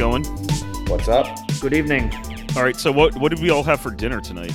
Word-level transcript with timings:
going? 0.00 0.24
What's 0.88 1.08
up? 1.08 1.26
Good 1.60 1.74
evening. 1.74 2.10
All 2.56 2.62
right, 2.62 2.74
so 2.74 2.90
what 2.90 3.14
what 3.18 3.28
did 3.28 3.38
we 3.40 3.50
all 3.50 3.62
have 3.62 3.80
for 3.82 3.90
dinner 3.90 4.18
tonight? 4.18 4.54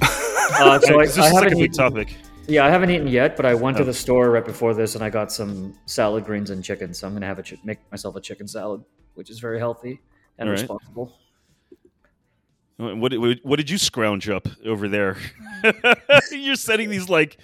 Uh, 0.00 0.78
so 0.80 0.98
I, 0.98 1.04
this 1.04 1.18
I 1.18 1.26
is 1.26 1.32
like 1.32 1.32
a 1.32 1.34
haven't 1.34 1.50
big 1.50 1.58
eaten, 1.58 1.72
topic. 1.76 2.16
yeah, 2.48 2.64
I 2.64 2.70
haven't 2.70 2.90
eaten 2.90 3.06
yet, 3.08 3.36
but 3.36 3.44
I 3.44 3.52
went 3.54 3.76
Oh. 3.76 3.80
to 3.80 3.84
the 3.84 3.92
store 3.92 4.30
right 4.30 4.44
before 4.44 4.72
this 4.72 4.94
and 4.94 5.04
I 5.04 5.10
got 5.10 5.30
some 5.30 5.74
salad 5.84 6.24
greens 6.24 6.48
and 6.48 6.64
chicken. 6.64 6.94
So 6.94 7.06
I'm 7.06 7.12
gonna 7.12 7.26
have 7.26 7.38
a 7.38 7.42
chi- 7.42 7.58
make 7.62 7.78
myself 7.90 8.16
a 8.16 8.22
chicken 8.22 8.48
salad, 8.48 8.82
which 9.14 9.28
is 9.28 9.38
very 9.38 9.58
healthy 9.58 10.00
and 10.38 10.48
All 10.48 10.54
right. 10.54 10.60
responsible. 10.60 11.12
What, 12.78 13.12
what 13.18 13.38
what 13.42 13.56
did 13.56 13.68
you 13.68 13.76
scrounge 13.76 14.30
up 14.30 14.48
over 14.64 14.88
there? 14.88 15.18
You're 16.32 16.56
setting 16.56 16.88
these 16.88 17.10
like 17.10 17.36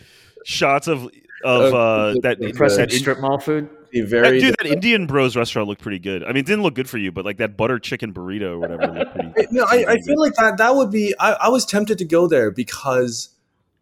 shots 0.46 0.88
of 0.88 1.04
of 1.44 1.74
Uh, 1.74 1.76
uh, 1.76 2.12
the- 2.14 2.20
that, 2.22 2.38
the- 2.40 2.52
that, 2.76 2.92
strip 2.92 3.20
mall 3.20 3.38
food. 3.38 3.68
The 3.92 4.00
that- 4.02 4.08
very 4.08 4.40
dude. 4.40 4.54
That 4.58 4.66
Indian 4.66 5.06
Bros 5.06 5.36
restaurant 5.36 5.68
looked 5.68 5.82
pretty 5.82 5.98
good. 5.98 6.22
I 6.24 6.28
mean, 6.28 6.38
it 6.38 6.46
didn't 6.46 6.62
look 6.62 6.74
good 6.74 6.88
for 6.88 6.98
you, 6.98 7.12
but 7.12 7.24
like 7.24 7.38
that 7.38 7.56
butter 7.56 7.78
chicken 7.78 8.12
burrito 8.12 8.52
or 8.52 8.58
whatever 8.58 9.04
pretty. 9.06 9.46
no, 9.50 9.64
I, 9.64 9.84
I 9.88 9.96
feel 10.00 10.18
like 10.20 10.34
that 10.34 10.58
that 10.58 10.74
would 10.74 10.90
be. 10.90 11.14
I, 11.18 11.32
I 11.32 11.48
was 11.48 11.64
tempted 11.66 11.98
to 11.98 12.04
go 12.04 12.26
there 12.26 12.50
because 12.50 13.30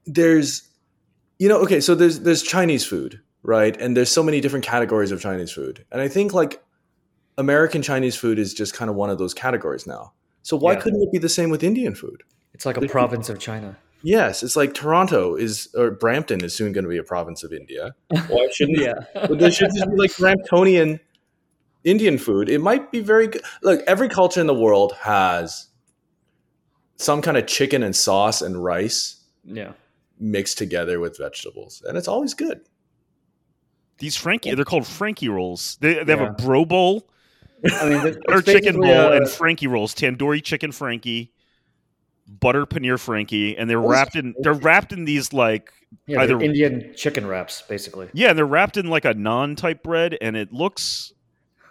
there's, 0.07 0.69
you 1.39 1.49
know, 1.49 1.59
okay, 1.63 1.81
so 1.81 1.95
there's 1.95 2.21
there's 2.21 2.43
Chinese 2.43 2.85
food, 2.87 3.21
right? 3.43 3.77
And 3.81 3.97
there's 3.97 4.11
so 4.11 4.23
many 4.23 4.41
different 4.41 4.65
categories 4.65 5.11
of 5.13 5.21
Chinese 5.21 5.51
food, 5.53 5.85
and 5.91 6.01
I 6.01 6.09
think 6.09 6.33
like 6.35 6.63
American 7.39 7.83
Chinese 7.83 8.17
food 8.17 8.39
is 8.39 8.55
just 8.55 8.75
kind 8.75 8.89
of 8.91 8.97
one 8.97 9.11
of 9.11 9.19
those 9.19 9.35
categories 9.35 9.87
now. 9.87 10.13
So 10.43 10.57
why 10.57 10.73
Yeah. 10.75 10.81
couldn't 10.81 11.03
it 11.03 11.11
be 11.13 11.19
the 11.19 11.29
same 11.29 11.51
with 11.51 11.63
Indian 11.65 11.95
food? 11.95 12.23
It's 12.53 12.65
like 12.67 12.77
a 12.77 12.87
province 12.87 13.29
of 13.29 13.39
China. 13.41 13.77
Yes, 14.05 14.43
it's 14.43 14.55
like 14.55 14.75
Toronto 14.75 15.35
is 15.35 15.75
or 15.75 15.91
Brampton 15.91 16.45
is 16.45 16.55
soon 16.55 16.73
going 16.73 16.85
to 16.85 16.91
be 16.91 16.99
a 16.99 17.03
province 17.03 17.43
of 17.43 17.53
India. 17.53 17.95
Why 18.29 18.49
shouldn't 18.53 18.79
Yeah. 18.79 18.95
But 19.15 19.39
there 19.39 19.51
should 19.51 19.71
just 19.75 19.91
be 19.91 19.97
like 19.97 20.11
Bramptonian 20.13 21.01
Indian 21.85 22.19
food. 22.19 22.49
It 22.49 22.61
might 22.61 22.93
be 22.93 23.01
very 23.01 23.29
good. 23.29 23.43
Look, 23.63 23.83
every 23.87 24.09
culture 24.09 24.41
in 24.41 24.47
the 24.47 24.55
world 24.55 24.93
has 25.01 25.69
some 26.97 27.23
kind 27.23 27.37
of 27.37 27.47
chicken 27.47 27.83
and 27.83 27.97
sauce 27.97 28.43
and 28.43 28.63
rice 28.63 29.25
yeah. 29.43 29.73
mixed 30.21 30.59
together 30.59 31.01
with 31.01 31.19
vegetables, 31.19 31.83
and 31.87 31.97
it's 31.97 32.09
always 32.09 32.35
good. 32.35 32.61
These 33.99 34.17
Frankie, 34.17 34.55
they're 34.55 34.65
called 34.65 34.87
Frankie 34.87 35.29
rolls. 35.29 35.79
They, 35.81 36.05
they 36.05 36.17
have 36.17 36.21
a 36.21 36.33
bro 36.33 36.65
bowl, 36.65 37.09
I 37.65 37.89
mean, 37.89 38.07
it's 38.07 38.19
butter 38.27 38.43
chicken 38.43 38.81
basically, 38.81 38.89
bowl, 38.89 39.13
uh, 39.13 39.17
and 39.17 39.29
Frankie 39.29 39.67
rolls. 39.67 39.95
Tandoori 39.95 40.43
chicken 40.43 40.73
Frankie, 40.73 41.33
butter 42.27 42.67
paneer 42.67 42.99
Frankie, 42.99 43.57
and 43.57 43.69
they're 43.69 43.81
wrapped 43.81 44.17
in 44.17 44.35
they're 44.41 44.53
wrapped 44.55 44.93
in 44.93 45.05
these 45.05 45.33
like 45.33 45.73
yeah, 46.07 46.23
either- 46.23 46.41
Indian 46.41 46.93
chicken 46.97 47.27
wraps, 47.27 47.63
basically. 47.63 48.09
yeah, 48.13 48.29
and 48.31 48.39
they're 48.39 48.47
wrapped 48.47 48.77
in 48.77 48.87
like 48.87 49.05
a 49.05 49.15
naan 49.15 49.57
type 49.57 49.83
bread, 49.83 50.17
and 50.21 50.37
it 50.37 50.53
looks 50.53 51.13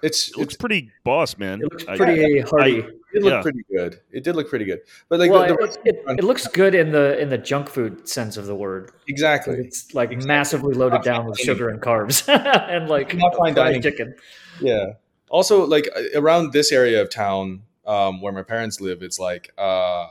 It's 0.01 0.29
it 0.29 0.37
looks 0.37 0.53
it's 0.53 0.57
pretty 0.57 0.91
boss, 1.03 1.37
man. 1.37 1.61
It 1.61 1.71
looks 1.71 1.85
I- 1.87 1.97
pretty 1.97 2.39
hearty. 2.41 2.79
it 2.79 2.85
did 3.13 3.23
look 3.23 3.33
yeah. 3.33 3.41
pretty 3.41 3.63
good. 3.71 3.99
It 4.11 4.23
did 4.23 4.35
look 4.35 4.49
pretty 4.49 4.65
good, 4.65 4.79
but 5.09 5.19
like 5.19 5.29
well, 5.31 5.47
the, 5.47 5.55
the 5.55 5.89
it, 5.89 6.03
it, 6.07 6.19
it 6.19 6.23
looks 6.23 6.47
good 6.47 6.73
in 6.75 6.91
the 6.91 7.19
in 7.19 7.29
the 7.29 7.37
junk 7.37 7.69
food 7.69 8.07
sense 8.07 8.37
of 8.37 8.45
the 8.45 8.55
word. 8.55 8.91
exactly. 9.07 9.55
It's 9.55 9.93
like 9.93 10.11
Exactly. 10.11 10.27
massively 10.27 10.73
loaded 10.75 10.95
Not 10.97 11.03
down 11.05 11.25
with 11.25 11.37
fine 11.37 11.45
sugar 11.45 11.69
and 11.69 11.81
carbs 11.81 12.27
and 12.69 12.89
like 12.89 13.13
Not 13.15 13.35
fine 13.35 13.53
fried 13.53 13.55
dining. 13.55 13.81
chicken. 13.81 14.15
Yeah. 14.61 14.93
Also, 15.29 15.65
like 15.65 15.89
uh, 15.95 16.19
around 16.19 16.53
this 16.53 16.71
area 16.71 17.01
of 17.01 17.09
town 17.09 17.63
um, 17.85 18.21
where 18.21 18.31
my 18.31 18.43
parents 18.43 18.79
live, 18.79 19.01
it's 19.03 19.19
like 19.19 19.51
uh, 19.57 20.07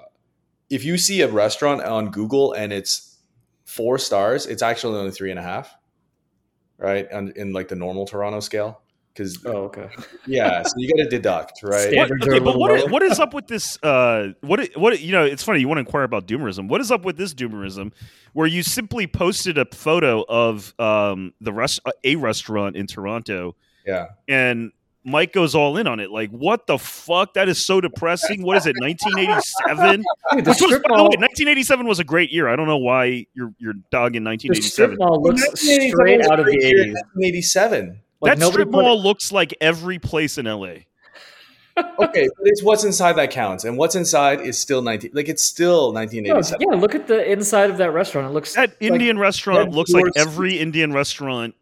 if 0.72 0.84
you 0.84 0.96
see 0.98 1.20
a 1.20 1.28
restaurant 1.28 1.82
on 1.82 2.10
Google 2.10 2.52
and 2.54 2.72
it's 2.72 3.18
four 3.64 3.98
stars, 3.98 4.46
it's 4.46 4.62
actually 4.62 4.98
only 4.98 5.10
three 5.12 5.30
and 5.30 5.38
a 5.38 5.42
half, 5.42 5.74
right? 6.78 7.06
And 7.10 7.30
in 7.36 7.52
like 7.52 7.68
the 7.68 7.76
normal 7.76 8.06
Toronto 8.06 8.40
scale, 8.40 8.80
because 9.12 9.44
Oh, 9.44 9.64
okay. 9.68 9.88
yeah, 10.26 10.62
so 10.62 10.72
you 10.78 10.88
got 10.96 11.02
to 11.04 11.08
deduct, 11.10 11.60
right? 11.62 11.80
Stand- 11.92 11.96
What, 12.10 12.28
okay, 12.28 12.38
but 12.38 12.58
what 12.58 12.72
is, 12.78 12.90
what 12.90 13.02
is 13.02 13.20
up 13.20 13.34
with 13.34 13.46
this? 13.48 13.78
Uh, 13.82 14.28
what 14.40 14.60
i- 14.60 14.70
what 14.76 14.98
you 15.00 15.12
know? 15.12 15.24
It's 15.24 15.42
funny. 15.44 15.60
You 15.60 15.68
want 15.68 15.76
to 15.76 15.80
inquire 15.86 16.04
about 16.04 16.26
doomerism. 16.26 16.68
What 16.68 16.80
is 16.80 16.90
up 16.90 17.04
with 17.04 17.16
this 17.18 17.34
doomerism, 17.34 17.92
where 18.32 18.46
you 18.46 18.62
simply 18.62 19.06
posted 19.06 19.58
a 19.58 19.66
photo 19.66 20.24
of 20.28 20.74
um, 20.78 21.34
the 21.40 21.52
rest 21.52 21.80
a 22.04 22.16
restaurant 22.16 22.76
in 22.76 22.86
Toronto, 22.86 23.54
Yeah. 23.86 24.06
and 24.26 24.72
Mike 25.04 25.32
goes 25.32 25.54
all 25.54 25.76
in 25.76 25.86
on 25.88 25.98
it. 26.00 26.10
Like, 26.12 26.30
what 26.30 26.66
the 26.66 26.78
fuck? 26.78 27.34
That 27.34 27.48
is 27.48 27.64
so 27.64 27.80
depressing. 27.80 28.42
What 28.42 28.56
is 28.56 28.66
it? 28.66 28.76
1987. 28.80 30.04
Dude, 30.36 30.46
Which 30.46 30.60
was, 30.60 30.70
by 30.88 30.96
the 30.96 31.02
way, 31.02 31.16
1987 31.18 31.86
was 31.86 31.98
a 31.98 32.04
great 32.04 32.30
year. 32.30 32.48
I 32.48 32.54
don't 32.56 32.66
know 32.68 32.76
why 32.78 33.26
you're 33.34 33.52
you're 33.58 33.74
dogging 33.90 34.22
1987. 34.24 34.96
looks 34.98 35.42
1987 35.42 35.90
straight 35.90 36.24
out 36.30 36.38
of 36.38 36.46
the 36.46 36.52
great 36.52 36.62
year 36.62 36.82
in 36.84 36.90
80s. 36.90 36.92
1987. 37.14 38.00
Like 38.20 38.38
that 38.38 38.46
strip 38.46 38.70
put 38.70 38.78
it- 38.78 38.82
mall 38.82 39.02
looks 39.02 39.32
like 39.32 39.54
every 39.60 39.98
place 39.98 40.38
in 40.38 40.46
LA. 40.46 40.74
Okay, 41.98 42.28
but 42.36 42.46
it's 42.46 42.62
what's 42.62 42.84
inside 42.84 43.14
that 43.14 43.30
counts, 43.30 43.64
and 43.64 43.78
what's 43.78 43.94
inside 43.94 44.40
is 44.42 44.58
still 44.58 44.82
19. 44.82 45.12
Like 45.14 45.28
it's 45.30 45.42
still 45.42 45.90
No, 45.92 46.00
1987. 46.00 46.60
yeah, 46.70 46.76
look 46.78 46.94
at 46.94 47.06
the 47.06 47.28
inside 47.32 47.70
of 47.70 47.78
that 47.78 47.92
restaurant. 47.92 48.28
It 48.28 48.34
looks 48.34 48.54
That 48.54 48.70
like- 48.70 48.76
Indian 48.92 49.18
restaurant 49.18 49.70
looks 49.72 49.90
like 49.90 50.04
every 50.14 50.58
Indian 50.58 50.92
restaurant 50.92 51.54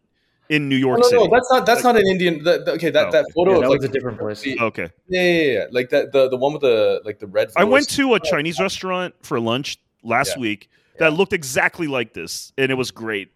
in 0.51 0.67
New 0.69 0.75
York 0.75 0.99
No, 0.99 1.03
no, 1.03 1.09
City. 1.09 1.23
no, 1.23 1.29
that's 1.35 1.49
not 1.51 1.65
that's 1.65 1.83
not 1.83 1.95
an 1.95 2.05
Indian. 2.07 2.43
The, 2.43 2.63
the- 2.65 2.71
okay, 2.73 2.89
that, 2.91 3.07
Oh. 3.07 3.11
that 3.11 3.25
photo 3.33 3.51
yeah, 3.51 3.55
of 3.57 3.61
that 3.63 3.69
like 3.69 3.83
a 3.83 3.87
different 3.87 4.19
place. 4.19 4.41
the- 4.41 4.59
okay. 4.59 4.89
Yeah, 5.07 5.21
yeah, 5.23 5.41
yeah, 5.41 5.51
yeah. 5.53 5.65
Like 5.71 5.89
that 5.89 6.11
the 6.11 6.29
the 6.29 6.37
one 6.37 6.53
with 6.53 6.61
the 6.61 7.01
like 7.05 7.19
the 7.19 7.27
red. 7.27 7.49
I 7.55 7.63
went 7.63 7.87
to 7.89 8.13
a 8.15 8.19
Chinese 8.19 8.59
restaurant 8.59 9.15
for 9.21 9.39
lunch 9.39 9.77
last 10.03 10.35
Yeah. 10.35 10.41
week 10.41 10.69
that 10.99 11.13
looked 11.13 11.33
exactly 11.33 11.87
like 11.87 12.13
this, 12.13 12.51
and 12.57 12.71
it 12.71 12.75
was 12.75 12.91
great. 12.91 13.29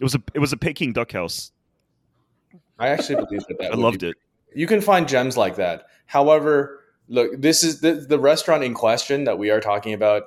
It 0.00 0.04
was 0.04 0.14
a 0.14 0.22
it 0.32 0.38
was 0.38 0.52
a 0.52 0.56
Peking 0.56 0.92
duck 0.92 1.12
house. 1.12 1.50
I 2.78 2.88
actually 2.88 3.16
believe 3.24 3.44
that. 3.48 3.58
that 3.58 3.72
I 3.72 3.74
loved 3.76 4.00
be- 4.00 4.08
it. 4.10 4.16
You 4.54 4.66
can 4.66 4.80
find 4.80 5.08
gems 5.08 5.36
like 5.36 5.56
that. 5.56 5.86
However, 6.06 6.84
look, 7.08 7.32
this 7.36 7.64
is 7.64 7.80
the 7.80 7.94
the 7.94 8.18
restaurant 8.18 8.62
in 8.62 8.74
question 8.74 9.24
that 9.24 9.38
we 9.38 9.50
are 9.50 9.60
talking 9.60 9.92
about 9.92 10.22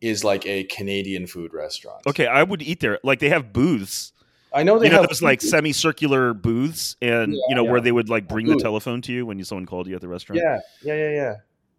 is 0.00 0.22
like 0.22 0.44
a 0.46 0.64
Canadian 0.64 1.26
food 1.26 1.54
restaurant. 1.54 2.02
Okay, 2.06 2.26
I 2.26 2.42
would 2.42 2.60
eat 2.60 2.80
there. 2.80 2.98
Like 3.02 3.20
they 3.20 3.30
have 3.30 3.52
booths. 3.54 4.12
I 4.54 4.62
know 4.62 4.78
they 4.78 4.86
You 4.86 4.92
know 4.92 5.00
have 5.00 5.08
those 5.08 5.22
like 5.22 5.40
semicircular 5.42 6.32
booths, 6.32 6.96
and 7.02 7.32
Yeah, 7.32 7.38
you 7.48 7.54
know 7.54 7.64
yeah. 7.64 7.70
where 7.70 7.80
they 7.80 7.92
would 7.92 8.08
like 8.08 8.28
bring 8.28 8.46
the 8.46 8.56
telephone 8.56 9.02
to 9.02 9.12
you 9.12 9.26
when 9.26 9.38
you, 9.38 9.44
someone 9.44 9.66
called 9.66 9.86
you 9.88 9.94
at 9.94 10.00
the 10.00 10.08
restaurant. 10.08 10.40
yeah, 10.42 10.60
yeah, 10.82 10.94
yeah, 10.94 11.10
yeah, 11.10 11.34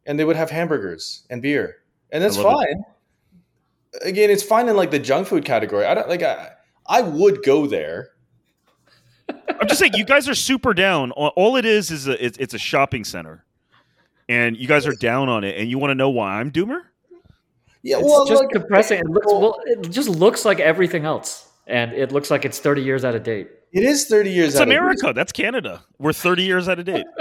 and 0.06 0.19
they 0.19 0.25
would 0.25 0.36
have 0.36 0.50
hamburgers 0.50 1.24
and 1.30 1.41
beer, 1.41 1.78
and 2.12 2.24
that's 2.24 2.38
I 2.38 2.41
love 2.41 2.53
fine. 2.64 2.84
Again, 4.02 4.30
it's 4.30 4.44
fine 4.44 4.68
in 4.68 4.75
like 4.75 4.91
the 4.91 5.00
junk 5.00 5.28
food 5.28 5.46
category. 5.46 5.85
I 5.85 5.94
don't 5.94 6.09
like. 6.09 6.22
I, 6.22 6.52
I 6.85 7.02
would 7.02 7.44
go 7.44 7.66
there. 7.66 8.09
I'm 9.30 9.68
just 9.68 9.80
saying, 9.80 9.94
you 9.96 10.03
guys 10.06 10.28
are 10.28 10.35
super 10.35 10.74
down. 10.74 11.12
All 11.12 11.31
all 11.35 11.56
it 11.56 11.66
is 11.66 11.91
is 11.91 12.08
a, 12.08 12.24
it's, 12.24 12.38
it's 12.38 12.53
a 12.53 12.59
shopping 12.59 13.03
center, 13.06 13.46
and 14.28 14.58
you 14.58 14.68
guys 14.68 14.85
are 14.85 14.94
down 14.96 15.30
on 15.30 15.44
it, 15.46 15.58
and 15.58 15.69
you 15.69 15.78
want 15.80 15.91
to 15.91 15.96
know 15.96 16.09
why 16.09 16.40
I'm 16.41 16.52
doomer? 16.52 16.81
Yeah, 17.84 18.00
It's 18.00 18.06
well, 18.06 18.25
just 18.25 18.44
like, 18.44 18.52
depressing. 18.52 19.00
It 19.00 19.08
looks 19.08 19.28
well. 19.28 19.59
It 19.66 19.90
just 19.91 20.09
looks 20.09 20.44
like 20.44 20.59
everything 20.59 21.06
else, 21.06 21.47
and 21.68 21.92
it 21.94 22.12
looks 22.12 22.30
like 22.31 22.46
it's 22.46 22.59
thirty 22.59 22.81
years 22.84 23.03
out 23.06 23.16
of 23.16 23.24
date. 23.24 23.50
it 23.74 23.84
is 23.84 24.06
thirty 24.06 24.31
years. 24.31 24.50
It's 24.50 24.58
out 24.58 24.64
of 24.64 24.70
date. 24.70 24.78
America. 24.78 25.14
That's 25.14 25.31
Canada. 25.31 25.84
We're 26.00 26.14
30 26.14 26.44
years 26.44 26.68
out 26.70 26.80
of 26.80 26.86
date. 26.86 27.06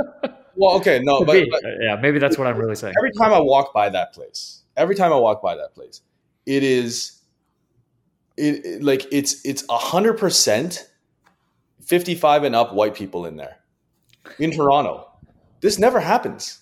Well, 0.57 0.77
okay, 0.77 1.01
no, 1.03 1.25
but, 1.25 1.45
but 1.51 1.65
Uh, 1.65 1.69
yeah, 1.83 1.97
maybe 1.97 2.21
that's 2.21 2.39
what 2.39 2.47
I'm 2.47 2.57
really 2.57 2.77
saying. 2.77 2.95
every 2.97 3.11
time 3.11 3.33
I 3.33 3.41
walk 3.41 3.75
by 3.75 3.89
that 3.89 4.13
place, 4.13 4.63
every 4.77 4.95
time 4.95 5.13
I 5.13 5.17
walk 5.17 5.43
by 5.43 5.57
that 5.57 5.75
place, 5.75 6.01
it 6.47 6.63
is, 6.63 7.23
it, 8.37 8.65
it- 8.65 8.83
like 8.85 9.05
it's 9.11 9.45
it's 9.45 9.65
a 9.69 9.77
hundred 9.77 10.15
percent, 10.17 10.89
fifty 11.85 12.15
five 12.15 12.45
and 12.45 12.55
up 12.55 12.73
white 12.73 12.95
people 12.95 13.27
in 13.27 13.35
there, 13.35 13.57
in 14.39 14.53
Toronto. 14.53 15.11
This 15.61 15.81
never 15.81 15.99
happens. 15.99 16.61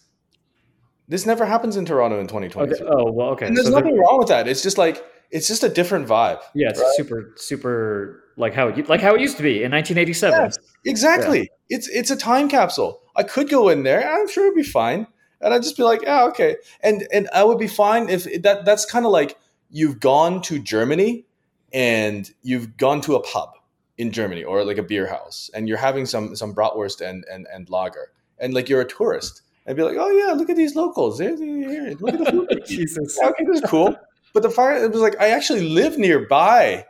This 1.06 1.26
never 1.26 1.44
happens 1.44 1.76
in 1.76 1.84
Toronto 1.84 2.18
in 2.18 2.26
twenty 2.28 2.48
twenty 2.48 2.72
Okay. 2.72 2.84
Oh 2.88 3.12
well, 3.12 3.28
okay. 3.32 3.46
And 3.46 3.54
there's 3.54 3.66
So 3.66 3.74
nothing 3.78 3.98
wrong 3.98 4.16
with 4.18 4.28
that. 4.28 4.48
It's 4.48 4.62
just 4.62 4.78
like 4.78 5.04
it's 5.32 5.48
just 5.48 5.64
a 5.64 5.68
different 5.68 6.06
vibe. 6.06 6.40
yeah, 6.54 6.68
it's 6.68 6.78
right? 6.78 6.92
super, 6.94 7.32
super 7.36 8.22
like 8.36 8.54
how 8.54 8.68
it, 8.68 8.88
like 8.88 9.00
how 9.00 9.14
it 9.14 9.20
used 9.20 9.36
to 9.38 9.42
be 9.42 9.62
in 9.62 9.72
1987. 9.72 10.38
Yes, 10.38 10.58
exactly. 10.84 11.50
It's 11.68 11.88
it's 11.88 12.10
a 12.10 12.16
time 12.16 12.48
capsule. 12.48 13.00
I 13.16 13.22
could 13.22 13.48
go 13.48 13.68
in 13.68 13.82
there. 13.82 14.08
I'm 14.08 14.28
sure 14.28 14.44
it'd 14.44 14.56
be 14.56 14.62
fine, 14.62 15.06
and 15.40 15.52
I'd 15.52 15.62
just 15.62 15.76
be 15.76 15.82
like, 15.82 16.02
yeah, 16.02 16.24
okay. 16.24 16.56
And 16.82 17.06
and 17.12 17.28
I 17.34 17.44
would 17.44 17.58
be 17.58 17.66
fine 17.66 18.08
if 18.08 18.24
that. 18.42 18.64
That's 18.64 18.84
kind 18.84 19.06
of 19.06 19.12
like 19.12 19.38
you've 19.70 20.00
gone 20.00 20.42
to 20.42 20.58
Germany 20.58 21.24
and 21.72 22.30
you've 22.42 22.76
gone 22.76 23.00
to 23.00 23.16
a 23.16 23.22
pub 23.22 23.50
in 23.96 24.12
Germany 24.12 24.44
or 24.44 24.64
like 24.64 24.78
a 24.78 24.82
beer 24.82 25.06
house, 25.06 25.50
and 25.54 25.66
you're 25.66 25.78
having 25.78 26.04
some 26.04 26.36
some 26.36 26.54
bratwurst 26.54 27.00
and 27.00 27.24
and 27.30 27.46
and 27.52 27.70
lager, 27.70 28.12
and 28.38 28.52
like 28.52 28.68
you're 28.68 28.82
a 28.82 28.88
tourist, 28.88 29.42
and 29.66 29.76
be 29.76 29.82
like, 29.82 29.96
oh 29.98 30.10
yeah, 30.10 30.32
look 30.32 30.50
at 30.50 30.56
these 30.56 30.76
locals. 30.76 31.18
They're, 31.18 31.36
they're 31.36 31.46
here. 31.46 31.96
Look 32.00 32.14
at 32.14 32.20
the 32.20 32.30
food. 32.30 32.62
Jesus. 32.66 33.18
Okay, 33.18 33.44
this 33.46 33.62
is 33.62 33.70
cool. 33.70 33.96
But 34.32 34.42
the 34.42 34.50
fire, 34.50 34.82
it 34.82 34.90
was 34.90 35.00
like 35.00 35.20
I 35.20 35.28
actually 35.28 35.68
live 35.68 35.98
nearby, 35.98 36.86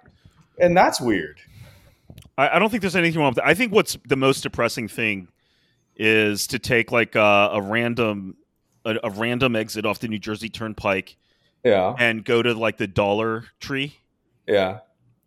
and 0.58 0.76
that's 0.76 1.00
weird. 1.00 1.40
I, 2.38 2.50
I 2.56 2.58
don't 2.58 2.70
think 2.70 2.80
there's 2.82 2.96
anything 2.96 3.20
wrong 3.20 3.30
with 3.30 3.36
that. 3.36 3.46
I 3.46 3.54
think 3.54 3.72
what's 3.72 3.96
the 4.06 4.16
most 4.16 4.42
depressing 4.42 4.88
thing 4.88 5.28
is 5.96 6.46
to 6.48 6.58
take 6.58 6.92
like 6.92 7.14
a, 7.14 7.50
a 7.52 7.60
random 7.60 8.36
a, 8.84 8.96
a 9.04 9.10
random 9.10 9.54
exit 9.56 9.84
off 9.86 9.98
the 9.98 10.08
New 10.08 10.18
Jersey 10.18 10.48
Turnpike 10.48 11.16
Yeah, 11.64 11.94
and 11.98 12.24
go 12.24 12.42
to 12.42 12.54
like 12.54 12.76
the 12.78 12.86
Dollar 12.86 13.44
Tree 13.60 13.96
yeah. 14.46 14.78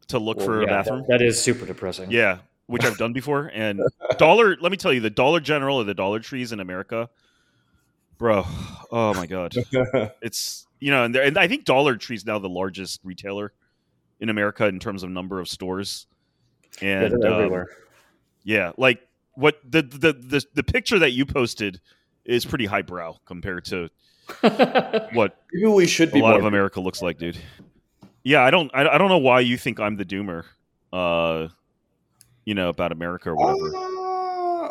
to 0.08 0.20
look 0.20 0.38
Well, 0.38 0.46
for 0.46 0.62
a 0.62 0.66
bathroom. 0.68 1.06
that- 1.08 1.20
that 1.20 1.22
is 1.22 1.42
super 1.42 1.66
depressing. 1.66 2.12
Yeah, 2.12 2.40
which 2.68 2.84
I've 2.84 2.98
done 2.98 3.14
before. 3.14 3.52
And 3.54 3.82
Dollar, 4.18 4.58
let 4.60 4.72
me 4.72 4.78
tell 4.78 4.92
you, 4.92 5.00
the 5.02 5.10
Dollar 5.10 5.40
General 5.40 5.78
or 5.78 5.84
the 5.84 5.94
Dollar 5.94 6.20
Trees 6.20 6.52
in 6.52 6.60
America, 6.60 7.10
bro. 8.18 8.46
Oh 8.92 9.14
my 9.14 9.26
god, 9.26 9.54
it's 10.22 10.68
you 10.80 10.92
know, 10.92 11.04
and, 11.04 11.16
and 11.16 11.38
I 11.38 11.48
think 11.48 11.66
Dollar 11.66 11.96
Tree's 11.96 12.26
now 12.26 12.40
the 12.40 12.50
largest 12.50 13.02
retailer 13.04 13.54
in 14.20 14.30
America 14.30 14.66
in 14.68 14.80
terms 14.80 15.04
of 15.04 15.10
number 15.10 15.40
of 15.40 15.48
stores. 15.48 16.08
Yeah, 16.82 17.04
And 17.04 17.22
they're 17.22 17.32
um, 17.32 17.40
everywhere. 17.40 17.68
yeah, 18.44 18.72
like 18.78 19.00
what 19.34 19.60
the, 19.64 19.82
the 19.82 20.14
the 20.14 20.46
the 20.54 20.64
picture 20.64 21.00
that 21.00 21.12
you 21.12 21.26
posted 21.26 21.80
is 22.26 22.46
pretty 22.46 22.66
highbrow 22.66 23.16
compared 23.26 23.66
to 23.66 23.90
what 25.14 25.38
Maybe 25.54 25.68
we 25.68 25.86
should 25.88 26.12
be 26.12 26.20
a 26.20 26.24
lot 26.24 26.38
of 26.38 26.46
America 26.46 26.80
looks 26.82 27.02
like, 27.02 27.18
dude. 27.18 27.38
Yeah, 28.24 28.42
I 28.44 28.50
don't, 28.50 28.72
I, 28.74 28.88
I 28.88 28.98
don't 28.98 29.10
know 29.10 29.20
why 29.20 29.42
you 29.42 29.56
think 29.56 29.80
I'm 29.80 29.98
the 29.98 30.06
doomer, 30.06 30.46
uh, 30.92 31.50
you 32.44 32.56
know, 32.56 32.70
about 32.70 32.92
America 32.92 33.30
or 33.30 33.36
whatever. 33.36 33.78
Uh, 33.78 34.05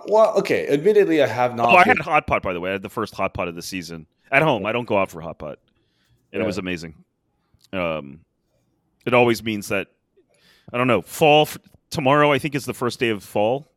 well, 0.07 0.35
okay. 0.39 0.67
Admittedly, 0.69 1.23
I 1.23 1.27
have 1.27 1.55
not. 1.55 1.69
oh, 1.69 1.77
I 1.77 1.85
had 1.85 1.99
hot 1.99 2.27
pot 2.27 2.43
by 2.43 2.53
the 2.53 2.61
way. 2.61 2.71
I 2.71 2.73
had 2.75 2.83
the 2.83 2.91
first 2.91 3.15
hot 3.15 3.35
pot 3.35 3.49
of 3.49 3.55
the 3.55 3.63
season 3.63 4.07
at 4.31 4.43
home. 4.43 4.67
I 4.67 4.73
don't 4.73 4.87
go 4.87 4.99
out 4.99 5.11
for 5.11 5.21
hot 5.21 5.39
pot, 5.39 5.59
and 6.33 6.43
it 6.43 6.47
was 6.47 6.59
amazing. 6.59 6.95
Um, 7.73 8.21
it 9.07 9.15
always 9.15 9.43
means 9.43 9.69
that 9.69 9.89
I 10.73 10.79
don't 10.79 10.87
know. 10.87 11.03
Fall 11.03 11.43
f- 11.43 11.59
tomorrow, 11.91 12.33
I 12.33 12.39
think, 12.39 12.55
is 12.55 12.65
the 12.65 12.75
first 12.75 12.99
day 13.01 13.11
of 13.11 13.23
fall, 13.23 13.71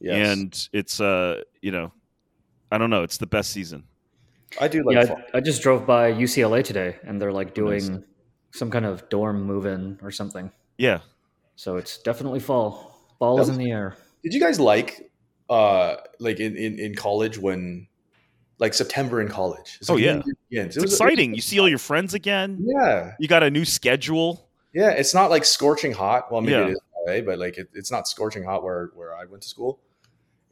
yes. 0.00 0.28
and 0.28 0.68
it's 0.72 1.00
uh, 1.00 1.42
you 1.60 1.70
know, 1.70 1.92
I 2.70 2.78
don't 2.78 2.90
know. 2.90 3.02
It's 3.02 3.18
the 3.18 3.26
best 3.26 3.50
season. 3.50 3.84
I 4.60 4.66
do 4.68 4.82
like 4.84 4.96
yeah, 4.96 5.04
fall. 5.06 5.20
I, 5.32 5.38
I 5.38 5.40
just 5.40 5.62
drove 5.62 5.86
by 5.86 6.12
UCLA 6.12 6.64
today, 6.64 6.96
and 7.04 7.20
they're 7.20 7.32
like 7.32 7.48
Nice. 7.48 7.54
doing 7.54 8.04
some 8.52 8.70
kind 8.70 8.84
of 8.84 9.08
dorm 9.08 9.42
move-in 9.44 10.00
or 10.02 10.10
something. 10.10 10.50
Yeah, 10.76 11.00
So 11.54 11.76
it's 11.76 11.98
definitely 11.98 12.40
fall. 12.40 13.06
Fall 13.18 13.40
is 13.40 13.48
in 13.48 13.58
the 13.58 13.70
air. 13.70 13.96
Did 14.24 14.34
you 14.34 14.40
guys 14.40 14.58
like, 14.58 15.09
uh, 15.50 15.96
like 16.20 16.40
in, 16.40 16.56
in, 16.56 16.78
in 16.78 16.94
college 16.94 17.36
when, 17.38 17.86
like 18.58 18.72
September 18.74 19.20
in 19.20 19.28
college? 19.28 19.78
It's 19.80 19.90
Oh, 19.90 19.94
like 19.94 20.02
yeah. 20.04 20.12
when 20.16 20.22
year 20.26 20.34
begins. 20.48 20.66
it's 20.68 20.76
It 20.76 20.82
was- 20.82 20.92
exciting. 20.92 21.34
You 21.34 21.40
see 21.40 21.58
all 21.58 21.68
your 21.68 21.78
friends 21.78 22.14
again. 22.14 22.58
Yeah, 22.64 23.12
You 23.18 23.28
got 23.28 23.42
a 23.42 23.50
new 23.50 23.64
schedule. 23.64 24.48
yeah. 24.72 24.90
It's 24.90 25.12
not 25.14 25.30
like 25.30 25.44
scorching 25.44 25.92
hot. 25.92 26.30
Well, 26.32 26.40
maybe 26.40 26.52
Yeah. 26.52 26.66
it 26.66 26.70
is 26.72 26.80
in 27.06 27.14
LA, 27.14 27.20
but 27.22 27.38
like 27.38 27.58
it, 27.58 27.68
it's 27.74 27.90
not 27.90 28.06
scorching 28.08 28.44
hot 28.44 28.62
where 28.62 28.90
where 28.94 29.14
I 29.16 29.24
went 29.26 29.42
to 29.42 29.48
school. 29.48 29.80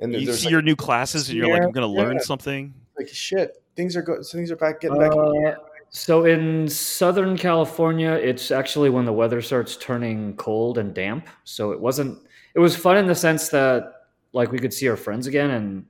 And 0.00 0.12
You 0.14 0.32
see 0.32 0.46
like, 0.46 0.52
your 0.52 0.62
new 0.62 0.76
classes, 0.76 1.28
and 1.28 1.36
you're 1.36 1.48
like, 1.48 1.62
I'm 1.62 1.72
going 1.72 1.86
to 1.86 1.92
learn 1.92 2.14
yeah. 2.18 2.22
something. 2.22 2.72
like 2.96 3.08
shit. 3.08 3.62
Things 3.76 3.96
are 3.96 4.02
go- 4.02 4.22
things 4.22 4.50
are 4.50 4.56
back 4.56 4.80
getting 4.80 4.98
back. 4.98 5.12
Uh, 5.12 5.54
so 5.90 6.24
in 6.24 6.68
Southern 6.68 7.36
California, 7.36 8.12
it's 8.12 8.50
actually 8.50 8.90
when 8.90 9.04
the 9.04 9.12
weather 9.12 9.40
starts 9.42 9.76
turning 9.76 10.34
cold 10.36 10.78
and 10.78 10.94
damp. 10.94 11.26
So 11.44 11.72
it 11.72 11.80
wasn't. 11.80 12.18
It 12.54 12.60
was 12.60 12.74
fun 12.76 12.96
in 12.96 13.06
the 13.06 13.14
sense 13.14 13.48
that 13.50 13.97
like 14.32 14.52
we 14.52 14.58
could 14.58 14.72
see 14.72 14.88
our 14.88 14.96
friends 14.96 15.26
again, 15.26 15.50
and 15.50 15.86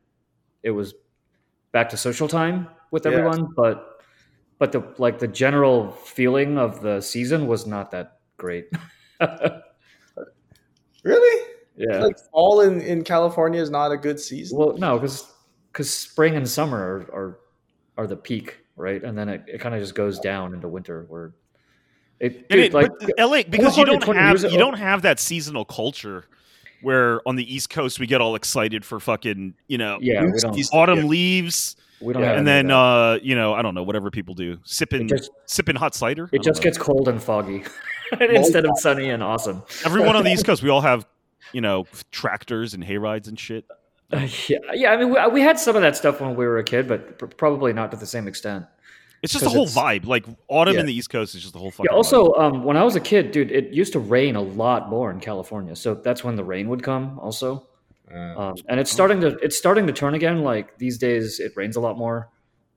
it 0.63 0.71
was 0.71 0.95
back 1.73 1.89
to 1.91 1.97
social 1.97 2.29
time 2.29 2.69
with 2.91 3.05
Yeah. 3.05 3.13
everyone. 3.13 3.49
But 3.57 4.03
but 4.59 4.73
the 4.73 4.83
like 4.99 5.19
the 5.19 5.29
general 5.29 5.91
feeling 5.93 6.59
of 6.59 6.81
the 6.81 7.01
season 7.01 7.47
was 7.47 7.67
not 7.67 7.91
that 7.93 8.19
great. 8.37 8.67
really? 11.03 11.47
yeah. 11.77 11.99
Like 12.05 12.19
fall 12.33 12.63
in, 12.63 12.81
in 12.81 13.05
California 13.05 13.61
is 13.61 13.71
not 13.71 13.93
a 13.93 13.97
good 13.97 14.19
season. 14.21 14.59
Well, 14.59 14.77
no, 14.79 14.99
because 14.99 15.33
because 15.73 15.91
spring 15.91 16.37
and 16.37 16.49
summer 16.49 16.79
are, 16.79 17.15
are 17.15 17.39
are 17.99 18.07
the 18.07 18.17
peak, 18.17 18.59
right? 18.77 19.03
And 19.03 19.17
then 19.17 19.29
it, 19.29 19.45
it 19.47 19.61
kind 19.61 19.75
of 19.75 19.81
just 19.81 19.95
goes 19.95 20.19
down 20.19 20.55
into 20.55 20.69
winter 20.69 21.07
where 21.09 21.35
it, 22.21 22.35
And 22.37 22.49
dude, 22.49 22.59
it- 22.61 22.75
like 22.75 22.91
but 23.01 23.13
LA 23.19 23.43
because 23.49 23.77
you 23.77 23.85
don't 23.85 24.03
have 24.05 24.43
you 24.43 24.59
don't 24.59 24.79
have 24.79 25.03
that 25.03 25.21
seasonal 25.21 25.65
culture 25.65 26.25
where 26.83 27.21
on 27.27 27.37
the 27.37 27.55
East 27.55 27.71
Coast 27.71 27.99
we 28.01 28.07
get 28.07 28.21
all 28.21 28.35
excited 28.35 28.85
for 28.85 29.01
fucking 29.01 29.55
you 29.67 29.79
know 29.79 29.99
yeah, 30.01 30.25
These- 30.27 30.45
these- 30.55 30.71
autumn 30.73 31.01
yeah. 31.01 31.05
leaves 31.05 31.77
we 32.01 32.13
don't 32.13 32.23
Yeah, 32.23 32.29
have 32.31 32.39
and 32.39 32.47
then 32.47 32.71
uh 32.71 33.19
you 33.23 33.35
know 33.35 33.55
I 33.55 33.63
don't 33.63 33.75
know 33.75 33.83
whatever 33.83 34.11
people 34.11 34.35
do 34.35 34.59
sipping 34.65 35.09
just 35.09 35.31
sipping 35.47 35.77
hot 35.77 35.95
cider. 35.95 36.29
It 36.33 36.43
just 36.43 36.61
know. 36.61 36.65
gets 36.65 36.79
cold 36.79 37.09
and 37.09 37.23
foggy 37.23 37.65
instead 38.21 38.65
of 38.65 38.73
sunny 38.79 39.11
and 39.11 39.23
awesome. 39.23 39.63
everyone 39.85 40.17
on 40.17 40.25
the 40.25 40.31
East 40.31 40.45
Coast 40.47 40.63
we 40.63 40.69
all 40.71 40.81
have 40.81 41.07
you 41.53 41.61
know 41.61 41.87
tractors 42.13 42.75
and 42.75 42.85
hay 42.85 42.99
rides 42.99 43.29
and 43.29 43.39
shit. 43.39 43.65
Uh, 44.11 44.27
yeah, 44.49 44.57
yeah. 44.73 44.91
I 44.93 44.97
mean, 44.97 45.11
we, 45.11 45.27
we 45.35 45.41
had 45.43 45.59
some 45.61 45.77
of 45.77 45.83
that 45.83 45.95
stuff 45.95 46.19
when 46.23 46.31
we 46.35 46.47
were 46.47 46.57
a 46.57 46.65
kid, 46.65 46.89
but 46.89 47.19
pr- 47.19 47.27
probably 47.27 47.75
not 47.75 47.91
to 47.91 47.97
the 47.99 48.07
same 48.07 48.27
extent. 48.27 48.65
It's 49.23 49.33
just 49.33 49.43
a 49.45 49.47
'Cause 49.49 49.55
whole 49.55 49.67
vibe. 49.67 50.07
Like 50.07 50.25
autumn 50.49 50.75
Yeah. 50.75 50.81
in 50.81 50.87
the 50.87 50.95
East 50.95 51.11
Coast 51.11 51.35
is 51.35 51.41
just 51.43 51.53
the 51.53 51.59
whole 51.59 51.71
fucking. 51.71 51.87
Yeah. 51.91 51.97
Also, 51.97 52.33
um, 52.35 52.63
when 52.65 52.77
I 52.77 52.85
was 52.85 52.95
a 52.97 53.01
kid, 53.01 53.31
dude, 53.33 53.51
it 53.51 53.73
used 53.73 53.93
to 53.95 53.99
rain 53.99 54.37
a 54.37 54.41
lot 54.43 54.89
more 54.89 55.11
in 55.11 55.19
California, 55.21 55.75
so 55.75 55.95
that's 55.95 56.23
when 56.23 56.37
the 56.37 56.45
rain 56.45 56.69
would 56.69 56.83
come. 56.83 57.19
Also, 57.21 57.67
Uh, 58.15 58.39
um, 58.41 58.55
and 58.69 58.81
it's 58.81 58.91
starting 58.91 59.21
to 59.21 59.37
it's 59.43 59.57
starting 59.57 59.87
to 59.87 59.93
turn 59.93 60.15
again. 60.15 60.43
Like 60.43 60.79
these 60.79 60.97
days, 60.99 61.41
it 61.41 61.53
rains 61.57 61.77
a 61.77 61.81
lot 61.81 61.99
more. 61.99 62.31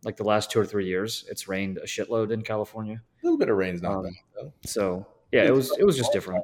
Like 0.03 0.17
the 0.17 0.23
last 0.23 0.49
two 0.51 0.59
or 0.59 0.65
three 0.65 0.87
years, 0.87 1.25
it's 1.29 1.47
rained 1.47 1.77
a 1.77 1.85
shitload 1.85 2.31
in 2.31 2.41
California. 2.41 3.01
a 3.21 3.25
little 3.25 3.37
bit 3.37 3.49
of 3.49 3.55
rain's 3.57 3.81
not 3.83 3.97
um, 3.97 4.03
bad 4.03 4.13
though. 4.35 4.53
So 4.65 5.05
yeah, 5.31 5.43
it 5.43 5.53
was 5.53 5.71
it 5.77 5.85
was 5.85 5.95
just 5.95 6.11
different. 6.11 6.43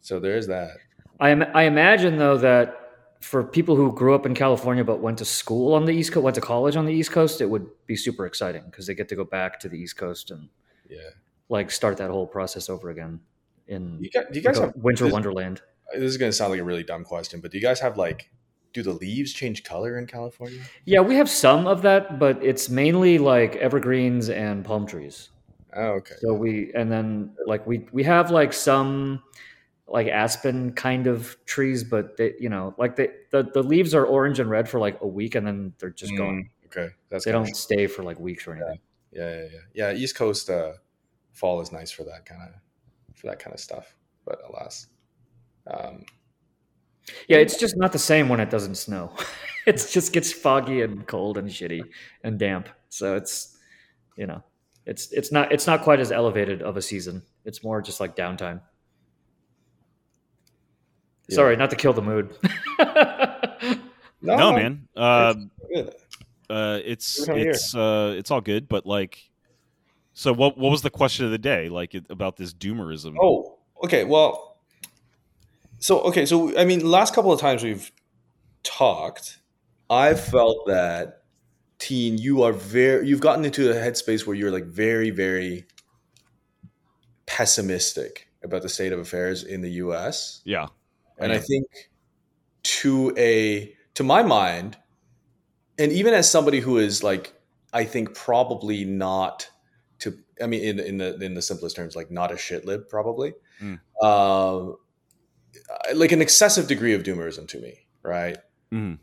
So 0.00 0.20
there's 0.20 0.46
that. 0.48 0.76
I 1.18 1.32
im- 1.32 1.46
I 1.54 1.62
imagine 1.64 2.18
though 2.18 2.36
that 2.38 2.76
for 3.20 3.44
people 3.44 3.76
who 3.76 3.92
grew 3.94 4.14
up 4.14 4.24
in 4.26 4.34
California 4.34 4.82
but 4.84 5.00
went 5.00 5.18
to 5.18 5.24
school 5.24 5.74
on 5.74 5.84
the 5.84 5.92
East 5.92 6.12
Coast, 6.12 6.24
went 6.24 6.34
to 6.36 6.40
college 6.40 6.76
on 6.76 6.86
the 6.86 6.92
East 6.92 7.12
Coast, 7.12 7.40
it 7.40 7.46
would 7.50 7.66
be 7.86 7.94
super 7.96 8.26
exciting 8.26 8.64
because 8.66 8.86
they 8.86 8.94
get 8.94 9.08
to 9.10 9.16
go 9.16 9.24
back 9.24 9.60
to 9.60 9.68
the 9.68 9.76
East 9.78 9.96
Coast 9.96 10.30
and 10.30 10.48
Yeah. 10.88 11.10
like 11.48 11.70
start 11.70 11.96
that 11.98 12.10
whole 12.10 12.26
process 12.26 12.68
over 12.70 12.90
again 12.90 13.20
in 13.68 13.98
You 14.00 14.10
guys, 14.10 14.24
do 14.32 14.38
you 14.38 14.44
guys 14.44 14.58
have 14.58 14.74
winter 14.76 15.04
this- 15.04 15.12
wonderland. 15.12 15.60
this 15.92 16.02
is 16.04 16.16
going 16.16 16.30
to 16.30 16.36
sound 16.36 16.50
like 16.52 16.60
a 16.60 16.64
really 16.64 16.82
dumb 16.84 17.04
question, 17.04 17.40
but 17.40 17.50
do 17.50 17.58
you 17.58 17.62
guys 17.62 17.80
have 17.80 17.96
like 17.98 18.30
do 18.72 18.82
the 18.84 18.92
leaves 18.92 19.32
change 19.32 19.64
color 19.64 19.98
in 19.98 20.06
California? 20.06 20.60
Yeah, 20.84 21.00
we 21.00 21.16
have 21.16 21.28
some 21.28 21.66
of 21.66 21.82
that, 21.82 22.18
but 22.20 22.42
it's 22.42 22.68
mainly 22.70 23.18
like 23.18 23.56
evergreens 23.56 24.30
and 24.30 24.64
palm 24.64 24.86
trees. 24.86 25.30
Oh, 25.74 25.98
okay. 25.98 26.14
So 26.20 26.32
we 26.34 26.72
and 26.74 26.90
then 26.90 27.32
like 27.46 27.66
we 27.66 27.86
we 27.92 28.02
have 28.04 28.30
like 28.30 28.52
some 28.52 29.22
like 29.90 30.06
aspen 30.06 30.72
kind 30.72 31.06
of 31.06 31.36
trees, 31.44 31.82
but 31.84 32.16
they 32.16 32.34
you 32.38 32.48
know 32.48 32.74
like 32.78 32.96
they 32.96 33.08
the, 33.30 33.42
the 33.42 33.62
leaves 33.62 33.94
are 33.94 34.06
orange 34.06 34.38
and 34.38 34.48
red 34.48 34.68
for 34.68 34.78
like 34.78 34.98
a 35.00 35.06
week 35.06 35.34
and 35.34 35.46
then 35.46 35.72
they're 35.78 35.90
just 35.90 36.16
gone. 36.16 36.48
Mm, 36.64 36.66
okay, 36.66 36.94
that's 37.10 37.24
They 37.24 37.32
don't 37.32 37.54
stay 37.54 37.86
for 37.86 38.02
like 38.04 38.18
weeks 38.18 38.46
or 38.46 38.54
anything. 38.54 38.78
Yeah, 39.12 39.30
yeah, 39.30 39.48
yeah. 39.52 39.90
Yeah, 39.90 39.98
East 39.98 40.14
Coast 40.14 40.48
uh, 40.48 40.74
fall 41.32 41.60
is 41.60 41.72
nice 41.72 41.90
for 41.90 42.04
that 42.04 42.24
kind 42.24 42.40
of 42.42 43.16
for 43.16 43.26
that 43.26 43.40
kind 43.40 43.52
of 43.52 43.60
stuff, 43.60 43.96
but 44.24 44.40
alas, 44.48 44.86
um, 45.66 46.04
Yeah, 47.28 47.38
it's 47.38 47.58
just 47.58 47.76
not 47.76 47.92
the 47.92 47.98
same 47.98 48.28
when 48.28 48.40
it 48.40 48.48
doesn't 48.48 48.76
snow. 48.76 49.12
it 49.66 49.84
just 49.90 50.12
gets 50.12 50.32
foggy 50.32 50.82
and 50.82 51.06
cold 51.06 51.36
and 51.36 51.48
shitty 51.48 51.82
and 52.22 52.38
damp. 52.38 52.68
So 52.88 53.16
it's 53.16 53.58
you 54.16 54.26
know, 54.26 54.44
it's 54.86 55.10
it's 55.12 55.32
not 55.32 55.50
it's 55.50 55.66
not 55.66 55.82
quite 55.82 55.98
as 55.98 56.12
elevated 56.12 56.62
of 56.62 56.76
a 56.76 56.82
season. 56.82 57.22
It's 57.44 57.64
more 57.64 57.82
just 57.82 57.98
like 57.98 58.14
downtime. 58.14 58.60
Yeah. 61.30 61.36
Sorry, 61.36 61.56
not 61.56 61.70
to 61.70 61.76
kill 61.76 61.92
the 61.92 62.02
mood. 62.02 62.36
no, 64.20 64.52
man. 64.52 64.88
Uh, 64.96 65.34
good. 65.72 65.94
uh, 66.50 66.80
it's 66.84 67.20
Every 67.20 67.26
time 67.26 67.36
I 67.36 67.38
hear 67.38 67.50
it's 67.50 67.74
uh, 67.74 68.14
it's 68.18 68.30
all 68.30 68.40
good, 68.40 68.68
but 68.68 68.84
like, 68.84 69.30
so 70.12 70.32
what? 70.32 70.58
What 70.58 70.70
was 70.70 70.82
the 70.82 70.90
question 70.90 71.24
of 71.24 71.30
the 71.30 71.38
day? 71.38 71.68
Like 71.68 71.94
it, 71.94 72.06
about 72.10 72.36
this 72.36 72.52
doomerism? 72.52 73.16
Oh, 73.20 73.58
okay. 73.84 74.04
Well, 74.04 74.58
so 75.78 76.00
okay, 76.00 76.26
so 76.26 76.58
I 76.58 76.64
mean, 76.64 76.84
last 76.84 77.14
couple 77.14 77.32
of 77.32 77.40
times 77.40 77.62
we've 77.62 77.92
talked, 78.64 79.38
I 79.88 80.14
felt 80.14 80.66
that 80.66 81.22
teen, 81.78 82.18
you 82.18 82.42
are 82.42 82.52
very, 82.52 83.08
you've 83.08 83.20
gotten 83.20 83.44
into 83.44 83.70
a 83.70 83.74
headspace 83.74 84.26
where 84.26 84.36
you're 84.36 84.50
like 84.50 84.66
very, 84.66 85.10
very 85.10 85.66
pessimistic 87.26 88.28
about 88.42 88.62
the 88.62 88.68
state 88.68 88.92
of 88.92 88.98
affairs 88.98 89.44
in 89.44 89.60
the 89.60 89.70
U.S. 89.72 90.42
yeah, 90.44 90.66
and 91.20 91.32
I 91.32 91.38
think 91.38 91.66
to 92.62 93.14
a 93.16 93.74
to 93.94 94.02
my 94.02 94.22
mind, 94.22 94.76
and 95.78 95.92
even 95.92 96.14
as 96.14 96.30
somebody 96.30 96.60
who 96.60 96.78
is 96.78 97.02
like, 97.02 97.34
I 97.72 97.84
think 97.84 98.14
probably 98.14 98.84
not 98.84 99.48
to. 100.00 100.16
I 100.42 100.46
mean, 100.46 100.62
in 100.62 100.80
in 100.80 100.98
the 100.98 101.16
in 101.20 101.34
the 101.34 101.42
simplest 101.42 101.76
terms, 101.76 101.94
like 101.94 102.10
not 102.10 102.32
a 102.32 102.36
shit 102.36 102.64
lib, 102.64 102.88
probably. 102.88 103.34
Mm. 103.60 103.80
Um, 104.02 104.76
like 105.94 106.12
an 106.12 106.22
excessive 106.22 106.66
degree 106.68 106.94
of 106.94 107.02
doomerism 107.02 107.48
to 107.48 107.60
me, 107.60 107.86
right? 108.02 108.38
Mhm. 108.72 108.98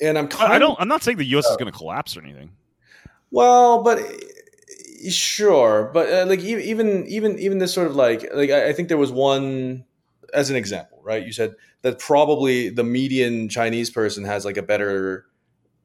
And 0.00 0.18
I'm 0.18 0.28
kind 0.28 0.52
I, 0.52 0.58
don't. 0.58 0.78
I'm 0.80 0.88
not 0.88 1.02
saying 1.02 1.18
the 1.18 1.24
U.S. 1.24 1.46
is 1.46 1.56
going 1.56 1.72
to 1.72 1.76
collapse 1.76 2.16
or 2.16 2.22
anything. 2.22 2.50
Well, 3.30 3.82
but 3.82 3.98
uh, 3.98 5.10
sure, 5.10 5.90
but 5.92 6.12
uh, 6.12 6.26
like 6.26 6.40
even 6.40 7.06
even 7.06 7.38
even 7.38 7.58
this 7.58 7.72
sort 7.72 7.86
of 7.86 7.96
like 7.96 8.26
like 8.34 8.50
I 8.50 8.68
I 8.68 8.72
think 8.72 8.88
there 8.88 8.98
was 8.98 9.10
one 9.10 9.84
as 10.34 10.50
an 10.50 10.56
example, 10.56 10.95
right? 11.06 11.24
You 11.24 11.32
said 11.32 11.54
that 11.82 11.98
probably 11.98 12.68
the 12.68 12.84
median 12.84 13.48
Chinese 13.48 13.88
person 13.90 14.24
has 14.24 14.44
like 14.44 14.56
a 14.58 14.62
better 14.62 15.26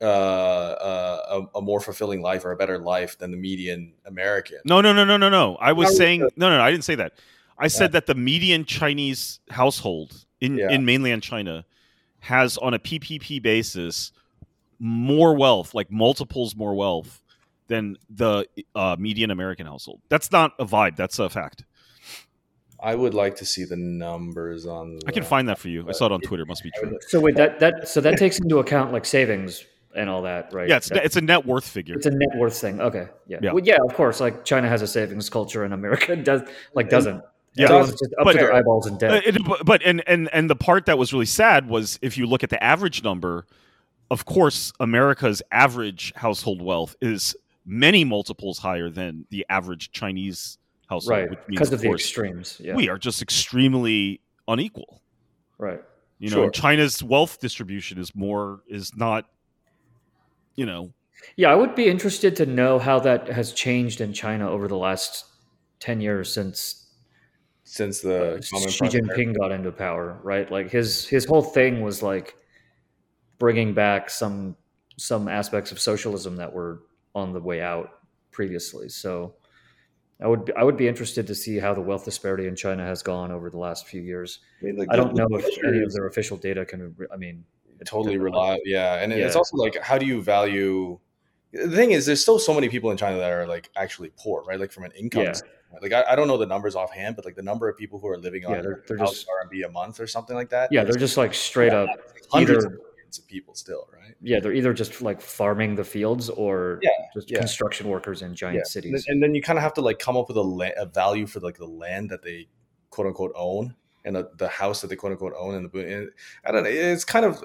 uh, 0.02 0.04
uh, 0.06 1.42
a, 1.54 1.60
a 1.60 1.62
more 1.62 1.80
fulfilling 1.80 2.22
life 2.22 2.44
or 2.44 2.52
a 2.52 2.56
better 2.58 2.80
life 2.80 3.18
than 3.20 3.30
the 3.32 3.38
median 3.38 3.94
American. 4.06 4.58
No, 4.66 4.82
no, 4.82 4.92
no, 4.94 5.06
no, 5.06 5.16
no, 5.18 5.30
no. 5.30 5.56
I 5.58 5.74
was 5.74 5.90
Not 5.90 5.96
saying 5.98 6.20
really. 6.22 6.34
no, 6.38 6.50
no, 6.50 6.58
no. 6.58 6.64
I 6.64 6.72
didn't 6.72 6.84
say 6.86 6.96
that. 6.96 7.14
I 7.58 7.68
said 7.68 7.92
that 7.92 8.08
the 8.08 8.16
median 8.16 8.66
Chinese 8.66 9.40
household 9.52 10.26
in 10.40 10.58
Yeah. 10.58 10.72
in 10.72 10.84
mainland 10.86 11.22
China 11.22 11.66
has, 12.22 12.58
on 12.58 12.74
a 12.74 12.80
PPP 12.80 13.42
basis, 13.44 14.12
more 14.80 15.36
wealth, 15.36 15.76
like 15.76 15.92
multiples 15.92 16.56
more 16.56 16.74
wealth 16.74 17.22
than 17.68 17.98
the 18.10 18.48
uh, 18.76 18.96
median 18.98 19.30
American 19.30 19.68
household. 19.68 20.02
That's 20.10 20.32
not 20.32 20.54
a 20.58 20.66
vibe. 20.66 20.96
That's 20.96 21.20
a 21.20 21.30
fact. 21.30 21.64
I 22.82 22.96
would 22.96 23.14
like 23.14 23.36
to 23.38 23.46
see 23.46 23.64
the 23.64 23.76
numbers 23.78 24.66
on. 24.66 25.00
I 25.08 25.12
can 25.12 25.24
find 25.24 25.48
that 25.50 25.60
for 25.60 25.70
you. 25.70 25.86
I 25.88 25.92
saw 25.92 26.08
it 26.08 26.12
on 26.12 26.22
Twitter. 26.22 26.44
It 26.44 26.48
must 26.48 26.64
be 26.64 26.72
true. 26.80 26.98
So 27.08 27.20
wait, 27.20 27.36
that 27.36 27.60
that 27.60 27.88
so 27.88 28.02
that 28.02 28.18
takes 28.18 28.40
into 28.40 28.60
account 28.60 28.92
like 28.92 29.06
savings 29.06 29.64
and 29.96 30.10
all 30.10 30.22
that, 30.24 30.52
right? 30.54 30.68
Yeah, 30.70 30.78
it's 30.78 30.90
That- 30.90 31.06
it's 31.06 31.16
a 31.18 31.22
net 31.22 31.46
worth 31.46 31.68
figure. 31.68 31.96
it's 31.96 32.06
a 32.06 32.12
net 32.12 32.30
worth 32.38 32.58
thing. 32.58 32.80
Okay, 32.82 33.08
yeah, 33.28 33.40
Yeah. 33.42 33.52
Well, 33.52 33.64
yeah. 33.64 33.78
Of 33.88 33.94
course, 33.94 34.20
like 34.20 34.46
China 34.46 34.68
has 34.70 34.82
a 34.82 34.88
savings 34.88 35.30
culture, 35.30 35.64
and 35.64 35.74
America 35.74 36.16
does 36.32 36.42
like 36.74 36.90
doesn't. 36.90 37.22
Yeah. 37.54 37.66
Everyone's 37.66 37.92
just 37.92 38.14
up 38.18 38.24
But- 38.24 38.32
to 38.34 38.38
their 38.40 38.54
eyeballs 38.54 38.88
in 38.88 38.94
Uh, 38.96 38.98
debt. 38.98 39.28
it- 39.28 39.46
but- 39.46 39.66
but 39.66 39.82
and 39.84 40.02
and 40.08 40.30
and 40.34 40.50
the 40.50 40.56
part 40.56 40.86
that 40.88 40.98
was 40.98 41.12
really 41.14 41.26
sad 41.26 41.68
was 41.68 42.00
if 42.02 42.18
you 42.18 42.26
look 42.26 42.44
at 42.44 42.50
the 42.50 42.64
average 42.64 43.04
number, 43.04 43.46
of 44.10 44.26
course, 44.26 44.72
America's 44.80 45.42
average 45.52 46.14
household 46.16 46.62
wealth 46.62 46.96
is 47.02 47.36
many 47.66 48.04
multiples 48.04 48.60
higher 48.60 48.90
than 48.90 49.26
the 49.30 49.46
average 49.50 49.92
Chinese 49.92 50.58
household, 50.92 51.30
right, 51.30 51.48
because 51.48 51.72
of 51.72 51.80
the 51.80 51.88
course, 51.88 52.02
extremes. 52.02 52.60
Yeah, 52.64 52.76
we 52.76 52.90
are 52.90 52.98
just 52.98 53.22
extremely 53.22 54.22
unequal. 54.48 55.02
right. 55.58 55.82
You 56.20 56.30
know, 56.30 56.36
Sure. 56.36 56.50
China's 56.52 57.02
wealth 57.02 57.40
distribution 57.40 57.98
is 57.98 58.14
more 58.14 58.62
is 58.68 58.96
not, 58.96 59.26
you 60.56 60.68
know, 60.68 60.94
Yeah, 61.36 61.50
I 61.52 61.56
would 61.56 61.74
be 61.74 61.88
interested 61.88 62.36
to 62.36 62.46
know 62.46 62.78
how 62.78 63.00
that 63.00 63.28
has 63.28 63.54
changed 63.54 64.02
in 64.02 64.14
China 64.14 64.48
over 64.48 64.68
the 64.68 64.78
last 64.78 65.26
ten 65.80 66.00
years 66.00 66.32
since 66.32 66.86
since 67.64 68.02
the 68.02 68.36
uh, 68.36 68.42
common 68.52 68.70
Xi 68.70 68.86
Jinping 68.86 69.36
got 69.40 69.52
into 69.52 69.72
power. 69.72 70.20
Right, 70.22 70.52
like 70.52 70.70
his 70.70 71.08
his 71.08 71.26
whole 71.26 71.42
thing 71.42 71.82
was 71.82 72.04
like 72.04 72.36
bringing 73.40 73.74
back 73.74 74.10
some 74.10 74.56
some 74.98 75.28
aspects 75.28 75.72
of 75.72 75.80
socialism 75.80 76.36
that 76.36 76.54
were 76.54 76.84
on 77.16 77.34
the 77.34 77.40
way 77.40 77.62
out 77.62 77.90
previously. 78.32 78.90
So. 78.90 79.34
I 80.22 80.28
would 80.28 80.46
be, 80.46 80.54
I 80.54 80.64
would 80.64 80.78
be 80.78 80.88
interested 80.88 81.26
to 81.28 81.36
see 81.36 81.58
how 81.58 81.74
the 81.74 81.82
wealth 81.82 82.06
disparity 82.06 82.48
in 82.48 82.56
China 82.56 82.86
has 82.86 83.02
gone 83.02 83.32
over 83.32 83.50
the 83.50 83.58
last 83.58 83.88
few 83.88 84.02
years. 84.02 84.40
I, 84.62 84.66
mean, 84.66 84.78
like, 84.78 84.90
I 84.92 84.96
don't 84.96 85.16
know 85.16 85.28
if 85.32 85.46
any 85.66 85.82
of 85.82 85.92
their 85.94 86.06
official 86.08 86.38
data 86.38 86.66
can. 86.66 86.96
I 87.12 87.18
mean, 87.18 87.44
totally 87.86 88.18
rely. 88.18 88.60
Yeah, 88.66 89.02
and 89.02 89.12
it's 89.12 89.36
also 89.36 89.58
like, 89.58 89.78
how 89.82 89.98
do 89.98 90.06
you 90.06 90.22
value? 90.22 91.00
The 91.54 91.76
thing 91.76 91.92
is, 91.92 92.06
there's 92.06 92.22
still 92.22 92.40
so 92.40 92.54
many 92.54 92.70
people 92.70 92.92
in 92.92 92.98
China 92.98 93.18
that 93.18 93.32
are 93.32 93.48
like 93.48 93.70
actually 93.76 94.12
poor, 94.18 94.44
right? 94.44 94.60
Like 94.60 94.72
from 94.72 94.84
an 94.84 94.92
income. 94.92 95.24
Yeah. 95.24 95.34
Like 95.82 95.94
I, 95.94 96.04
I 96.10 96.16
don't 96.16 96.28
know 96.28 96.38
the 96.38 96.46
numbers 96.46 96.76
offhand, 96.76 97.16
but 97.16 97.26
like 97.26 97.36
the 97.36 97.42
number 97.42 97.68
of 97.70 97.78
people 97.78 97.98
who 98.00 98.08
are 98.08 98.18
living 98.18 98.46
on 98.46 98.52
Yeah, 98.56 98.62
they're- 98.62 98.84
they're 98.88 98.98
just- 98.98 99.26
RMB 99.28 99.66
a 99.66 99.70
month 99.70 100.00
or 100.02 100.06
something 100.08 100.36
like 100.36 100.50
that. 100.50 100.70
Yeah, 100.72 100.84
they're 100.84 100.96
just 101.00 101.16
like 101.18 101.34
straight 101.34 101.74
up. 101.74 101.88
hundreds 102.30 102.66
either- 102.66 102.80
millions 103.12 103.20
of 103.20 103.28
people 103.28 103.54
still, 103.56 103.88
right? 103.94 104.16
Yeah, 104.22 104.40
they're 104.40 104.54
either 104.54 104.74
just 104.74 105.02
like 105.02 105.22
farming 105.22 105.76
the 105.76 105.84
fields 105.84 106.30
or 106.30 106.80
Yeah, 106.82 106.90
just 107.14 107.30
yeah. 107.30 107.40
construction 107.40 107.88
workers 107.88 108.22
in 108.22 108.36
giant 108.36 108.58
Yeah. 108.58 108.64
Cities. 108.66 109.06
and 109.08 109.22
then 109.22 109.36
you 109.36 109.42
kind 109.42 109.58
of 109.58 109.64
have 109.64 109.74
to 109.76 109.82
like 109.82 110.00
come 110.00 110.18
up 110.18 110.28
with 110.28 110.38
a, 110.38 110.42
la- 110.42 110.70
a 110.78 110.86
value 110.86 111.28
for 111.28 111.40
like 111.40 111.58
the 111.58 111.66
land 111.68 112.10
that 112.10 112.24
they 112.24 112.48
quote 112.90 113.08
unquote 113.08 113.32
own 113.36 113.76
and 114.06 114.16
the, 114.16 114.30
the 114.38 114.48
house 114.48 114.82
that 114.82 114.88
they 114.90 114.96
quote 114.96 115.12
unquote 115.12 115.34
own 115.38 115.56
and 115.56 115.72
the 115.72 115.80
and 115.98 116.12
I 116.46 116.52
don't 116.52 116.64
know. 116.64 116.70
It's 116.70 117.06
kind 117.06 117.26
of 117.26 117.44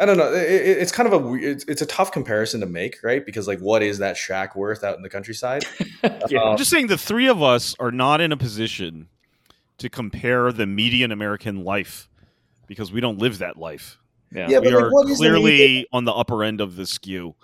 I 0.00 0.06
don't 0.06 0.16
know. 0.16 0.32
It, 0.32 0.50
it- 0.50 0.78
it's 0.78 0.92
kind 0.92 1.12
of 1.12 1.24
a 1.24 1.34
it's, 1.34 1.64
it's 1.68 1.82
a 1.82 1.86
tough 1.86 2.12
comparison 2.12 2.60
to 2.60 2.66
make, 2.66 2.96
right? 3.02 3.24
Because 3.24 3.46
like, 3.48 3.60
what 3.60 3.82
is 3.82 3.98
that 3.98 4.16
shack 4.16 4.54
worth 4.56 4.84
out 4.84 4.96
in 4.96 5.02
the 5.02 5.08
countryside? 5.10 5.64
yeah, 6.04 6.38
Uh, 6.40 6.50
I'm 6.50 6.56
just 6.58 6.70
saying 6.70 6.86
the 6.88 6.98
three 6.98 7.28
of 7.28 7.42
us 7.42 7.74
are 7.80 7.90
not 7.92 8.20
in 8.20 8.30
a 8.32 8.36
position 8.36 9.08
to 9.78 9.88
compare 9.88 10.50
the 10.52 10.66
median 10.66 11.12
American 11.12 11.64
life 11.64 12.08
because 12.66 12.92
we 12.92 13.00
don't 13.00 13.18
live 13.18 13.38
that 13.38 13.56
life. 13.56 13.98
Yeah, 14.32 14.48
Yeah, 14.48 14.58
we 14.58 14.66
but, 14.66 14.74
like, 14.74 14.84
are 14.84 14.90
what 14.92 15.08
is 15.08 15.18
the 15.18 15.24
clearly 15.24 15.86
on 15.92 16.04
the 16.04 16.12
upper 16.12 16.44
end 16.44 16.60
of 16.60 16.76
the 16.76 16.86
skew, 16.86 17.34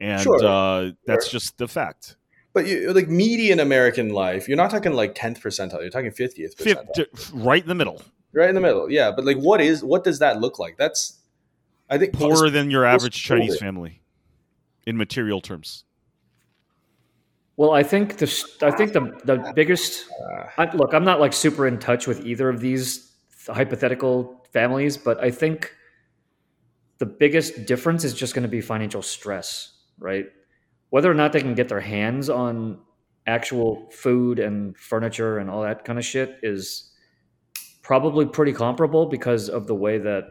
and 0.00 0.22
Sure, 0.22 0.44
uh, 0.44 0.90
that's 1.06 1.30
just 1.30 1.58
the 1.58 1.68
fact. 1.68 2.16
But 2.52 2.66
you, 2.66 2.92
like 2.92 3.08
median 3.08 3.60
American 3.60 4.08
life, 4.10 4.48
you're 4.48 4.56
not 4.56 4.70
talking 4.70 4.92
like 4.94 5.14
tenth 5.14 5.42
percentile. 5.42 5.80
You're 5.82 5.90
talking 5.90 6.10
fiftieth 6.10 6.56
percentile, 6.56 6.94
d- 6.94 7.06
right 7.34 7.62
in 7.62 7.68
the 7.68 7.74
middle, 7.74 8.00
right 8.32 8.48
in 8.48 8.54
the 8.54 8.60
middle. 8.62 8.90
Yeah, 8.90 9.10
but 9.10 9.24
like, 9.26 9.36
what 9.38 9.60
is 9.60 9.84
what 9.84 10.04
does 10.04 10.18
that 10.20 10.40
look 10.40 10.58
like? 10.58 10.76
That's 10.78 11.18
I 11.90 11.98
think 11.98 12.14
poorer 12.14 12.48
than 12.50 12.70
your 12.70 12.84
average 12.86 13.14
post-COVID. 13.28 13.38
Chinese 13.40 13.58
family 13.58 14.00
in 14.86 14.96
material 14.96 15.40
terms. 15.42 15.84
Well, 17.58 17.72
I 17.72 17.82
think 17.82 18.16
the 18.18 18.26
s- 18.26 18.56
I 18.62 18.70
think 18.70 18.92
the 18.92 19.00
the 19.24 19.52
biggest 19.54 20.06
Uh, 20.10 20.46
I, 20.58 20.74
look. 20.74 20.92
I'm 20.94 21.04
not 21.04 21.20
like 21.20 21.32
super 21.32 21.66
in 21.66 21.78
touch 21.78 22.06
with 22.06 22.24
either 22.24 22.48
of 22.48 22.60
these 22.60 23.12
hypothetical 23.46 24.46
families, 24.52 24.96
but 24.96 25.22
I 25.22 25.30
think 25.30 25.72
the 26.98 27.06
biggest 27.06 27.66
difference 27.66 28.04
is 28.04 28.14
just 28.14 28.34
going 28.34 28.42
to 28.42 28.48
be 28.48 28.60
financial 28.60 29.02
stress, 29.02 29.72
right? 29.98 30.26
Whether 30.90 31.10
or 31.10 31.14
not 31.14 31.32
they 31.32 31.40
can 31.40 31.54
get 31.54 31.68
their 31.68 31.80
hands 31.80 32.30
on 32.30 32.78
actual 33.26 33.90
food 33.90 34.38
and 34.38 34.76
furniture 34.78 35.38
and 35.38 35.50
all 35.50 35.62
that 35.62 35.84
kind 35.84 35.98
of 35.98 36.04
shit 36.04 36.38
is 36.42 36.92
probably 37.82 38.24
pretty 38.26 38.52
comparable 38.52 39.06
because 39.06 39.48
of 39.48 39.66
the 39.66 39.74
way 39.74 39.98
that 39.98 40.24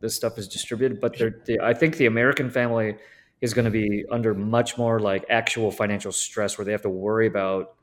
this 0.00 0.14
stuff 0.16 0.38
is 0.38 0.48
distributed. 0.48 1.00
But 1.00 1.16
the, 1.18 1.58
I 1.62 1.74
think 1.74 1.96
the 1.96 2.06
American 2.06 2.50
family 2.50 2.96
is 3.40 3.54
going 3.54 3.66
to 3.66 3.70
be 3.70 4.04
under 4.10 4.34
much 4.34 4.76
more 4.76 5.00
like 5.00 5.24
actual 5.30 5.70
financial 5.70 6.12
stress 6.12 6.58
where 6.58 6.64
they 6.64 6.72
have 6.72 6.82
to 6.82 6.90
worry 6.90 7.26
about 7.26 7.76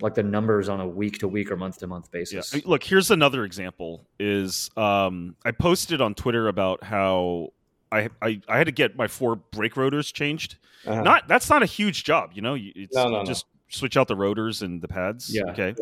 like 0.00 0.14
the 0.14 0.22
numbers 0.22 0.68
on 0.68 0.80
a 0.80 0.86
week 0.86 1.18
to 1.18 1.28
week 1.28 1.50
or 1.50 1.56
month 1.56 1.78
to 1.78 1.86
month 1.88 2.10
basis. 2.12 2.54
I- 2.54 2.62
Look, 2.64 2.84
here's 2.84 3.10
another 3.10 3.44
example. 3.44 4.06
Is 4.20 4.70
um, 4.76 5.34
I 5.44 5.50
posted 5.50 6.00
on 6.00 6.14
Twitter 6.14 6.46
about 6.48 6.84
how 6.84 7.48
I, 7.90 8.08
I 8.20 8.40
I 8.48 8.58
had 8.58 8.64
to 8.64 8.72
get 8.72 8.96
my 8.96 9.06
four 9.08 9.36
brake 9.36 9.76
rotors 9.76 10.12
changed. 10.12 10.56
uh-huh. 10.86 11.02
Not 11.02 11.28
that's 11.28 11.48
not 11.48 11.62
a 11.62 11.66
huge 11.66 12.04
job, 12.04 12.32
you 12.34 12.42
know. 12.42 12.54
You- 12.54 12.72
It's 12.76 12.94
No, 12.94 13.04
no, 13.04 13.10
you 13.10 13.16
no. 13.18 13.24
just 13.24 13.46
switch 13.68 13.96
out 13.96 14.08
the 14.08 14.16
rotors 14.16 14.62
and 14.62 14.80
the 14.82 14.88
pads. 14.88 15.34
Yeah. 15.34 15.44
Okay. 15.52 15.74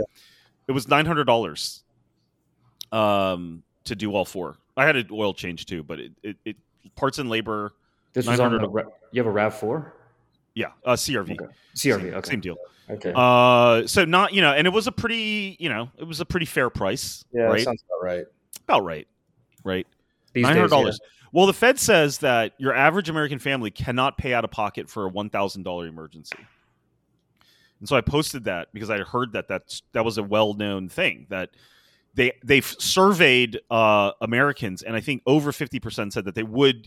It 0.68 0.72
was 0.72 0.88
nine 0.88 1.06
hundred 1.06 1.24
dollars. 1.24 1.82
Um, 2.92 3.62
to 3.84 3.94
do 3.96 4.14
all 4.14 4.24
four. 4.24 4.56
I 4.76 4.84
had 4.84 4.96
an 4.96 5.08
oil 5.10 5.34
change 5.34 5.66
too, 5.66 5.82
but 5.82 6.00
it, 6.00 6.12
it, 6.22 6.36
it 6.44 6.56
parts 6.94 7.18
and 7.18 7.28
labor. 7.28 7.72
This 8.12 8.26
was 8.26 8.38
on 8.40 8.52
the, 8.52 8.58
900 8.58 8.86
you 9.12 9.20
have 9.20 9.26
a 9.26 9.30
Rav 9.30 9.54
four 9.58 9.92
Yeah, 10.54 10.68
uh, 10.84 10.92
CRV. 10.94 11.32
Okay. 11.32 11.44
CRV. 11.74 12.00
Same, 12.00 12.14
okay. 12.14 12.30
same 12.30 12.40
deal. 12.40 12.56
okay. 12.88 13.12
Uh, 13.14 13.86
so 13.86 14.04
not 14.04 14.32
you 14.32 14.40
know, 14.40 14.52
and 14.52 14.66
it 14.66 14.70
was 14.70 14.86
a 14.86 14.92
pretty 14.92 15.56
you 15.58 15.68
know, 15.68 15.90
it 15.98 16.04
was 16.04 16.20
a 16.20 16.24
pretty 16.24 16.46
fair 16.46 16.70
price. 16.70 17.24
yeah, 17.32 17.42
right. 17.42 17.62
sounds 17.64 17.82
about 17.88 18.04
right. 18.04 18.24
About 18.64 18.84
right. 18.84 19.06
Right. 19.64 19.86
These 20.36 20.42
Nine 20.42 20.52
days, 20.52 20.60
hundred 20.60 20.76
yeah. 20.76 20.82
dollars. 20.82 21.00
Well, 21.32 21.46
the 21.46 21.54
Fed 21.54 21.78
says 21.78 22.18
that 22.18 22.52
your 22.58 22.74
average 22.74 23.08
American 23.08 23.38
family 23.38 23.70
cannot 23.70 24.18
pay 24.18 24.34
out 24.34 24.44
of 24.44 24.50
pocket 24.50 24.90
for 24.90 25.06
a 25.06 25.08
one 25.08 25.30
thousand 25.30 25.62
dollar 25.62 25.86
emergency. 25.86 26.36
And 27.80 27.88
so 27.88 27.96
I 27.96 28.02
posted 28.02 28.44
that 28.44 28.68
because 28.74 28.90
I 28.90 28.98
heard 28.98 29.32
that 29.32 29.48
that's 29.48 29.82
that 29.92 30.04
was 30.04 30.18
a 30.18 30.22
well 30.22 30.52
known 30.52 30.90
thing 30.90 31.26
that 31.30 31.50
they 32.14 32.32
they've 32.44 32.66
surveyed 32.78 33.60
uh, 33.70 34.12
Americans 34.20 34.82
and 34.82 34.94
I 34.94 35.00
think 35.00 35.22
over 35.26 35.52
fifty 35.52 35.80
percent 35.80 36.12
said 36.12 36.26
that 36.26 36.34
they 36.34 36.42
would 36.42 36.86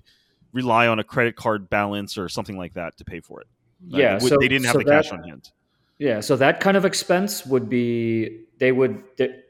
rely 0.53 0.87
on 0.87 0.99
a 0.99 1.03
credit 1.03 1.35
card 1.35 1.67
balance 1.67 2.15
or 2.15 2.29
something 2.29 2.57
like 2.57 2.75
that 2.75 2.97
to 2.97 3.05
pay 3.05 3.19
for 3.21 3.41
it. 3.41 3.47
Yeah, 3.87 4.17
they, 4.17 4.23
would- 4.23 4.29
so 4.29 4.37
they 4.39 4.47
didn't 4.47 4.65
have 4.65 4.73
so 4.73 4.79
the 4.79 4.85
that, 4.85 5.03
cash 5.03 5.11
on 5.11 5.23
hand. 5.23 5.51
Yeah, 5.97 6.19
so 6.19 6.35
that 6.37 6.59
kind 6.59 6.77
of 6.77 6.85
expense 6.85 7.45
would 7.47 7.67
be 7.67 8.45
they 8.59 8.71
would 8.71 9.03
they, 9.17 9.41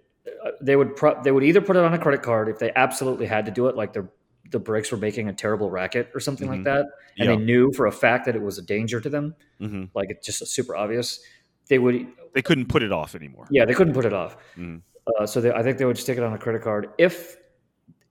they 0.62 0.75
would 0.75 0.95
pro- 0.95 1.21
they 1.24 1.31
would 1.31 1.43
either 1.43 1.62
put 1.62 1.75
it 1.75 1.83
on 1.83 1.93
a 1.93 1.98
credit 2.00 2.21
card 2.21 2.50
if 2.50 2.59
they 2.59 2.71
absolutely 2.75 3.25
had 3.25 3.45
to 3.45 3.51
do 3.51 3.67
it, 3.67 3.75
like 3.75 3.93
the 3.93 4.07
the 4.51 4.59
brakes 4.59 4.91
were 4.91 4.98
making 4.98 5.29
a 5.29 5.33
terrible 5.33 5.69
racket 5.69 6.09
or 6.15 6.19
something 6.19 6.48
Mhm. 6.48 6.51
like 6.51 6.63
that, 6.63 6.81
and 7.19 7.29
Yeah. 7.29 7.36
they 7.36 7.38
knew 7.38 7.71
for 7.74 7.86
a 7.86 7.91
fact 7.91 8.25
that 8.25 8.36
it 8.36 8.41
was 8.41 8.57
a 8.57 8.63
danger 8.63 9.00
to 9.00 9.09
them, 9.09 9.36
hmm 9.59 9.83
like 9.93 10.09
it's 10.09 10.25
just 10.25 10.45
super 10.48 10.75
obvious. 10.75 11.19
They 11.67 11.77
would 11.79 12.07
They 12.33 12.41
couldn't 12.41 12.67
put 12.67 12.81
it 12.83 12.91
off 12.91 13.13
anymore. 13.15 13.45
yeah 13.51 13.65
they 13.65 13.74
couldn't 13.74 13.93
put 13.93 14.05
it 14.05 14.13
off, 14.13 14.38
Mhm. 14.57 14.81
uh, 15.19 15.25
so 15.27 15.39
they, 15.41 15.51
I 15.51 15.62
think 15.63 15.77
they 15.77 15.86
would 15.86 15.98
stick 15.98 16.17
it 16.17 16.24
on 16.24 16.33
a 16.33 16.38
credit 16.38 16.62
card 16.63 16.89
if. 16.98 17.38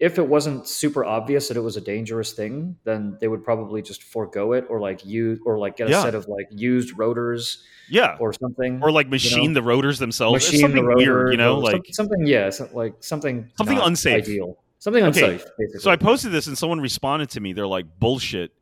If 0.01 0.17
it 0.19 0.29
wasn't 0.29 0.69
super 0.69 1.05
obvious 1.05 1.49
that 1.49 1.57
it 1.57 1.61
was 1.61 1.77
a 1.77 1.81
dangerous 1.81 2.33
thing, 2.33 2.77
then 2.85 3.17
they 3.21 3.27
would 3.27 3.43
probably 3.43 3.83
just 3.83 4.05
forego 4.05 4.53
it, 4.53 4.65
or 4.71 4.79
like 4.81 5.05
use, 5.05 5.41
or 5.45 5.59
like 5.59 5.77
get 5.77 5.89
a 5.89 5.91
Yeah. 5.91 6.03
set 6.03 6.15
of 6.15 6.29
like 6.29 6.47
used 6.53 6.97
rotors 6.97 7.65
Yeah. 7.91 8.17
or 8.21 8.33
something, 8.33 8.81
Or 8.81 8.93
like 8.93 9.09
machine 9.09 9.55
the 9.55 9.63
rotors 9.63 9.99
themselves. 9.99 10.35
Machine 10.47 10.61
something 10.61 10.83
the 10.83 10.87
rotor, 10.89 10.97
weird, 10.99 11.33
you 11.33 11.37
know, 11.37 11.59
like 11.59 11.83
something, 11.91 12.25
yeah, 12.27 12.49
some, 12.51 12.69
like 12.73 12.95
something, 13.01 13.51
Something 13.57 13.79
unsafe. 13.79 14.23
ideal, 14.23 14.59
something 14.79 15.03
Okay, 15.03 15.33
unsafe. 15.35 15.45
Basically. 15.59 15.81
So 15.81 15.91
I 15.91 15.97
posted 15.97 16.31
this 16.31 16.47
and 16.47 16.57
someone 16.57 16.81
responded 16.81 17.31
to 17.31 17.41
me. 17.41 17.53
They're 17.53 17.67
like, 17.67 17.87
bullshit. 17.99 18.53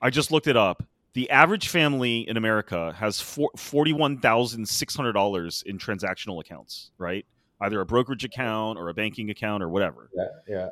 I 0.00 0.10
just 0.10 0.30
looked 0.30 0.46
it 0.46 0.56
up. 0.56 0.84
The 1.14 1.28
average 1.30 1.68
family 1.68 2.28
in 2.28 2.36
America 2.36 2.92
has 2.98 3.20
four, 3.20 3.50
$41,600 3.56 5.62
in 5.64 5.78
transactional 5.78 6.40
accounts, 6.40 6.90
right? 6.98 7.24
Either 7.60 7.80
a 7.80 7.86
brokerage 7.86 8.24
account 8.24 8.78
or 8.78 8.88
a 8.88 8.94
banking 8.94 9.30
account 9.30 9.62
or 9.62 9.68
whatever. 9.68 10.10
Yeah, 10.14 10.24
yeah. 10.48 10.68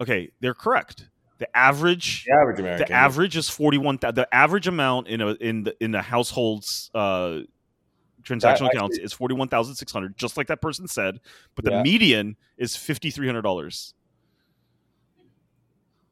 Okay, 0.00 0.30
they're 0.40 0.54
correct. 0.54 1.08
The 1.38 1.54
average 1.56 2.24
The 2.26 2.34
average 2.34 2.60
American. 2.60 2.86
the 2.86 2.92
average 2.92 3.36
is 3.36 3.48
41 3.48 3.98
the 4.00 4.26
average 4.32 4.66
amount 4.66 5.08
in 5.08 5.20
a 5.20 5.28
in 5.34 5.64
the 5.64 5.76
in 5.84 5.90
the 5.92 6.00
household's 6.02 6.90
uh 6.94 7.40
transactional 8.22 8.40
That 8.70 8.74
accounts 8.74 8.98
is 8.98 9.12
41,600 9.12 10.16
just 10.16 10.36
like 10.36 10.46
that 10.48 10.60
person 10.62 10.88
said 10.88 11.18
but 11.54 11.64
the 11.64 11.70
Yeah. 11.72 11.82
median 11.82 12.36
is 12.56 12.74
$5300 12.76 13.92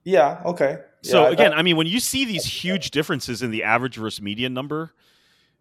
Yeah. 0.05 0.41
Okay. 0.45 0.79
so 1.03 1.25
Yeah, 1.25 1.31
again 1.31 1.53
i 1.55 1.63
mean 1.63 1.77
when 1.77 1.87
you 1.87 2.01
see 2.01 2.25
these 2.25 2.45
huge 2.45 2.91
differences 2.91 3.43
in 3.43 3.51
the 3.51 3.63
average 3.65 3.97
versus 3.97 4.21
median 4.23 4.53
number 4.55 4.93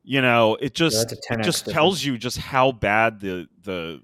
you 0.03 0.21
know 0.21 0.55
it 0.59 0.73
just 0.75 1.09
that's 1.09 1.13
a 1.13 1.33
it 1.39 1.43
just 1.43 1.65
difference. 1.65 1.73
tells 1.73 2.03
you 2.03 2.17
just 2.17 2.37
how 2.37 2.71
bad 2.73 3.19
the 3.21 3.47
the 3.61 4.01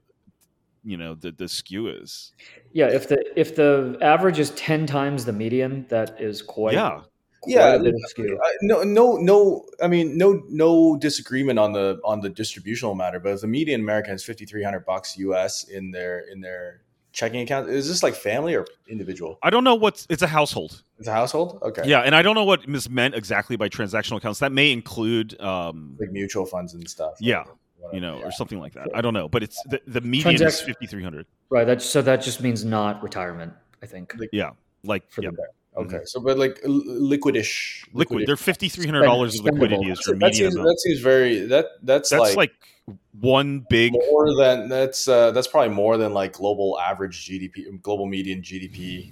you 0.84 0.98
know 0.98 1.16
the 1.16 1.32
the 1.32 1.48
skew 1.48 1.88
is 1.88 2.34
Yeah, 2.74 2.88
if 2.88 3.08
the 3.10 3.24
if 3.40 3.56
the 3.56 3.98
average 4.02 4.40
is 4.40 4.52
ten 4.52 4.86
times 4.86 5.26
the 5.26 5.34
median, 5.34 5.86
that 5.90 6.20
is 6.22 6.42
quite 6.42 6.74
yeah 6.74 7.02
quite 7.42 7.54
Yeah, 7.54 7.76
a 7.76 7.94
skew. 8.10 8.38
No, 8.62 8.84
no, 8.84 9.16
no. 9.18 9.64
I 9.82 9.88
mean, 9.88 10.18
no, 10.18 10.42
no 10.50 10.98
disagreement 10.98 11.58
on 11.58 11.72
the 11.74 12.00
on 12.04 12.20
the 12.22 12.30
distributional 12.30 12.96
matter. 12.96 13.20
But 13.20 13.34
if 13.34 13.42
the 13.42 13.48
median 13.48 13.82
American 13.82 14.12
has 14.12 14.24
fifty 14.24 14.46
three 14.46 14.64
hundred 14.64 14.86
bucks 14.86 15.18
US 15.18 15.64
in 15.64 15.92
their 15.92 16.20
in 16.32 16.42
their 16.42 16.82
checking 17.12 17.42
account, 17.42 17.70
is 17.70 17.88
this 17.88 18.04
like 18.04 18.14
family 18.14 18.56
or 18.56 18.66
individual? 18.88 19.40
i 19.42 19.50
don't 19.50 19.64
know 19.64 19.74
what's 19.74 20.06
it's 20.12 20.22
a 20.22 20.28
household 20.28 20.84
It's 21.00 21.08
a 21.08 21.12
household. 21.12 21.58
Okay. 21.64 21.82
yeah 21.88 22.02
and 22.02 22.14
i 22.16 22.22
don't 22.22 22.36
know 22.36 22.44
what 22.44 22.68
is 22.70 22.88
meant 22.88 23.16
exactly 23.16 23.56
by 23.58 23.68
transactional 23.68 24.18
accounts 24.18 24.40
that 24.40 24.52
may 24.52 24.72
include 24.72 25.40
um 25.42 25.98
Like 26.00 26.12
mutual 26.12 26.46
funds 26.46 26.74
and 26.76 26.88
stuff. 26.88 27.16
Yeah, 27.20 27.46
Whatever, 27.80 27.96
you 27.96 28.02
know, 28.02 28.20
yeah. 28.20 28.26
or 28.26 28.32
something 28.32 28.60
like 28.60 28.74
that. 28.74 28.90
I 28.94 29.02
don't 29.02 29.14
know, 29.14 29.28
but 29.28 29.44
it's 29.44 29.62
the, 29.64 29.82
the 29.88 30.02
median 30.02 30.42
is 30.42 30.62
fifty 30.62 30.86
three 30.86 31.04
hundred. 31.04 31.26
Right. 31.50 31.66
That 31.66 31.82
so 31.82 32.02
that 32.02 32.22
just 32.22 32.42
means 32.42 32.66
not 32.66 33.02
retirement. 33.02 33.54
I 33.82 33.86
think. 33.86 34.14
Yeah, 34.32 34.52
like 34.84 35.10
For 35.10 35.24
yeah, 35.24 35.32
the- 35.32 35.48
Okay, 35.78 36.00
so 36.04 36.20
but 36.20 36.38
like 36.38 36.60
liquidish, 36.64 37.86
liquid. 37.94 38.24
liquidish- 38.24 38.26
They're 38.26 38.36
fifty 38.38 38.70
three 38.70 38.86
hundred 38.86 39.04
dollars 39.04 39.40
of 39.40 39.46
liquidity 39.46 39.90
is 39.90 40.06
your 40.06 40.18
that 40.18 40.26
median 40.26 40.52
seems 40.52 40.66
that 40.66 40.80
seems 40.80 41.00
very 41.00 41.40
that 41.46 41.68
that's, 41.84 42.10
That's 42.10 42.36
like, 42.36 42.52
like, 42.88 42.98
one 43.20 43.66
big. 43.70 43.94
more 43.94 44.36
than 44.36 44.68
that's 44.68 45.08
uh, 45.08 45.32
that's 45.32 45.48
probably 45.48 45.74
more 45.74 45.98
than 45.98 46.14
like 46.14 46.34
global 46.34 46.80
average 46.80 47.26
GDP, 47.26 47.82
global 47.82 48.08
median 48.08 48.42
GDP 48.42 49.12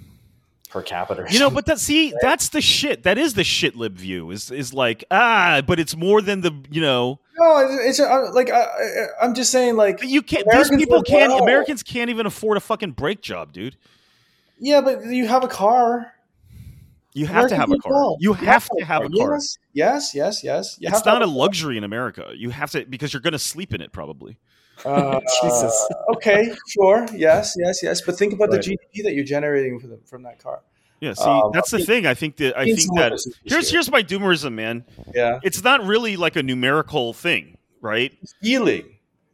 per 0.68 0.82
capita. 0.82 1.24
You 1.30 1.38
know, 1.38 1.48
but 1.48 1.66
that 1.66 1.78
see, 1.78 2.12
that's 2.20 2.48
the 2.50 2.60
shit. 2.60 3.04
That 3.04 3.18
is 3.18 3.34
the 3.34 3.44
shit 3.44 3.76
lib 3.76 3.94
view. 3.94 4.30
Is 4.30 4.50
is 4.50 4.74
like 4.74 5.04
ah, 5.10 5.62
but 5.66 5.78
it's 5.78 5.96
more 5.96 6.20
than 6.20 6.40
the 6.40 6.52
you 6.70 6.80
know. 6.82 7.20
No, 7.38 7.58
it's, 7.58 7.98
it's 7.98 8.00
uh, 8.00 8.30
like 8.32 8.50
I, 8.50 8.62
I, 8.62 9.06
I'm 9.22 9.34
just 9.34 9.50
saying 9.52 9.76
like 9.76 10.00
You 10.02 10.22
can't. 10.22 10.44
Americans 10.46 10.70
these 10.70 10.86
people 10.86 11.02
can't. 11.02 11.32
well. 11.32 11.42
Americans 11.42 11.82
can't 11.82 12.10
even 12.10 12.26
afford 12.26 12.56
a 12.56 12.60
fucking 12.60 12.92
brake 12.92 13.20
job, 13.22 13.52
dude. 13.52 13.76
yeah, 14.58 14.80
but 14.80 15.04
you 15.06 15.26
have 15.28 15.44
a 15.44 15.48
car. 15.48 16.12
You 17.14 17.26
have 17.26 17.48
to 17.48 17.56
have 17.56 17.70
a 17.72 17.78
car. 17.78 17.92
well. 17.92 18.16
You 18.20 18.32
have 18.34 18.68
to 18.76 18.84
have 18.84 19.02
a 19.04 19.08
car. 19.08 19.34
Yes, 19.36 19.58
yes, 19.74 20.14
yes, 20.14 20.44
yes. 20.44 20.76
You 20.78 20.88
It's 20.88 20.98
have 20.98 21.06
not 21.06 21.22
a 21.22 21.26
have 21.26 21.34
luxury 21.34 21.76
in 21.76 21.82
America. 21.84 22.32
You 22.36 22.50
have 22.50 22.70
to 22.72 22.84
because 22.84 23.12
you're 23.12 23.22
going 23.22 23.32
to 23.32 23.38
sleep 23.38 23.74
in 23.74 23.80
it 23.80 23.92
probably. 23.92 24.38
Uh, 24.84 25.18
Jesus. 25.42 25.88
okay, 26.14 26.52
sure. 26.68 27.06
Yes, 27.14 27.56
yes, 27.58 27.82
yes. 27.82 28.00
But 28.02 28.16
think 28.16 28.32
about 28.34 28.50
Right. 28.50 28.62
the 28.62 28.76
GDP 28.76 29.02
that 29.04 29.14
you're 29.14 29.24
generating 29.24 29.80
from, 29.80 29.90
the, 29.90 29.98
from 30.06 30.22
that 30.22 30.38
car. 30.38 30.60
Yeah, 31.00 31.12
see, 31.14 31.22
Um, 31.24 31.50
that's 31.52 31.70
the 31.70 31.78
thing. 31.84 32.06
I 32.06 32.14
think 32.14 32.36
that 32.38 32.58
I 32.58 32.64
think 32.74 32.92
that 32.96 33.12
here's 33.44 33.70
here's 33.70 33.90
my 33.90 34.02
doomerism, 34.02 34.52
man. 34.54 34.84
yeah 35.14 35.38
It's 35.44 35.62
not 35.62 35.84
really 35.84 36.16
like 36.16 36.36
a 36.36 36.42
numerical 36.42 37.12
thing, 37.12 37.56
right? 37.80 38.12
feeling. 38.42 38.84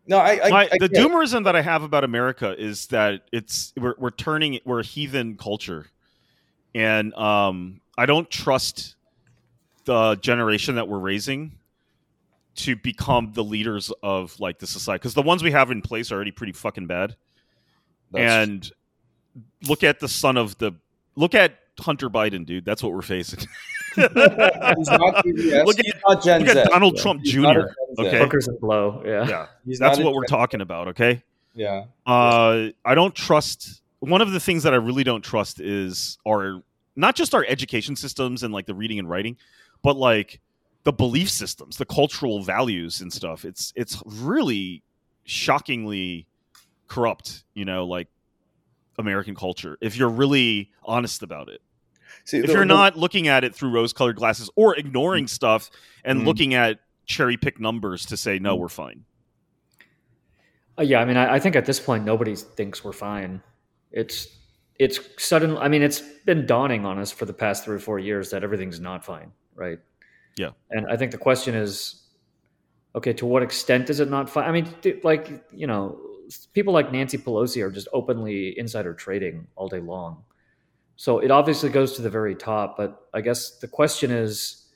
No, 0.06 0.18
I, 0.18 0.38
I, 0.44 0.50
my, 0.50 0.68
I 0.70 0.76
the 0.78 0.84
it. 0.84 0.92
doomerism 0.92 1.44
that 1.44 1.56
I 1.56 1.62
have 1.62 1.82
about 1.82 2.04
America 2.04 2.54
is 2.58 2.88
that 2.88 3.22
it's 3.32 3.72
we're 3.78 3.94
we're 3.98 4.10
turning 4.10 4.60
we're 4.66 4.80
a 4.80 4.84
heathen 4.84 5.38
culture, 5.38 5.86
and 6.74 7.14
um, 7.14 7.80
I 7.96 8.04
don't 8.04 8.30
trust 8.30 8.96
the 9.86 10.16
generation 10.16 10.74
that 10.74 10.88
we're 10.88 10.98
raising 10.98 11.52
to 12.56 12.76
become 12.76 13.32
the 13.32 13.42
leaders 13.42 13.90
of 14.02 14.38
like 14.38 14.58
the 14.58 14.66
society 14.66 14.98
because 14.98 15.14
the 15.14 15.22
ones 15.22 15.42
we 15.42 15.50
have 15.52 15.70
in 15.70 15.80
place 15.80 16.12
are 16.12 16.16
already 16.16 16.30
pretty 16.30 16.52
fucking 16.52 16.86
bad. 16.86 17.16
That's- 18.12 18.48
and 18.48 18.70
look 19.66 19.82
at 19.82 20.00
the 20.00 20.08
son 20.08 20.36
of 20.36 20.58
the 20.58 20.72
look 21.16 21.34
at 21.34 21.58
Hunter 21.80 22.08
Biden, 22.10 22.44
dude. 22.46 22.64
That's 22.64 22.82
what 22.82 22.92
we're 22.92 23.02
facing. 23.02 23.40
he's 23.94 24.08
not, 24.14 25.22
yes, 25.24 25.66
Look 25.66 25.78
at- 25.78 25.84
he's 25.84 25.94
not 26.06 26.22
Gen 26.22 26.44
look 26.44 26.56
at 26.56 26.68
Donald 26.68 26.96
Yeah. 26.96 27.02
Trump 27.02 27.20
He's 27.22 27.32
Jr., 27.32 27.60
okay? 27.98 28.18
Hookers 28.18 28.48
and 28.48 28.58
blow. 28.60 29.02
Yeah. 29.04 29.28
yeah, 29.28 29.46
He's 29.64 29.78
that's 29.78 29.98
what 29.98 30.14
we're 30.14 30.24
talking 30.24 30.60
about. 30.60 30.88
Okay. 30.88 31.22
Yeah. 31.54 31.84
Uh, 32.06 32.68
I 32.84 32.94
don't 32.94 33.14
trust. 33.14 33.82
One 34.00 34.20
of 34.20 34.32
the 34.32 34.40
things 34.40 34.64
that 34.64 34.72
I 34.72 34.76
really 34.76 35.04
don't 35.04 35.22
trust 35.22 35.60
is 35.60 36.18
our 36.26 36.62
not 36.96 37.14
just 37.14 37.34
our 37.34 37.44
education 37.48 37.96
systems 37.96 38.42
and 38.42 38.52
like 38.52 38.66
the 38.66 38.74
reading 38.74 38.98
and 38.98 39.08
writing, 39.08 39.36
but 39.82 39.96
like 39.96 40.40
the 40.82 40.92
belief 40.92 41.30
systems, 41.30 41.76
the 41.76 41.86
cultural 41.86 42.42
values 42.42 43.00
and 43.00 43.12
stuff. 43.12 43.44
It's 43.44 43.72
it's 43.76 44.02
really 44.04 44.82
shockingly 45.24 46.26
corrupt. 46.88 47.44
You 47.54 47.64
know, 47.64 47.86
like 47.86 48.08
American 48.98 49.34
culture. 49.34 49.76
If 49.80 49.96
you're 49.96 50.08
really 50.08 50.70
honest 50.84 51.22
about 51.22 51.48
it, 51.48 51.60
See, 52.24 52.38
if 52.38 52.46
the- 52.46 52.52
you're 52.52 52.60
the- 52.62 52.66
not 52.66 52.96
looking 52.96 53.28
at 53.28 53.44
it 53.44 53.54
through 53.54 53.70
rose-colored 53.70 54.16
glasses 54.16 54.50
or 54.56 54.76
ignoring 54.76 55.26
stuff 55.26 55.70
and 56.04 56.22
Mhm. 56.22 56.26
looking 56.26 56.54
at 56.54 56.80
cherry 57.06 57.36
pick 57.36 57.60
numbers 57.60 58.06
to 58.06 58.16
say 58.16 58.36
Mm-hmm. 58.36 58.44
no, 58.44 58.56
we're 58.56 58.68
fine. 58.68 59.04
Uh, 60.78 60.82
yeah, 60.82 61.00
I 61.00 61.04
mean, 61.04 61.16
I, 61.16 61.34
I 61.34 61.38
think 61.38 61.54
at 61.56 61.66
this 61.66 61.78
point 61.78 62.04
nobody 62.04 62.34
thinks 62.34 62.82
we're 62.84 62.92
fine. 62.92 63.42
It's 63.92 64.28
it's 64.76 64.98
sudden. 65.24 65.56
I 65.58 65.68
mean, 65.68 65.82
it's 65.82 66.00
been 66.26 66.46
dawning 66.46 66.84
on 66.84 66.98
us 66.98 67.12
for 67.12 67.26
the 67.26 67.32
past 67.32 67.64
three 67.64 67.76
or 67.76 67.78
four 67.78 68.00
years 68.00 68.30
that 68.30 68.42
everything's 68.42 68.80
not 68.80 69.04
fine, 69.04 69.30
right? 69.54 69.78
Yeah. 70.36 70.50
And 70.70 70.84
I 70.90 70.96
think 70.96 71.12
the 71.12 71.18
question 71.18 71.54
is, 71.54 72.02
okay, 72.96 73.12
to 73.12 73.24
what 73.26 73.44
extent 73.44 73.88
is 73.88 74.00
it 74.00 74.10
not 74.10 74.28
fine? 74.28 74.48
I 74.48 74.50
mean, 74.50 74.68
d- 74.80 74.98
like 75.04 75.44
you 75.52 75.68
know, 75.68 76.00
people 76.52 76.72
like 76.72 76.92
Nancy 76.92 77.18
Pelosi 77.18 77.62
are 77.62 77.70
just 77.70 77.88
openly 77.92 78.58
insider 78.58 78.94
trading 78.94 79.46
all 79.56 79.68
day 79.68 79.80
long. 79.80 80.24
So 80.96 81.18
it 81.18 81.30
obviously 81.30 81.70
goes 81.70 81.94
to 81.96 82.02
the 82.02 82.10
very 82.10 82.34
top, 82.34 82.76
but 82.76 83.08
I 83.12 83.20
guess 83.20 83.58
the 83.58 83.66
question 83.68 84.10
is, 84.10 84.66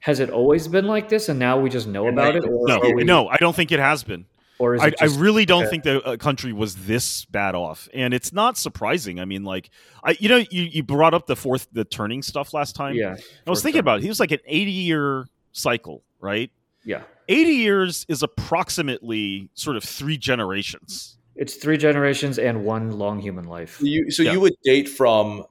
has 0.00 0.20
it 0.20 0.30
always 0.30 0.68
been 0.68 0.86
like 0.86 1.08
this, 1.08 1.28
and 1.28 1.38
now 1.38 1.58
we 1.60 1.70
just 1.70 1.86
know 1.86 2.08
about 2.08 2.36
it, 2.36 2.44
or 2.44 2.66
No, 2.66 2.80
we- 2.94 3.04
no, 3.04 3.28
I 3.28 3.36
don't 3.36 3.54
think 3.54 3.72
it 3.72 3.78
has 3.80 4.02
been. 4.02 4.26
or 4.60 4.74
is 4.74 4.80
I, 4.82 4.88
it 4.88 4.98
just, 4.98 5.16
I 5.16 5.20
really 5.20 5.44
don't 5.46 5.62
okay. 5.64 5.70
think 5.70 5.84
the 5.84 6.02
uh, 6.04 6.16
country 6.16 6.52
was 6.52 6.74
this 6.86 7.24
bad 7.26 7.54
off, 7.54 7.88
and 7.94 8.12
it's 8.12 8.32
not 8.32 8.56
surprising. 8.58 9.20
I 9.20 9.24
mean, 9.24 9.44
like, 9.44 9.70
I 10.02 10.16
you 10.18 10.28
know, 10.28 10.38
you, 10.38 10.62
you 10.62 10.82
brought 10.82 11.14
up 11.14 11.26
the 11.26 11.36
fourth 11.36 11.68
the 11.72 11.84
turning 11.84 12.22
stuff 12.22 12.52
last 12.52 12.74
time. 12.74 12.94
yeah? 12.96 13.16
I 13.46 13.50
was 13.50 13.62
thinking 13.62 13.78
term. 13.78 13.84
about 13.84 13.98
it. 13.98 14.02
He 14.02 14.08
was 14.08 14.18
like 14.18 14.32
an 14.32 14.40
eighty 14.46 14.72
year 14.72 15.26
cycle, 15.52 16.02
right? 16.20 16.50
Yeah. 16.88 17.02
80 17.28 17.50
years 17.50 18.06
is 18.08 18.22
approximately 18.22 19.50
sort 19.52 19.76
of 19.76 19.84
three 19.84 20.16
generations. 20.16 21.18
It's 21.36 21.54
three 21.54 21.76
generations 21.76 22.38
and 22.38 22.64
one 22.64 22.92
long 22.92 23.20
human 23.20 23.44
life. 23.44 23.78
You, 23.82 24.10
so 24.10 24.22
yeah. 24.22 24.32
you 24.32 24.40
would 24.40 24.54
date 24.64 24.88
from 24.88 25.44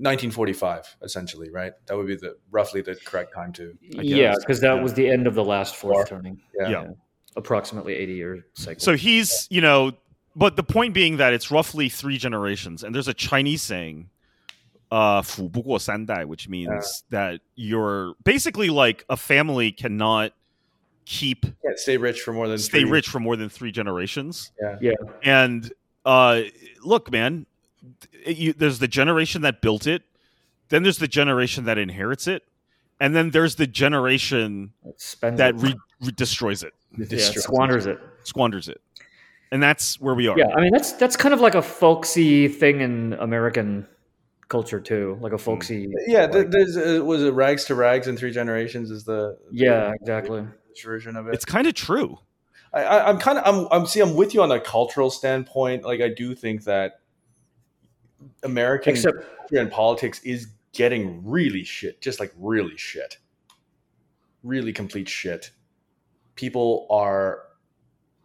1945 0.00 0.96
essentially 1.02 1.50
right 1.50 1.72
that 1.84 1.94
would 1.94 2.06
be 2.06 2.16
the 2.16 2.34
roughly 2.50 2.80
the 2.80 2.96
correct 3.04 3.34
time 3.34 3.52
to 3.52 3.76
yeah 3.82 4.34
because 4.38 4.58
that 4.58 4.76
yeah. 4.76 4.82
was 4.82 4.94
the 4.94 5.06
end 5.06 5.26
of 5.26 5.34
the 5.34 5.44
last 5.44 5.76
fourth 5.76 6.08
turning 6.08 6.40
yeah. 6.58 6.70
yeah. 6.70 6.86
approximately 7.36 7.94
80 7.94 8.12
year 8.14 8.46
cycle 8.54 8.80
so 8.80 8.96
he's 8.96 9.46
you 9.50 9.60
know 9.60 9.92
but 10.34 10.56
the 10.56 10.62
point 10.62 10.94
being 10.94 11.18
that 11.18 11.34
it's 11.34 11.50
roughly 11.50 11.90
three 11.90 12.16
generations 12.16 12.82
and 12.82 12.94
there's 12.94 13.08
a 13.08 13.14
chinese 13.14 13.60
saying 13.60 14.08
uh 14.90 15.20
which 15.22 16.48
means 16.48 16.70
yeah. 16.70 16.80
that 17.10 17.40
you're 17.54 18.14
basically 18.24 18.70
like 18.70 19.04
a 19.10 19.18
family 19.18 19.70
cannot 19.70 20.32
keep 21.10 21.42
Can't 21.62 21.76
stay 21.78 21.96
rich 21.96 22.20
for 22.20 22.32
more 22.32 22.46
than 22.46 22.56
stay 22.58 22.82
three- 22.82 22.90
rich 22.90 23.08
for 23.08 23.18
more 23.18 23.34
than 23.34 23.48
three 23.48 23.72
generations. 23.72 24.52
Yeah. 24.62 24.76
Yeah. 24.80 24.92
And 25.24 25.72
uh, 26.06 26.42
look, 26.84 27.10
man, 27.10 27.46
it- 28.24 28.36
you, 28.36 28.52
there's 28.52 28.78
the 28.78 28.86
generation 28.88 29.42
that 29.42 29.60
built 29.60 29.88
it, 29.88 30.02
then 30.68 30.84
there's 30.84 30.98
the 30.98 31.08
generation 31.08 31.64
that 31.64 31.78
inherits 31.78 32.28
it, 32.28 32.44
and 33.00 33.16
then 33.16 33.30
there's 33.30 33.56
the 33.56 33.66
generation 33.66 34.72
It 34.84 35.16
that 35.36 35.56
re- 35.56 35.74
re- 36.00 36.12
destroys 36.14 36.62
it, 36.62 36.74
yeah, 36.96 37.06
Destroy- 37.08 37.40
squanders 37.42 37.86
it. 37.86 37.98
squanders 38.22 38.68
it, 38.68 38.80
and 39.50 39.60
that's 39.60 40.00
where 40.00 40.14
we 40.14 40.28
are. 40.28 40.38
Yeah, 40.38 40.54
I 40.54 40.60
mean 40.60 40.70
that's 40.72 40.92
that's 40.92 41.16
kind 41.16 41.34
of 41.34 41.40
like 41.40 41.56
a 41.56 41.62
folksy 41.62 42.46
thing 42.46 42.82
in 42.82 43.14
American 43.14 43.84
culture 44.48 44.78
too, 44.80 45.18
like 45.20 45.32
a 45.32 45.38
folksy. 45.38 45.92
Yeah, 46.06 46.26
like- 46.26 46.50
there's 46.52 46.76
uh, 46.76 47.04
was 47.04 47.24
it 47.24 47.32
rags 47.34 47.64
to 47.64 47.74
rags 47.74 48.06
in 48.06 48.16
three 48.16 48.30
generations 48.30 48.90
is 48.92 49.02
the 49.04 49.36
yeah, 49.50 49.92
exactly. 50.00 50.46
The 50.82 50.88
version 50.88 51.16
of 51.16 51.28
it. 51.28 51.34
It's 51.34 51.44
kind 51.44 51.66
of 51.66 51.74
true. 51.74 52.18
I, 52.72 52.82
I, 52.82 53.08
I'm 53.08 53.18
kind 53.18 53.38
of 53.38 53.44
I'm 53.46 53.68
I'm 53.70 53.86
see 53.86 54.00
I'm 54.00 54.14
with 54.14 54.34
you 54.34 54.42
on 54.42 54.52
a 54.52 54.60
cultural 54.60 55.10
standpoint. 55.10 55.84
Like 55.84 56.00
I 56.00 56.08
do 56.08 56.34
think 56.34 56.64
that 56.64 57.00
American 58.42 58.92
Except 58.92 59.16
culture 59.16 59.62
and 59.62 59.70
politics 59.70 60.20
is 60.24 60.48
getting 60.72 61.26
really 61.26 61.64
shit, 61.64 62.00
just 62.00 62.20
like 62.20 62.32
really 62.38 62.76
shit, 62.76 63.18
really 64.42 64.72
complete 64.72 65.08
shit. 65.08 65.50
People 66.36 66.86
are 66.90 67.42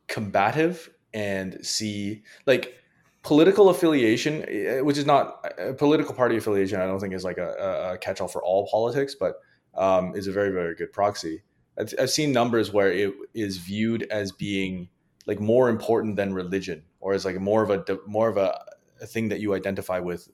combative 0.07 0.89
and 1.13 1.65
see 1.65 2.23
like 2.45 2.75
political 3.23 3.69
affiliation, 3.69 4.45
eh, 4.47 4.81
which 4.81 4.97
is 4.97 5.05
not 5.05 5.43
a 5.57 5.73
political 5.73 6.13
party 6.13 6.37
affiliation, 6.37 6.79
I 6.79 6.85
don't 6.85 6.99
think 6.99 7.13
is 7.13 7.23
like 7.23 7.39
a, 7.39 7.93
a 7.93 7.97
catch-all 7.97 8.27
for 8.27 8.43
all 8.43 8.67
politics, 8.67 9.15
but 9.15 9.37
um, 9.73 10.15
is 10.15 10.27
a 10.27 10.31
very 10.31 10.51
very 10.51 10.75
good 10.75 10.93
proxy. 10.93 11.41
I've, 11.79 11.93
I've 11.99 12.09
seen 12.09 12.31
numbers 12.31 12.71
where 12.71 12.91
it 12.91 13.13
is 13.33 13.57
viewed 13.57 14.03
as 14.03 14.31
being 14.31 14.89
like 15.25 15.39
more 15.39 15.69
important 15.69 16.15
than 16.15 16.33
religion, 16.33 16.83
or 16.99 17.13
as 17.13 17.25
like 17.25 17.39
more 17.39 17.63
of 17.63 17.69
a 17.69 17.97
more 18.07 18.29
of 18.29 18.37
a, 18.37 18.59
a 19.01 19.05
thing 19.05 19.29
that 19.29 19.39
you 19.39 19.53
identify 19.53 19.99
with 19.99 20.29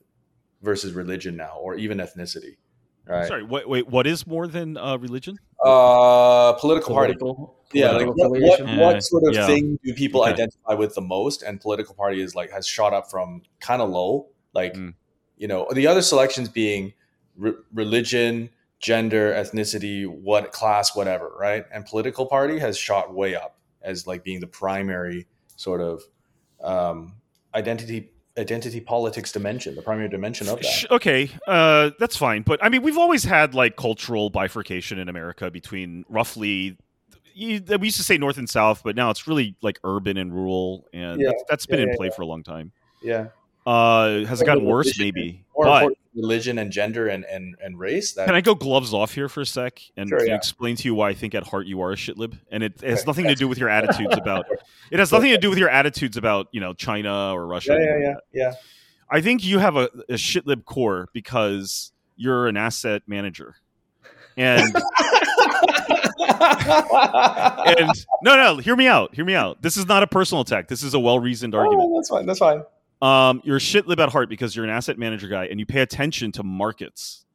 versus 0.62 0.94
religion 0.94 1.36
now, 1.36 1.58
or 1.60 1.76
even 1.76 1.98
ethnicity. 2.00 2.58
Right. 3.08 3.28
Sorry, 3.28 3.44
wait, 3.44 3.68
wait. 3.68 3.88
What 3.88 4.06
is 4.06 4.28
more 4.28 4.48
than 4.48 4.78
uh, 4.78 4.98
religion? 4.98 5.38
Uh, 5.66 6.54
political, 6.54 6.94
party. 6.94 7.16
Political, 7.16 7.56
Yeah, 7.74 7.92
like 7.92 8.06
what, 8.08 8.32
what, 8.32 8.62
what 8.78 9.04
sort 9.04 9.24
of 9.28 9.34
yeah. 9.34 9.48
thing 9.48 9.80
do 9.84 9.94
people 9.96 10.22
Okay. 10.22 10.34
identify 10.34 10.76
with 10.76 10.94
the 10.94 11.02
most? 11.02 11.42
And 11.42 11.60
political 11.60 11.96
party 11.96 12.22
is 12.22 12.36
like 12.36 12.52
has 12.52 12.68
shot 12.68 12.94
up 12.94 13.10
from 13.10 13.42
kind 13.60 13.82
of 13.82 13.90
low, 13.90 14.28
like 14.54 14.76
Mm. 14.76 14.94
you 15.38 15.48
know 15.48 15.68
the 15.74 15.88
other 15.88 16.02
selections 16.04 16.48
being 16.48 16.94
re- 17.36 17.54
religion, 17.74 18.50
gender, 18.82 19.32
ethnicity, 19.34 20.08
what 20.08 20.52
class, 20.52 20.96
whatever, 20.96 21.32
right? 21.40 21.66
And 21.72 21.86
political 21.86 22.26
party 22.26 22.60
has 22.60 22.78
shot 22.78 23.14
way 23.14 23.36
up 23.36 23.58
as 23.82 24.08
like 24.08 24.24
being 24.24 24.40
the 24.40 24.48
primary 24.48 25.28
sort 25.56 25.82
of 25.82 26.02
um, 26.62 27.16
identity 27.54 28.10
identity 28.38 28.80
politics 28.80 29.32
dimension, 29.32 29.76
the 29.76 29.82
primary 29.82 30.10
dimension 30.10 30.48
of 30.48 30.62
that. 30.62 30.86
Okay, 30.92 31.30
uh, 31.48 31.92
that's 32.00 32.16
fine. 32.16 32.42
But 32.44 32.64
I 32.64 32.70
mean, 32.70 32.82
we've 32.82 32.98
always 32.98 33.24
had 33.24 33.54
like 33.54 33.76
cultural 33.76 34.30
bifurcation 34.30 35.00
in 35.00 35.10
America 35.10 35.52
between 35.52 36.06
roughly. 36.10 36.78
You, 37.34 37.62
we 37.80 37.88
used 37.88 37.98
to 37.98 38.04
say 38.04 38.18
north 38.18 38.38
and 38.38 38.50
south, 38.50 38.82
but 38.84 38.96
now 38.96 39.10
it's 39.10 39.26
really 39.28 39.56
like 39.62 39.80
urban 39.84 40.18
and 40.18 40.34
rural, 40.34 40.88
and 40.92 41.22
Yeah, 41.22 41.30
that's, 41.30 41.44
that's 41.50 41.66
been 41.66 41.80
yeah, 41.80 41.84
in 41.84 41.90
yeah, 41.92 41.98
play 41.98 42.10
for 42.10 42.24
a 42.24 42.26
long 42.26 42.44
time. 42.44 42.74
Yeah, 43.02 43.28
Uh, 43.66 44.26
has 44.26 44.42
it 44.42 44.46
gotten 44.46 44.66
worse? 44.66 45.00
Maybe. 45.00 45.46
But 45.56 45.94
religion 46.16 46.58
and 46.58 46.72
gender 46.72 47.08
and 47.08 47.24
and, 47.26 47.56
and 47.64 47.80
race. 47.80 48.14
That 48.14 48.26
can 48.26 48.36
I 48.36 48.42
go 48.42 48.54
gloves 48.56 48.94
off 48.94 49.14
here 49.14 49.30
for 49.30 49.42
a 49.42 49.46
sec 49.46 49.80
and 49.96 50.10
Sure, 50.10 50.26
yeah. 50.26 50.36
explain 50.36 50.76
to 50.76 50.84
you 50.88 50.94
why 50.96 51.10
I 51.10 51.14
think 51.14 51.34
at 51.36 51.44
heart 51.44 51.68
you 51.68 51.82
are 51.82 51.92
a 51.92 51.96
shitlib? 51.96 52.38
And 52.52 52.64
it, 52.64 52.82
has 52.82 53.00
Okay. 53.00 53.08
nothing 53.08 53.28
to 53.28 53.36
do 53.36 53.48
with 53.48 53.58
your 53.58 53.70
attitudes 53.70 54.16
about. 54.18 54.46
It 54.92 55.00
has 55.00 55.12
nothing 55.14 55.30
to 55.32 55.38
do 55.38 55.50
with 55.50 55.58
your 55.58 55.70
attitudes 55.70 56.18
about 56.18 56.48
you 56.52 56.60
know 56.60 56.74
China 56.74 57.32
or 57.34 57.48
Russia. 57.48 57.78
yeah, 57.80 57.86
yeah, 57.86 58.00
yeah, 58.00 58.16
yeah. 58.34 58.54
I 59.10 59.22
think 59.22 59.44
you 59.44 59.60
have 59.60 59.76
a, 59.78 59.90
a 60.10 60.14
shitlib 60.16 60.66
core 60.66 61.08
because 61.14 61.92
you're 62.18 62.48
an 62.48 62.58
asset 62.58 63.04
manager. 63.08 63.56
And 64.38 64.74
and 66.20 67.90
no, 68.24 68.36
no, 68.36 68.58
hear 68.58 68.76
me 68.76 68.88
out. 68.88 69.14
Hear 69.16 69.26
me 69.26 69.36
out. 69.36 69.62
This 69.62 69.78
is 69.78 69.86
not 69.88 70.04
a 70.04 70.08
personal 70.08 70.42
attack. 70.42 70.68
This 70.68 70.84
is 70.84 70.94
a 70.94 71.00
well 71.00 71.20
reasoned 71.20 71.56
argument. 71.56 71.90
Oh, 71.92 71.96
that's 71.98 72.10
fine. 72.10 72.26
That's 72.26 72.40
fine. 72.40 72.64
Um, 73.02 73.42
you're 73.44 73.58
a 73.58 73.60
shitlib 73.60 74.00
at 74.00 74.10
heart 74.10 74.30
because 74.30 74.56
you're 74.56 74.66
an 74.66 74.72
asset 74.72 74.98
manager 75.00 75.28
guy 75.28 75.46
and 75.46 75.60
you 75.60 75.66
pay 75.66 75.82
attention 75.82 76.32
to 76.34 76.44
markets. 76.44 77.26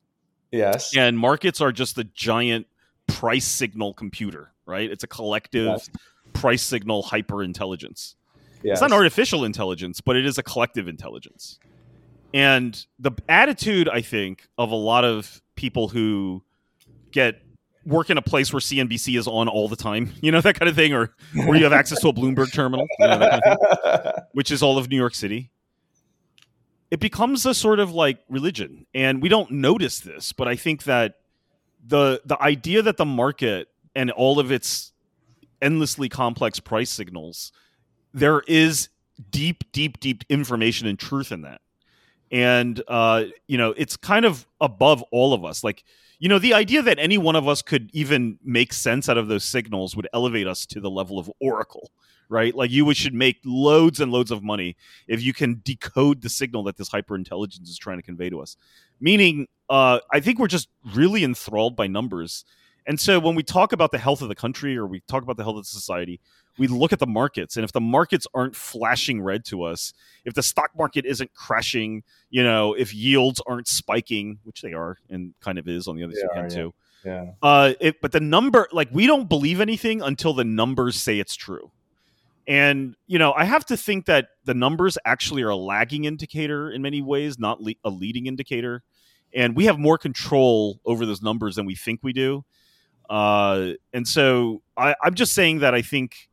Yes. 0.52 0.96
And 0.96 1.18
markets 1.18 1.60
are 1.60 1.72
just 1.72 1.98
a 1.98 2.04
giant 2.04 2.66
price 3.08 3.44
signal 3.44 3.92
computer, 3.94 4.52
right? 4.64 4.90
It's 4.90 5.02
a 5.04 5.08
collective 5.08 5.66
Yes. 5.66 5.90
price 6.32 6.62
signal 6.62 7.02
hyper 7.02 7.42
intelligence. 7.42 8.14
yes. 8.62 8.74
It's 8.74 8.80
not 8.80 8.92
artificial 8.92 9.44
intelligence, 9.44 10.00
but 10.00 10.16
it 10.16 10.24
is 10.24 10.38
a 10.38 10.42
collective 10.42 10.86
intelligence. 10.88 11.58
And 12.32 12.84
the 12.98 13.12
attitude, 13.28 13.88
I 13.88 14.02
think, 14.02 14.48
of 14.58 14.70
a 14.70 14.74
lot 14.76 15.04
of 15.04 15.40
people 15.56 15.88
who 15.88 16.42
get 17.12 17.40
work 17.84 18.10
in 18.10 18.18
a 18.18 18.22
place 18.22 18.52
where 18.52 18.60
CNBC 18.60 19.16
is 19.16 19.26
on 19.28 19.48
all 19.48 19.68
the 19.68 19.76
time, 19.76 20.12
you 20.20 20.30
know, 20.32 20.40
that 20.40 20.58
kind 20.58 20.68
of 20.68 20.74
thing, 20.76 20.92
or 20.92 21.14
where 21.34 21.56
you 21.56 21.64
have 21.64 21.72
access 21.72 22.00
to 22.00 22.08
a 22.08 22.12
Bloomberg 22.12 22.52
terminal, 22.52 22.86
you 22.98 23.06
know, 23.06 23.18
kind 23.18 23.34
of 23.42 24.02
thing, 24.02 24.12
which 24.32 24.50
is 24.50 24.62
all 24.62 24.78
of 24.78 24.88
New 24.90 24.96
York 24.96 25.14
City. 25.14 25.50
It 26.90 27.00
becomes 27.00 27.46
a 27.46 27.54
sort 27.54 27.80
of 27.80 27.92
like 27.92 28.18
religion. 28.28 28.86
And 28.94 29.20
we 29.20 29.28
don't 29.28 29.50
notice 29.50 30.00
this, 30.00 30.32
but 30.32 30.48
I 30.48 30.56
think 30.56 30.84
that 30.84 31.16
the 31.84 32.20
the 32.24 32.40
idea 32.42 32.82
that 32.82 32.96
the 32.96 33.04
market 33.04 33.68
and 33.94 34.10
all 34.10 34.38
of 34.38 34.50
its 34.50 34.92
endlessly 35.62 36.08
complex 36.08 36.60
price 36.60 36.90
signals 36.90 37.52
there 38.16 38.40
is 38.48 38.88
deep, 39.30 39.64
deep, 39.72 40.00
deep 40.00 40.24
information 40.28 40.88
and 40.88 40.98
truth 40.98 41.30
in 41.32 41.42
that. 41.42 41.60
And 42.32 42.82
uh, 42.88 43.24
you 43.46 43.58
know, 43.58 43.74
it's 43.76 43.96
kind 43.96 44.24
of 44.24 44.46
above 44.60 45.02
all 45.12 45.34
of 45.34 45.44
us. 45.44 45.62
Like, 45.62 45.84
you 46.18 46.28
know, 46.28 46.38
the 46.38 46.54
idea 46.54 46.82
that 46.82 46.98
any 46.98 47.18
one 47.18 47.36
of 47.36 47.46
us 47.46 47.62
could 47.62 47.90
even 47.92 48.38
make 48.42 48.72
sense 48.72 49.08
out 49.08 49.18
of 49.18 49.28
those 49.28 49.44
signals 49.44 49.94
would 49.96 50.08
elevate 50.12 50.46
us 50.46 50.64
to 50.66 50.80
the 50.80 50.90
level 50.90 51.18
of 51.18 51.30
oracle, 51.40 51.90
right? 52.28 52.54
Like 52.54 52.70
you 52.70 52.92
should 52.94 53.14
make 53.14 53.38
loads 53.44 54.00
and 54.00 54.10
loads 54.10 54.30
of 54.30 54.42
money 54.42 54.76
if 55.06 55.22
you 55.22 55.32
can 55.32 55.60
decode 55.64 56.22
the 56.22 56.28
signal 56.28 56.62
that 56.64 56.76
this 56.76 56.88
hyper 56.88 57.14
intelligence 57.14 57.68
is 57.68 57.78
trying 57.78 57.98
to 57.98 58.02
convey 58.02 58.30
to 58.30 58.40
us. 58.40 58.56
Meaning, 59.00 59.46
uh, 59.68 60.00
I 60.12 60.20
think 60.20 60.38
we're 60.38 60.46
just 60.46 60.68
really 60.94 61.22
enthralled 61.22 61.76
by 61.76 61.86
numbers. 61.86 62.44
And 62.86 63.00
so 63.00 63.18
when 63.18 63.34
we 63.34 63.42
talk 63.42 63.72
about 63.72 63.90
the 63.90 63.98
health 63.98 64.22
of 64.22 64.28
the 64.28 64.34
country 64.34 64.76
or 64.76 64.86
we 64.86 65.00
talk 65.00 65.22
about 65.22 65.36
the 65.36 65.42
health 65.42 65.58
of 65.58 65.66
society, 65.66 66.20
we 66.58 66.66
look 66.66 66.92
at 66.92 66.98
the 66.98 67.06
markets 67.06 67.56
and 67.56 67.64
if 67.64 67.72
the 67.72 67.80
markets 67.80 68.26
aren't 68.34 68.56
flashing 68.56 69.20
red 69.20 69.44
to 69.44 69.62
us 69.62 69.92
if 70.24 70.34
the 70.34 70.42
stock 70.42 70.70
market 70.76 71.04
isn't 71.04 71.32
crashing 71.34 72.02
you 72.30 72.42
know 72.42 72.74
if 72.74 72.94
yields 72.94 73.40
aren't 73.46 73.68
spiking 73.68 74.38
which 74.44 74.62
they 74.62 74.72
are 74.72 74.96
and 75.10 75.34
kind 75.40 75.58
of 75.58 75.68
is 75.68 75.86
on 75.86 75.96
the 75.96 76.04
other 76.04 76.14
They 76.14 76.40
are, 76.40 76.48
too 76.50 76.74
yeah. 77.04 77.32
uh 77.42 77.72
it, 77.80 78.00
but 78.00 78.12
the 78.12 78.20
number 78.20 78.68
like 78.72 78.88
we 78.92 79.06
don't 79.06 79.28
believe 79.28 79.60
anything 79.60 80.02
until 80.02 80.34
the 80.34 80.44
numbers 80.44 80.96
say 80.96 81.18
it's 81.18 81.36
true. 81.36 81.70
And 82.48 82.94
you 83.06 83.18
know 83.18 83.32
i 83.32 83.44
have 83.44 83.64
to 83.66 83.76
think 83.76 84.06
that 84.06 84.28
the 84.44 84.54
numbers 84.54 84.98
actually 85.04 85.42
are 85.42 85.50
a 85.50 85.56
lagging 85.56 86.04
indicator 86.04 86.70
in 86.70 86.82
many 86.82 87.02
ways 87.02 87.38
not 87.38 87.60
le- 87.60 87.74
a 87.84 87.90
leading 87.90 88.26
indicator. 88.26 88.82
And 89.34 89.56
we 89.56 89.66
have 89.66 89.78
more 89.78 89.98
control 89.98 90.80
over 90.84 91.04
those 91.04 91.20
numbers 91.22 91.56
than 91.56 91.66
we 91.66 91.74
think 91.74 92.00
we 92.02 92.12
do. 92.12 92.44
Uh 93.08 93.72
and 93.92 94.06
so 94.06 94.62
I, 94.76 94.96
i'm 95.02 95.14
just 95.14 95.32
saying 95.32 95.60
that 95.60 95.74
i 95.74 95.82
think 95.82 96.28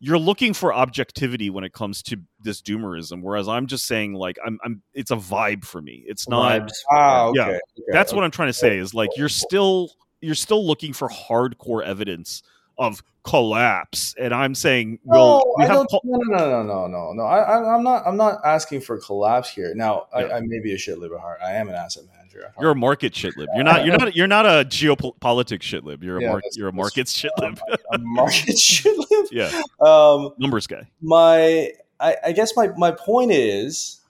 you're 0.00 0.18
looking 0.18 0.54
for 0.54 0.72
objectivity 0.72 1.50
when 1.50 1.64
it 1.64 1.72
comes 1.72 2.02
to 2.02 2.16
this 2.40 2.62
doomerism 2.62 3.22
whereas 3.22 3.48
i'm 3.48 3.66
just 3.66 3.86
saying 3.86 4.14
like 4.14 4.38
i'm, 4.46 4.58
I'm 4.64 4.82
it's 4.94 5.10
a 5.10 5.16
vibe 5.16 5.64
for 5.64 5.80
me 5.82 6.04
it's 6.06 6.28
not 6.28 6.62
Vibes. 6.62 6.72
Ah, 6.90 7.24
okay. 7.26 7.36
Yeah. 7.36 7.44
okay. 7.46 7.60
that's 7.88 8.12
what 8.12 8.24
i'm 8.24 8.30
trying 8.30 8.48
to 8.48 8.52
say 8.52 8.78
is 8.78 8.94
like 8.94 9.10
you're 9.16 9.28
still 9.28 9.90
you're 10.20 10.34
still 10.34 10.66
looking 10.66 10.92
for 10.92 11.08
hardcore 11.08 11.84
evidence 11.84 12.42
of 12.78 13.02
collapse 13.24 14.14
and 14.18 14.32
i'm 14.32 14.54
saying 14.54 14.98
well 15.04 15.38
no, 15.44 15.54
we 15.58 15.64
have 15.64 15.72
don't. 15.74 15.90
col- 15.90 16.00
no, 16.04 16.18
no, 16.18 16.48
no, 16.48 16.62
no, 16.62 16.86
no, 16.86 17.12
no. 17.12 17.22
I, 17.24 17.40
I, 17.40 17.74
I'm 17.74 17.82
not. 17.82 18.06
I'm 18.06 18.16
not 18.16 18.38
asking 18.44 18.80
for 18.80 18.98
collapse 18.98 19.50
here. 19.50 19.74
Now, 19.74 20.06
Yeah. 20.16 20.26
I, 20.26 20.36
I 20.36 20.40
may 20.40 20.60
be 20.60 20.72
a 20.72 20.78
shit 20.78 20.98
lib 20.98 21.12
at 21.12 21.20
heart. 21.20 21.40
I 21.44 21.52
am 21.54 21.68
an 21.68 21.74
asset 21.74 22.04
manager. 22.06 22.17
Heart. 22.44 22.54
you're 22.60 22.70
a 22.70 22.74
market 22.74 23.12
shitlib 23.12 23.46
you're 23.54 23.64
not 23.64 23.84
you're 23.84 23.96
not 23.98 24.16
you're 24.16 24.26
not 24.26 24.46
a 24.46 24.64
geopolitics 24.64 25.60
shitlib 25.62 26.02
you're 26.02 26.18
a 26.18 26.22
Yeah, 26.22 26.30
mar- 26.32 26.42
you're 26.54 26.68
a 26.68 26.72
markets 26.72 27.14
shitlib 27.20 27.58
a 27.92 27.98
market 27.98 28.58
shit 28.58 28.96
lib. 29.10 29.26
yeah. 29.32 29.62
Um, 29.80 30.30
numbers 30.38 30.66
guy. 30.66 30.88
my 31.00 31.72
I, 32.00 32.16
I 32.26 32.32
guess 32.32 32.54
my, 32.56 32.68
my 32.76 32.92
point 32.92 33.32
is 33.32 34.00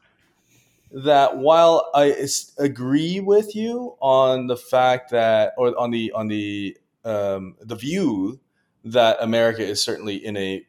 that 0.90 1.38
while 1.38 1.90
I 1.94 2.14
agree 2.58 3.20
with 3.20 3.54
you 3.56 3.96
on 4.00 4.46
the 4.46 4.56
fact 4.56 5.10
that 5.10 5.52
or 5.56 5.78
on 5.78 5.90
the 5.90 6.12
on 6.12 6.28
the 6.28 6.76
um, 7.04 7.56
the 7.60 7.76
view 7.76 8.40
that 8.84 9.16
America 9.20 9.62
is 9.64 9.82
certainly 9.82 10.16
in 10.16 10.36
a 10.36 10.66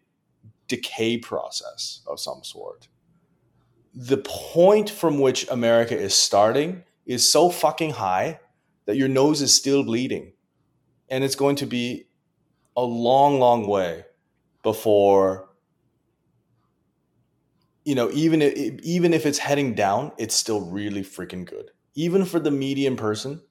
decay 0.67 1.17
process 1.17 2.01
of 2.07 2.19
some 2.19 2.43
sort, 2.43 2.87
the 3.93 4.17
point 4.17 4.89
from 4.89 5.19
which 5.19 5.47
America 5.49 5.97
is 5.97 6.13
starting 6.13 6.83
is 7.15 7.29
so 7.29 7.49
fucking 7.49 7.91
high 7.91 8.39
that 8.85 8.95
your 8.95 9.07
nose 9.07 9.41
is 9.41 9.53
still 9.53 9.83
bleeding, 9.83 10.33
and 11.09 11.23
it's 11.23 11.35
going 11.35 11.55
to 11.57 11.65
be 11.65 12.05
a 12.77 12.83
long, 12.83 13.39
long 13.39 13.67
way 13.67 14.05
before 14.63 15.49
you 17.85 17.95
know, 17.95 18.11
even 18.11 18.43
if, 18.43 18.53
even 18.83 19.15
if 19.15 19.25
it's 19.25 19.39
heading 19.39 19.73
down, 19.73 20.11
it's 20.19 20.35
still 20.35 20.61
really 20.61 21.01
freaking 21.01 21.43
good. 21.43 21.71
Even 21.95 22.23
for 22.23 22.39
the 22.39 22.51
median 22.51 22.95
person 22.95 23.41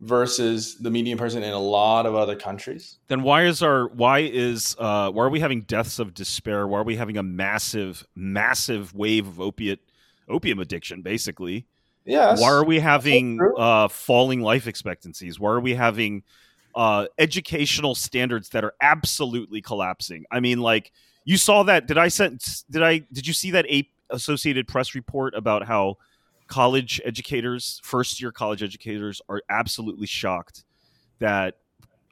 versus 0.00 0.76
the 0.76 0.90
median 0.90 1.16
person 1.16 1.42
in 1.42 1.52
a 1.54 1.58
lot 1.58 2.04
of 2.04 2.14
other 2.14 2.36
countries. 2.36 2.98
then 3.08 3.22
why 3.22 3.44
is 3.44 3.62
our 3.62 3.88
why 3.88 4.18
is 4.18 4.76
uh 4.78 5.10
why 5.10 5.24
are 5.24 5.30
we 5.30 5.40
having 5.40 5.62
deaths 5.62 5.98
of 5.98 6.12
despair 6.12 6.66
why 6.66 6.80
are 6.80 6.84
we 6.84 6.96
having 6.96 7.16
a 7.16 7.22
massive 7.22 8.06
massive 8.14 8.92
wave 8.92 9.26
of 9.26 9.40
opiate 9.40 9.78
opium 10.28 10.58
addiction 10.58 11.00
basically 11.00 11.66
Yes. 12.04 12.40
why 12.40 12.48
are 12.48 12.64
we 12.64 12.80
having 12.80 13.40
uh 13.58 13.88
falling 13.88 14.42
life 14.42 14.66
expectancies 14.66 15.40
why 15.40 15.50
are 15.50 15.60
we 15.60 15.74
having 15.74 16.22
uh 16.74 17.06
educational 17.18 17.94
standards 17.94 18.50
that 18.50 18.64
are 18.64 18.74
absolutely 18.80 19.62
collapsing 19.62 20.24
i 20.30 20.40
mean 20.40 20.60
like 20.60 20.92
you 21.24 21.36
saw 21.36 21.62
that 21.62 21.86
did 21.86 21.96
i 21.98 22.08
send 22.08 22.40
did 22.70 22.82
i 22.82 22.98
did 23.12 23.26
you 23.26 23.32
see 23.32 23.50
that 23.52 23.66
a 23.70 23.88
associated 24.10 24.68
press 24.68 24.94
report 24.94 25.34
about 25.34 25.66
how 25.66 25.96
college 26.46 27.00
educators 27.04 27.80
first 27.82 28.20
year 28.20 28.30
college 28.30 28.62
educators 28.62 29.22
are 29.28 29.40
absolutely 29.48 30.06
shocked 30.06 30.64
that 31.20 31.54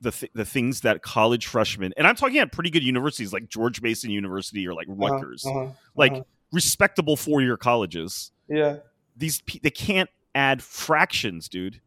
the 0.00 0.10
th- 0.10 0.32
the 0.34 0.44
things 0.44 0.80
that 0.80 1.02
college 1.02 1.46
freshmen 1.46 1.92
and 1.96 2.06
I'm 2.06 2.16
talking 2.16 2.38
at 2.38 2.50
pretty 2.50 2.70
good 2.70 2.82
universities 2.82 3.32
like 3.32 3.48
George 3.48 3.80
Mason 3.80 4.10
University 4.10 4.66
or 4.66 4.74
like 4.74 4.88
Uh-huh, 4.88 5.14
Rutgers 5.14 5.46
uh-huh, 5.46 5.68
like 5.96 6.12
uh-huh. 6.12 6.22
respectable 6.52 7.16
four 7.16 7.40
year 7.40 7.56
colleges. 7.56 8.32
Yeah. 8.48 8.78
These 9.16 9.42
they 9.62 9.70
can't 9.70 10.10
add 10.34 10.62
fractions, 10.62 11.48
dude. 11.48 11.80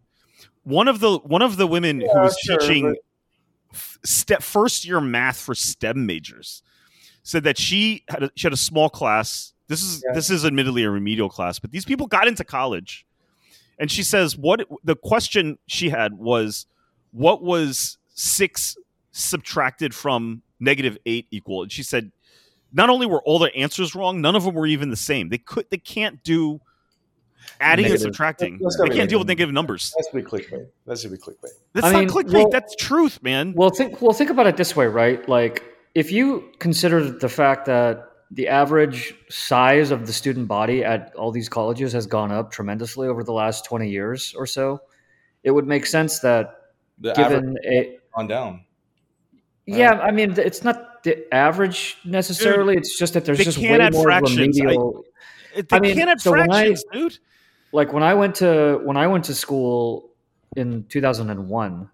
One 0.63 0.87
of 0.87 0.99
the 0.99 1.17
one 1.19 1.41
of 1.41 1.57
the 1.57 1.67
women 1.67 2.01
who 2.01 2.07
was 2.07 2.37
sure, 2.43 2.57
teaching 2.57 2.95
but- 3.71 3.77
step 4.03 4.41
first 4.41 4.85
year 4.85 5.01
math 5.01 5.37
for 5.37 5.53
STEM 5.53 6.05
majors 6.05 6.63
said 7.23 7.43
that 7.43 7.57
she 7.57 8.03
had 8.07 8.23
a, 8.23 8.31
she 8.35 8.45
had 8.45 8.53
a 8.53 8.57
small 8.57 8.89
class. 8.89 9.53
This 9.67 9.81
is 9.83 10.03
Yeah. 10.07 10.13
this 10.13 10.29
is 10.29 10.45
admittedly 10.45 10.83
a 10.83 10.89
remedial 10.89 11.29
class, 11.29 11.59
but 11.59 11.71
these 11.71 11.85
people 11.85 12.07
got 12.07 12.27
into 12.27 12.43
college, 12.43 13.05
and 13.79 13.91
she 13.91 14.03
says 14.03 14.37
what 14.37 14.61
the 14.83 14.95
question 14.95 15.57
she 15.67 15.89
had 15.89 16.13
was 16.13 16.67
what 17.11 17.41
was 17.43 17.97
six 18.13 18.77
subtracted 19.11 19.93
from 19.93 20.41
negative 20.59 20.97
eight 21.05 21.27
equal, 21.31 21.63
and 21.63 21.71
she 21.71 21.83
said 21.83 22.11
not 22.71 22.89
only 22.89 23.05
were 23.07 23.21
all 23.23 23.39
the 23.39 23.53
answers 23.55 23.95
wrong, 23.95 24.21
none 24.21 24.35
of 24.35 24.43
them 24.43 24.53
were 24.53 24.67
even 24.67 24.89
the 24.89 24.95
same. 24.95 25.29
They 25.29 25.37
could 25.37 25.65
they 25.69 25.77
can't 25.77 26.23
do 26.23 26.61
adding 27.59 27.85
and 27.85 27.99
subtracting. 27.99 28.59
That's 28.61 28.77
They 28.77 28.85
gotta 28.85 28.97
can't 28.97 29.09
deal 29.09 29.19
with 29.19 29.27
negative. 29.27 29.49
negative 29.49 29.53
numbers. 29.53 29.93
That's 29.97 30.09
be 30.09 30.21
clickbait. 30.21 30.67
That 30.85 30.99
should 30.99 31.11
be 31.11 31.17
clickbait. 31.17 31.49
That's 31.73 31.87
I 31.87 31.91
not 31.91 31.99
mean, 31.99 32.09
clickbait. 32.09 32.33
well- 32.33 32.49
that's 32.49 32.75
truth, 32.75 33.21
man. 33.23 33.53
Well, 33.55 33.69
think 33.69 34.01
well 34.01 34.13
think 34.13 34.29
about 34.29 34.47
it 34.47 34.57
this 34.57 34.75
way, 34.75 34.87
right? 34.87 35.27
Like 35.29 35.63
if 35.93 36.11
you 36.11 36.51
consider 36.59 37.09
the 37.09 37.29
fact 37.29 37.65
that 37.67 38.03
the 38.31 38.47
average 38.47 39.13
size 39.29 39.91
of 39.91 40.07
the 40.07 40.13
student 40.13 40.47
body 40.47 40.83
at 40.83 41.13
all 41.15 41.31
these 41.31 41.47
colleges 41.47 41.93
has 41.93 42.05
gone 42.07 42.31
up 42.31 42.51
tremendously 42.51 43.07
over 43.07 43.23
the 43.23 43.31
last 43.31 43.63
20 43.65 43.87
years 43.89 44.33
or 44.35 44.45
so, 44.47 44.81
it 45.43 45.51
would 45.51 45.67
make 45.67 45.85
sense 45.85 46.19
that 46.19 46.55
The 46.99 47.11
average 47.11 47.29
given 47.29 47.57
a 47.65 47.97
on 48.15 48.27
down. 48.27 48.65
yeah, 49.65 49.91
I 49.93 50.11
mean 50.11 50.33
it's 50.37 50.63
not 50.63 51.03
the 51.03 51.31
average 51.33 51.97
necessarily, 52.03 52.75
it's 52.75 52.97
just 52.97 53.13
that 53.13 53.25
there's 53.25 53.37
just 53.37 53.59
can't 53.59 53.79
way 53.81 53.89
more 53.91 54.03
fractions. 54.03 54.37
Remedial 54.39 55.05
It- 55.55 55.69
they 55.69 55.77
I 55.77 55.79
mean, 55.79 55.95
can't 55.95 56.09
add 56.09 56.19
so 56.19 56.31
when 56.31 56.41
I- 56.41 56.45
fractions, 56.45 56.83
dude. 56.91 57.19
Like 57.71 57.93
when 57.93 58.03
I 58.03 58.13
went 58.13 58.35
to 58.35 58.79
when 58.83 58.97
I 58.97 59.07
went 59.07 59.25
to 59.25 59.35
school 59.35 60.11
in 60.55 60.85
2001, 60.89 61.89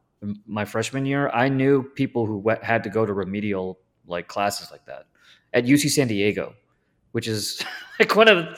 my 0.46 0.66
freshman 0.66 1.06
year, 1.06 1.30
I 1.30 1.50
knew 1.50 1.84
people 1.84 2.26
who 2.26 2.38
went, 2.38 2.64
had 2.64 2.84
to 2.84 2.90
go 2.90 3.06
to 3.06 3.14
remedial 3.14 3.80
like 4.08 4.28
classes 4.28 4.72
like 4.72 4.86
that 4.86 5.06
at 5.54 5.66
UC 5.66 5.90
San 5.90 6.08
Diego, 6.08 6.54
which 7.12 7.28
is 7.28 7.64
like 8.00 8.16
one 8.16 8.28
of 8.28 8.38
the, 8.38 8.58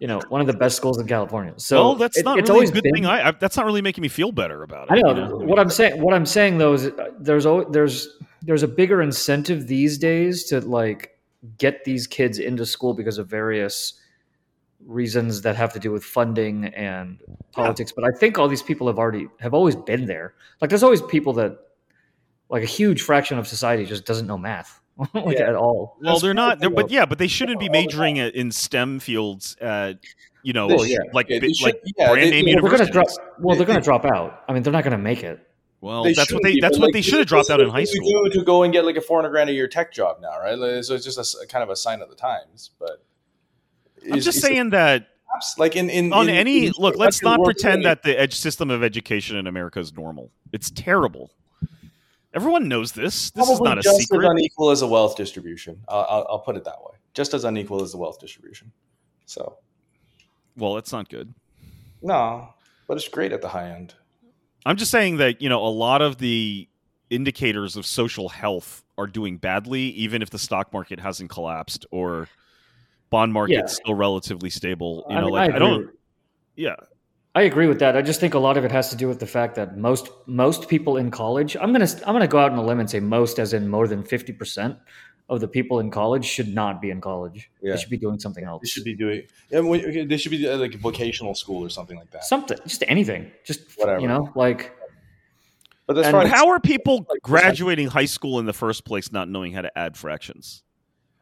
you 0.00 0.06
know 0.06 0.20
one 0.28 0.40
of 0.40 0.46
the 0.46 0.52
best 0.52 0.76
schools 0.76 0.98
in 0.98 1.06
California. 1.06 1.54
So 1.56 1.76
well, 1.76 1.94
that's 1.94 2.18
it- 2.18 2.24
not 2.24 2.38
it's 2.38 2.48
really 2.48 2.58
always 2.58 2.70
a 2.70 2.72
good 2.74 2.84
been, 2.84 2.94
thing. 2.94 3.06
I, 3.06 3.28
I 3.28 3.30
that's 3.32 3.56
not 3.56 3.66
really 3.66 3.82
making 3.82 4.02
me 4.02 4.08
feel 4.08 4.32
better 4.32 4.62
about 4.62 4.88
it. 4.90 4.92
I 4.92 5.00
know, 5.00 5.08
you 5.08 5.14
know? 5.14 5.36
what 5.36 5.58
I'm 5.58 5.70
saying. 5.70 6.00
What 6.00 6.14
I'm 6.14 6.26
saying 6.26 6.58
though 6.58 6.74
is 6.74 6.86
uh, 6.86 7.10
there's 7.18 7.44
there's 7.70 8.08
there's 8.42 8.62
a 8.62 8.68
bigger 8.68 9.02
incentive 9.02 9.66
these 9.66 9.98
days 9.98 10.44
to 10.44 10.60
like 10.60 11.18
get 11.56 11.84
these 11.84 12.06
kids 12.06 12.38
into 12.38 12.66
school 12.66 12.94
because 12.94 13.18
of 13.18 13.28
various 13.28 14.00
reasons 14.88 15.42
that 15.42 15.54
have 15.54 15.72
to 15.74 15.78
do 15.78 15.92
with 15.92 16.02
funding 16.02 16.64
and 16.66 17.20
politics. 17.52 17.92
But 17.94 18.04
I 18.04 18.10
think 18.18 18.38
all 18.38 18.48
these 18.48 18.62
people 18.62 18.86
have 18.88 18.98
already 18.98 19.28
have 19.38 19.52
always 19.54 19.76
been 19.76 20.06
there. 20.06 20.34
Like 20.60 20.70
there's 20.70 20.82
always 20.82 21.02
people 21.02 21.34
that 21.34 21.58
like 22.48 22.62
a 22.62 22.66
huge 22.66 23.02
fraction 23.02 23.38
of 23.38 23.46
society 23.46 23.84
just 23.84 24.06
doesn't 24.06 24.26
know 24.26 24.38
math 24.38 24.80
like 25.14 25.38
Yeah. 25.38 25.50
at 25.50 25.54
all. 25.54 25.98
Well, 26.00 26.14
That's 26.14 26.22
they're 26.22 26.34
not. 26.34 26.56
I 26.56 26.60
They're, 26.60 26.70
but 26.70 26.90
yeah, 26.90 27.04
but 27.04 27.18
they 27.18 27.28
shouldn't 27.28 27.60
be 27.60 27.68
majoring 27.68 28.18
at- 28.18 28.34
in 28.34 28.50
STEM 28.50 28.98
fields. 29.00 29.56
At, 29.60 29.98
you 30.42 30.54
know, 30.54 30.66
They 30.68 30.74
Well, 30.76 30.86
yeah. 30.86 30.96
like 31.12 31.28
Yeah, 31.28 31.36
bi- 31.40 31.46
they 31.48 31.52
should- 31.52 31.64
like 31.66 31.82
yeah, 31.98 32.10
brand 32.10 32.26
they- 32.26 32.30
name 32.30 32.48
yeah, 32.48 32.54
Well, 32.54 32.62
they're 32.62 32.78
gonna 32.78 32.84
universities. 32.90 33.18
drop. 33.18 33.36
Well, 33.40 33.56
they're 33.56 33.66
gonna 33.66 33.80
drop 33.82 34.04
out. 34.06 34.42
I 34.48 34.54
mean, 34.54 34.62
they're 34.62 34.72
not 34.72 34.84
gonna 34.84 34.96
make 34.98 35.22
it. 35.22 35.38
Well, 35.82 36.02
They 36.04 36.14
that's 36.14 36.32
what 36.32 36.42
they 36.42 36.58
that's 36.60 36.76
but, 36.78 36.80
what 36.80 36.86
like, 36.88 36.94
they 36.94 37.02
should 37.02 37.18
have 37.20 37.28
dropped 37.28 37.50
out 37.50 37.60
in 37.60 37.68
high 37.68 37.84
school. 37.84 38.08
You 38.08 38.30
do 38.32 38.40
to 38.40 38.44
go 38.44 38.62
and 38.64 38.72
get 38.72 38.84
like 38.84 38.96
a 38.96 39.00
four 39.00 39.18
hundred 39.18 39.30
grand 39.30 39.48
a 39.50 39.52
year 39.52 39.68
tech 39.68 39.92
job 39.92 40.16
now, 40.20 40.40
right? 40.40 40.58
Like, 40.58 40.82
So 40.82 40.94
it's 40.94 41.04
just 41.04 41.18
a 41.18 41.20
s- 41.20 41.36
kind 41.50 41.62
of 41.62 41.68
a 41.70 41.76
sign 41.76 42.00
of 42.02 42.08
the 42.08 42.16
times. 42.16 42.70
But 42.80 43.04
I'm 44.04 44.20
just 44.20 44.38
it's 44.38 44.40
saying 44.40 44.70
that 44.70 45.08
like 45.56 45.76
in 45.76 45.90
in 45.90 46.12
on 46.12 46.28
in- 46.28 46.34
any 46.34 46.66
in 46.66 46.72
look, 46.78 46.96
let's 46.96 47.22
not 47.22 47.42
pretend 47.42 47.84
that 47.84 48.02
the 48.02 48.18
edge 48.18 48.34
system 48.34 48.70
of 48.70 48.82
education 48.82 49.36
in 49.36 49.46
America 49.46 49.78
is 49.78 49.92
normal. 49.92 50.30
It's 50.52 50.70
terrible. 50.70 51.30
Everyone 52.34 52.68
knows 52.68 52.92
this. 52.92 53.30
This 53.30 53.48
is 53.48 53.60
not 53.60 53.78
a 53.78 53.82
just 53.82 54.00
secret. 54.00 54.24
as 54.24 54.30
unequal 54.30 54.70
as 54.70 54.82
a 54.82 54.86
wealth 54.86 55.16
distribution. 55.16 55.80
I'll, 55.88 56.06
I'll, 56.08 56.26
I'll 56.30 56.38
put 56.38 56.56
it 56.56 56.64
that 56.64 56.78
way. 56.80 56.96
Just 57.14 57.32
as 57.34 57.44
unequal 57.44 57.82
as 57.82 57.92
the 57.92 57.98
wealth 57.98 58.20
distribution. 58.20 58.70
So 59.26 59.58
well, 60.56 60.76
it's 60.76 60.92
not 60.92 61.08
good. 61.08 61.32
no, 62.02 62.52
but 62.86 62.96
it's 62.96 63.08
great 63.08 63.32
at 63.32 63.40
the 63.40 63.48
high 63.48 63.70
end. 63.70 63.94
I'm 64.66 64.76
just 64.76 64.90
saying 64.90 65.16
that 65.18 65.40
you 65.40 65.48
know 65.48 65.64
a 65.64 65.68
lot 65.68 66.02
of 66.02 66.18
the 66.18 66.68
indicators 67.10 67.76
of 67.76 67.86
social 67.86 68.28
health 68.28 68.84
are 68.98 69.06
doing 69.06 69.38
badly, 69.38 69.82
even 69.90 70.20
if 70.20 70.30
the 70.30 70.38
stock 70.38 70.72
market 70.72 71.00
hasn't 71.00 71.30
collapsed 71.30 71.86
or 71.90 72.28
bond 73.10 73.32
market's 73.32 73.76
still 73.76 73.94
relatively 73.94 74.50
stable. 74.50 75.04
You 75.08 75.16
I 75.16 75.20
know, 75.20 75.26
mean, 75.26 75.34
like 75.34 75.50
I, 75.52 75.56
agree 75.56 75.58
don't. 75.68 75.90
Yeah, 76.56 76.76
I 77.34 77.42
agree 77.42 77.66
with 77.66 77.78
that. 77.80 77.96
I 77.96 78.02
just 78.02 78.20
think 78.20 78.34
a 78.34 78.38
lot 78.38 78.56
of 78.56 78.64
it 78.64 78.70
has 78.72 78.90
to 78.90 78.96
do 78.96 79.08
with 79.08 79.20
the 79.20 79.26
fact 79.26 79.54
that 79.56 79.76
most 79.76 80.08
most 80.26 80.68
people 80.68 80.96
in 80.96 81.10
college. 81.10 81.56
I'm 81.60 81.72
gonna 81.72 81.88
I'm 82.06 82.14
gonna 82.14 82.26
go 82.28 82.38
out 82.38 82.52
on 82.52 82.58
a 82.58 82.64
limb 82.64 82.80
and 82.80 82.90
say 82.90 83.00
most, 83.00 83.38
as 83.38 83.52
in 83.52 83.68
more 83.68 83.86
than 83.88 84.02
fifty 84.02 84.32
percent 84.32 84.76
of 85.30 85.40
the 85.40 85.48
people 85.48 85.78
in 85.78 85.90
college 85.90 86.24
should 86.24 86.48
not 86.54 86.80
be 86.80 86.88
in 86.90 87.02
college. 87.02 87.50
Yeah. 87.60 87.72
They 87.74 87.80
should 87.80 87.90
be 87.90 87.98
doing 87.98 88.18
something 88.18 88.44
else. 88.44 88.62
They 88.62 88.68
should 88.68 88.84
be 88.84 88.94
doing. 88.94 89.24
Yeah, 89.50 89.60
we- 89.60 90.04
they 90.06 90.16
should 90.16 90.30
be 90.30 90.48
uh, 90.48 90.56
like 90.56 90.74
vocational 90.76 91.34
school 91.34 91.62
or 91.62 91.68
something 91.68 91.98
like 91.98 92.10
that. 92.12 92.24
something, 92.24 92.56
just 92.66 92.82
anything, 92.88 93.30
just 93.44 93.60
Whatever. 93.76 94.00
you 94.00 94.08
know, 94.08 94.32
like 94.34 94.74
But 95.86 95.94
that's 95.94 96.06
and 96.06 96.14
probably 96.14 96.30
how 96.30 96.48
are 96.48 96.60
people 96.60 97.06
graduating 97.22 97.88
high 97.88 98.06
school 98.06 98.38
in 98.38 98.46
the 98.46 98.54
first 98.54 98.86
place 98.86 99.12
not 99.12 99.28
knowing 99.28 99.52
how 99.52 99.60
to 99.60 99.78
add 99.78 99.98
fractions? 99.98 100.62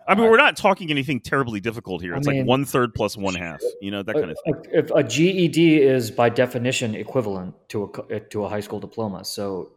I 0.09 0.15
mean, 0.15 0.31
we're 0.31 0.37
not 0.37 0.57
talking 0.57 0.91
anything 0.91 1.21
terribly 1.21 1.61
difficult 1.61 2.01
here. 2.03 2.15
I 2.15 2.19
It's 2.19 2.27
mean- 2.29 2.39
like 2.41 2.47
one 2.47 2.65
third 2.65 2.95
plus 2.95 3.17
one 3.17 3.35
half. 3.35 3.61
You 3.81 3.91
know 3.91 4.03
that 4.03 4.15
kind 4.15 4.31
of 4.31 4.39
thing. 4.45 4.55
a, 4.73 4.79
if 4.79 4.91
a 4.91 5.03
GED 5.03 5.83
is 5.83 6.11
by 6.11 6.29
definition 6.29 6.95
equivalent 6.95 7.55
to 7.71 7.93
a 8.11 8.21
to 8.21 8.45
a 8.45 8.49
high 8.49 8.61
school 8.61 8.81
diploma. 8.81 9.25
So 9.25 9.73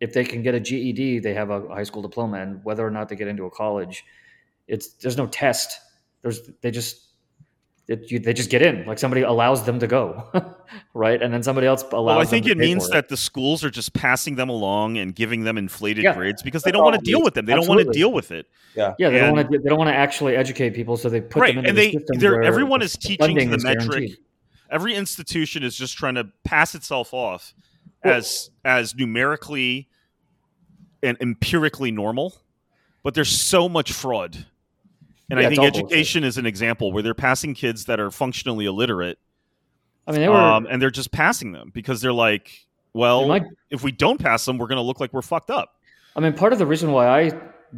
if 0.00 0.12
they 0.12 0.24
can 0.24 0.42
get 0.42 0.54
a 0.54 0.60
GED, 0.60 1.20
they 1.20 1.34
have 1.34 1.50
a 1.50 1.68
high 1.68 1.82
school 1.84 2.02
diploma, 2.02 2.38
and 2.40 2.64
whether 2.64 2.86
or 2.86 2.90
not 2.90 3.08
they 3.08 3.16
get 3.16 3.28
into 3.28 3.44
a 3.46 3.50
college, 3.50 4.04
it's 4.66 4.88
there's 4.94 5.16
no 5.16 5.26
test. 5.26 5.78
There's 6.22 6.40
they 6.60 6.70
just 6.70 7.07
it, 7.88 8.10
you, 8.10 8.18
they 8.18 8.34
just 8.34 8.50
get 8.50 8.60
in. 8.62 8.84
Like 8.86 8.98
somebody 8.98 9.22
allows 9.22 9.64
them 9.64 9.78
to 9.80 9.86
go, 9.86 10.22
right? 10.94 11.20
And 11.22 11.32
then 11.32 11.42
somebody 11.42 11.66
else 11.66 11.82
allows. 11.82 11.92
Well, 12.06 12.18
I 12.18 12.24
them 12.24 12.30
think 12.30 12.46
to 12.46 12.52
it 12.52 12.58
means 12.58 12.86
for 12.86 12.92
that 12.92 13.08
the 13.08 13.16
schools 13.16 13.64
are 13.64 13.70
just 13.70 13.94
passing 13.94 14.36
them 14.36 14.50
along 14.50 14.98
and 14.98 15.14
giving 15.14 15.44
them 15.44 15.56
inflated 15.58 16.04
Yeah. 16.04 16.14
grades 16.14 16.42
because 16.42 16.62
they 16.62 16.70
don't 16.70 16.84
want 16.84 16.96
to 16.96 17.04
deal 17.10 17.22
with 17.22 17.32
them. 17.34 17.46
They 17.46 17.54
don't 17.54 17.66
want 17.66 17.80
to 17.80 17.90
deal 17.90 18.12
with 18.12 18.30
it. 18.30 18.46
yeah. 18.76 18.94
Yeah, 18.98 19.08
they 19.10 19.18
and- 19.20 19.26
don't 19.28 19.36
want 19.36 19.50
to. 19.52 19.58
They 19.58 19.68
don't 19.70 19.78
want 19.78 19.88
to 19.88 19.94
actually 19.96 20.36
educate 20.36 20.70
people, 20.74 20.96
so 20.98 21.08
they 21.08 21.20
put 21.22 21.40
right, 21.40 21.48
them 21.54 21.58
into 21.64 21.70
and 21.70 21.78
the 21.78 21.82
they 21.86 21.92
system 21.98 22.18
they're 22.18 22.32
where 22.32 22.42
everyone 22.42 22.82
is 22.82 22.92
teaching 22.96 23.36
to 23.36 23.46
the 23.46 23.58
metric. 23.64 23.88
guaranteed. 23.90 24.16
Every 24.70 24.94
institution 24.94 25.62
is 25.62 25.74
just 25.74 25.96
trying 25.96 26.16
to 26.16 26.28
pass 26.44 26.74
itself 26.74 27.14
off 27.14 27.54
Well- 28.04 28.14
as 28.16 28.50
as 28.66 28.94
numerically 28.94 29.88
and 31.02 31.16
empirically 31.22 31.90
normal, 31.90 32.34
but 33.02 33.14
there's 33.14 33.30
so 33.30 33.66
much 33.68 33.92
fraud. 33.92 34.44
And 35.30 35.38
Yeah, 35.38 35.46
I 35.46 35.48
think 35.48 35.60
all 35.60 35.70
bullshit. 35.70 35.84
education 35.84 36.24
is 36.24 36.38
an 36.38 36.46
example 36.46 36.92
where 36.92 37.02
they're 37.02 37.14
passing 37.14 37.54
kids 37.54 37.84
that 37.84 38.00
are 38.00 38.10
functionally 38.10 38.66
illiterate, 38.66 39.18
I 40.06 40.12
mean, 40.12 40.20
they 40.22 40.28
were. 40.28 40.36
um, 40.36 40.66
and 40.70 40.80
they're 40.80 40.90
just 40.90 41.12
passing 41.12 41.52
them 41.52 41.70
because 41.72 42.00
they're 42.00 42.12
like, 42.12 42.66
well, 42.94 43.38
if 43.70 43.82
we 43.82 43.92
don't 43.92 44.18
pass 44.18 44.44
them, 44.44 44.58
we're 44.58 44.66
going 44.66 44.78
to 44.78 44.82
look 44.82 45.00
like 45.00 45.12
we're 45.12 45.22
fucked 45.22 45.50
up. 45.50 45.74
I 46.16 46.20
mean, 46.20 46.32
part 46.32 46.52
of 46.52 46.58
the 46.58 46.66
reason 46.66 46.92
why 46.92 47.06
I 47.08 47.32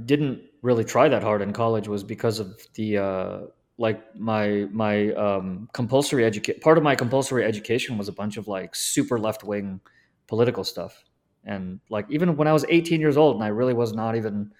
didn't 0.04 0.42
really 0.62 0.84
try 0.84 1.08
that 1.08 1.22
hard 1.22 1.42
in 1.42 1.52
college 1.52 1.88
was 1.88 2.04
because 2.04 2.38
of 2.38 2.56
the 2.74 2.98
uh, 2.98 3.38
like 3.76 4.16
my 4.18 4.66
my 4.70 5.12
um, 5.14 5.68
compulsory 5.72 6.24
education. 6.24 6.60
Part 6.60 6.78
of 6.78 6.84
my 6.84 6.94
compulsory 6.94 7.44
education 7.44 7.98
was 7.98 8.08
a 8.08 8.12
bunch 8.12 8.36
of 8.36 8.46
like 8.46 8.74
super 8.74 9.18
left 9.18 9.42
wing 9.42 9.80
political 10.26 10.64
stuff, 10.64 11.04
and 11.44 11.80
like 11.88 12.06
even 12.10 12.36
when 12.36 12.46
I 12.46 12.52
was 12.52 12.64
18 12.68 13.00
years 13.00 13.16
old 13.16 13.34
and 13.34 13.44
I 13.44 13.48
really 13.48 13.74
was 13.74 13.92
not 13.92 14.16
even 14.16 14.52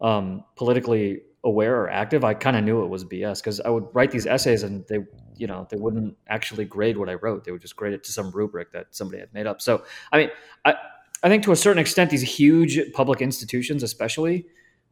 um, 0.00 0.44
politically 0.56 1.22
aware 1.44 1.80
or 1.80 1.90
active, 1.90 2.24
I 2.24 2.34
kind 2.34 2.56
of 2.56 2.64
knew 2.64 2.82
it 2.82 2.88
was 2.88 3.04
BS 3.04 3.40
because 3.40 3.60
I 3.60 3.68
would 3.68 3.86
write 3.92 4.10
these 4.10 4.26
essays 4.26 4.62
and 4.62 4.84
they 4.88 4.98
you 5.36 5.46
know 5.46 5.66
they 5.70 5.76
wouldn't 5.76 6.16
actually 6.28 6.64
grade 6.64 6.96
what 6.96 7.08
I 7.08 7.14
wrote. 7.14 7.44
They 7.44 7.52
would 7.52 7.60
just 7.60 7.76
grade 7.76 7.92
it 7.92 8.02
to 8.04 8.12
some 8.12 8.30
rubric 8.30 8.72
that 8.72 8.86
somebody 8.90 9.20
had 9.20 9.32
made 9.32 9.46
up. 9.46 9.60
So 9.60 9.84
I 10.12 10.18
mean, 10.18 10.30
I 10.64 10.74
I 11.22 11.28
think 11.28 11.42
to 11.44 11.52
a 11.52 11.56
certain 11.56 11.80
extent, 11.80 12.10
these 12.10 12.22
huge 12.22 12.78
public 12.92 13.20
institutions, 13.20 13.82
especially, 13.82 14.46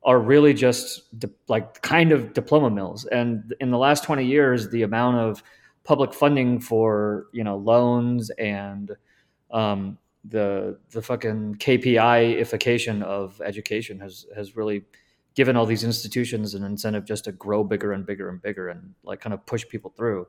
are 0.04 0.18
really 0.18 0.54
just 0.54 1.18
di- 1.18 1.28
like 1.48 1.80
kind 1.82 2.12
of 2.12 2.32
diploma 2.32 2.70
mills. 2.70 3.04
And 3.06 3.54
in 3.60 3.70
the 3.70 3.78
last 3.78 4.04
twenty 4.04 4.26
years, 4.26 4.70
the 4.70 4.82
amount 4.82 5.18
of 5.18 5.42
public 5.84 6.12
funding 6.12 6.60
for 6.60 7.26
you 7.32 7.44
know 7.44 7.56
loans 7.56 8.30
and 8.30 8.92
um, 9.50 9.98
the 10.24 10.78
the 10.90 11.02
fucking 11.02 11.56
KPI-ification 11.56 13.02
of 13.02 13.40
education 13.40 14.00
has 14.00 14.26
has 14.36 14.56
really 14.56 14.84
given 15.34 15.56
all 15.56 15.66
these 15.66 15.84
institutions 15.84 16.54
an 16.54 16.64
incentive 16.64 17.04
just 17.04 17.24
to 17.24 17.32
grow 17.32 17.64
bigger 17.64 17.92
and 17.92 18.06
bigger 18.06 18.28
and 18.28 18.40
bigger 18.42 18.68
and 18.68 18.94
like 19.02 19.20
kind 19.20 19.32
of 19.32 19.44
push 19.46 19.66
people 19.68 19.92
through, 19.96 20.26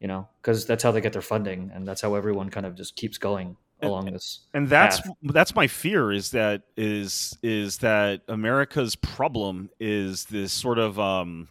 you 0.00 0.08
know, 0.08 0.28
because 0.40 0.66
that's 0.66 0.82
how 0.82 0.90
they 0.90 1.00
get 1.00 1.12
their 1.12 1.22
funding 1.22 1.70
and 1.74 1.86
that's 1.86 2.00
how 2.00 2.14
everyone 2.14 2.48
kind 2.50 2.66
of 2.66 2.74
just 2.74 2.96
keeps 2.96 3.18
going 3.18 3.56
along 3.82 4.12
this. 4.12 4.40
and 4.52 4.68
that's 4.68 5.00
path. 5.00 5.12
that's 5.24 5.54
my 5.54 5.66
fear 5.66 6.12
is 6.12 6.32
that 6.32 6.62
is 6.76 7.36
is 7.42 7.78
that 7.78 8.20
America's 8.28 8.94
problem 8.94 9.70
is 9.80 10.26
this 10.26 10.52
sort 10.52 10.78
of 10.78 10.98
um 11.00 11.48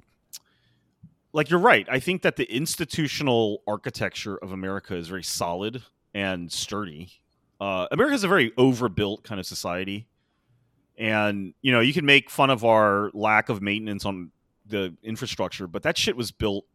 like 1.33 1.49
you're 1.49 1.59
right. 1.59 1.87
I 1.89 1.99
think 1.99 2.23
that 2.23 2.35
the 2.35 2.45
institutional 2.45 3.61
architecture 3.67 4.37
of 4.37 4.51
America 4.51 4.95
is 4.95 5.07
very 5.07 5.23
solid 5.23 5.83
and 6.13 6.51
sturdy. 6.51 7.11
Uh, 7.61 7.87
America 7.91 8.15
is 8.15 8.23
a 8.23 8.27
very 8.27 8.51
overbuilt 8.57 9.23
kind 9.23 9.39
of 9.39 9.45
society, 9.45 10.07
and 10.99 11.53
you 11.61 11.71
know 11.71 11.79
you 11.79 11.93
can 11.93 12.05
make 12.05 12.29
fun 12.29 12.51
of 12.51 12.63
our 12.63 13.09
lack 13.13 13.49
of 13.49 13.61
maintenance 13.61 14.05
on 14.05 14.31
the 14.67 14.93
infrastructure, 15.01 15.65
but 15.65 15.81
that 15.83 15.97
shit 15.97 16.15
was 16.15 16.31
built 16.31 16.65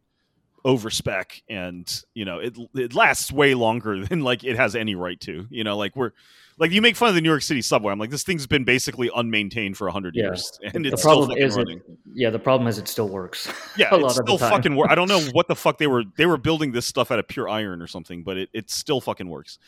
over 0.65 0.89
spec, 0.89 1.43
and 1.47 2.03
you 2.15 2.25
know 2.25 2.39
it 2.39 2.57
it 2.73 2.93
lasts 2.93 3.31
way 3.31 3.53
longer 3.53 4.03
than 4.07 4.21
like 4.21 4.43
it 4.43 4.57
has 4.57 4.75
any 4.75 4.95
right 4.95 5.19
to. 5.21 5.45
You 5.49 5.63
know, 5.63 5.77
like 5.77 5.95
we're 5.95 6.11
like 6.57 6.71
you 6.71 6.81
make 6.81 6.95
fun 6.95 7.09
of 7.09 7.15
the 7.15 7.21
New 7.21 7.29
York 7.29 7.43
City 7.43 7.61
subway. 7.61 7.91
I'm 7.91 7.99
like, 7.99 8.09
this 8.09 8.23
thing's 8.23 8.47
been 8.47 8.63
basically 8.63 9.09
unmaintained 9.15 9.77
for 9.77 9.87
hundred 9.89 10.15
Yeah. 10.15 10.23
years, 10.23 10.59
and 10.73 10.83
the 10.83 10.89
it's 10.89 11.01
still 11.01 11.27
problem 11.27 11.37
is, 11.37 11.55
it, 11.55 11.67
yeah, 12.13 12.31
the 12.31 12.39
problem 12.39 12.67
is 12.67 12.79
it 12.79 12.87
still 12.87 13.07
works. 13.07 13.47
Yeah, 13.77 13.93
a 13.93 13.97
lot 13.97 14.11
of 14.11 14.15
the 14.15 14.23
still 14.23 14.37
fucking 14.37 14.75
work. 14.75 14.89
I 14.89 14.95
don't 14.95 15.09
know 15.09 15.19
what 15.33 15.47
the 15.47 15.55
fuck 15.55 15.77
they 15.77 15.87
were. 15.87 16.03
They 16.17 16.25
were 16.25 16.37
building 16.37 16.71
this 16.71 16.85
stuff 16.85 17.11
out 17.11 17.19
of 17.19 17.27
pure 17.27 17.47
iron 17.47 17.81
or 17.81 17.87
something, 17.87 18.23
but 18.23 18.37
it, 18.37 18.49
it 18.53 18.71
still 18.71 19.01
fucking 19.01 19.29
works. 19.29 19.59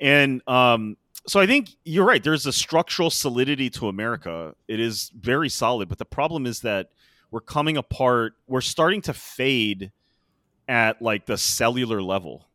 And 0.00 0.42
um, 0.46 0.96
so 1.28 1.40
I 1.40 1.46
think 1.46 1.70
you're 1.84 2.06
right. 2.06 2.22
There's 2.22 2.46
a 2.46 2.52
structural 2.52 3.10
solidity 3.10 3.68
to 3.70 3.88
America. 3.88 4.54
It 4.66 4.80
is 4.80 5.10
very 5.18 5.48
solid, 5.48 5.88
but 5.88 5.98
the 5.98 6.04
problem 6.04 6.46
is 6.46 6.60
that 6.60 6.90
we're 7.30 7.40
coming 7.40 7.76
apart. 7.76 8.34
We're 8.46 8.62
starting 8.62 9.02
to 9.02 9.12
fade 9.12 9.92
at 10.66 11.02
like 11.02 11.26
the 11.26 11.36
cellular 11.36 12.02
level. 12.02 12.46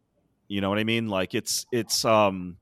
You 0.47 0.61
know 0.61 0.69
what 0.69 0.79
I 0.79 0.83
mean? 0.83 1.07
Like 1.07 1.35
it's 1.35 1.65
it's 1.71 2.03
um 2.03 2.57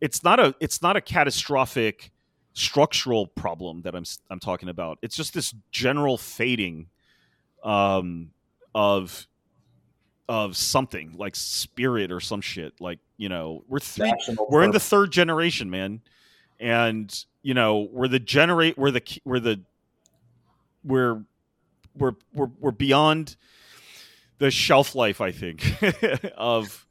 it's 0.00 0.22
not 0.22 0.38
a 0.38 0.54
it's 0.60 0.82
not 0.82 0.96
a 0.96 1.00
catastrophic 1.00 2.12
structural 2.52 3.26
problem 3.26 3.82
that 3.82 3.94
I'm 3.94 4.04
I'm 4.30 4.40
talking 4.40 4.68
about. 4.68 4.98
It's 5.02 5.16
just 5.16 5.34
this 5.34 5.54
general 5.70 6.18
fading 6.18 6.88
um 7.64 8.30
of 8.74 9.26
of 10.28 10.56
something 10.56 11.14
like 11.16 11.36
spirit 11.36 12.10
or 12.10 12.20
some 12.20 12.40
shit. 12.40 12.80
Like, 12.80 12.98
you 13.16 13.28
know, 13.28 13.64
we're 13.68 13.78
three 13.78 14.10
National 14.10 14.46
we're 14.50 14.62
in 14.62 14.72
the 14.72 14.80
third 14.80 15.12
generation, 15.12 15.70
man. 15.70 16.00
And 16.58 17.12
you 17.42 17.54
know, 17.54 17.88
we're 17.92 18.08
the 18.08 18.18
generate 18.18 18.76
we're 18.76 18.90
the 18.90 19.02
we're 19.24 19.40
the 19.40 19.60
we're 20.84 21.22
we're 21.96 22.14
we're 22.34 22.50
we're 22.60 22.70
beyond 22.70 23.36
the 24.38 24.50
shelf 24.50 24.94
life, 24.94 25.20
I 25.20 25.32
think, 25.32 25.64
of 26.36 26.86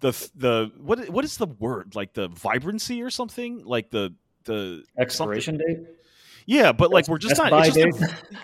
the 0.00 0.10
the 0.34 0.72
what 0.78 1.08
what 1.08 1.24
is 1.24 1.36
the 1.36 1.46
word? 1.46 1.94
Like 1.94 2.12
the 2.12 2.28
vibrancy 2.28 3.02
or 3.02 3.10
something? 3.10 3.64
Like 3.64 3.90
the 3.90 4.14
the 4.44 4.84
Expiration 4.98 5.58
date. 5.58 5.80
Yeah, 6.46 6.72
but 6.72 6.90
like 6.90 7.08
we're 7.08 7.18
just 7.18 7.38
Best 7.38 7.50
not 7.50 7.64
just 7.64 7.76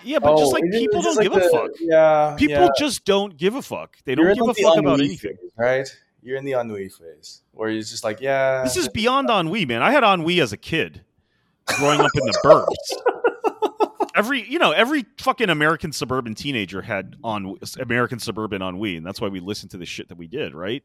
yeah, 0.03 0.19
but 0.19 0.37
just 0.37 0.43
Oh, 0.43 0.49
like 0.49 0.63
people 0.71 1.01
just 1.01 1.17
don't 1.19 1.33
like 1.33 1.41
give 1.41 1.43
a 1.43 1.49
fuck. 1.49 1.71
Yeah, 1.79 2.35
People 2.37 2.63
yeah. 2.63 2.69
just 2.77 3.05
don't 3.05 3.37
give 3.37 3.55
a 3.55 3.61
fuck. 3.61 3.97
They 4.05 4.15
don't 4.15 4.27
in, 4.27 4.35
give 4.35 4.47
a 4.47 4.53
fuck 4.53 4.77
about 4.77 4.99
anything. 4.99 5.35
phase, 5.37 5.51
right? 5.57 5.97
You're 6.23 6.37
in 6.37 6.45
the 6.45 6.53
ennui 6.53 6.89
phase 6.89 7.41
where 7.51 7.69
you're 7.69 7.81
just 7.81 8.03
like, 8.03 8.21
yeah. 8.21 8.63
This 8.63 8.77
is 8.77 8.87
beyond 8.89 9.29
ennui, 9.29 9.65
man. 9.65 9.81
I 9.81 9.91
had 9.91 10.03
ennui 10.03 10.39
as 10.39 10.53
a 10.53 10.57
kid, 10.57 11.03
growing 11.65 11.99
up 11.99 12.11
in 12.15 12.25
the 12.25 12.39
burbs. 12.43 13.87
Every 14.15 14.45
you 14.47 14.59
know, 14.59 14.71
every 14.71 15.05
fucking 15.19 15.49
American 15.49 15.93
suburban 15.93 16.35
teenager 16.35 16.81
had 16.81 17.15
on 17.23 17.55
American 17.79 18.19
suburban 18.19 18.61
ennui, 18.61 18.97
and 18.97 19.05
that's 19.05 19.21
why 19.21 19.29
we 19.29 19.39
listened 19.39 19.71
to 19.71 19.77
the 19.77 19.85
shit 19.85 20.09
that 20.09 20.17
we 20.17 20.27
did, 20.27 20.53
right? 20.53 20.83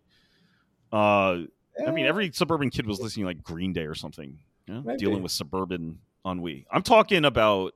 Uh, 0.92 1.38
I 1.84 1.90
mean, 1.90 2.06
every 2.06 2.30
suburban 2.32 2.70
kid 2.70 2.86
was 2.86 3.00
listening 3.00 3.24
to, 3.24 3.28
like 3.30 3.42
Green 3.42 3.72
Day 3.72 3.86
or 3.86 3.96
something, 3.96 4.38
you 4.68 4.74
know, 4.74 4.96
dealing 4.96 5.22
with 5.24 5.32
suburban 5.32 5.98
ennui. 6.26 6.66
I'm 6.70 6.82
talking 6.82 7.24
about 7.24 7.74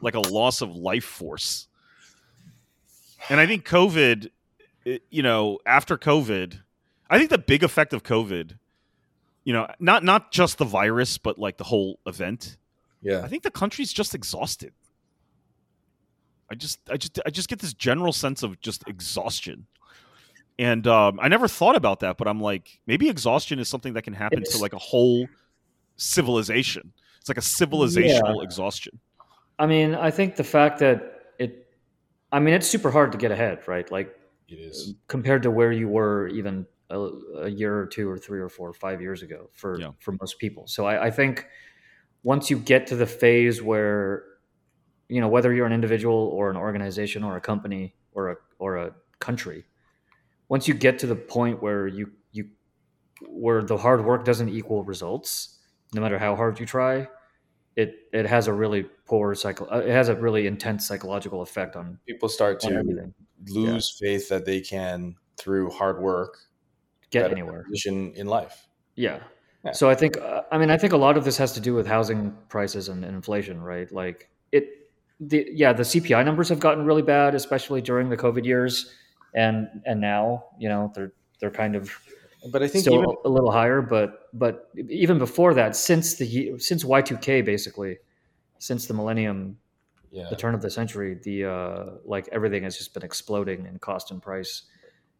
like 0.00 0.14
a 0.14 0.20
loss 0.20 0.60
of 0.62 0.74
life 0.74 1.04
force, 1.04 1.68
and 3.28 3.38
I 3.40 3.46
think 3.46 3.66
COVID, 3.68 4.30
it- 4.84 5.02
you 5.10 5.22
know, 5.22 5.58
after 5.66 5.96
COVID, 5.98 6.58
I 7.10 7.18
think 7.18 7.30
the 7.30 7.38
big 7.38 7.62
effect 7.62 7.92
of 7.92 8.02
COVID, 8.02 8.58
you 9.44 9.52
know, 9.52 9.68
not 9.78 10.02
not 10.04 10.32
just 10.32 10.58
the 10.58 10.64
virus, 10.64 11.18
but 11.18 11.38
like 11.38 11.56
the 11.58 11.64
whole 11.64 11.98
event. 12.06 12.56
yeah. 13.02 13.20
I 13.22 13.28
think 13.28 13.42
the 13.42 13.50
country's 13.50 13.92
just 13.92 14.14
exhausted. 14.14 14.72
I 16.50 16.54
just, 16.54 16.78
I 16.90 16.96
just, 16.98 17.18
I 17.24 17.30
just 17.30 17.48
get 17.48 17.60
this 17.60 17.72
general 17.72 18.12
sense 18.12 18.42
of 18.42 18.60
just 18.60 18.84
exhaustion, 18.86 19.66
and 20.58 20.86
um, 20.86 21.18
I 21.20 21.28
never 21.28 21.48
thought 21.48 21.76
about 21.76 22.00
that, 22.00 22.18
but 22.18 22.28
I'm 22.28 22.40
like, 22.40 22.80
maybe 22.86 23.08
exhaustion 23.08 23.58
is 23.58 23.68
something 23.68 23.94
that 23.94 24.02
can 24.02 24.12
happen 24.12 24.40
to 24.44 24.58
like 24.58 24.72
a 24.74 24.78
whole 24.78 25.28
civilization. 25.96 26.92
It's 27.22 27.28
like 27.28 27.38
a 27.38 27.40
civilizational 27.40 28.42
exhaustion. 28.42 28.98
I 29.56 29.66
mean, 29.66 29.94
I 29.94 30.10
think 30.10 30.34
the 30.34 30.42
fact 30.42 30.80
that 30.80 31.20
it, 31.38 31.68
I 32.32 32.40
mean, 32.40 32.52
it's 32.52 32.66
super 32.66 32.90
hard 32.90 33.12
to 33.12 33.18
get 33.18 33.30
ahead, 33.30 33.68
right? 33.68 33.88
Like 33.92 34.12
It 34.48 34.58
is. 34.58 34.94
compared 35.06 35.44
to 35.44 35.50
where 35.52 35.70
you 35.70 35.88
were 35.88 36.26
even 36.28 36.66
a, 36.90 36.98
a 37.42 37.48
year 37.48 37.78
or 37.78 37.86
two 37.86 38.10
or 38.10 38.18
three 38.18 38.40
or 38.40 38.48
four 38.48 38.68
or 38.68 38.72
five 38.72 39.00
years 39.00 39.22
ago 39.22 39.50
for 39.52 39.78
Yeah. 39.78 39.90
for 40.00 40.16
most 40.20 40.40
people. 40.40 40.66
So 40.66 40.84
I, 40.84 41.06
I 41.06 41.10
think 41.12 41.46
once 42.24 42.50
you 42.50 42.58
get 42.58 42.88
to 42.88 42.96
the 42.96 43.06
phase 43.06 43.62
where 43.62 44.24
you 45.08 45.20
know 45.20 45.28
whether 45.28 45.54
you're 45.54 45.66
an 45.66 45.72
individual 45.72 46.28
or 46.34 46.50
an 46.50 46.56
organization 46.56 47.22
or 47.22 47.36
a 47.36 47.40
company 47.40 47.94
or 48.14 48.32
a 48.32 48.36
or 48.58 48.78
a 48.78 48.94
country, 49.20 49.64
once 50.48 50.66
you 50.66 50.74
get 50.74 50.98
to 50.98 51.06
the 51.06 51.14
point 51.14 51.62
where 51.62 51.86
you 51.86 52.10
you 52.32 52.48
where 53.28 53.62
the 53.62 53.76
hard 53.76 54.04
work 54.04 54.24
doesn't 54.24 54.48
equal 54.48 54.82
results, 54.82 55.60
no 55.94 56.00
matter 56.00 56.18
how 56.18 56.34
hard 56.36 56.58
you 56.60 56.66
try, 56.66 57.08
it 57.76 57.94
it 58.12 58.26
has 58.26 58.48
a 58.48 58.52
really 58.52 58.84
poor 59.06 59.34
cycle. 59.34 59.66
uh, 59.72 59.78
It 59.78 59.90
has 59.90 60.08
a 60.08 60.14
really 60.16 60.46
intense 60.46 60.86
psychological 60.86 61.42
effect 61.42 61.76
on, 61.76 61.98
People 62.06 62.28
start 62.28 62.60
to 62.60 62.70
everything. 62.72 63.14
lose 63.48 63.96
faith 64.00 64.28
that 64.28 64.44
they 64.44 64.60
can, 64.60 65.16
through 65.36 65.70
hard 65.70 66.00
work, 66.00 66.38
Get 67.10 67.30
anywhere. 67.30 67.64
position 67.64 68.12
in 68.14 68.26
life. 68.26 68.66
Yeah. 68.96 69.20
Yeah. 69.64 69.72
So 69.72 69.88
I 69.88 69.94
think, 69.94 70.16
uh, 70.18 70.42
I 70.50 70.58
mean, 70.58 70.70
I 70.70 70.76
think 70.76 70.92
a 70.92 70.96
lot 70.96 71.16
of 71.16 71.24
this 71.24 71.36
has 71.36 71.52
to 71.52 71.60
do 71.60 71.72
with 71.74 71.86
housing 71.86 72.36
prices 72.48 72.88
and, 72.88 73.04
and 73.04 73.14
inflation, 73.14 73.60
right? 73.60 73.90
Like 73.92 74.28
it, 74.50 74.90
the 75.20 75.46
yeah, 75.52 75.72
the 75.72 75.84
CPI 75.84 76.24
numbers 76.24 76.48
have 76.48 76.58
gotten 76.58 76.84
really 76.84 77.02
bad, 77.02 77.34
especially 77.36 77.80
during 77.80 78.08
the 78.08 78.16
COVID 78.16 78.44
years, 78.44 78.92
and 79.34 79.68
and 79.86 80.00
now 80.00 80.46
you 80.58 80.68
know 80.68 80.90
they're 80.94 81.12
they're 81.38 81.50
kind 81.52 81.76
of 81.76 81.90
But 82.50 82.62
I 82.62 82.68
think 82.68 82.82
still 82.82 82.94
even 82.94 83.16
a 83.24 83.28
little 83.28 83.52
higher, 83.52 83.80
but 83.80 84.28
but 84.32 84.70
even 84.88 85.18
before 85.18 85.54
that, 85.54 85.76
since 85.76 86.14
the 86.14 86.58
since 86.58 86.84
Y 86.84 87.00
two 87.02 87.16
K 87.16 87.40
basically, 87.42 87.98
since 88.58 88.86
the 88.86 88.94
millennium, 88.94 89.58
yeah, 90.10 90.28
the 90.28 90.36
turn 90.36 90.54
of 90.54 90.62
the 90.62 90.70
century, 90.70 91.18
the 91.22 91.44
uh, 91.44 91.84
like 92.04 92.28
everything 92.32 92.64
has 92.64 92.76
just 92.76 92.94
been 92.94 93.04
exploding 93.04 93.66
in 93.66 93.78
cost 93.78 94.10
and 94.10 94.20
price, 94.20 94.62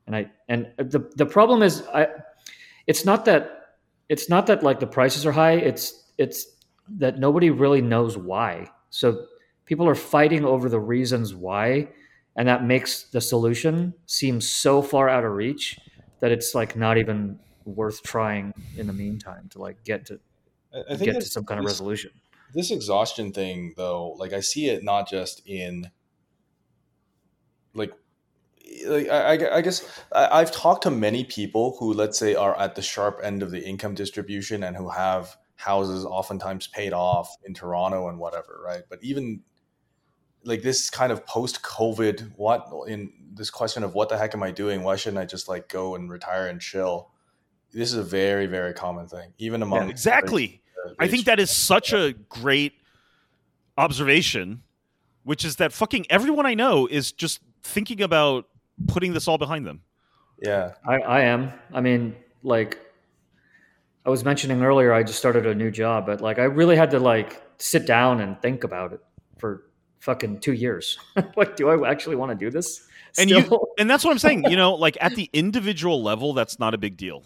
and 0.07 0.17
I 0.17 0.31
and 0.49 0.73
the 0.79 1.11
the 1.15 1.27
problem 1.27 1.63
is 1.63 1.83
I, 1.95 2.09
it's 2.87 3.05
not 3.05 3.25
that 3.27 3.77
it's 4.09 4.29
not 4.29 4.47
that 4.49 4.63
like 4.63 4.81
the 4.81 4.87
prices 4.87 5.25
are 5.25 5.33
high. 5.33 5.53
It's 5.53 6.11
it's 6.19 6.47
that 6.99 7.19
nobody 7.19 7.51
really 7.51 7.83
knows 7.83 8.19
why. 8.19 8.69
So 8.91 9.27
people 9.65 9.89
are 9.89 9.95
fighting 9.95 10.45
over 10.45 10.69
the 10.69 10.81
reasons 10.81 11.35
why, 11.35 11.89
and 12.35 12.49
that 12.49 12.65
makes 12.65 13.05
the 13.05 13.21
solution 13.21 13.95
seem 14.07 14.41
so 14.41 14.83
far 14.83 15.09
out 15.09 15.25
of 15.25 15.33
reach 15.33 15.79
that 16.23 16.31
it's 16.33 16.55
like 16.55 16.77
not 16.77 16.97
even 16.99 17.39
worth 17.67 18.03
trying 18.03 18.55
in 18.77 18.87
the 18.87 18.93
meantime 18.93 19.49
to 19.51 19.59
like 19.61 19.83
get 19.85 20.07
to 20.07 20.19
I, 20.75 20.95
I 20.95 20.97
think 20.97 21.13
get 21.13 21.21
to 21.21 21.27
some 21.29 21.45
kind 21.45 21.59
of 21.61 21.67
resolution. 21.67 22.11
this 22.55 22.71
exhaustion 22.71 23.33
thing 23.33 23.75
though 23.77 24.13
like 24.19 24.33
i 24.33 24.41
see 24.41 24.69
it 24.69 24.83
not 24.85 25.09
just 25.11 25.43
in 25.47 25.91
like 27.75 27.93
like 28.87 29.09
i, 29.09 29.37
I- 29.37 29.57
I 29.57 29.61
guess 29.61 29.85
I, 30.13 30.41
i've 30.41 30.53
talked 30.53 30.85
to 30.85 30.91
many 30.91 31.25
people 31.25 31.77
who 31.79 31.93
let's 31.93 32.19
say 32.19 32.35
are 32.35 32.59
at 32.59 32.75
the 32.77 32.83
sharp 32.83 33.21
end 33.23 33.43
of 33.43 33.51
the 33.51 33.63
income 33.67 33.95
distribution 33.95 34.63
and 34.63 34.77
who 34.77 34.89
have 34.91 35.37
houses 35.57 36.05
oftentimes 36.05 36.67
paid 36.69 36.93
off 36.93 37.37
in 37.45 37.55
toronto 37.55 38.09
and 38.09 38.19
whatever 38.19 38.61
right 38.65 38.83
but 38.89 38.99
even 39.03 39.43
like 40.45 40.63
this 40.63 40.91
kind 40.91 41.13
of 41.13 41.25
post 41.27 41.63
covid 41.63 42.31
what 42.37 42.69
in 42.89 43.13
this 43.35 43.51
question 43.51 43.83
of 43.83 43.95
what 43.95 44.09
the 44.09 44.19
heck 44.19 44.35
am 44.35 44.43
i 44.43 44.51
doing 44.51 44.83
why 44.83 44.97
shouldn't 44.97 45.21
i 45.21 45.25
just 45.25 45.49
like 45.49 45.69
go 45.69 45.95
and 45.95 46.11
retire 46.11 46.49
and 46.49 46.61
chill 46.61 47.11
this 47.73 47.93
is 47.93 47.99
a 47.99 48.03
very 48.03 48.47
very 48.47 48.75
common 48.75 49.07
thing 49.07 49.33
even 49.39 49.63
among 49.63 49.89
Exactly. 49.89 50.63
I 50.99 51.09
think 51.09 51.27
that 51.27 51.39
is 51.39 51.51
such 51.51 51.93
a 51.93 52.13
great 52.29 52.73
observation, 53.79 54.63
which 55.25 55.45
is 55.45 55.57
that 55.57 55.73
fucking 55.73 56.07
everyone 56.11 56.47
I 56.47 56.55
know 56.55 56.87
is 56.87 57.13
just 57.13 57.41
thinking 57.63 58.03
about 58.03 58.47
putting 58.89 59.13
this 59.13 59.29
all 59.29 59.39
behind 59.39 59.67
them. 59.67 59.83
yeah 60.41 60.73
I, 60.87 60.97
I 61.01 61.21
am. 61.23 61.53
I 61.73 61.81
mean, 61.81 62.17
like 62.43 62.79
I 64.05 64.11
was 64.11 64.25
mentioning 64.25 64.63
earlier, 64.63 64.93
I 64.93 65.03
just 65.03 65.19
started 65.19 65.47
a 65.47 65.55
new 65.55 65.71
job, 65.71 66.07
but 66.07 66.21
like 66.21 66.39
I 66.39 66.45
really 66.45 66.77
had 66.77 66.91
to 66.91 66.99
like 66.99 67.41
sit 67.59 67.87
down 67.87 68.21
and 68.21 68.41
think 68.43 68.65
about 68.65 68.93
it 68.93 69.01
for 69.39 69.65
fucking 70.03 70.41
two 70.41 70.53
years. 70.53 70.99
like, 71.37 71.57
do 71.57 71.69
I 71.71 71.91
actually 71.91 72.17
want 72.17 72.31
to 72.31 72.37
do 72.37 72.51
this? 72.51 72.87
And 73.19 73.31
you- 73.31 73.67
And 73.79 73.89
that's 73.89 74.05
what 74.05 74.11
I'm 74.11 74.19
saying. 74.19 74.45
You 74.51 74.57
know, 74.63 74.75
like 74.75 74.99
at 75.01 75.15
the 75.15 75.31
individual 75.33 76.03
level, 76.03 76.33
that's 76.35 76.59
not 76.59 76.75
a 76.75 76.79
big 76.79 76.97
deal. 76.97 77.25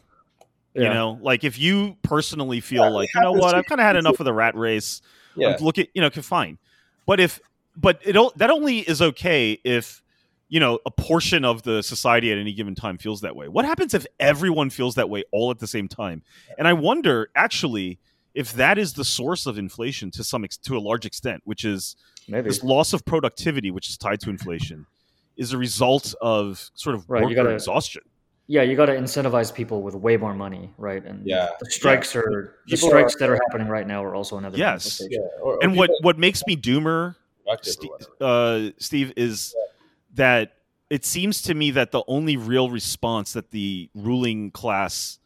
You 0.74 0.91
know, 0.91 1.18
like 1.22 1.43
if 1.43 1.59
you 1.59 1.97
personally 2.03 2.61
feel 2.61 2.83
Yeah, 2.85 2.91
like, 2.91 3.09
you 3.14 3.20
know 3.22 3.33
what, 3.33 3.55
I've 3.55 3.64
kind 3.64 3.81
of 3.81 3.87
had 3.87 3.97
enough 3.97 4.20
of 4.20 4.24
the 4.24 4.33
rat 4.35 4.55
race. 4.55 5.01
yeah 5.35 5.57
I'm 5.57 5.64
look 5.64 5.79
at, 5.79 5.89
you 5.95 6.03
know, 6.03 6.09
okay, 6.09 6.20
fine. 6.20 6.59
But 7.07 7.18
if, 7.18 7.41
but 7.74 7.99
it 8.05 8.14
o- 8.14 8.33
that 8.37 8.51
only 8.51 8.81
is 8.81 9.01
okay 9.01 9.53
if 9.64 10.03
you 10.51 10.61
know 10.61 10.79
a 10.85 10.91
portion 10.91 11.47
of 11.47 11.62
the 11.62 11.83
society 11.83 12.31
at 12.31 12.37
any 12.37 12.53
given 12.53 12.74
time 12.74 12.99
feels 12.99 13.22
that 13.22 13.35
way. 13.35 13.49
What 13.49 13.64
happens 13.64 13.95
if 13.95 14.07
everyone 14.20 14.68
feels 14.68 14.97
that 14.97 15.09
way 15.09 15.24
all 15.33 15.51
at 15.51 15.61
the 15.61 15.66
same 15.66 15.89
time? 15.89 16.22
And 16.59 16.68
I 16.68 16.74
wonder 16.74 17.31
actually 17.35 17.99
if 18.35 18.53
that 18.53 18.77
is 18.77 18.93
the 18.93 19.05
source 19.05 19.47
of 19.47 19.57
inflation 19.57 20.11
to 20.11 20.22
some 20.22 20.45
ex- 20.45 20.59
to 20.59 20.77
a 20.77 20.79
large 20.81 21.07
extent, 21.07 21.41
which 21.47 21.64
is 21.64 21.97
Maybe. 22.29 22.49
this 22.49 22.62
loss 22.62 22.93
of 22.93 23.05
productivity, 23.05 23.70
which 23.70 23.89
is 23.89 23.97
tied 23.97 24.20
to 24.20 24.31
inflation, 24.31 24.87
is 25.37 25.53
a 25.53 25.59
result 25.59 26.14
of 26.20 26.70
sort 26.74 26.95
of 26.97 27.09
Right, 27.09 27.20
you 27.20 27.27
worker 27.29 27.37
gotta- 27.37 27.55
exhaustion. 27.55 28.03
Yeah, 28.49 28.62
you 28.62 28.77
got 28.77 28.87
to 28.87 28.93
incentivize 28.97 29.53
people 29.53 29.83
with 29.83 29.95
way 29.97 30.16
more 30.16 30.33
money, 30.33 30.72
right? 30.79 31.05
And 31.05 31.27
Yeah. 31.27 31.49
the 31.59 31.68
strikes 31.68 32.14
are 32.14 32.55
the 32.66 32.77
People 32.77 32.89
strikes 32.91 33.16
are- 33.16 33.18
that 33.18 33.31
are 33.31 33.41
happening 33.49 33.66
right 33.68 33.87
now 33.87 34.05
are 34.05 34.14
also 34.14 34.39
another. 34.39 34.57
Yes. 34.57 35.03
Yeah, 35.11 35.18
or, 35.43 35.55
or 35.55 35.64
And 35.64 35.77
what 35.77 35.91
what 36.03 36.16
makes 36.16 36.43
me 36.47 36.57
doomer 36.57 36.87
are 36.87 37.16
productive 37.45 37.68
or 37.68 37.72
Ste- 37.72 37.91
whatever. 37.91 38.68
uh, 38.68 38.70
Steve, 38.79 39.12
is 39.16 39.55
that 40.14 40.53
it 40.91 41.05
seems 41.05 41.43
to 41.43 41.55
me 41.55 41.72
that 41.72 41.91
the 41.91 42.05
only 42.07 42.37
real 42.37 42.70
response 42.70 43.33
that 43.33 43.51
the 43.51 43.91
ruling 43.95 44.53
class 44.53 45.18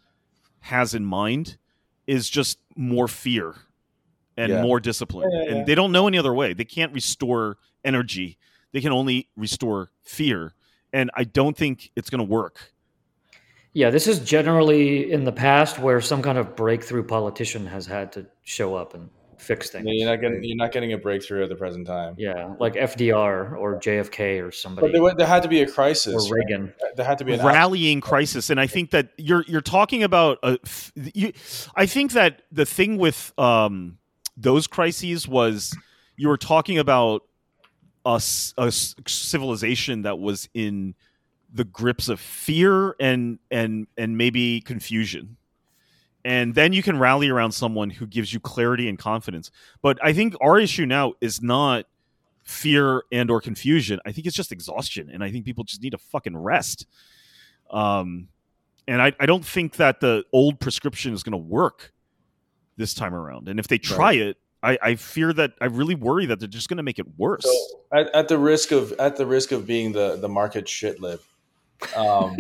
has 0.61 0.95
in 0.95 1.05
mind 1.05 1.59
is 2.07 2.31
just 2.31 2.59
more 2.75 3.07
fear 3.07 3.55
and 4.41 4.53
Yeah. 4.53 4.63
more 4.63 4.81
discipline. 4.81 5.29
Yeah, 5.31 5.39
yeah, 5.39 5.45
yeah. 5.51 5.57
And 5.59 5.67
they 5.67 5.75
don't 5.75 5.93
know 5.93 6.07
any 6.09 6.19
other 6.19 6.35
way. 6.35 6.53
They 6.55 6.65
can't 6.65 6.93
restore 6.93 7.59
energy, 7.85 8.39
they 8.73 8.81
can 8.81 8.93
only 8.93 9.29
restore 9.37 9.91
fear. 10.03 10.55
And 10.93 11.11
I 11.15 11.25
don't 11.25 11.57
think 11.57 11.91
it's 11.97 12.11
going 12.11 12.19
to 12.19 12.25
work. 12.31 12.73
Yeah, 13.73 13.91
this 13.91 14.09
is 14.09 14.19
generally 14.19 15.13
in 15.13 15.23
the 15.25 15.31
past 15.33 15.79
where 15.79 16.01
some 16.01 16.23
kind 16.23 16.37
of 16.39 16.57
breakthrough 16.57 17.05
politician 17.05 17.67
has 17.67 17.87
had 17.87 18.11
to 18.13 18.27
show 18.43 18.75
up 18.75 18.95
and 18.95 19.09
fix 19.39 19.71
things. 19.71 19.87
I 19.87 19.91
you're 19.93 20.09
not 20.11 20.21
getting 20.21 20.43
you're 20.43 20.57
not 20.57 20.73
getting 20.73 20.93
a 20.93 20.99
breakthrough 20.99 21.45
at 21.45 21.49
the 21.49 21.55
present 21.55 21.87
time. 21.87 22.15
Yeah, 22.19 22.55
like 22.59 22.75
FDR 22.75 23.57
or 23.57 23.79
JFK 23.79 24.43
or 24.47 24.51
somebody 24.51 24.89
But 24.89 24.93
there, 24.93 25.15
there 25.19 25.27
had 25.27 25.45
to 25.45 25.49
be 25.49 25.63
a 25.63 25.67
crisis. 25.69 26.15
or 26.15 26.35
right? 26.35 26.45
Reagan. 26.49 26.73
There 26.97 27.07
had 27.07 27.19
to 27.19 27.25
be 27.25 27.35
an 27.35 27.47
rallying 27.47 28.01
crisis 28.01 28.51
and 28.51 28.59
i 28.61 28.67
think 28.67 28.91
that 28.91 29.11
you're 29.17 29.45
you're 29.47 29.61
talking 29.61 30.03
about 30.03 30.39
a 30.43 30.59
f- 30.65 30.93
you, 30.97 31.33
i 31.77 31.87
think 31.87 32.13
that 32.13 32.43
the 32.51 32.67
thing 32.67 32.99
with 32.99 33.33
um 33.39 33.97
those 34.37 34.67
crises 34.67 35.27
was 35.29 35.75
you 36.17 36.29
were 36.29 36.37
talking 36.39 36.79
about 36.79 37.23
a, 38.05 38.23
a 38.59 38.71
civilization 38.71 40.03
that 40.03 40.19
was 40.19 40.49
in 40.55 40.95
the 41.53 41.65
grips 41.65 42.09
of 42.09 42.21
fear 42.21 42.95
and 43.01 43.39
and 43.51 43.87
and 43.97 44.17
maybe 44.17 44.61
confusion. 44.61 45.37
And 46.25 46.55
then 46.55 46.73
you 46.73 46.83
can 46.83 46.99
rally 46.99 47.29
around 47.31 47.53
someone 47.53 47.91
who 47.91 48.07
gives 48.07 48.33
you 48.33 48.41
clarity 48.41 48.89
and 48.89 48.99
confidence. 48.99 49.51
But 49.83 49.99
i 50.05 50.13
think 50.13 50.35
our 50.41 50.59
issue 50.59 50.87
now 50.87 51.15
is 51.21 51.43
not 51.43 51.87
fear 52.45 53.05
and 53.13 53.31
or 53.31 53.41
confusion. 53.41 54.01
I 54.07 54.13
think 54.13 54.27
it's 54.27 54.37
just 54.37 54.53
exhaustion 54.53 55.11
and 55.13 55.25
i 55.25 55.31
think 55.31 55.45
people 55.45 55.65
just 55.65 55.83
need 55.83 55.91
to 55.91 55.99
fucking 55.99 56.37
rest. 56.37 56.87
Um 57.71 58.29
and 58.87 59.03
i, 59.03 59.13
I 59.21 59.27
don't 59.27 59.45
think 59.45 59.77
that 59.77 60.01
the 60.01 60.25
old 60.33 60.61
prescription 60.61 61.13
is 61.13 61.23
going 61.23 61.33
to 61.33 61.39
work 61.39 61.93
this 62.81 62.95
time 62.95 63.15
around 63.15 63.47
and 63.49 63.61
if 63.61 63.69
they 63.69 63.79
try 63.79 64.13
it 64.15 64.37
I, 64.63 64.79
I 64.83 64.95
fear 64.97 65.33
that 65.35 65.53
i 65.61 65.67
really 65.67 65.95
worry 65.95 66.27
that 66.27 66.41
they're 66.41 66.49
just 66.49 66.69
going 66.69 66.79
to 66.79 66.83
make 66.83 66.99
it 66.99 67.07
worse 67.19 67.45
So 67.45 67.81
at, 67.99 68.13
at 68.15 68.29
the 68.29 68.39
risk 68.39 68.73
of 68.73 68.93
at 68.99 69.17
the 69.17 69.27
risk 69.27 69.53
of 69.53 69.67
being 69.67 69.93
the 69.93 70.17
the 70.17 70.29
market 70.29 70.69
shit 70.69 71.01
lib, 71.01 71.21
um, 71.95 72.37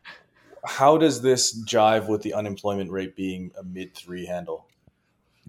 how 0.64 0.98
does 0.98 1.22
this 1.22 1.58
jive 1.64 2.08
with 2.08 2.22
the 2.22 2.34
unemployment 2.34 2.90
rate 2.90 3.16
being 3.16 3.50
a 3.58 3.62
mid 3.62 3.94
three 3.94 4.26
handle? 4.26 4.66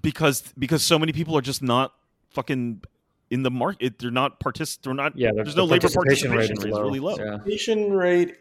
because 0.02 0.42
because 0.58 0.82
so 0.84 0.98
many 0.98 1.12
people 1.12 1.36
are 1.38 1.42
just 1.42 1.62
not 1.62 1.94
fucking 2.32 2.82
in 3.32 3.44
the 3.44 3.52
market 3.52 4.00
they're 4.00 4.10
not 4.12 4.40
partic- 4.40 4.80
they're 4.82 4.94
not 4.94 5.16
Yeah, 5.18 5.32
there's 5.36 5.54
the 5.56 5.62
no 5.62 5.66
labor 5.66 5.82
participation 5.90 6.32
participation 6.32 6.32
rate 6.32 6.64
rate 6.66 6.70
is 6.70 6.76
is 6.78 6.80
really 6.80 7.00
low 7.00 7.18
Yeah. 7.18 7.38
Participation 7.38 7.92
rate 7.94 8.36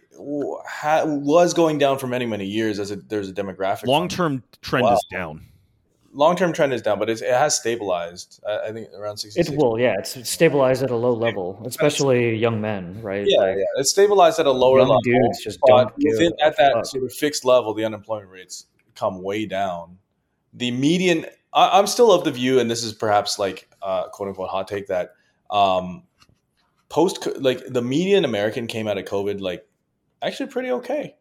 ha- 0.67 1.05
was 1.07 1.53
going 1.55 1.79
down 1.79 1.99
for 1.99 2.07
many 2.07 2.27
many 2.27 2.47
years 2.47 2.79
as 2.79 2.91
a, 2.93 2.97
there's 2.97 3.29
a 3.29 3.33
demographic. 3.33 3.87
long 3.87 4.09
term 4.09 4.43
trend 4.63 4.85
Wow. 4.85 4.95
is 4.95 5.05
down 5.11 5.45
long 6.13 6.37
term 6.37 6.53
trend 6.53 6.73
is 6.73 6.83
down, 6.83 6.99
but 6.99 7.11
it's, 7.11 7.21
it 7.21 7.31
has 7.31 7.57
stabilized. 7.57 8.41
I, 8.47 8.69
I 8.69 8.73
think 8.73 8.89
around 8.97 9.19
sixty. 9.19 9.41
It 9.41 9.57
will, 9.57 9.79
yeah. 9.79 9.95
It's 9.99 10.29
stabilized 10.29 10.83
at 10.83 10.91
a 10.91 10.97
low 10.97 11.13
level, 11.13 11.63
especially 11.65 12.35
young 12.37 12.61
men, 12.61 13.01
right? 13.03 13.25
Yeah, 13.27 13.39
Like, 13.39 13.57
yeah, 13.57 13.65
it's 13.77 13.91
stabilized 13.91 14.39
at 14.39 14.47
a 14.47 14.53
lower 14.53 14.81
level. 14.81 15.01
dudes 15.03 15.43
just 15.43 15.59
but 15.67 15.69
don't 15.69 15.95
within, 15.99 16.33
at 16.43 16.57
that 16.57 16.73
fuck. 16.75 16.87
sort 16.87 17.05
of 17.05 17.13
fixed 17.13 17.45
level, 17.45 17.75
the 17.75 17.85
unemployment 17.85 18.31
rates 18.31 18.67
come 18.95 19.23
way 19.23 19.47
down. 19.47 19.99
The 20.55 20.71
median, 20.71 21.27
I, 21.53 21.79
I'm 21.79 21.87
still 21.87 22.11
of 22.11 22.25
the 22.25 22.31
view, 22.33 22.59
and 22.61 22.71
this 22.71 22.83
is 22.83 22.93
perhaps 22.93 23.39
like 23.39 23.69
uh, 23.83 24.09
quote 24.09 24.29
unquote 24.29 24.49
hot 24.51 24.69
take 24.69 24.87
that 24.89 25.15
um, 25.51 26.03
post 26.89 27.27
like 27.41 27.63
the 27.69 27.83
median 27.83 28.25
American 28.25 28.67
came 28.67 28.89
out 28.89 28.99
of 28.99 29.05
COVID 29.05 29.41
like 29.41 29.67
actually 30.23 30.49
pretty 30.51 30.71
okay. 30.71 31.15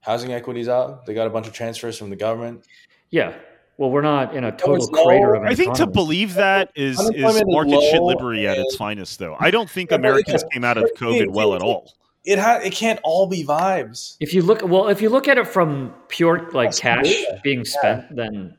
Housing 0.00 0.34
equities 0.34 0.68
out. 0.68 1.06
They 1.06 1.14
got 1.14 1.26
a 1.26 1.30
bunch 1.30 1.46
of 1.46 1.54
transfers 1.54 1.96
from 1.96 2.10
the 2.10 2.16
government. 2.16 2.66
Yeah. 3.08 3.32
Well, 3.76 3.90
we're 3.90 4.02
not 4.02 4.34
in 4.36 4.44
a 4.44 4.52
total 4.52 4.86
low. 4.86 5.04
crater 5.04 5.34
of 5.34 5.42
an 5.42 5.48
I 5.48 5.54
think 5.54 5.74
to 5.74 5.86
believe 5.86 6.34
that 6.34 6.70
is 6.76 6.98
is 6.98 7.06
Unemployment 7.06 7.36
is 7.48 7.54
market 7.54 7.80
shit 7.90 8.02
low 8.02 8.32
at 8.46 8.58
its 8.58 8.76
finest, 8.76 9.18
though. 9.18 9.36
I 9.40 9.50
don't 9.50 9.68
think 9.68 9.90
Americans 9.92 10.44
came 10.52 10.64
out 10.64 10.76
of 10.78 10.84
COVID 10.96 11.30
well 11.32 11.54
at 11.54 11.62
all. 11.62 11.92
It 12.24 12.38
ha- 12.38 12.60
it 12.62 12.72
can't 12.72 13.00
all 13.02 13.26
be 13.26 13.44
vibes. 13.44 14.16
If 14.20 14.32
you 14.32 14.42
look, 14.42 14.62
well, 14.64 14.88
if 14.88 15.02
you 15.02 15.10
look 15.10 15.28
at 15.28 15.36
it 15.38 15.46
from 15.46 15.92
pure 16.08 16.48
like 16.52 16.68
That's 16.68 16.80
cash 16.80 17.02
good. 17.10 17.40
being 17.42 17.64
spent, 17.64 18.14
then 18.14 18.56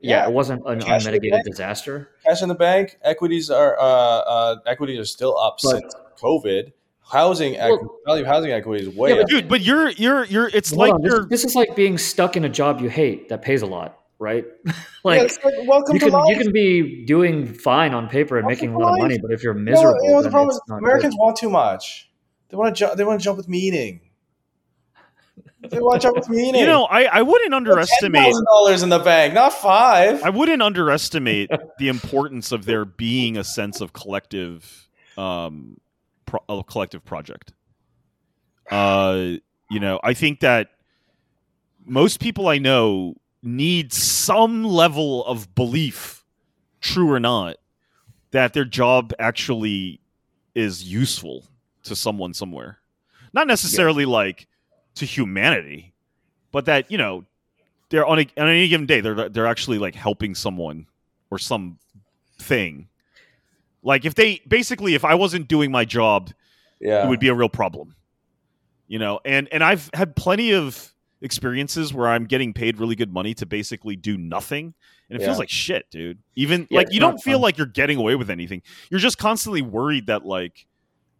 yeah, 0.00 0.22
Yeah. 0.22 0.28
it 0.28 0.32
wasn't 0.32 0.66
an 0.66 0.80
Cash 0.80 1.04
unmitigated 1.04 1.42
disaster. 1.44 2.08
cash 2.26 2.42
in 2.42 2.48
the 2.48 2.54
bank. 2.56 2.98
Equities 3.02 3.50
are 3.50 3.78
uh, 3.78 3.82
uh, 3.84 4.56
equities 4.66 4.98
are 4.98 5.04
still 5.04 5.38
up 5.38 5.58
But- 5.62 5.70
since 5.70 5.94
COVID. 6.20 6.72
Housing 7.12 7.52
Well- 7.52 7.74
equi- 7.74 7.88
value 8.06 8.24
housing 8.24 8.50
equity 8.50 8.88
is 8.88 8.96
way 8.96 9.10
Yeah, 9.10 9.16
but 9.16 9.22
up. 9.24 9.28
Dude, 9.28 9.48
but 9.48 9.60
you're 9.60 9.90
you're 9.90 10.24
you're 10.24 10.48
it's 10.54 10.70
Hold 10.70 10.78
like 10.80 10.94
on, 10.94 11.02
this, 11.02 11.12
you're 11.12 11.26
this 11.26 11.44
is 11.44 11.54
like 11.54 11.76
being 11.76 11.98
stuck 11.98 12.34
in 12.36 12.44
a 12.46 12.48
job 12.48 12.80
you 12.80 12.88
hate 12.88 13.28
that 13.28 13.42
pays 13.42 13.60
a 13.62 13.66
lot, 13.66 13.98
right? 14.18 14.44
Like 15.04 15.20
it's 15.22 15.38
like, 15.44 15.52
welcome 15.66 15.94
you 15.96 16.00
to 16.00 16.06
can 16.06 16.14
life. 16.14 16.28
you 16.30 16.42
can 16.42 16.50
be 16.52 17.04
doing 17.04 17.52
fine 17.52 17.92
on 17.92 18.08
paper 18.08 18.38
and 18.38 18.46
Welcome 18.46 18.68
making 18.68 18.74
a 18.74 18.78
to 18.78 18.84
lot 18.84 18.94
of 18.94 18.98
money, 19.00 19.18
but 19.18 19.30
if 19.32 19.42
you're 19.42 19.52
You 19.54 19.60
know 19.64 19.70
miserable, 19.72 19.98
what- 19.98 20.04
you 20.04 20.10
know 20.12 20.22
the 20.22 20.30
problem 20.30 20.48
is? 20.50 20.60
Americans 20.70 21.14
good. 21.14 21.20
want 21.20 21.36
too 21.36 21.50
much. 21.50 22.10
They 22.48 22.56
want 22.56 22.74
to. 22.74 22.86
Ju- 22.88 22.96
they 22.96 23.04
want 23.04 23.20
to 23.20 23.24
jump 23.24 23.36
with 23.36 23.48
meaning. 23.48 24.00
They 25.60 25.78
want 25.80 26.00
to 26.00 26.06
jump 26.06 26.16
with 26.16 26.28
meaning. 26.30 26.60
you 26.60 26.66
know, 26.66 26.84
I, 26.84 27.04
I 27.04 27.22
wouldn't 27.22 27.52
underestimate 27.52 28.34
dollars 28.46 28.82
in 28.82 28.88
the 28.88 28.98
bank, 28.98 29.34
not 29.34 29.52
five. 29.52 30.22
I 30.22 30.30
wouldn't 30.30 30.62
underestimate 30.62 31.50
the 31.78 31.88
importance 31.88 32.50
of 32.52 32.64
there 32.64 32.84
being 32.86 33.36
a 33.36 33.44
sense 33.44 33.80
of 33.82 33.92
collective 33.92 34.88
um 35.18 35.76
pro- 36.26 36.44
a 36.48 36.62
collective 36.64 37.04
project. 37.04 37.52
Uh 38.70 39.32
you 39.70 39.80
know, 39.80 40.00
I 40.02 40.14
think 40.14 40.40
that 40.40 40.68
most 41.84 42.20
people 42.20 42.48
I 42.48 42.58
know 42.58 43.16
need 43.44 43.92
some 43.92 44.64
level 44.64 45.24
of 45.26 45.54
belief, 45.54 46.24
true 46.80 47.10
or 47.10 47.20
not, 47.20 47.56
that 48.30 48.52
their 48.52 48.64
job 48.64 49.12
actually 49.18 50.00
is 50.54 50.84
useful 50.84 51.44
to 51.84 51.94
someone 51.94 52.34
somewhere. 52.34 52.78
Not 53.32 53.46
necessarily 53.46 54.04
like 54.04 54.46
to 54.96 55.04
humanity, 55.04 55.92
but 56.52 56.64
that, 56.66 56.90
you 56.90 56.98
know, 56.98 57.24
they're 57.90 58.06
on, 58.06 58.20
a, 58.20 58.26
on 58.36 58.48
any 58.48 58.68
given 58.68 58.86
day 58.86 59.00
they're 59.00 59.28
they're 59.28 59.46
actually 59.46 59.78
like 59.78 59.94
helping 59.94 60.34
someone 60.34 60.86
or 61.30 61.38
some 61.38 61.78
thing. 62.38 62.88
Like 63.82 64.04
if 64.04 64.14
they 64.14 64.40
basically 64.48 64.94
if 64.94 65.04
I 65.04 65.14
wasn't 65.14 65.48
doing 65.48 65.70
my 65.70 65.84
job, 65.84 66.30
yeah, 66.80 67.04
it 67.04 67.08
would 67.08 67.20
be 67.20 67.28
a 67.28 67.34
real 67.34 67.48
problem. 67.48 67.94
You 68.88 68.98
know, 68.98 69.20
and 69.24 69.48
and 69.52 69.62
I've 69.62 69.90
had 69.94 70.16
plenty 70.16 70.52
of 70.52 70.93
experiences 71.24 71.92
where 71.92 72.06
I'm 72.06 72.26
getting 72.26 72.52
paid 72.52 72.78
really 72.78 72.94
good 72.94 73.12
money 73.12 73.34
to 73.34 73.46
basically 73.46 73.96
do 73.96 74.16
nothing, 74.16 74.74
and 75.08 75.16
it 75.16 75.20
Yeah. 75.22 75.28
feels 75.28 75.38
like 75.40 75.48
shit, 75.48 75.90
dude. 75.90 76.18
Even 76.36 76.68
Yeah, 76.70 76.78
like 76.78 76.92
you 76.92 77.00
don't 77.00 77.18
feel 77.20 77.34
fun. 77.38 77.42
like 77.42 77.58
you're 77.58 77.66
getting 77.66 77.98
away 77.98 78.14
with 78.14 78.30
anything. 78.30 78.62
You're 78.90 79.00
just 79.00 79.18
constantly 79.18 79.62
worried 79.62 80.06
that 80.06 80.24
like, 80.24 80.66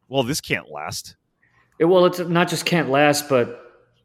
well, 0.08 0.22
this 0.22 0.40
can't 0.40 0.70
last. 0.70 1.16
It- 1.78 1.86
well, 1.86 2.06
it's 2.06 2.20
not 2.20 2.48
just 2.48 2.64
can't 2.66 2.90
last, 2.90 3.28
but 3.28 3.60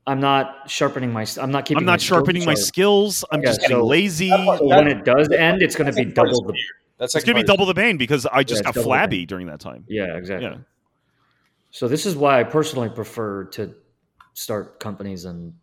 I'm 0.08 0.20
not 0.20 0.70
sharpening 0.72 1.14
my. 1.14 1.26
I'm 1.40 1.52
not 1.52 1.66
keeping. 1.66 1.80
I'm 1.82 1.86
my 1.86 1.92
not 1.94 2.02
skills 2.02 2.08
sharpening 2.08 2.46
my 2.46 2.56
skills. 2.56 3.24
I'm 3.32 3.42
Yeah, 3.42 3.50
just 3.50 3.62
getting 3.62 3.78
so- 3.78 3.86
lazy. 3.86 4.30
That 4.30 4.60
when 4.64 4.88
it 4.88 5.06
does 5.06 5.30
end, 5.32 5.62
it's 5.62 5.76
going 5.76 5.86
to 5.86 5.92
be 5.92 5.98
Second 6.02 6.16
part 6.16 6.30
is 6.30 6.38
double 6.40 6.48
the. 6.52 6.58
That's 6.98 7.16
It's 7.16 7.24
gonna 7.24 7.40
be 7.40 7.44
double 7.44 7.66
the 7.66 7.74
pain 7.76 7.96
because 7.98 8.26
I 8.26 8.44
just 8.44 8.64
got 8.64 8.74
flabby 8.76 9.26
during 9.26 9.48
that 9.48 9.60
time. 9.62 9.86
Yeah, 9.88 10.18
exactly. 10.18 10.50
Yeah. 10.50 10.58
So 11.72 11.88
this 11.88 12.06
is 12.06 12.16
why 12.16 12.40
I 12.42 12.44
personally 12.44 12.90
prefer 12.90 13.46
to 13.52 13.74
start 14.34 14.80
companies 14.82 15.24
and 15.26 15.54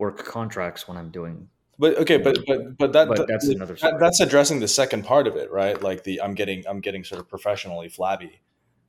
work 0.00 0.24
contracts 0.24 0.88
when 0.88 0.96
I'm 0.96 1.10
doing. 1.10 1.48
But 1.78 1.96
okay, 1.98 2.16
but 2.16 2.38
but 2.46 2.76
but 2.76 2.92
that, 2.92 3.08
But 3.08 3.28
that's 3.28 3.46
another 3.46 3.74
that- 3.74 4.00
that's 4.00 4.20
addressing 4.20 4.60
the 4.60 4.68
second 4.68 5.04
part 5.04 5.26
of 5.26 5.36
it, 5.36 5.50
right? 5.50 5.80
Like 5.80 6.04
the 6.04 6.20
I'm 6.20 6.34
getting 6.34 6.64
I'm 6.66 6.80
getting 6.80 7.04
sort 7.04 7.20
of 7.20 7.28
professionally 7.28 7.88
flabby. 7.88 8.40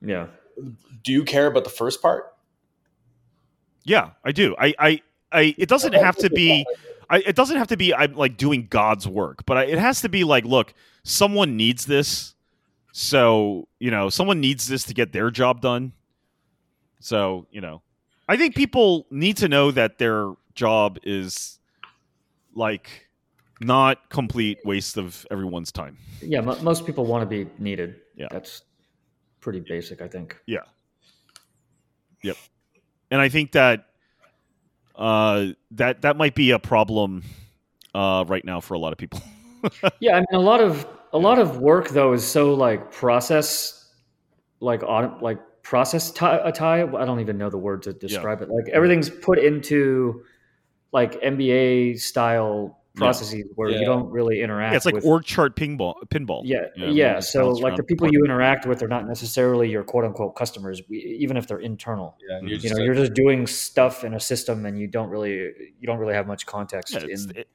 Yeah. 0.01 0.27
Do 1.03 1.11
you 1.11 1.23
care 1.23 1.47
about 1.47 1.63
the 1.63 1.69
first 1.69 2.01
part? 2.01 2.33
Yeah, 3.83 4.11
I 4.23 4.31
do. 4.31 4.55
I, 4.59 4.73
I, 4.77 5.01
I 5.31 5.55
it 5.57 5.69
doesn't 5.69 5.93
have 5.93 6.15
to 6.17 6.29
be. 6.29 6.65
I, 7.09 7.17
it 7.19 7.35
doesn't 7.35 7.57
have 7.57 7.67
to 7.67 7.77
be. 7.77 7.93
I'm 7.93 8.13
like 8.13 8.37
doing 8.37 8.67
God's 8.69 9.07
work, 9.07 9.45
but 9.45 9.57
I, 9.57 9.63
it 9.65 9.79
has 9.79 10.01
to 10.01 10.09
be 10.09 10.23
like, 10.23 10.45
look, 10.45 10.73
someone 11.03 11.57
needs 11.57 11.85
this, 11.85 12.35
so 12.91 13.67
you 13.79 13.91
know, 13.91 14.09
someone 14.09 14.39
needs 14.39 14.67
this 14.67 14.83
to 14.85 14.93
get 14.93 15.13
their 15.13 15.31
job 15.31 15.61
done. 15.61 15.93
So 16.99 17.47
you 17.51 17.61
know, 17.61 17.81
I 18.27 18.37
think 18.37 18.55
people 18.55 19.07
need 19.09 19.37
to 19.37 19.47
know 19.47 19.71
that 19.71 19.97
their 19.97 20.31
job 20.55 20.99
is 21.03 21.59
like 22.55 23.09
not 23.59 24.09
complete 24.09 24.59
waste 24.65 24.97
of 24.97 25.25
everyone's 25.31 25.71
time. 25.71 25.97
Yeah, 26.21 26.41
mo 26.41 26.57
most 26.61 26.85
people 26.85 27.05
want 27.05 27.21
to 27.21 27.25
be 27.25 27.49
needed. 27.59 27.95
Yeah. 28.15 28.27
that's 28.29 28.63
pretty 29.39 29.59
basic, 29.59 30.01
I 30.01 30.07
think. 30.07 30.37
Yeah. 30.45 30.59
Yep. 32.23 32.37
And 33.09 33.19
I 33.19 33.29
think 33.29 33.53
that 33.53 33.87
uh, 34.95 35.47
that 35.71 36.03
that 36.03 36.17
might 36.17 36.35
be 36.35 36.51
a 36.51 36.59
problem 36.59 37.23
uh, 37.93 38.23
right 38.27 38.45
now 38.45 38.59
for 38.59 38.75
a 38.75 38.79
lot 38.79 38.93
of 38.93 38.97
people. 38.97 39.21
Yeah, 39.99 40.15
I 40.15 40.19
mean, 40.21 40.25
a 40.33 40.39
lot 40.39 40.59
of 40.59 40.87
a 41.13 41.19
lot 41.19 41.37
of 41.37 41.59
work 41.59 41.89
though 41.89 42.13
is 42.13 42.25
so 42.25 42.55
like 42.55 42.91
process, 42.91 43.91
like 44.59 44.81
on 44.81 45.19
like 45.21 45.37
process 45.61 46.09
tie. 46.09 46.41
A 46.43 46.51
tie. 46.51 46.81
I 46.81 47.05
don't 47.05 47.19
even 47.19 47.37
know 47.37 47.51
the 47.51 47.59
word 47.59 47.83
to 47.83 47.93
describe 47.93 48.41
it. 48.41 48.49
Like 48.49 48.69
everything's 48.69 49.11
put 49.11 49.37
into 49.37 50.23
like 50.91 51.19
MBA 51.21 51.99
style 51.99 52.77
processes 52.95 53.45
where 53.55 53.69
Yeah. 53.69 53.79
you 53.79 53.85
don't 53.85 54.09
really 54.11 54.41
interact. 54.41 54.73
Yeah, 54.73 54.75
it's 54.77 54.85
like 54.85 54.95
with, 54.95 55.05
org 55.05 55.23
chart 55.23 55.55
pinball. 55.55 55.93
Pinball. 56.09 56.41
Yeah, 56.43 56.65
You 56.75 56.87
yeah. 56.87 57.19
So 57.21 57.49
like 57.51 57.77
the 57.77 57.83
people 57.83 58.09
you 58.11 58.25
interact 58.25 58.65
with 58.65 58.83
are 58.83 58.87
not 58.89 59.07
necessarily 59.07 59.69
your 59.69 59.83
quote 59.83 60.03
unquote 60.03 60.35
customers, 60.35 60.81
even 60.89 61.37
if 61.37 61.47
they're 61.47 61.59
internal. 61.59 62.17
Yeah, 62.27 62.39
You 62.41 62.47
you're 62.47 62.49
You 62.49 62.57
just 62.57 62.73
know, 62.73 62.77
like- 62.79 62.85
you're 62.85 62.95
just 62.95 63.13
doing 63.13 63.47
stuff 63.47 64.03
in 64.03 64.13
a 64.13 64.19
system, 64.19 64.65
and 64.65 64.77
you 64.77 64.87
don't 64.87 65.09
really 65.09 65.31
you 65.79 65.85
don't 65.87 65.99
really 65.99 66.13
have 66.15 66.27
much 66.27 66.45
context 66.45 66.93
Yeah, 66.93 67.03
in, 67.03 67.31
it- 67.37 67.47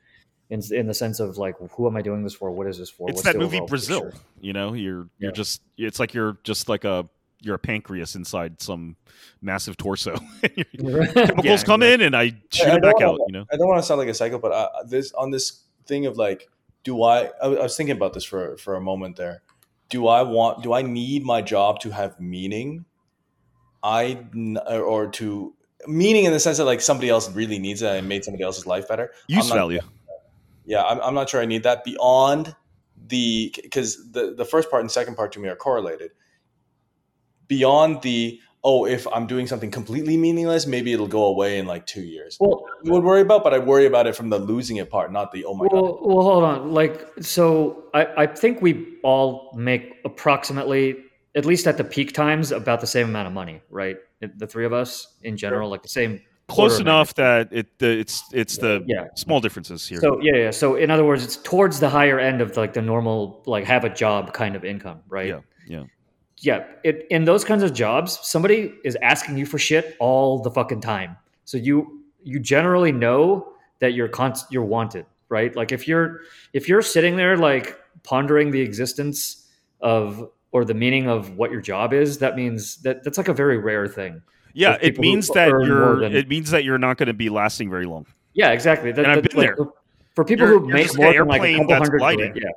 in 0.48 0.62
in 0.72 0.86
the 0.86 0.94
sense 0.94 1.20
of 1.20 1.36
like 1.36 1.56
who 1.72 1.86
am 1.86 1.96
I 1.96 2.02
doing 2.02 2.22
this 2.22 2.32
for? 2.34 2.50
What 2.50 2.66
is 2.68 2.78
this 2.78 2.88
for? 2.88 3.10
it's 3.10 3.16
What's 3.16 3.24
that 3.26 3.32
the 3.34 3.40
movie 3.40 3.60
Brazil. 3.66 4.04
picture? 4.04 4.18
You 4.40 4.52
know, 4.54 4.72
you're 4.72 5.08
you're 5.18 5.32
just 5.32 5.60
it's 5.76 6.00
like 6.00 6.14
you're 6.14 6.38
just 6.44 6.68
like 6.70 6.84
a 6.84 7.06
you're 7.40 7.54
a 7.56 7.58
pancreas 7.58 8.14
inside 8.16 8.60
some 8.60 8.96
massive 9.42 9.76
torso. 9.76 10.16
Chemicals 10.42 11.44
Yeah, 11.44 11.62
come 11.64 11.82
in 11.82 12.00
and 12.00 12.16
I 12.16 12.30
shoot 12.50 12.68
I 12.68 12.76
it 12.76 12.82
back 12.82 12.98
don't 12.98 13.02
out. 13.02 13.10
wanna- 13.20 13.24
You 13.28 13.32
know. 13.32 13.44
I 13.52 13.56
don't 13.56 13.68
want 13.68 13.80
to 13.80 13.86
sound 13.86 13.98
like 13.98 14.08
a 14.08 14.14
psycho, 14.14 14.38
but 14.38 14.52
I, 14.52 14.68
this 14.86 15.12
on 15.12 15.30
this 15.30 15.62
thing 15.86 16.06
of 16.06 16.16
like, 16.16 16.48
do 16.84 17.02
I? 17.02 17.30
I 17.42 17.48
was 17.48 17.76
thinking 17.76 17.96
about 17.96 18.12
this 18.14 18.24
for 18.24 18.56
for 18.56 18.74
a 18.76 18.80
moment 18.80 19.16
there. 19.16 19.42
Do 19.88 20.06
I 20.08 20.22
want? 20.22 20.62
Do 20.62 20.72
I 20.72 20.82
need 20.82 21.24
my 21.24 21.42
job 21.42 21.80
to 21.80 21.90
have 21.90 22.18
meaning? 22.20 22.84
I 23.82 24.18
or 24.66 25.08
to 25.08 25.54
meaning 25.86 26.24
in 26.24 26.32
the 26.32 26.40
sense 26.40 26.56
that 26.58 26.64
like 26.64 26.80
somebody 26.80 27.08
else 27.08 27.30
really 27.32 27.58
needs 27.58 27.82
it 27.82 27.88
and 27.96 28.08
made 28.08 28.24
somebody 28.24 28.42
else's 28.42 28.66
life 28.66 28.88
better. 28.88 29.12
Use 29.28 29.48
not- 29.48 29.54
value. 29.56 29.80
Yeah, 30.64 30.82
I'm, 30.82 31.00
I'm 31.00 31.14
not 31.14 31.28
sure 31.30 31.40
I 31.40 31.44
need 31.46 31.62
that 31.62 31.84
beyond 31.84 32.54
the 33.08 33.54
because 33.62 34.10
the 34.10 34.34
the 34.36 34.44
first 34.44 34.68
part 34.70 34.82
and 34.82 34.90
second 34.90 35.14
part 35.16 35.30
to 35.32 35.38
me 35.38 35.48
are 35.48 35.54
correlated. 35.54 36.10
Beyond 37.48 38.02
the 38.02 38.40
oh, 38.66 38.84
if 38.84 39.06
I'm 39.14 39.28
doing 39.28 39.46
something 39.46 39.70
completely 39.70 40.16
meaningless, 40.16 40.66
maybe 40.66 40.92
it'll 40.92 41.06
go 41.06 41.26
away 41.26 41.58
in 41.60 41.66
like 41.66 41.86
two 41.86 42.02
years. 42.02 42.36
Well, 42.40 42.64
I 42.84 42.90
would 42.90 43.04
worry 43.04 43.20
about, 43.20 43.44
but 43.44 43.54
I 43.54 43.58
worry 43.60 43.86
about 43.86 44.08
it 44.08 44.16
from 44.16 44.28
the 44.28 44.40
losing 44.40 44.78
it 44.78 44.90
part, 44.90 45.12
not 45.12 45.30
the 45.30 45.44
oh 45.44 45.54
my 45.54 45.68
god. 45.68 45.72
well, 45.72 45.98
well, 46.02 46.22
hold 46.26 46.42
on. 46.42 46.72
Like, 46.72 47.06
so 47.20 47.84
I, 47.94 48.24
I 48.24 48.26
think 48.26 48.60
we 48.62 48.98
all 49.04 49.52
make 49.56 49.94
approximately, 50.04 50.96
at 51.36 51.44
least 51.44 51.68
at 51.68 51.76
the 51.76 51.84
peak 51.84 52.12
times, 52.12 52.50
about 52.50 52.80
the 52.80 52.88
same 52.88 53.08
amount 53.08 53.28
of 53.28 53.32
money, 53.32 53.62
right? 53.70 53.98
The 54.20 54.48
three 54.48 54.66
of 54.66 54.72
us 54.72 55.14
in 55.22 55.36
general, 55.36 55.70
like 55.70 55.82
the 55.82 55.88
same. 55.88 56.20
Close 56.48 56.80
enough 56.80 57.14
that 57.14 57.52
it 57.52 57.78
the, 57.78 57.98
it's 57.98 58.22
it's 58.32 58.56
the 58.58 58.84
Yeah. 58.86 59.06
small 59.16 59.40
differences 59.40 59.86
here. 59.86 60.00
So 60.00 60.20
yeah, 60.20 60.36
yeah. 60.36 60.50
So 60.50 60.74
in 60.76 60.90
other 60.90 61.04
words, 61.04 61.22
it's 61.24 61.36
towards 61.36 61.78
the 61.80 61.88
higher 61.88 62.18
end 62.18 62.40
of 62.40 62.56
like 62.56 62.72
the 62.72 62.82
normal, 62.82 63.42
like 63.46 63.64
have 63.64 63.84
a 63.84 63.90
job 63.90 64.32
kind 64.32 64.56
of 64.56 64.64
income, 64.64 65.00
right? 65.08 65.28
yeah, 65.28 65.40
yeah. 65.68 65.84
Yeah, 66.38 66.64
it, 66.84 67.06
in 67.10 67.24
those 67.24 67.44
kinds 67.44 67.62
of 67.62 67.72
jobs, 67.72 68.18
somebody 68.22 68.74
is 68.84 68.96
asking 69.02 69.38
you 69.38 69.46
for 69.46 69.58
shit 69.58 69.96
all 69.98 70.38
the 70.40 70.50
fucking 70.50 70.80
time. 70.80 71.16
So 71.44 71.56
you 71.56 72.02
you 72.22 72.40
generally 72.40 72.92
know 72.92 73.52
that 73.78 73.94
you're 73.94 74.08
con- 74.08 74.34
you're 74.50 74.64
wanted, 74.64 75.06
right? 75.28 75.54
Like 75.54 75.72
if 75.72 75.86
you're 75.88 76.20
if 76.52 76.68
you're 76.68 76.82
sitting 76.82 77.16
there 77.16 77.36
like 77.36 77.78
pondering 78.02 78.50
the 78.50 78.60
existence 78.60 79.48
of 79.80 80.28
or 80.52 80.64
the 80.64 80.74
meaning 80.74 81.08
of 81.08 81.36
what 81.36 81.50
your 81.50 81.60
job 81.60 81.92
is, 81.92 82.18
that 82.18 82.36
means 82.36 82.76
that 82.78 83.04
that's 83.04 83.18
like 83.18 83.28
a 83.28 83.34
very 83.34 83.58
rare 83.58 83.86
thing. 83.86 84.22
Yeah, 84.54 84.78
it 84.80 84.98
means 84.98 85.28
that 85.28 85.48
you're 85.48 86.00
than- 86.00 86.14
it 86.16 86.28
means 86.28 86.50
that 86.50 86.64
you're 86.64 86.78
not 86.78 86.96
going 86.96 87.08
to 87.08 87.14
be 87.14 87.28
lasting 87.28 87.70
very 87.70 87.84
long. 87.84 88.06
Yeah, 88.32 88.50
exactly. 88.52 88.92
That, 88.92 89.04
And 89.04 89.12
I've 89.12 89.22
been 89.22 89.36
like, 89.38 89.56
there. 89.56 89.66
For, 90.14 90.24
people 90.24 90.46
You're- 90.46 90.60
who 90.60 90.68
make 90.68 90.96
more 90.96 91.12
than 91.12 91.26
like 91.26 91.42
a 91.42 91.56
couple 91.58 91.74
hundred 91.74 91.98
grand, 92.00 92.36
yeah. 92.36 92.48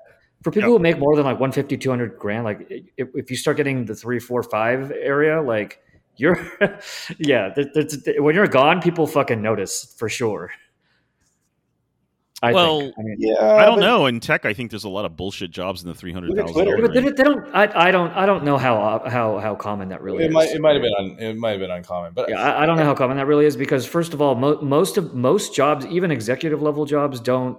For 0.44 0.52
people 0.52 0.70
who 0.72 0.80
make 0.80 0.98
more 0.98 1.16
than 1.18 1.26
like 1.26 1.40
150, 1.40 1.78
200 1.78 2.18
grand, 2.18 2.46
like 2.46 2.92
if, 2.96 3.10
if 3.14 3.30
you 3.30 3.36
start 3.36 3.58
getting 3.58 3.86
the 3.86 3.94
three, 3.96 4.20
four, 4.20 4.42
five 4.42 4.90
area, 4.92 5.42
like 5.42 5.82
you're, 6.16 6.38
yeah, 7.18 7.50
there, 7.56 7.66
there's, 7.74 7.98
when 8.20 8.36
you're 8.36 8.48
gone, 8.48 8.82
people 8.82 9.06
fucking 9.06 9.42
notice 9.42 9.94
for 9.98 10.08
sure. 10.08 10.52
I 12.42 12.54
Well, 12.54 12.80
think. 12.80 12.94
I 12.98 13.02
mean, 13.02 13.16
Yeah, 13.20 13.54
I 13.56 13.66
don't 13.66 13.80
but- 13.80 13.86
know. 13.86 14.06
In 14.06 14.22
tech, 14.22 14.46
I 14.46 14.54
think 14.54 14.72
there's 14.72 14.86
a 14.86 14.90
lot 14.90 15.04
of 15.04 15.18
bullshit 15.18 15.52
jobs 15.52 15.84
in 15.84 15.90
the 15.90 15.94
three 15.94 16.14
hundred 16.14 16.38
thousand. 16.38 16.54
Twitter. 16.54 16.78
but 16.82 16.94
they, 16.94 17.02
they 17.02 17.12
don't. 17.24 17.54
I, 17.54 17.88
I 17.88 17.92
don't. 17.92 18.12
I 18.12 18.26
don't 18.26 18.46
know 18.46 18.58
how 18.58 19.04
how 19.08 19.40
how 19.40 19.56
common 19.56 19.90
that 19.90 20.02
really 20.02 20.24
It 20.24 20.28
is. 20.28 20.34
might 20.34 20.50
it 20.52 20.62
might 20.62 20.72
have 20.74 20.82
been 20.82 20.94
un, 20.98 21.18
it 21.20 21.36
might 21.38 21.50
have 21.52 21.60
been 21.60 21.70
uncommon, 21.72 22.14
but 22.14 22.30
Yeah, 22.30 22.42
I, 22.42 22.64
I 22.64 22.66
don't 22.66 22.78
know 22.78 22.86
how 22.86 22.94
common 22.96 23.18
that 23.18 23.28
really 23.28 23.46
is 23.46 23.58
because 23.58 23.86
first 23.86 24.14
of 24.14 24.22
all, 24.22 24.36
mo- 24.36 24.62
most 24.62 24.96
of 24.96 25.14
most 25.14 25.54
jobs, 25.54 25.86
even 25.88 26.12
executive 26.12 26.62
level 26.62 26.86
jobs, 26.86 27.20
don't 27.20 27.58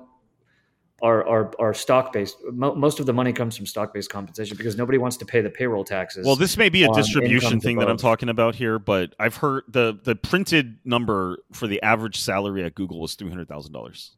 are 1.03 1.27
are, 1.27 1.53
are 1.59 1.75
stock 1.75 2.13
based. 2.13 2.37
Mo- 2.53 2.75
most 2.75 3.01
of 3.01 3.07
the 3.07 3.13
money 3.13 3.33
comes 3.33 3.57
from 3.57 3.67
stock 3.67 3.93
based 3.95 4.11
compensation 4.11 4.57
because 4.57 4.77
nobody 4.77 4.99
wants 4.99 5.17
to 5.19 5.25
pay 5.25 5.41
the 5.41 5.51
payroll 5.51 5.85
taxes. 5.85 6.27
Well, 6.27 6.37
this 6.37 6.57
may 6.57 6.69
be 6.69 6.85
a 6.85 6.93
distribution 6.93 7.47
incomes 7.49 7.65
thing 7.65 7.79
that 7.79 7.89
I'm 7.91 7.97
talking 7.97 8.29
about 8.29 8.55
here, 8.55 8.79
but 8.79 9.15
I've 9.19 9.37
heard 9.37 9.65
the 9.69 9.99
the 10.03 10.15
printed 10.15 10.79
number 10.85 11.39
for 11.53 11.67
the 11.67 11.81
average 11.83 12.21
salary 12.21 12.65
at 12.65 12.75
Google 12.75 13.01
was 13.01 13.15
three 13.15 13.29
hundred 13.29 13.49
thousand 13.49 13.73
dollars. 13.73 14.17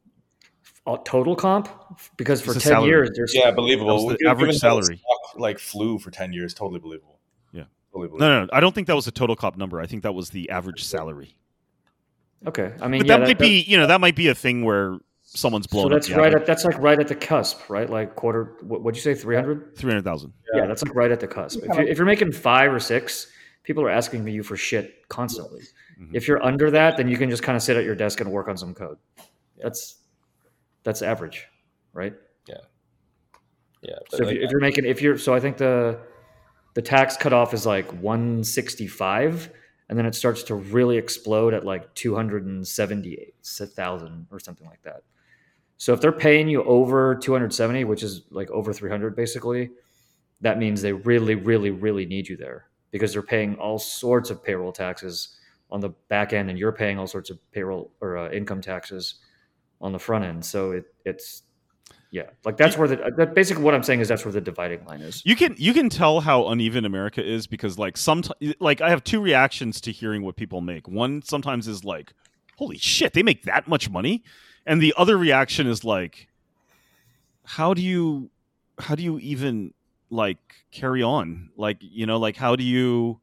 Uh, 0.84 0.96
total 1.04 1.36
comp 1.36 1.68
because 2.16 2.40
for 2.40 2.52
ten 2.54 2.60
salary. 2.60 2.88
years 2.88 3.10
there's 3.14 3.32
yeah, 3.34 3.50
believable. 3.52 4.08
The 4.08 4.16
Given 4.16 4.26
average 4.30 4.56
salary. 4.58 4.96
stock, 4.96 5.38
like 5.38 5.58
flew 5.60 5.98
for 6.00 6.10
ten 6.10 6.32
years, 6.32 6.54
totally 6.54 6.80
believable. 6.80 7.20
Yeah. 7.52 7.64
totally 7.92 8.08
believable. 8.08 8.18
No, 8.18 8.28
no, 8.40 8.44
no, 8.46 8.50
I 8.52 8.58
don't 8.58 8.74
think 8.74 8.88
that 8.88 8.96
was 8.96 9.06
a 9.06 9.12
total 9.12 9.36
comp 9.36 9.56
number. 9.56 9.80
I 9.80 9.86
think 9.86 10.02
that 10.02 10.12
was 10.12 10.30
the 10.30 10.50
average 10.50 10.82
salary. 10.82 11.36
okay. 12.48 12.72
I 12.80 12.88
mean, 12.88 13.02
But 13.02 13.06
yeah, 13.06 13.18
that 13.18 13.26
might 13.28 13.38
be, 13.38 13.60
you 13.60 13.76
know, 13.78 13.86
that 13.86 14.00
might 14.00 14.16
be 14.16 14.26
a 14.26 14.34
thing 14.34 14.64
where 14.64 14.98
someone's 15.34 15.66
blowing. 15.66 15.88
so 15.88 15.94
that's 15.94 16.10
up 16.10 16.16
right 16.16 16.34
at 16.34 16.46
that's 16.46 16.64
like 16.64 16.78
right 16.78 16.98
at 16.98 17.08
the 17.08 17.14
cusp, 17.14 17.68
right? 17.70 17.88
Like 17.88 18.14
quarter. 18.16 18.56
What, 18.60 18.82
what'd 18.82 18.96
you 18.96 19.02
say? 19.02 19.14
Three 19.18 19.36
hundred? 19.36 19.76
three 19.76 19.90
hundred 19.90 20.04
thousand. 20.04 20.32
Yeah. 20.54 20.66
that's 20.66 20.82
like 20.84 20.94
right 20.94 21.10
at 21.10 21.20
the 21.20 21.28
cusp. 21.28 21.60
If 21.62 21.74
you're, 21.74 21.88
if 21.88 21.96
you're 21.98 22.06
making 22.06 22.32
five 22.32 22.72
or 22.72 22.80
six, 22.80 23.28
people 23.62 23.82
are 23.84 23.90
asking 23.90 24.26
you 24.28 24.42
for 24.42 24.56
shit 24.56 25.08
constantly. 25.08 25.62
Mhm. 26.00 26.10
If 26.12 26.28
you're 26.28 26.42
under 26.42 26.70
that, 26.70 26.96
then 26.96 27.08
you 27.08 27.16
can 27.16 27.30
just 27.30 27.42
kind 27.42 27.56
of 27.56 27.62
sit 27.62 27.76
at 27.76 27.84
your 27.84 27.94
desk 27.94 28.20
and 28.20 28.30
work 28.30 28.48
on 28.48 28.56
some 28.56 28.74
code. 28.74 28.98
That's 29.58 29.96
that's 30.82 31.02
average, 31.02 31.46
right? 31.92 32.14
Yeah, 33.84 33.96
but 34.10 34.18
So 34.18 34.22
if, 34.22 34.26
like, 34.28 34.36
you, 34.36 34.42
if 34.44 34.50
you're 34.52 34.60
making 34.60 34.84
if 34.84 35.02
you're 35.02 35.18
so 35.18 35.34
I 35.34 35.40
think 35.40 35.56
the 35.56 35.98
the 36.74 36.82
tax 36.82 37.16
cutoff 37.16 37.52
is 37.52 37.66
like 37.66 37.90
165 38.00 39.50
and 39.88 39.98
then 39.98 40.06
it 40.06 40.14
starts 40.14 40.44
to 40.44 40.54
really 40.54 40.96
explode 40.98 41.52
at 41.52 41.64
like 41.66 41.92
278,000 41.94 44.26
or 44.30 44.38
something 44.38 44.66
like 44.66 44.80
that. 44.82 45.02
So 45.78 45.92
if 45.92 46.00
they're 46.00 46.12
paying 46.12 46.48
you 46.48 46.62
over 46.64 47.16
270, 47.16 47.84
which 47.84 48.02
is 48.02 48.22
like 48.30 48.50
over 48.50 48.72
300 48.72 49.16
basically, 49.16 49.70
that 50.40 50.58
means 50.58 50.82
they 50.82 50.92
really 50.92 51.34
really 51.34 51.70
really 51.70 52.06
need 52.06 52.28
you 52.28 52.36
there 52.36 52.66
because 52.90 53.12
they're 53.12 53.22
paying 53.22 53.56
all 53.56 53.78
sorts 53.78 54.30
of 54.30 54.44
payroll 54.44 54.72
taxes 54.72 55.38
on 55.70 55.80
the 55.80 55.90
back 56.08 56.32
end 56.32 56.50
and 56.50 56.58
you're 56.58 56.72
paying 56.72 56.98
all 56.98 57.06
sorts 57.06 57.30
of 57.30 57.38
payroll 57.50 57.92
or 58.00 58.18
uh, 58.18 58.30
income 58.30 58.60
taxes 58.60 59.16
on 59.80 59.92
the 59.92 59.98
front 59.98 60.24
end. 60.24 60.44
So 60.44 60.72
it 60.72 60.84
it's 61.04 61.42
yeah, 62.12 62.24
like 62.44 62.58
that's 62.58 62.76
where 62.76 62.86
the 62.86 63.10
that 63.16 63.34
basically 63.34 63.64
what 63.64 63.74
I'm 63.74 63.82
saying 63.82 64.00
is 64.00 64.08
that's 64.08 64.22
where 64.22 64.32
the 64.32 64.40
dividing 64.40 64.84
line 64.84 65.00
is. 65.00 65.22
You 65.24 65.34
can 65.34 65.54
you 65.56 65.72
can 65.72 65.88
tell 65.88 66.20
how 66.20 66.48
uneven 66.48 66.84
America 66.84 67.26
is 67.26 67.46
because 67.46 67.78
like 67.78 67.96
some 67.96 68.22
like 68.60 68.82
I 68.82 68.90
have 68.90 69.02
two 69.02 69.20
reactions 69.20 69.80
to 69.80 69.92
hearing 69.92 70.22
what 70.22 70.36
people 70.36 70.60
make. 70.60 70.86
One 70.86 71.22
sometimes 71.22 71.66
is 71.66 71.84
like, 71.84 72.12
"Holy 72.58 72.76
shit, 72.76 73.14
they 73.14 73.22
make 73.22 73.44
that 73.44 73.66
much 73.66 73.88
money," 73.88 74.24
and 74.66 74.80
the 74.80 74.94
other 74.96 75.16
reaction 75.16 75.66
is 75.66 75.84
like, 75.84 76.28
"How 77.44 77.74
do 77.74 77.82
you 77.82 78.30
how 78.78 78.94
do 78.94 79.02
you 79.02 79.18
even 79.18 79.74
like 80.10 80.38
carry 80.70 81.02
on? 81.02 81.50
Like 81.56 81.78
you 81.80 82.06
know 82.06 82.18
like 82.18 82.36
how 82.36 82.56
do 82.56 82.64
you 82.64 83.20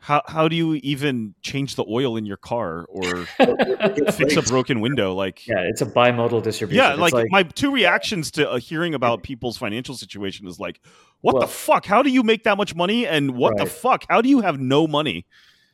how 0.00 0.22
how 0.26 0.46
do 0.48 0.54
you 0.56 0.74
even 0.74 1.34
change 1.42 1.74
the 1.74 1.84
oil 1.88 2.16
in 2.16 2.24
your 2.24 2.36
car 2.36 2.86
or 2.88 3.26
fix 4.12 4.36
a 4.36 4.42
broken 4.42 4.80
window? 4.80 5.14
Like 5.14 5.46
Yeah, 5.46 5.60
it's 5.60 5.80
a 5.82 5.86
bimodal 5.86 6.42
distribution. 6.42 6.82
yeah, 6.84 6.92
It's 7.04 7.12
like, 7.12 7.26
my 7.30 7.42
two 7.42 7.72
reactions 7.72 8.30
to 8.32 8.48
uh, 8.48 8.58
hearing 8.58 8.94
about 8.94 9.22
people's 9.24 9.56
financial 9.56 9.96
situation 9.96 10.46
is 10.46 10.60
like, 10.60 10.80
what 11.20 11.34
Well- 11.34 11.40
the 11.42 11.48
fuck? 11.48 11.84
How 11.84 12.02
do 12.02 12.10
you 12.10 12.22
make 12.22 12.44
that 12.44 12.56
much 12.56 12.74
money? 12.76 13.06
And 13.08 13.32
what 13.32 13.56
the 13.56 13.66
fuck? 13.66 14.04
How 14.08 14.20
do 14.22 14.28
you 14.28 14.40
have 14.40 14.60
no 14.60 14.86
money? 14.86 15.26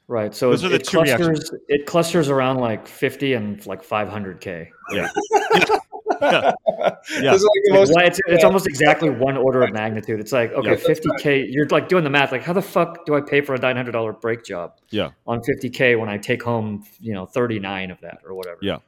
Right. 0.09 0.35
So 0.35 0.51
Those 0.51 0.63
it, 0.63 0.67
are 0.67 0.69
the 0.71 0.75
it 0.77 0.85
two 0.85 1.01
reactions. 1.03 1.39
clusters 1.39 1.61
it 1.69 1.87
clusters 1.87 2.29
around 2.29 2.59
like 2.59 2.87
50 2.87 3.35
and 3.35 3.67
like 3.67 3.83
500k. 3.87 4.69
Yeah. 4.93 5.09
Yeah. 6.21 6.53
It's 7.35 7.43
like 7.43 7.61
the 7.65 7.71
Like, 7.71 7.81
most- 7.81 7.95
why- 7.95 8.05
it's, 8.05 8.21
it's 8.29 8.45
almost 8.45 8.67
exactly 8.67 9.11
one 9.11 9.37
order 9.37 9.63
of 9.63 9.73
magnitude. 9.73 10.21
It's 10.21 10.33
like, 10.33 10.53
okay, 10.53 10.71
Yeah. 10.71 10.77
50K, 10.77 11.47
you're 11.51 11.67
like 11.69 11.89
doing 11.89 12.05
the 12.05 12.11
math. 12.11 12.33
Like, 12.33 12.43
how 12.43 12.53
the 12.53 12.63
fuck 12.63 13.05
do 13.07 13.15
I 13.15 13.21
pay 13.21 13.41
for 13.41 13.55
a 13.55 13.59
$900 13.59 14.21
brake 14.21 14.45
job 14.45 14.73
Yeah. 14.91 15.11
on 15.27 15.41
50K 15.41 15.99
when 15.99 16.09
I 16.09 16.19
take 16.19 16.43
home, 16.43 16.85
you 17.01 17.13
know, 17.15 17.27
39 17.27 17.91
of 17.91 18.01
that 18.01 18.19
or 18.25 18.35
whatever? 18.35 18.59
Yeah. 18.63 18.79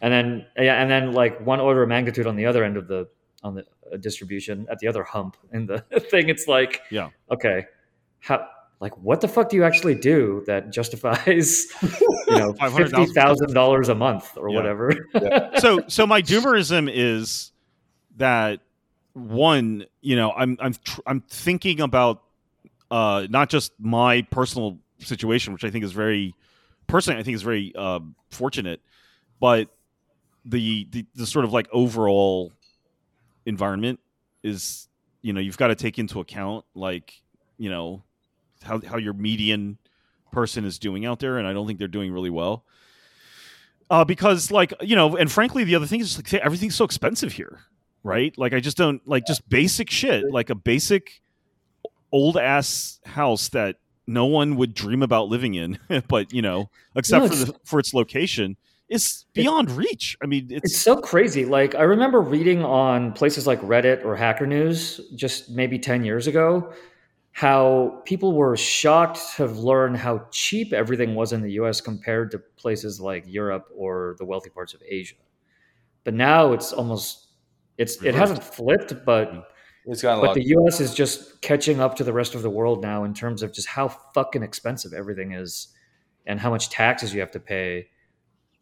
And 0.00 0.12
then, 0.12 0.46
yeah, 0.56 0.80
and 0.80 0.90
then 0.90 1.12
like 1.12 1.44
one 1.44 1.60
order 1.60 1.82
of 1.82 1.88
magnitude 1.88 2.26
on 2.26 2.36
the 2.36 2.46
other 2.46 2.62
end 2.64 2.76
of 2.76 2.86
the, 2.88 3.08
on 3.42 3.54
the 3.54 3.64
uh, 3.92 3.96
distribution 3.96 4.66
at 4.70 4.78
the 4.78 4.86
other 4.88 5.02
hump 5.02 5.36
in 5.52 5.66
the 5.66 5.78
thing. 6.10 6.28
It's 6.28 6.46
like, 6.46 6.82
Yeah. 6.90 7.10
okay, 7.30 7.64
how, 8.20 8.46
like, 8.80 8.96
what 8.98 9.20
the 9.20 9.28
fuck 9.28 9.48
do 9.48 9.56
you 9.56 9.64
actually 9.64 9.94
do 9.94 10.42
that 10.46 10.70
justifies, 10.72 11.66
you 11.82 12.36
know, 12.36 12.52
$500,000 12.60 13.06
$50,000 13.14 13.88
a 13.88 13.94
month 13.94 14.36
or 14.36 14.50
Yeah. 14.50 14.56
whatever? 14.56 14.92
so 15.58 15.82
so 15.88 16.06
my 16.06 16.20
doomerism 16.22 16.90
is 16.92 17.52
that 18.16 18.60
one 19.14 19.86
you 20.02 20.14
know 20.14 20.30
i'm 20.32 20.58
i'm 20.60 20.74
tr- 20.74 21.00
i'm 21.06 21.22
thinking 21.22 21.80
about 21.80 22.22
uh 22.90 23.26
not 23.30 23.48
just 23.48 23.72
my 23.78 24.20
personal 24.30 24.78
situation 24.98 25.54
which 25.54 25.64
i 25.64 25.70
think 25.70 25.82
is 25.82 25.92
very 25.92 26.34
personally 26.86 27.18
i 27.18 27.22
think 27.22 27.34
is 27.34 27.40
very 27.42 27.72
uh, 27.76 27.98
fortunate 28.30 28.80
but 29.40 29.68
the, 30.44 30.86
the 30.90 31.06
the 31.14 31.26
sort 31.26 31.46
of 31.46 31.52
like 31.54 31.66
overall 31.72 32.52
environment 33.46 34.00
is 34.42 34.86
you 35.22 35.32
know 35.32 35.40
you've 35.40 35.56
got 35.56 35.68
to 35.68 35.74
take 35.74 35.98
into 35.98 36.20
account 36.20 36.64
like 36.74 37.14
you 37.56 37.70
know 37.70 38.02
how 38.62 38.80
how 38.86 38.96
your 38.96 39.12
median 39.12 39.78
person 40.32 40.64
is 40.64 40.78
doing 40.78 41.06
out 41.06 41.18
there 41.20 41.38
and 41.38 41.46
i 41.46 41.52
don't 41.52 41.66
think 41.66 41.78
they're 41.78 41.88
doing 41.88 42.12
really 42.12 42.30
well. 42.30 42.64
Uh, 43.88 44.04
because 44.04 44.50
like 44.50 44.72
you 44.80 44.96
know 44.96 45.16
and 45.16 45.30
frankly 45.30 45.62
the 45.62 45.74
other 45.76 45.86
thing 45.86 46.00
is 46.00 46.16
like 46.18 46.34
everything's 46.34 46.74
so 46.74 46.84
expensive 46.84 47.32
here 47.32 47.60
right? 48.02 48.36
Like 48.38 48.52
i 48.52 48.60
just 48.60 48.76
don't 48.76 49.00
like 49.06 49.26
just 49.26 49.48
basic 49.48 49.90
shit 49.90 50.24
like 50.30 50.50
a 50.50 50.54
basic 50.54 51.20
old 52.12 52.36
ass 52.36 53.00
house 53.04 53.48
that 53.50 53.76
no 54.06 54.26
one 54.26 54.56
would 54.56 54.74
dream 54.74 55.02
about 55.02 55.28
living 55.28 55.54
in 55.54 55.78
but 56.08 56.32
you 56.32 56.42
know 56.42 56.68
except 56.94 57.26
for 57.26 57.32
it's- 57.32 57.46
the, 57.48 57.54
for 57.64 57.78
its 57.80 57.94
location 57.94 58.56
is 58.88 59.24
beyond 59.34 59.68
reach. 59.72 60.16
I 60.22 60.26
mean 60.26 60.46
it's, 60.48 60.66
It's 60.72 60.80
so 60.80 60.96
crazy. 61.00 61.44
Like 61.44 61.74
I 61.74 61.82
remember 61.82 62.20
reading 62.20 62.62
on 62.64 63.12
places 63.14 63.44
like 63.44 63.60
Reddit 63.62 64.04
or 64.04 64.14
Hacker 64.14 64.46
News 64.46 65.00
just 65.16 65.50
maybe 65.50 65.76
10 65.76 66.04
years 66.04 66.28
ago 66.28 66.72
how 67.36 68.00
people 68.06 68.32
were 68.32 68.56
shocked 68.56 69.18
to 69.36 69.42
have 69.42 69.58
learned 69.58 69.94
how 69.94 70.26
cheap 70.30 70.72
everything 70.72 71.14
was 71.14 71.34
in 71.34 71.42
the 71.42 71.50
US 71.60 71.82
compared 71.82 72.30
to 72.30 72.38
places 72.38 72.98
like 72.98 73.24
Europe 73.26 73.68
or 73.76 74.16
the 74.18 74.24
wealthy 74.24 74.48
parts 74.48 74.72
of 74.72 74.80
Asia. 74.88 75.16
But 76.02 76.14
now 76.14 76.54
it's 76.54 76.72
almost 76.72 77.26
it's 77.76 78.02
it 78.02 78.14
hasn't 78.14 78.42
flipped, 78.42 79.04
but 79.04 79.28
mm-hmm. 79.28 79.40
It's 79.84 80.00
got 80.00 80.16
a 80.16 80.20
but 80.22 80.26
lot. 80.28 80.34
the 80.34 80.44
US 80.56 80.80
is 80.80 80.94
just 80.94 81.42
catching 81.42 81.78
up 81.78 81.96
to 81.96 82.04
the 82.04 82.12
rest 82.14 82.34
of 82.34 82.40
the 82.40 82.48
world 82.48 82.80
now 82.80 83.04
in 83.04 83.12
terms 83.12 83.42
of 83.42 83.52
just 83.52 83.68
how 83.68 83.88
fucking 84.14 84.42
expensive 84.42 84.94
everything 84.94 85.32
is 85.32 85.68
and 86.24 86.40
how 86.40 86.48
much 86.48 86.70
taxes 86.70 87.12
you 87.12 87.20
have 87.20 87.32
to 87.32 87.40
pay 87.40 87.88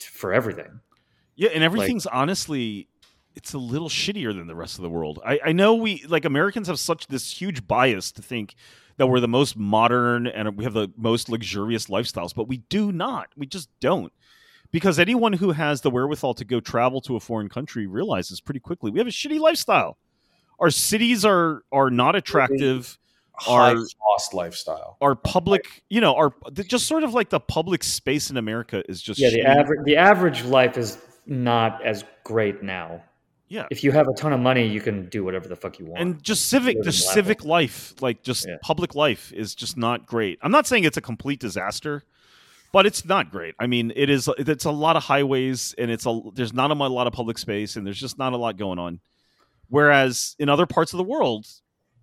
t- 0.01 0.09
for 0.09 0.35
everything. 0.35 0.81
Yeah, 1.37 1.51
and 1.55 1.63
everything's 1.63 2.07
honestly 2.07 2.89
it's 3.37 3.53
a 3.53 3.59
little 3.59 3.89
shittier 3.89 4.35
than 4.35 4.47
the 4.47 4.55
rest 4.55 4.79
of 4.79 4.83
the 4.83 4.91
world. 4.91 5.21
I, 5.25 5.41
I 5.47 5.53
know 5.53 5.75
we 5.75 6.05
like 6.09 6.25
Americans 6.25 6.69
have 6.69 6.79
such 6.79 7.07
this 7.09 7.31
huge 7.31 7.67
bias 7.67 8.13
to 8.13 8.23
think 8.23 8.55
that 8.97 9.07
we're 9.09 9.21
the 9.21 9.29
most 9.29 9.57
modern 9.57 10.27
and 10.27 10.57
we 10.57 10.65
have 10.65 10.73
the 10.73 10.89
most 10.97 11.29
luxurious 11.29 11.87
lifestyles, 11.87 12.35
but 12.35 12.47
we 12.47 12.59
do 12.59 12.93
not. 12.93 13.29
We 13.37 13.47
just 13.47 13.69
don't. 13.81 14.13
Because 14.71 14.99
anyone 14.99 15.33
who 15.33 15.53
has 15.53 15.81
the 15.81 15.91
wherewithal 15.91 16.35
to 16.35 16.45
go 16.45 16.61
travel 16.61 17.01
to 17.03 17.17
a 17.17 17.21
foreign 17.21 17.49
country 17.49 17.87
realizes 17.87 18.41
pretty 18.41 18.61
quickly 18.61 18.91
we 18.91 18.99
have 18.99 19.07
a 19.09 19.13
shitty 19.13 19.41
lifestyle. 19.41 19.99
Our 20.61 20.71
cities 20.71 21.25
are 21.25 21.63
are 21.73 21.91
not 21.91 22.15
attractive. 22.15 22.99
high 23.33 23.73
our- 23.73 23.85
cost 24.01 24.33
lifestyle. 24.33 24.97
Our 25.01 25.17
public, 25.17 25.83
you 25.91 26.01
know, 26.01 26.15
our 26.15 26.33
just 26.53 26.87
sort 26.87 27.03
of 27.03 27.15
like 27.15 27.31
the 27.31 27.41
public 27.41 27.83
space 27.83 28.31
in 28.31 28.37
America 28.37 28.85
is 28.89 29.03
just 29.03 29.19
yeah 29.19 29.31
the 29.31 29.43
average 29.43 29.81
the 29.85 29.97
average 29.97 30.45
life 30.45 30.79
is 30.79 30.99
not 31.27 31.85
as 31.85 32.05
great 32.23 32.63
now 32.63 33.03
Yeah. 33.49 33.67
if 33.71 33.85
you 33.85 33.93
have 33.93 34.09
a 34.09 34.15
ton 34.15 34.33
of 34.33 34.41
money 34.41 34.67
you 34.67 34.81
can 34.81 35.09
do 35.09 35.23
whatever 35.23 35.49
the 35.49 35.57
fuck 35.57 35.79
you 35.79 35.87
want 35.87 36.01
and 36.01 36.23
just 36.23 36.49
civic 36.49 36.77
level. 36.79 36.93
civic 36.93 37.45
life 37.45 37.95
like 38.01 38.23
just 38.23 38.47
Yeah. 38.49 38.57
public 38.63 38.95
life 38.95 39.33
is 39.33 39.55
just 39.55 39.77
not 39.77 40.07
great 40.07 40.39
i'm 40.43 40.51
not 40.51 40.67
saying 40.67 40.85
it's 40.85 40.97
a 40.97 41.01
complete 41.03 41.41
disaster 41.41 42.05
but 42.73 42.87
it's 42.87 43.05
not 43.05 43.31
great 43.31 43.55
i 43.61 43.67
mean 43.67 43.93
it 43.95 44.09
is 44.11 44.29
it's 44.39 44.65
a 44.65 44.71
lot 44.71 44.97
of 44.97 45.05
highways 45.05 45.75
and 45.79 45.91
it's 45.91 46.07
a 46.07 46.21
there's 46.35 46.53
not 46.55 46.71
a 46.71 46.75
lot 46.75 47.07
of 47.07 47.13
public 47.13 47.39
space 47.39 47.77
and 47.77 47.87
there's 47.87 48.01
just 48.01 48.19
not 48.19 48.33
a 48.33 48.37
lot 48.37 48.57
going 48.57 48.79
on 48.79 48.99
whereas 49.69 50.35
in 50.39 50.49
other 50.49 50.67
parts 50.67 50.93
of 50.93 50.97
the 50.97 51.05
world 51.05 51.47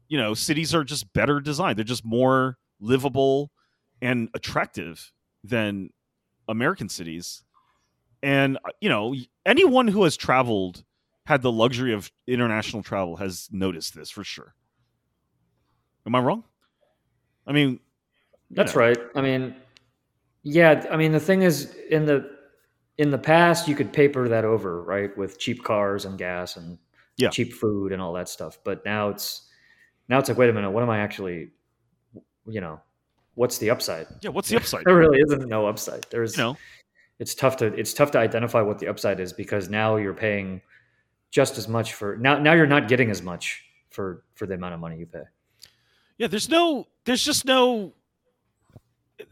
you 0.08 0.18
know 0.18 0.34
cities 0.34 0.74
are 0.76 0.84
just 0.84 1.12
better 1.14 1.40
designed 1.40 1.78
they're 1.78 1.84
just 1.84 2.06
more 2.06 2.58
livable 2.80 3.52
and 4.02 4.30
attractive 4.34 5.12
than 5.44 5.90
american 6.48 6.88
cities 6.88 7.44
and 8.24 8.58
you 8.80 8.90
know 8.90 9.16
anyone 9.46 9.88
who 9.88 10.04
has 10.04 10.16
traveled 10.16 10.84
had 11.32 11.42
the 11.42 11.52
luxury 11.52 11.94
of 11.94 12.12
international 12.28 12.84
travel 12.84 13.16
has 13.16 13.48
noticed 13.52 13.96
this 13.96 14.10
for 14.10 14.24
sure. 14.24 14.54
Am 16.06 16.14
I 16.14 16.20
wrong? 16.20 16.44
I 17.48 17.54
mean, 17.54 17.80
that's 18.52 18.76
know. 18.76 18.82
right 18.82 18.98
i 19.16 19.22
mean 19.22 19.56
yeah 20.44 20.86
i 20.92 20.98
mean 20.98 21.14
the 21.14 21.20
thing 21.20 21.42
is 21.42 21.74
in 21.90 22.06
the 22.06 22.30
in 22.98 23.10
the 23.10 23.18
past 23.18 23.66
you 23.68 23.76
could 23.76 23.94
paper 23.94 24.28
that 24.28 24.44
over 24.44 24.84
right 24.84 25.18
with 25.18 25.40
cheap 25.40 25.64
cars 25.64 26.04
and 26.04 26.18
gas 26.18 26.58
and 26.58 26.78
Yeah. 27.16 27.30
cheap 27.30 27.54
food 27.54 27.94
and 27.94 28.02
all 28.02 28.12
that 28.14 28.28
stuff 28.28 28.60
but 28.66 28.84
now 28.84 29.08
it's 29.08 29.48
now 30.10 30.20
it's 30.20 30.28
like 30.28 30.38
wait 30.38 30.50
a 30.50 30.54
minute 30.54 30.72
what 30.72 30.84
am 30.84 30.90
i 30.90 31.00
actually 31.00 31.52
you 32.46 32.60
know 32.60 32.82
what's 33.36 33.58
the 33.58 33.70
upside 33.70 34.08
yeah. 34.22 34.32
What's 34.32 34.50
the 34.50 34.58
upside? 34.58 34.84
there 34.86 34.96
really 34.98 35.20
isn't 35.22 35.48
no 35.48 35.66
upside 35.66 36.06
there's 36.12 36.36
You 36.38 36.44
know, 36.44 36.58
it's 37.20 37.34
tough 37.34 37.56
to 37.58 37.68
it's 37.68 37.94
tough 37.94 38.12
to 38.12 38.20
identify 38.20 38.62
what 38.62 38.80
the 38.80 38.88
upside 38.90 39.22
is 39.22 39.32
because 39.32 39.70
now 39.70 39.96
you're 39.96 40.14
paying 40.14 40.62
just 41.32 41.58
as 41.58 41.68
much 41.68 41.94
for 41.94 42.18
now 42.18 42.38
now 42.38 42.54
you're 42.54 42.68
not 42.68 42.88
getting 42.88 43.10
as 43.10 43.22
much 43.22 43.64
for 43.90 44.24
for 44.36 44.46
the 44.46 44.54
amount 44.54 44.74
of 44.74 44.80
money 44.80 44.98
you 44.98 45.06
pay 45.06 45.24
yeah. 46.22 46.28
There's 46.28 46.50
no. 46.50 46.86
There's 47.06 47.26
just 47.26 47.46
no. 47.46 47.94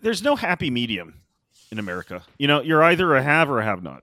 There's 0.01 0.23
no 0.23 0.35
happy 0.35 0.71
medium 0.71 1.21
in 1.71 1.77
America. 1.77 2.23
You 2.39 2.47
know, 2.47 2.61
you're 2.63 2.81
either 2.81 3.15
a 3.15 3.21
have 3.21 3.47
or 3.51 3.59
a 3.59 3.63
have 3.63 3.83
not. 3.83 4.01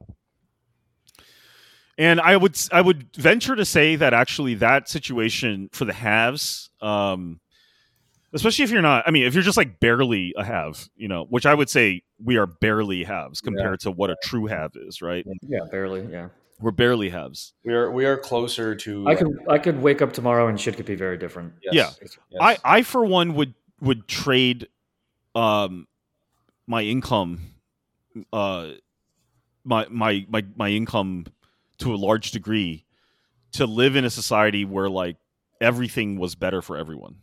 And 1.99 2.21
I 2.21 2.37
would 2.37 2.57
I 2.71 2.81
would 2.81 3.13
venture 3.17 3.57
to 3.57 3.65
say 3.65 3.97
that 3.97 4.15
actually 4.15 4.55
that 4.57 4.89
situation 4.89 5.69
for 5.73 5.85
the 5.85 5.93
haves, 5.93 6.71
um, 6.81 7.41
especially 8.33 8.63
if 8.63 8.71
you're 8.71 8.83
not, 8.83 9.03
I 9.05 9.11
mean, 9.11 9.25
if 9.25 9.35
you're 9.35 9.43
just 9.43 9.57
like 9.57 9.81
barely 9.81 10.33
a 10.37 10.45
have, 10.45 10.89
you 10.95 11.09
know, 11.09 11.25
which 11.25 11.45
I 11.45 11.55
would 11.55 11.69
say 11.69 12.03
we 12.23 12.37
are 12.37 12.47
barely 12.47 13.03
haves 13.03 13.41
compared 13.41 13.81
to 13.81 13.91
what 13.91 14.11
a 14.11 14.17
true 14.23 14.47
have 14.47 14.73
is, 14.77 15.03
right? 15.03 15.27
yeah 15.43 15.61
barely 15.73 16.07
yeah 16.09 16.29
We're 16.61 16.71
barely 16.71 17.11
haves. 17.11 17.53
We 17.65 17.75
are 17.75 17.91
we 17.91 18.07
are 18.07 18.17
closer 18.17 18.75
to. 18.75 19.07
i 19.07 19.15
could 19.15 19.29
i 19.49 19.59
could 19.59 19.81
wake 19.83 20.01
up 20.01 20.13
tomorrow 20.13 20.49
and 20.49 20.61
shit 20.61 20.77
could 20.77 20.87
be 20.87 20.95
very 20.95 21.19
different 21.19 21.53
yes, 21.63 21.75
yeah. 22.01 22.07
yes. 22.31 22.41
I, 22.41 22.59
I 22.65 22.83
for 22.83 23.05
one 23.05 23.35
would 23.35 23.55
would 23.81 24.09
trade 24.09 24.69
um 25.35 25.87
my 26.67 26.83
income 26.83 27.41
uh 28.33 28.71
my 29.65 29.87
my 29.91 30.25
my 30.29 30.45
my 30.57 30.69
income 30.71 31.27
to 31.79 31.95
a 31.95 31.97
large 31.97 32.31
degree 32.31 32.87
to 33.53 33.67
live 33.67 33.97
in 33.97 34.05
a 34.05 34.11
society 34.11 34.65
where 34.65 34.89
like 34.89 35.17
everything 35.61 36.19
was 36.19 36.35
better 36.35 36.63
for 36.63 36.77
everyone. 36.77 37.17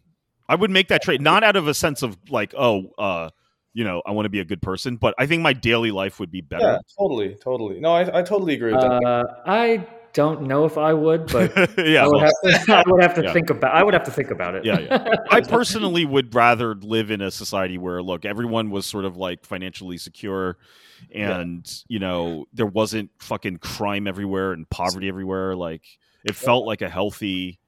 I 0.48 0.56
would 0.56 0.72
make 0.72 0.90
that 0.90 1.02
trade 1.02 1.22
not 1.22 1.44
out 1.44 1.56
of 1.56 1.68
a 1.68 1.74
sense 1.74 2.04
of 2.04 2.18
like 2.30 2.54
oh 2.58 2.92
uh 2.98 3.30
you 3.74 3.84
know 3.84 4.02
I 4.06 4.12
want 4.12 4.26
to 4.26 4.30
be 4.30 4.40
a 4.40 4.46
good 4.46 4.62
person, 4.62 4.96
but 4.98 5.14
I 5.18 5.26
think 5.26 5.42
my 5.42 5.54
daily 5.54 5.92
life 5.92 6.20
would 6.20 6.32
be 6.32 6.40
yeah, 6.40 6.58
better. 6.58 6.80
totally, 6.98 7.36
totally. 7.36 7.80
No, 7.80 7.94
I, 7.94 8.20
I 8.20 8.22
totally 8.22 8.54
agree 8.54 8.72
with 8.74 8.82
that. 8.82 9.04
uh, 9.06 9.24
i 9.46 9.86
don't 10.14 10.44
know 10.44 10.64
if 10.64 10.78
i 10.78 10.94
would 10.94 11.26
but 11.32 11.52
yeah, 11.78 12.04
I 12.04 12.08
would, 12.08 12.22
well, 12.22 12.32
have 12.46 12.66
to, 12.66 12.76
I 12.76 12.84
would 12.86 13.02
have 13.02 13.16
to 13.16 13.24
Yeah. 13.24 13.34
think 13.34 13.50
about. 13.50 13.74
I 13.74 13.84
would 13.84 13.96
have 13.96 14.04
to 14.04 14.12
think 14.12 14.30
about 14.30 14.54
it. 14.54 14.64
Yeah, 14.64 14.78
yeah. 14.80 15.08
I 15.32 15.42
personally 15.58 16.06
would 16.06 16.36
rather 16.36 16.76
live 16.76 17.10
in 17.10 17.20
a 17.20 17.32
society 17.32 17.80
where 17.80 18.02
look, 18.04 18.24
everyone 18.24 18.70
was 18.70 18.86
sort 18.86 19.06
of 19.06 19.18
like 19.18 19.44
financially 19.44 19.98
secure 19.98 20.58
and 21.14 21.68
you 21.88 21.98
know, 22.00 22.46
there 22.54 22.66
wasn't 22.68 23.10
fucking 23.20 23.58
crime 23.58 24.06
everywhere 24.08 24.54
and 24.54 24.70
poverty 24.70 25.08
everywhere. 25.08 25.56
Like 25.56 25.82
it 26.24 26.36
felt 26.36 26.66
like 26.68 26.82
a 26.84 26.90
healthy, 26.90 27.60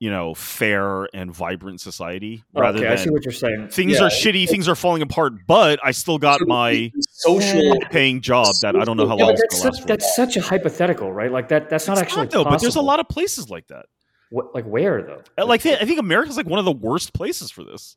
you 0.00 0.10
know, 0.10 0.34
fair 0.34 1.08
and 1.14 1.30
vibrant 1.30 1.80
society 1.80 2.42
rather 2.54 2.78
okay, 2.78 2.88
I 2.88 2.96
see 2.96 3.04
than 3.04 3.12
what 3.12 3.24
you're 3.24 3.32
saying. 3.32 3.68
things 3.68 4.00
Yeah, 4.00 4.06
are 4.06 4.08
shitty, 4.08 4.48
things 4.48 4.66
are 4.66 4.74
falling 4.74 5.02
apart, 5.02 5.46
but 5.46 5.78
I 5.84 5.92
still 5.92 6.18
got 6.18 6.40
my 6.46 6.90
social. 7.10 7.78
paying 7.90 8.22
job 8.22 8.56
that 8.62 8.74
I 8.74 8.84
don't 8.84 8.96
know 8.96 9.06
how 9.06 9.18
Yeah, 9.18 9.26
long 9.26 9.36
that's 9.36 9.60
such, 9.60 9.84
that's 9.84 10.16
such 10.16 10.36
a 10.38 10.40
hypothetical, 10.40 11.12
right? 11.12 11.30
Like 11.30 11.48
that. 11.48 11.68
That's 11.68 11.86
not 11.86 11.98
It's 11.98 12.02
actually 12.02 12.26
though, 12.26 12.44
but 12.44 12.60
there's 12.60 12.76
a 12.76 12.80
lot 12.80 12.98
of 12.98 13.08
places 13.08 13.50
like 13.50 13.68
that. 13.68 13.86
What, 14.30 14.54
like 14.54 14.64
where 14.64 15.02
though? 15.02 15.22
Uh, 15.36 15.46
Like 15.46 15.64
I 15.66 15.84
think 15.84 16.00
America's 16.00 16.36
like 16.36 16.46
one 16.46 16.58
of 16.58 16.64
the 16.64 16.72
worst 16.72 17.12
places 17.12 17.50
for 17.50 17.62
this. 17.62 17.94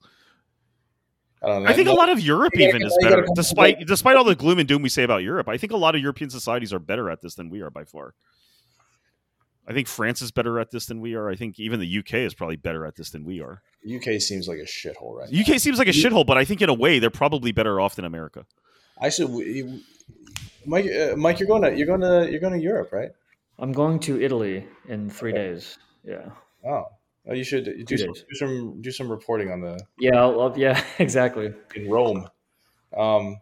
I 1.42 1.48
don't 1.48 1.64
know. 1.64 1.70
I 1.70 1.74
think 1.74 1.88
a 1.88 1.94
lot 1.94 2.10
of 2.10 2.20
Europe 2.20 2.54
even 2.58 2.84
is 2.84 2.98
better, 3.02 3.28
despite 3.36 3.88
despite 3.88 4.18
all 4.18 4.24
the 4.24 4.36
gloom 4.36 4.60
and 4.60 4.68
doom 4.68 4.82
we 4.82 4.90
say 4.90 5.04
about 5.04 5.24
Europe. 5.24 5.48
I 5.48 5.58
think 5.58 5.72
a 5.72 5.78
lot 5.78 5.96
of 5.96 6.02
European 6.02 6.30
societies 6.30 6.74
are 6.74 6.80
better 6.80 7.10
at 7.10 7.22
this 7.22 7.36
than 7.36 7.50
we 7.50 7.62
are 7.62 7.70
by 7.70 7.86
far. 7.86 8.14
I 9.68 9.74
think 9.74 9.88
France 9.88 10.22
is 10.22 10.32
better 10.32 10.60
at 10.60 10.72
this 10.72 10.88
than 10.88 11.00
we 11.00 11.16
are. 11.16 11.30
I 11.30 11.36
think 11.36 11.60
even 11.60 11.80
the 11.80 12.00
UK 12.00 12.16
is 12.16 12.34
probably 12.34 12.58
better 12.58 12.86
at 12.86 12.96
this 12.96 13.12
than 13.12 13.24
we 13.24 13.42
are. 13.42 13.62
UK 13.88 14.22
seems 14.22 14.48
like 14.48 14.60
a 14.60 14.66
shithole, 14.66 15.16
right? 15.16 15.30
UK 15.34 15.60
seems 15.60 15.80
like 15.80 15.88
a 15.88 15.92
shithole, 15.92 16.26
but 16.26 16.38
I 16.38 16.46
think 16.46 16.62
in 16.62 16.70
a 16.70 16.74
way 16.74 17.00
they're 17.00 17.10
probably 17.10 17.52
better 17.52 17.80
off 17.80 17.96
than 17.96 18.06
America. 18.06 18.46
I 19.00 19.10
should, 19.10 19.30
Mike. 20.66 20.86
Uh, 20.86 21.16
Mike, 21.16 21.40
you're 21.40 21.48
going 21.48 21.62
to 21.64 21.76
you're 21.76 21.88
going 21.88 22.02
to 22.02 22.30
you're 22.30 22.40
going 22.40 22.54
to 22.54 22.60
Europe, 22.60 22.92
right? 22.92 23.10
I'm 23.60 23.72
going 23.72 24.00
to 24.02 24.22
Italy 24.22 24.66
in 24.88 25.10
three 25.10 25.32
okay. 25.32 25.42
days. 25.42 25.78
Yeah. 26.04 26.30
Oh. 26.66 26.86
oh 27.28 27.34
you 27.34 27.44
should 27.44 27.86
do 27.86 27.98
some, 27.98 28.14
do 28.14 28.36
some 28.36 28.82
do 28.82 28.92
some 28.92 29.10
reporting 29.10 29.52
on 29.52 29.62
the. 29.62 29.80
Yeah, 30.00 30.18
I'll, 30.18 30.42
I'll, 30.42 30.58
yeah, 30.58 30.84
exactly. 31.00 31.54
In 31.76 31.90
Rome, 31.90 32.28
um, 32.96 33.38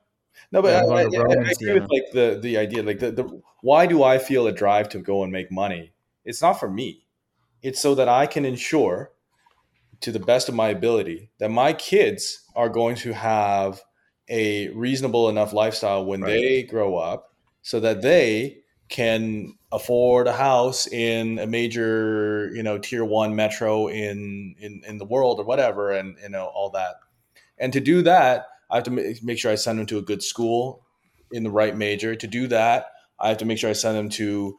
no, 0.52 0.62
but 0.62 0.70
yeah, 0.70 0.86
I, 0.86 1.02
I, 1.02 1.02
I, 1.02 1.48
I, 1.48 1.52
agree 1.52 1.80
with 1.80 1.90
like 1.90 2.12
the 2.14 2.40
the 2.42 2.58
idea. 2.58 2.84
Like 2.84 3.00
the, 3.00 3.12
the 3.12 3.42
why 3.62 3.86
do 3.86 4.04
I 4.04 4.18
feel 4.18 4.48
a 4.48 4.52
drive 4.52 4.90
to 4.90 5.00
go 5.00 5.24
and 5.24 5.32
make 5.32 5.52
money? 5.52 5.94
It's 6.26 6.42
not 6.42 6.60
for 6.60 6.70
me. 6.70 7.06
It's 7.62 7.80
so 7.80 7.96
that 7.96 8.10
I 8.10 8.26
can 8.26 8.46
ensure, 8.46 9.12
to 10.02 10.12
the 10.12 10.20
best 10.20 10.50
of 10.50 10.56
my 10.56 10.70
ability, 10.70 11.30
that 11.40 11.52
my 11.52 11.74
kids 11.74 12.44
are 12.56 12.70
going 12.70 12.96
to 12.98 13.14
have 13.14 13.82
a 14.30 14.70
reasonable 14.70 15.30
enough 15.30 15.54
lifestyle 15.54 16.06
when 16.06 16.22
right. 16.22 16.32
they 16.32 16.64
grow 16.64 16.98
up, 16.98 17.34
so 17.62 17.80
that 17.80 18.02
they 18.02 18.58
can 18.90 19.54
afford 19.72 20.28
a 20.28 20.34
house 20.34 20.86
in 20.88 21.40
a 21.40 21.48
major, 21.48 22.52
you 22.54 22.64
know, 22.64 22.78
tier 22.78 23.06
one 23.06 23.36
metro 23.36 23.88
in 23.88 24.56
in 24.60 24.82
in 24.88 24.98
the 24.98 25.06
world 25.06 25.40
or 25.40 25.46
whatever, 25.46 25.92
and 25.92 26.18
you 26.22 26.30
know 26.30 26.46
all 26.46 26.70
that. 26.72 26.96
And 27.58 27.72
to 27.74 27.80
do 27.80 28.02
that, 28.02 28.48
I 28.70 28.76
have 28.76 28.84
to 28.86 28.92
make 28.92 29.38
sure 29.38 29.52
I 29.52 29.56
send 29.56 29.80
them 29.80 29.86
to 29.88 29.98
a 29.98 30.02
good 30.02 30.24
school 30.24 30.86
in 31.32 31.44
the 31.44 31.52
right 31.52 31.76
major. 31.76 32.16
To 32.16 32.28
do 32.28 32.48
that, 32.48 32.88
I 33.20 33.30
have 33.30 33.38
to 33.38 33.46
make 33.46 33.60
sure 33.60 33.70
I 33.70 33.74
send 33.74 33.98
them 33.98 34.10
to 34.10 34.58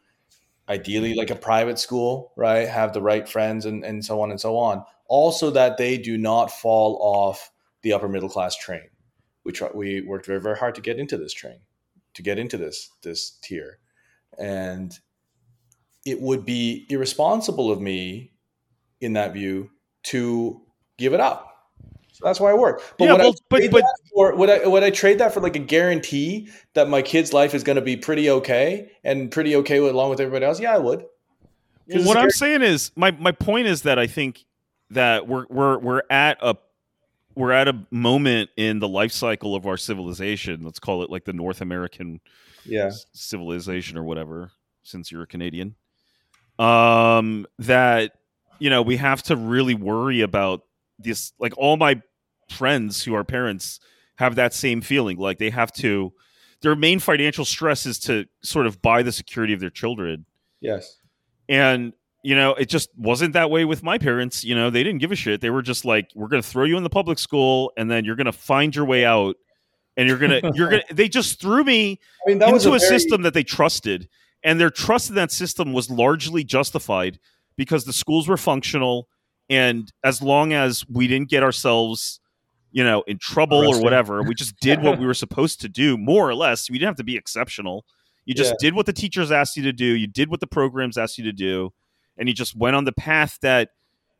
ideally 0.68 1.14
like 1.14 1.30
a 1.30 1.36
private 1.36 1.78
school, 1.78 2.32
right? 2.36 2.68
Have 2.68 2.92
the 2.92 3.02
right 3.02 3.28
friends 3.28 3.66
and, 3.66 3.84
and 3.84 4.04
so 4.04 4.20
on 4.20 4.30
and 4.30 4.40
so 4.40 4.56
on. 4.56 4.84
Also, 5.06 5.50
that 5.50 5.76
they 5.76 5.98
do 5.98 6.16
not 6.16 6.50
fall 6.50 6.98
off 7.02 7.50
the 7.82 7.92
upper 7.92 8.08
middle 8.08 8.28
class 8.28 8.56
train. 8.56 8.88
We 9.44 9.52
try, 9.52 9.68
we 9.74 10.00
worked 10.00 10.26
very 10.26 10.40
very 10.40 10.56
hard 10.56 10.74
to 10.76 10.80
get 10.80 10.98
into 10.98 11.18
this 11.18 11.32
train, 11.32 11.58
to 12.14 12.22
get 12.22 12.38
into 12.38 12.56
this 12.56 12.90
this 13.02 13.38
tier, 13.42 13.78
and 14.38 14.98
it 16.06 16.20
would 16.20 16.44
be 16.44 16.86
irresponsible 16.88 17.70
of 17.70 17.80
me, 17.80 18.32
in 19.00 19.12
that 19.14 19.32
view, 19.32 19.70
to 20.04 20.62
give 20.96 21.12
it 21.12 21.20
up 21.20 21.51
that's 22.22 22.40
why 22.40 22.50
I 22.50 22.54
work. 22.54 22.82
But 22.98 23.06
yeah, 23.06 23.14
well, 23.14 23.34
but, 23.48 23.70
but 23.70 23.84
for, 24.14 24.34
would 24.34 24.50
I 24.50 24.66
would 24.66 24.82
I 24.82 24.90
trade 24.90 25.18
that 25.18 25.32
for 25.34 25.40
like 25.40 25.56
a 25.56 25.60
guarantee 25.60 26.48
that 26.74 26.88
my 26.88 27.02
kid's 27.02 27.32
life 27.32 27.54
is 27.54 27.62
going 27.62 27.76
to 27.76 27.82
be 27.82 27.96
pretty 27.96 28.30
okay 28.30 28.90
and 29.04 29.30
pretty 29.30 29.56
okay 29.56 29.80
with, 29.80 29.92
along 29.92 30.10
with 30.10 30.20
everybody 30.20 30.44
else? 30.44 30.60
Yeah, 30.60 30.74
I 30.74 30.78
would. 30.78 31.04
what 31.86 32.16
I'm 32.16 32.30
saying 32.30 32.62
is 32.62 32.92
my 32.96 33.10
my 33.12 33.32
point 33.32 33.66
is 33.66 33.82
that 33.82 33.98
I 33.98 34.06
think 34.06 34.44
that 34.90 35.26
we're 35.26 35.46
we're 35.48 35.78
we're 35.78 36.02
at 36.10 36.38
a 36.40 36.56
we're 37.34 37.52
at 37.52 37.68
a 37.68 37.86
moment 37.90 38.50
in 38.56 38.78
the 38.78 38.88
life 38.88 39.12
cycle 39.12 39.54
of 39.54 39.66
our 39.66 39.76
civilization. 39.76 40.64
Let's 40.64 40.78
call 40.78 41.02
it 41.02 41.10
like 41.10 41.24
the 41.24 41.32
North 41.32 41.60
American 41.60 42.20
yeah. 42.64 42.90
civilization 43.12 43.96
or 43.96 44.04
whatever, 44.04 44.50
since 44.82 45.10
you're 45.10 45.22
a 45.22 45.26
Canadian. 45.26 45.74
Um, 46.58 47.46
that 47.58 48.12
you 48.58 48.70
know 48.70 48.82
we 48.82 48.98
have 48.98 49.22
to 49.24 49.36
really 49.36 49.74
worry 49.74 50.20
about 50.20 50.62
this 50.98 51.32
like 51.38 51.54
all 51.56 51.76
my 51.76 52.00
friends 52.52 53.02
who 53.04 53.14
are 53.14 53.24
parents 53.24 53.80
have 54.16 54.36
that 54.36 54.54
same 54.54 54.80
feeling 54.80 55.16
like 55.16 55.38
they 55.38 55.50
have 55.50 55.72
to 55.72 56.12
their 56.60 56.76
main 56.76 57.00
financial 57.00 57.44
stress 57.44 57.86
is 57.86 57.98
to 57.98 58.26
sort 58.42 58.66
of 58.66 58.80
buy 58.80 59.02
the 59.02 59.10
security 59.10 59.52
of 59.52 59.58
their 59.58 59.70
children. 59.70 60.26
Yes. 60.60 60.98
And 61.48 61.92
you 62.22 62.36
know 62.36 62.54
it 62.54 62.66
just 62.68 62.88
wasn't 62.96 63.32
that 63.32 63.50
way 63.50 63.64
with 63.64 63.82
my 63.82 63.98
parents 63.98 64.44
you 64.44 64.54
know 64.54 64.70
they 64.70 64.84
didn't 64.84 65.00
give 65.00 65.12
a 65.12 65.16
shit. 65.16 65.40
They 65.40 65.50
were 65.50 65.62
just 65.62 65.84
like 65.84 66.10
we're 66.14 66.28
going 66.28 66.42
to 66.42 66.48
throw 66.48 66.64
you 66.64 66.76
in 66.76 66.84
the 66.84 66.90
public 66.90 67.18
school 67.18 67.72
and 67.76 67.90
then 67.90 68.04
you're 68.04 68.16
going 68.16 68.26
to 68.26 68.32
find 68.32 68.74
your 68.74 68.84
way 68.84 69.04
out 69.04 69.36
and 69.96 70.08
you're 70.08 70.18
going 70.18 70.30
to 70.30 70.52
you're 70.54 70.70
going 70.70 70.82
to 70.88 70.94
they 70.94 71.08
just 71.08 71.40
threw 71.40 71.64
me 71.64 71.98
I 72.26 72.30
mean, 72.30 72.42
into 72.42 72.70
a, 72.70 72.76
a 72.76 72.78
very... 72.78 72.80
system 72.80 73.22
that 73.22 73.34
they 73.34 73.42
trusted 73.42 74.08
and 74.44 74.60
their 74.60 74.70
trust 74.70 75.08
in 75.08 75.16
that 75.16 75.32
system 75.32 75.72
was 75.72 75.90
largely 75.90 76.44
justified 76.44 77.18
because 77.56 77.84
the 77.84 77.92
schools 77.92 78.28
were 78.28 78.36
functional 78.36 79.08
and 79.50 79.92
as 80.04 80.22
long 80.22 80.52
as 80.52 80.84
we 80.88 81.06
didn't 81.08 81.28
get 81.28 81.42
ourselves 81.42 82.20
you 82.72 82.82
know 82.82 83.02
in 83.06 83.18
trouble 83.18 83.62
Arrested. 83.62 83.80
or 83.80 83.84
whatever. 83.84 84.22
We 84.22 84.34
just 84.34 84.58
did 84.60 84.82
what 84.82 84.98
we 84.98 85.06
were 85.12 85.14
supposed 85.14 85.60
to 85.60 85.68
do 85.68 85.96
more 85.96 86.28
or 86.28 86.34
less. 86.34 86.70
We 86.70 86.78
didn't 86.78 86.88
have 86.88 86.96
to 86.96 87.04
be 87.04 87.16
exceptional. 87.16 87.84
You 88.24 88.34
just 88.34 88.52
yeah. 88.52 88.68
did 88.68 88.74
what 88.74 88.86
the 88.86 88.92
teachers 88.92 89.32
asked 89.32 89.56
you 89.56 89.62
to 89.64 89.72
do. 89.72 89.84
You 89.84 90.06
did 90.06 90.28
what 90.30 90.40
the 90.40 90.46
programs 90.46 90.96
asked 90.96 91.18
you 91.18 91.24
to 91.24 91.32
do. 91.32 91.72
And 92.16 92.28
you 92.28 92.34
just 92.34 92.56
went 92.56 92.76
on 92.76 92.84
the 92.84 92.92
path 92.92 93.38
that 93.42 93.70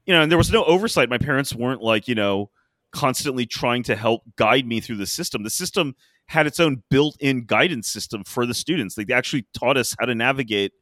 you 0.07 0.15
know 0.15 0.23
and 0.23 0.31
there 0.31 0.39
was 0.39 0.53
no 0.53 0.65
oversight. 0.65 1.09
My 1.09 1.19
parents 1.19 1.55
weren't 1.55 1.83
like 1.83 2.09
you 2.09 2.15
know 2.15 2.51
constantly 2.93 3.47
trying 3.47 3.83
to 3.85 3.97
help 3.97 4.23
guide 4.37 4.67
me 4.67 4.81
through 4.81 4.97
the 4.97 5.07
system. 5.07 5.43
The 5.43 5.51
system 5.51 5.95
had 6.27 6.47
its 6.47 6.61
own 6.61 6.83
built-in 6.91 7.45
guidance 7.45 7.89
system 7.89 8.23
for 8.25 8.47
the 8.47 8.55
students. 8.55 8.95
They 8.95 9.07
actually 9.13 9.47
taught 9.55 9.77
us 9.77 9.97
how 9.99 10.07
to 10.07 10.15
navigate 10.15 10.73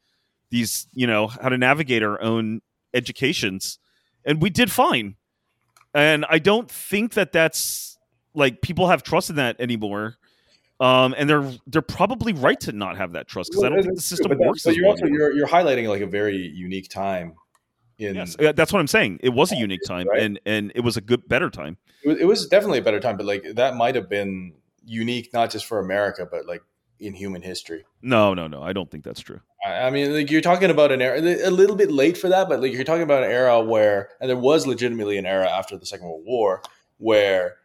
these 0.50 0.86
you 0.92 1.06
know 1.06 1.28
how 1.28 1.48
to 1.48 1.58
navigate 1.58 2.02
our 2.02 2.20
own 2.20 2.60
educations. 2.94 3.78
And 4.24 4.42
we 4.42 4.50
did 4.50 4.70
fine. 4.70 5.16
And 5.94 6.24
I 6.28 6.38
don't 6.38 6.70
think 6.70 7.14
that 7.14 7.32
that's 7.32 7.98
like 8.34 8.62
people 8.62 8.88
have 8.88 9.02
trust 9.02 9.30
in 9.30 9.36
that 9.36 9.60
anymore. 9.60 10.16
Um, 10.78 11.14
and 11.18 11.28
they're 11.28 11.52
they're 11.66 11.82
probably 11.82 12.32
right 12.32 12.58
to 12.60 12.72
not 12.72 12.96
have 12.96 13.12
that 13.12 13.28
trust 13.28 13.50
because 13.50 13.62
well, 13.62 13.72
I 13.72 13.74
don't 13.76 13.84
think 13.84 13.96
the 13.96 14.02
system 14.02 14.28
but 14.30 14.38
works. 14.38 14.64
But 14.64 14.76
you're 14.76 14.86
also 14.86 15.06
you're, 15.06 15.32
you're 15.32 15.46
highlighting 15.46 15.88
like 15.88 16.00
a 16.00 16.06
very 16.06 16.36
unique 16.36 16.88
time. 16.88 17.34
In 17.98 18.14
yes, 18.14 18.34
that's 18.38 18.72
what 18.72 18.80
I'm 18.80 18.86
saying. 18.86 19.20
It 19.22 19.28
was 19.28 19.52
a 19.52 19.56
unique 19.56 19.82
time, 19.86 20.08
right? 20.08 20.22
and 20.22 20.40
and 20.46 20.72
it 20.74 20.80
was 20.80 20.96
a 20.96 21.02
good 21.02 21.28
better 21.28 21.50
time. 21.50 21.76
It 22.02 22.08
was, 22.08 22.18
it 22.18 22.24
was 22.24 22.46
definitely 22.46 22.78
a 22.78 22.82
better 22.82 22.98
time, 22.98 23.18
but 23.18 23.26
like 23.26 23.44
that 23.56 23.76
might 23.76 23.94
have 23.94 24.08
been 24.08 24.54
unique 24.86 25.34
not 25.34 25.50
just 25.50 25.66
for 25.66 25.80
America, 25.80 26.26
but 26.30 26.46
like 26.46 26.62
in 27.00 27.14
human 27.14 27.42
history. 27.42 27.84
No, 28.02 28.34
no, 28.34 28.46
no. 28.46 28.62
I 28.62 28.72
don't 28.72 28.90
think 28.90 29.04
that's 29.04 29.20
true. 29.20 29.40
I 29.66 29.90
mean, 29.90 30.14
like 30.14 30.30
you're 30.30 30.40
talking 30.40 30.70
about 30.70 30.92
an 30.92 31.02
era 31.02 31.20
a 31.20 31.50
little 31.50 31.76
bit 31.76 31.90
late 31.90 32.16
for 32.16 32.28
that, 32.28 32.48
but 32.48 32.60
like 32.60 32.72
you're 32.72 32.84
talking 32.84 33.02
about 33.02 33.24
an 33.24 33.30
era 33.30 33.60
where, 33.60 34.10
and 34.20 34.28
there 34.28 34.36
was 34.36 34.66
legitimately 34.66 35.18
an 35.18 35.26
era 35.26 35.50
after 35.50 35.76
the 35.76 35.86
Second 35.86 36.06
World 36.06 36.24
War 36.24 36.62
where, 36.98 37.56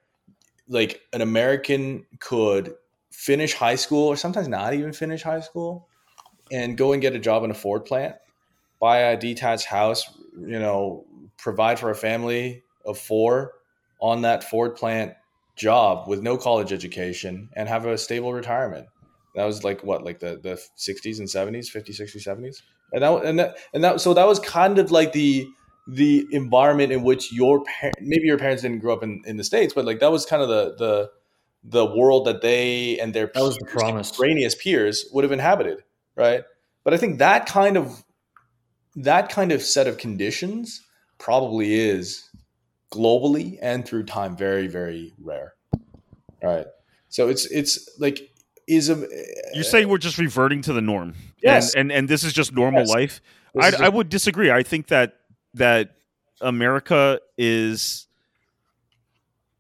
like, 0.68 1.02
an 1.14 1.22
American 1.22 2.06
could 2.20 2.74
finish 3.12 3.54
high 3.54 3.76
school 3.76 4.08
or 4.08 4.16
sometimes 4.16 4.48
not 4.48 4.74
even 4.74 4.94
finish 4.94 5.22
high 5.22 5.42
school 5.42 5.88
and 6.52 6.78
go 6.78 6.94
and 6.94 7.02
get 7.02 7.16
a 7.16 7.20
job 7.20 7.44
in 7.44 7.52
a 7.52 7.54
Ford 7.54 7.86
plant, 7.86 8.16
buy 8.80 8.98
a 9.00 9.18
detached 9.18 9.66
house, 9.66 10.18
you 10.38 10.60
know, 10.60 11.06
provide 11.38 11.80
for 11.80 11.92
a 11.92 11.96
family 11.96 12.64
of 12.86 12.98
four 12.98 13.54
on 14.00 14.22
that 14.22 14.44
Ford 14.44 14.76
plant 14.76 15.14
job 15.56 16.08
with 16.08 16.22
no 16.22 16.38
college 16.38 16.74
education 16.74 17.50
and 17.54 17.70
have 17.70 17.86
a 17.86 17.98
stable 17.98 18.34
retirement 18.34 18.88
that 19.36 19.46
was 19.46 19.64
like 19.64 19.84
what, 19.84 20.04
like 20.04 20.20
the 20.20 20.40
the 20.42 20.60
60s 20.78 21.20
and 21.20 21.28
70s, 21.28 21.72
50s, 21.72 22.00
60s, 22.00 22.28
70s, 22.28 22.62
and 22.94 23.04
that 23.04 23.26
and 23.26 23.40
that 23.40 23.58
and 23.74 23.84
that. 23.84 24.02
So 24.02 24.14
that 24.14 24.28
was 24.28 24.40
kind 24.40 24.80
of 24.80 24.92
like 24.92 25.12
the 25.14 25.48
the 25.88 26.26
environment 26.32 26.92
in 26.92 27.04
which 27.04 27.32
your 27.32 27.64
parents, 27.64 28.00
maybe 28.02 28.26
your 28.26 28.38
parents 28.38 28.64
didn't 28.64 28.80
grow 28.80 28.94
up 28.94 29.04
in, 29.04 29.22
in 29.26 29.38
the 29.38 29.44
states, 29.44 29.74
but 29.74 29.86
like 29.86 30.00
that 30.00 30.12
was 30.12 30.26
kind 30.26 30.42
of 30.42 30.50
the 30.50 30.76
the 30.76 31.12
the 31.64 31.86
world 31.86 32.26
that 32.26 32.42
they 32.42 33.00
and 33.00 33.14
their 33.14 33.32
that 33.34 33.44
was 33.44 33.58
the 33.58 33.66
promise 33.66 34.12
brainiest 34.12 34.60
peers 34.60 35.06
would 35.12 35.24
have 35.24 35.32
inhabited, 35.32 35.84
right? 36.16 36.44
But 36.84 36.94
I 36.94 36.98
think 36.98 37.20
that 37.20 37.46
kind 37.46 37.78
of 37.78 38.04
that 38.96 39.30
kind 39.30 39.52
of 39.52 39.62
set 39.62 39.88
of 39.88 39.98
conditions 39.98 40.82
probably 41.18 41.74
is 41.74 42.30
globally 42.92 43.58
and 43.62 43.86
through 43.86 44.04
time 44.04 44.38
very 44.38 44.68
very 44.68 45.14
rare, 45.20 45.56
right? 46.42 46.68
So 47.10 47.30
it's 47.30 47.46
it's 47.52 47.90
like 48.00 48.35
is 48.68 48.90
a. 48.90 49.08
You're 49.54 49.64
saying 49.64 49.88
we're 49.88 49.98
just 49.98 50.18
reverting 50.18 50.62
to 50.64 50.74
the 50.74 50.82
norm. 50.82 51.14
Yes, 51.42 51.74
and 51.74 51.92
and, 51.92 52.00
and 52.00 52.10
this 52.10 52.24
is 52.24 52.34
just 52.34 52.54
normal 52.54 52.82
yes. 52.82 52.90
life. 52.90 53.22
I, 53.60 53.88
would 53.88 54.10
disagree. 54.10 54.52
I 54.52 54.64
think 54.64 54.88
that 54.88 55.20
that 55.54 55.96
America 56.42 57.20
is. 57.38 58.08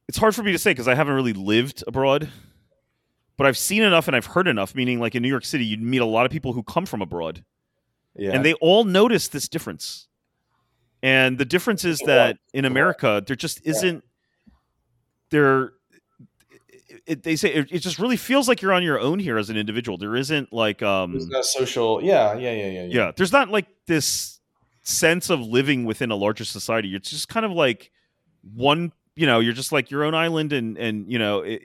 It's 0.08 0.18
hard 0.18 0.36
for 0.36 0.44
me 0.44 0.52
to 0.52 0.60
say 0.60 0.72
because 0.72 0.88
I 0.88 0.96
haven't 0.96 1.16
really 1.16 1.34
lived 1.34 1.84
abroad, 1.88 2.30
but 3.38 3.48
I've 3.48 3.58
seen 3.58 3.82
enough 3.82 4.08
and 4.08 4.16
I've 4.16 4.28
heard 4.28 4.48
enough. 4.48 4.76
Meaning, 4.76 5.00
like 5.00 5.16
in 5.16 5.24
New 5.24 5.30
York 5.30 5.46
City, 5.46 5.66
you'd 5.66 5.82
meet 5.82 6.02
a 6.02 6.06
lot 6.06 6.26
of 6.26 6.32
people 6.32 6.54
who 6.54 6.64
come 6.64 6.86
from 6.86 7.02
abroad, 7.02 7.44
yeah. 8.16 8.32
and 8.32 8.46
they 8.46 8.54
all 8.56 8.84
notice 8.84 9.28
this 9.30 9.48
difference. 9.48 10.08
And 11.02 11.38
the 11.38 11.46
difference 11.46 11.86
is 11.86 12.00
that 12.00 12.40
in 12.54 12.66
America, 12.66 13.24
there 13.26 13.36
just 13.36 13.62
isn't 13.64 14.04
there 15.30 15.74
it, 17.08 17.24
they 17.24 17.36
say 17.36 17.54
it, 17.54 17.72
it, 17.72 17.80
just 17.80 18.00
really 18.00 18.18
feels 18.18 18.48
like 18.48 18.62
you're 18.62 18.74
on 18.74 18.84
your 18.84 19.00
own 19.00 19.20
here 19.20 19.38
as 19.38 19.50
an 19.50 19.58
individual. 19.58 19.98
There 19.98 20.16
isn't 20.16 20.52
like 20.52 20.82
um 20.82 21.12
there's 21.12 21.28
no 21.28 21.42
social 21.42 22.04
yeah, 22.04 22.34
yeah, 22.36 22.52
yeah, 22.52 22.66
yeah, 22.68 22.84
yeah. 22.84 22.88
Yeah, 22.90 23.12
there's 23.16 23.32
not 23.32 23.50
like 23.50 23.68
this 23.86 24.40
sense 24.82 25.30
of 25.30 25.40
living 25.42 25.86
within 25.86 26.12
a 26.12 26.16
larger 26.16 26.46
society. 26.46 26.96
It's 26.96 27.10
just 27.10 27.30
kind 27.30 27.46
of 27.46 27.52
like 27.52 27.92
one, 28.54 28.92
you 29.16 29.26
know, 29.26 29.40
you're 29.40 29.54
just 29.54 29.72
like 29.72 29.92
your 29.92 30.04
own 30.04 30.16
island 30.16 30.54
and 30.54 30.78
and 30.78 31.12
you 31.12 31.20
know, 31.20 31.42
it, 31.42 31.62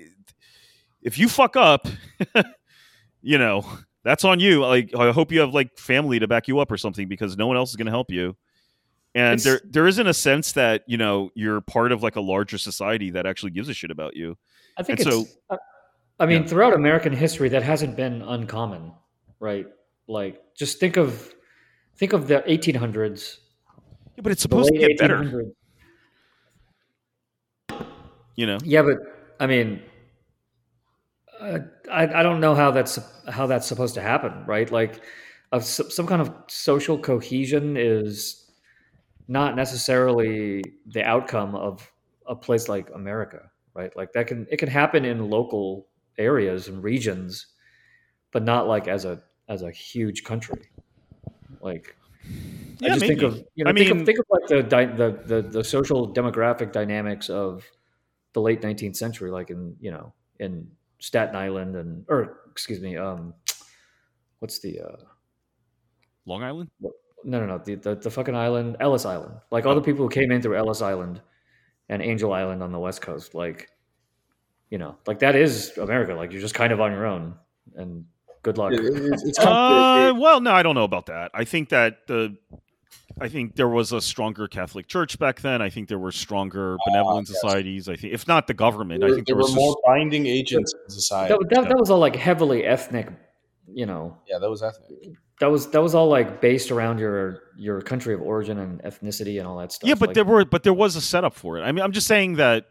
if 1.02 1.18
you 1.18 1.28
fuck 1.28 1.56
up, 1.56 1.88
you 3.22 3.38
know, 3.38 3.64
that's 4.04 4.24
on 4.24 4.40
you. 4.40 4.60
Like 4.60 4.94
I 4.94 5.10
hope 5.12 5.32
you 5.32 5.40
have 5.40 5.54
like 5.54 5.78
family 5.78 6.18
to 6.18 6.28
back 6.28 6.48
you 6.48 6.58
up 6.58 6.70
or 6.70 6.76
something 6.76 7.08
because 7.08 7.36
no 7.36 7.46
one 7.46 7.56
else 7.56 7.70
is 7.70 7.76
going 7.76 7.86
to 7.86 7.92
help 7.92 8.10
you. 8.10 8.36
And 9.14 9.40
It's- 9.40 9.44
there 9.44 9.60
there 9.68 9.86
isn't 9.86 10.06
a 10.06 10.14
sense 10.14 10.52
that 10.52 10.84
you 10.86 10.96
know 10.96 11.30
you're 11.34 11.60
part 11.60 11.92
of 11.92 12.02
like 12.02 12.16
a 12.16 12.20
larger 12.20 12.58
society 12.58 13.10
that 13.10 13.26
actually 13.26 13.50
gives 13.52 13.68
a 13.68 13.74
shit 13.74 13.90
about 13.90 14.16
you. 14.16 14.36
I 14.80 14.82
think 14.82 15.00
And 15.00 15.08
it's. 15.08 15.16
so- 15.30 15.36
I- 15.50 15.58
I 16.18 16.26
mean, 16.26 16.42
Yeah. 16.42 16.48
throughout 16.48 16.74
American 16.74 17.12
history, 17.12 17.48
that 17.50 17.62
hasn't 17.62 17.96
been 17.96 18.22
uncommon, 18.22 18.92
right? 19.38 19.66
Like, 20.08 20.40
just 20.54 20.80
think 20.80 20.96
of 20.96 21.34
think 21.96 22.12
of 22.14 22.28
the 22.28 22.42
1800s. 22.46 23.40
Yeah, 24.16 24.22
but 24.22 24.32
it's 24.32 24.40
supposed 24.42 24.72
to 24.72 24.78
get 24.78 24.96
better. 24.98 25.52
You 28.36 28.46
know. 28.46 28.58
Yeah, 28.64 28.82
but 28.82 28.98
I 29.38 29.46
mean, 29.46 29.82
uh, 31.38 31.58
I 31.90 32.20
I 32.20 32.22
don't 32.22 32.40
know 32.40 32.54
how 32.54 32.70
that's 32.70 32.98
how 33.28 33.46
that's 33.46 33.66
supposed 33.66 33.94
to 33.94 34.00
happen, 34.00 34.44
right? 34.46 34.70
Like, 34.70 35.02
of 35.52 35.64
some 35.64 36.06
kind 36.06 36.22
of 36.22 36.32
social 36.48 36.98
cohesion 36.98 37.76
is 37.76 38.50
not 39.28 39.56
necessarily 39.56 40.62
the 40.86 41.02
outcome 41.04 41.54
of 41.54 41.90
a 42.26 42.34
place 42.34 42.68
like 42.68 42.88
America, 42.94 43.50
right? 43.74 43.94
Like 43.96 44.12
that 44.12 44.26
can 44.26 44.46
it 44.50 44.58
can 44.58 44.68
happen 44.68 45.04
in 45.04 45.30
local 45.30 45.88
areas 46.18 46.68
and 46.68 46.82
regions, 46.82 47.46
but 48.32 48.42
not 48.42 48.66
like 48.68 48.88
as 48.88 49.04
a 49.04 49.22
as 49.48 49.62
a 49.62 49.70
huge 49.70 50.24
country. 50.24 50.62
Like 51.60 51.96
I 52.82 52.86
Yeah, 52.86 52.94
just 52.94 53.06
think 53.06 53.22
of 53.22 53.42
you 53.54 53.64
know 53.64 53.70
I 53.70 53.74
think 53.74 53.88
mean- 53.90 54.00
of 54.00 54.06
think 54.06 54.18
of 54.18 54.26
like 54.30 54.46
the, 54.48 54.62
the 54.96 55.42
the 55.42 55.42
the 55.48 55.64
social 55.64 56.12
demographic 56.14 56.72
dynamics 56.72 57.28
of 57.30 57.64
the 58.32 58.40
late 58.40 58.62
19th 58.62 58.96
century, 58.96 59.30
like 59.30 59.50
in 59.50 59.76
you 59.80 59.90
know 59.90 60.12
in 60.38 60.70
Staten 60.98 61.34
Island 61.36 61.76
and 61.76 62.04
or 62.08 62.40
excuse 62.50 62.80
me, 62.80 62.96
um, 62.96 63.34
what's 64.38 64.58
the 64.60 64.80
uh, 64.80 64.96
Long 66.26 66.42
Island. 66.42 66.70
no 66.80 67.40
no 67.40 67.46
no 67.46 67.58
the, 67.58 67.74
the 67.76 67.94
the 67.96 68.10
fucking 68.10 68.36
island 68.36 68.76
Ellis 68.80 69.04
Island, 69.04 69.34
like 69.50 69.66
all 69.66 69.74
the 69.74 69.80
people 69.82 70.04
who 70.04 70.10
came 70.10 70.30
in 70.30 70.40
through 70.42 70.56
Ellis 70.56 70.80
Island 70.82 71.20
and 71.90 72.00
Angel 72.00 72.32
Island 72.32 72.62
on 72.62 72.72
the 72.72 72.78
west 72.78 73.02
coast, 73.02 73.34
like 73.34 73.68
you 74.70 74.78
know 74.78 74.96
like 75.06 75.18
that 75.18 75.36
is 75.36 75.76
America. 75.76 76.14
Like 76.14 76.32
you're 76.32 76.40
just 76.40 76.54
kind 76.54 76.72
of 76.72 76.80
on 76.80 76.92
your 76.92 77.04
own 77.04 77.34
and 77.76 78.06
good 78.42 78.56
luck. 78.56 78.72
It- 78.72 78.80
it's, 78.84 79.22
it's 79.24 79.38
kind 79.38 80.16
Uh, 80.16 80.18
well, 80.18 80.40
no, 80.40 80.52
I 80.52 80.62
don't 80.62 80.74
know 80.74 80.84
about 80.84 81.06
that. 81.06 81.30
I 81.34 81.44
think 81.44 81.68
that 81.70 82.06
the, 82.06 82.36
I 83.20 83.28
think 83.28 83.56
there 83.56 83.68
was 83.68 83.92
a 83.92 84.00
stronger 84.00 84.48
Catholic 84.48 84.86
Church 84.86 85.18
back 85.18 85.40
then. 85.40 85.60
I 85.60 85.68
think 85.68 85.88
there 85.88 85.98
were 85.98 86.12
stronger 86.12 86.76
benevolent 86.86 87.28
yes. 87.28 87.40
societies. 87.40 87.88
I 87.88 87.96
think, 87.96 88.14
if 88.14 88.26
not 88.26 88.46
the 88.46 88.54
government, 88.54 89.04
I 89.04 89.08
think 89.08 89.26
there 89.26 89.34
there 89.34 89.36
were 89.36 89.42
was 89.42 89.54
more 89.54 89.76
binding 89.84 90.26
agents 90.26 90.72
in 90.72 90.90
society. 90.90 91.34
that, 91.34 91.54
that, 91.54 91.68
that 91.68 91.78
was 91.78 91.90
all 91.90 91.98
like 91.98 92.16
heavily 92.16 92.64
ethnic, 92.64 93.08
you 93.72 93.84
know. 93.84 94.16
yeah, 94.28 94.38
that 94.38 94.48
was 94.48 94.62
ethnic. 94.62 94.90
That 95.40 95.50
was 95.50 95.70
that 95.70 95.82
was 95.82 95.94
all 95.94 96.08
like 96.08 96.40
based 96.40 96.70
around 96.70 96.98
your 96.98 97.40
your 97.56 97.80
country 97.80 98.14
of 98.14 98.20
origin 98.20 98.58
and 98.58 98.82
ethnicity 98.82 99.38
and 99.38 99.46
all 99.46 99.58
that 99.58 99.72
stuff. 99.72 99.88
yeah, 99.88 99.94
but 99.94 100.10
Like, 100.10 100.14
there 100.14 100.24
were, 100.24 100.44
but 100.44 100.62
there 100.62 100.74
was 100.74 100.96
a 100.96 101.00
setup 101.00 101.34
for 101.34 101.58
it. 101.58 101.62
I 101.62 101.72
mean, 101.72 101.84
I'm 101.84 101.92
just 101.92 102.06
saying 102.06 102.36
that. 102.36 102.66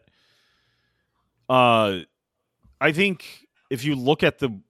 Uh, 1.50 2.02
I 2.80 2.92
think 2.92 3.48
if 3.70 3.84
you 3.84 3.96
look 3.96 4.24
at 4.24 4.40
the 4.40 4.62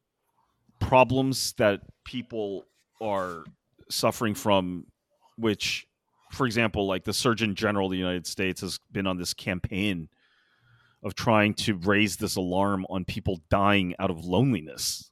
problems 0.79 1.53
that 1.57 1.81
people 2.05 2.65
are 3.01 3.43
suffering 3.89 4.33
from, 4.33 4.85
which, 5.37 5.87
for 6.31 6.45
example, 6.45 6.87
like 6.87 7.03
the 7.03 7.13
Surgeon 7.13 7.53
General 7.53 7.87
of 7.87 7.91
the 7.91 7.97
United 7.97 8.25
States 8.25 8.61
has 8.61 8.79
been 8.91 9.07
on 9.07 9.17
this 9.17 9.33
campaign 9.33 10.09
of 11.03 11.15
trying 11.15 11.53
to 11.53 11.75
raise 11.75 12.17
this 12.17 12.35
alarm 12.35 12.85
on 12.89 13.05
people 13.05 13.41
dying 13.49 13.93
out 13.99 14.09
of 14.09 14.25
loneliness. 14.25 15.11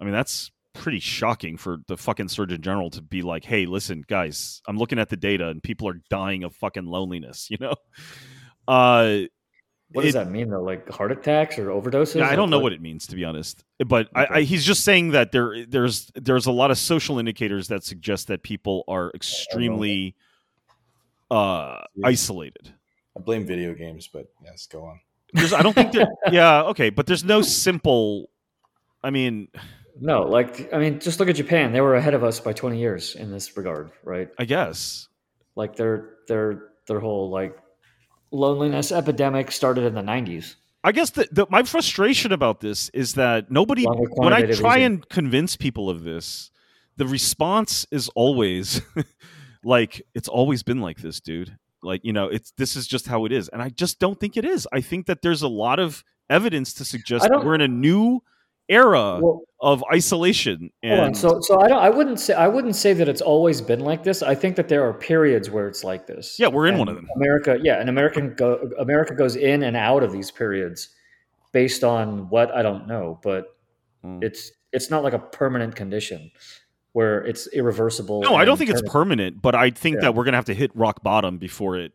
I 0.00 0.04
mean, 0.04 0.12
that's 0.12 0.50
pretty 0.72 1.00
shocking 1.00 1.56
for 1.56 1.78
the 1.88 1.96
fucking 1.96 2.28
Surgeon 2.28 2.62
General 2.62 2.90
to 2.90 3.02
be 3.02 3.22
like, 3.22 3.44
"Hey, 3.44 3.66
listen, 3.66 4.04
guys, 4.06 4.62
I'm 4.68 4.76
looking 4.78 4.98
at 4.98 5.08
the 5.08 5.16
data 5.16 5.48
and 5.48 5.62
people 5.62 5.88
are 5.88 6.00
dying 6.10 6.44
of 6.44 6.54
fucking 6.56 6.86
loneliness." 6.86 7.48
You 7.50 7.56
know, 7.60 7.74
uh, 8.68 9.20
what 9.92 10.02
does 10.02 10.14
it- 10.14 10.18
that 10.18 10.30
mean 10.30 10.50
though? 10.50 10.62
Like 10.62 10.88
heart 10.88 11.10
attacks 11.10 11.58
or 11.58 11.66
overdoses? 11.70 12.16
yeah, 12.16 12.24
I 12.24 12.28
Like, 12.28 12.36
don't 12.36 12.50
know 12.50 12.60
what 12.60 12.72
it 12.72 12.80
means 12.80 13.06
to 13.08 13.16
be 13.16 13.24
honest, 13.24 13.64
but 13.84 14.08
I, 14.14 14.26
I, 14.30 14.40
he's 14.42 14.64
just 14.64 14.84
saying 14.84 15.10
that 15.10 15.32
there 15.32 15.66
there's 15.66 16.12
there's 16.14 16.46
a 16.46 16.52
lot 16.52 16.70
of 16.70 16.78
social 16.78 17.18
indicators 17.18 17.66
that 17.68 17.82
suggest 17.84 18.28
that 18.28 18.42
people 18.44 18.84
are 18.86 19.10
extremely 19.14 20.14
uh, 21.30 21.82
Yeah. 21.94 22.06
isolated. 22.06 22.72
I 23.16 23.20
blame 23.20 23.46
video 23.46 23.74
games, 23.74 24.08
but 24.12 24.26
yes, 24.44 24.66
go 24.66 24.84
on. 24.84 25.00
There's, 25.32 25.52
I 25.52 25.62
don't 25.62 25.74
think 25.74 25.92
there. 25.92 26.06
yeah, 26.32 26.62
okay, 26.64 26.90
but 26.90 27.06
there's 27.06 27.24
no 27.24 27.42
simple. 27.42 28.30
I 29.02 29.10
mean, 29.10 29.48
No, 30.00 30.22
like 30.22 30.72
I 30.72 30.78
mean, 30.78 30.98
just 30.98 31.20
look 31.20 31.28
at 31.28 31.36
Japan. 31.36 31.72
They 31.72 31.80
were 31.80 31.94
ahead 31.94 32.14
of 32.14 32.24
us 32.24 32.40
by 32.40 32.52
20 32.52 32.78
years 32.78 33.14
in 33.14 33.30
this 33.30 33.56
regard, 33.56 33.90
right? 34.02 34.30
I 34.38 34.46
guess 34.46 35.08
Like 35.54 35.76
their 35.76 36.14
their 36.26 36.70
their 36.86 37.00
whole 37.00 37.30
like 37.30 37.56
loneliness 38.30 38.92
epidemic 38.92 39.52
started 39.52 39.84
in 39.84 39.94
the 39.94 40.02
90s. 40.02 40.54
I 40.82 40.92
guess 40.92 41.10
the, 41.10 41.28
the 41.30 41.46
my 41.50 41.62
frustration 41.62 42.32
about 42.32 42.60
this 42.60 42.88
is 42.90 43.14
that 43.14 43.50
nobody 43.50 43.84
when 43.84 44.32
I 44.32 44.50
try 44.52 44.78
and 44.78 45.06
convince 45.10 45.56
people 45.56 45.90
of 45.90 46.02
this, 46.02 46.50
the 46.96 47.06
response 47.06 47.86
is 47.90 48.08
always 48.14 48.80
like 49.64 50.02
it's 50.14 50.28
always 50.28 50.62
been 50.62 50.80
like 50.80 50.98
this, 50.98 51.20
dude. 51.20 51.56
Like, 51.82 52.00
you 52.04 52.12
know, 52.12 52.28
it's 52.28 52.52
this 52.52 52.76
is 52.76 52.86
just 52.86 53.06
how 53.06 53.26
it 53.26 53.32
is. 53.32 53.48
And 53.48 53.60
I 53.60 53.68
just 53.68 53.98
don't 53.98 54.18
think 54.18 54.36
it 54.36 54.44
is. 54.44 54.66
I 54.72 54.80
think 54.80 55.06
that 55.06 55.22
there's 55.22 55.42
a 55.42 55.48
lot 55.48 55.78
of 55.78 56.04
evidence 56.30 56.72
to 56.74 56.84
suggest 56.84 57.28
that 57.28 57.44
we're 57.44 57.54
in 57.54 57.60
a 57.60 57.68
new 57.68 58.22
era 58.70 59.18
Well, 59.20 59.42
of 59.60 59.84
isolation 59.92 60.70
and 60.82 61.14
So 61.16 61.38
so 61.42 61.60
I 61.60 61.68
don't 61.68 61.78
I 61.82 61.90
wouldn't 61.90 62.18
say 62.20 62.32
I 62.34 62.48
wouldn't 62.48 62.76
say 62.76 62.92
that 62.94 63.08
it's 63.08 63.20
always 63.20 63.60
been 63.60 63.80
like 63.80 64.04
this. 64.04 64.22
I 64.22 64.34
think 64.34 64.56
that 64.56 64.68
there 64.68 64.88
are 64.88 64.94
periods 64.94 65.50
where 65.50 65.68
it's 65.68 65.84
like 65.84 66.06
this. 66.06 66.36
Yeah, 66.38 66.48
we're 66.48 66.66
in 66.66 66.74
And 66.74 66.78
one 66.78 66.88
of 66.88 66.94
them. 66.96 67.06
America, 67.16 67.58
yeah, 67.62 67.80
and 67.80 67.88
American 67.90 68.34
go, 68.34 68.70
America 68.78 69.14
goes 69.14 69.36
in 69.36 69.62
and 69.62 69.76
out 69.76 70.02
of 70.02 70.12
these 70.12 70.30
periods 70.30 70.88
based 71.52 71.84
on 71.84 72.28
what 72.30 72.50
I 72.54 72.62
don't 72.62 72.86
know, 72.86 73.18
but 73.22 73.44
Mm. 74.02 74.24
it's 74.24 74.50
it's 74.72 74.88
not 74.90 75.02
like 75.02 75.12
a 75.12 75.18
permanent 75.18 75.74
condition 75.76 76.30
where 76.92 77.22
it's 77.26 77.46
irreversible. 77.52 78.22
No, 78.22 78.34
I 78.34 78.46
don't 78.46 78.56
think 78.56 78.70
it's 78.70 78.80
permanent. 78.80 79.34
permanent, 79.36 79.42
but 79.42 79.54
I 79.54 79.68
think 79.70 79.96
Yeah. 79.96 80.00
that 80.02 80.14
we're 80.14 80.24
gonna 80.24 80.38
have 80.38 80.46
to 80.46 80.54
hit 80.54 80.70
rock 80.74 81.02
bottom 81.02 81.36
before 81.36 81.76
it, 81.76 81.92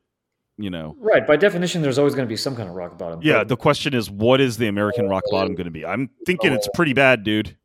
you 0.57 0.69
know. 0.69 0.95
right. 0.99 1.25
By 1.27 1.35
definition, 1.35 1.81
there's 1.81 1.97
always 1.97 2.15
going 2.15 2.27
to 2.27 2.31
be 2.31 2.37
some 2.37 2.55
kind 2.55 2.69
of 2.69 2.75
rock 2.75 2.97
bottom. 2.97 3.19
Yeah, 3.21 3.39
but- 3.39 3.47
the 3.49 3.57
question 3.57 3.93
is, 3.93 4.09
what 4.09 4.39
is 4.41 4.57
the 4.57 4.67
American 4.67 5.07
rock 5.09 5.23
bottom 5.31 5.53
going 5.55 5.65
to 5.65 5.71
be? 5.71 5.85
I'm 5.85 6.09
thinking 6.25 6.53
it's 6.53 6.69
pretty 6.73 6.93
bad, 6.93 7.23
dude. 7.23 7.55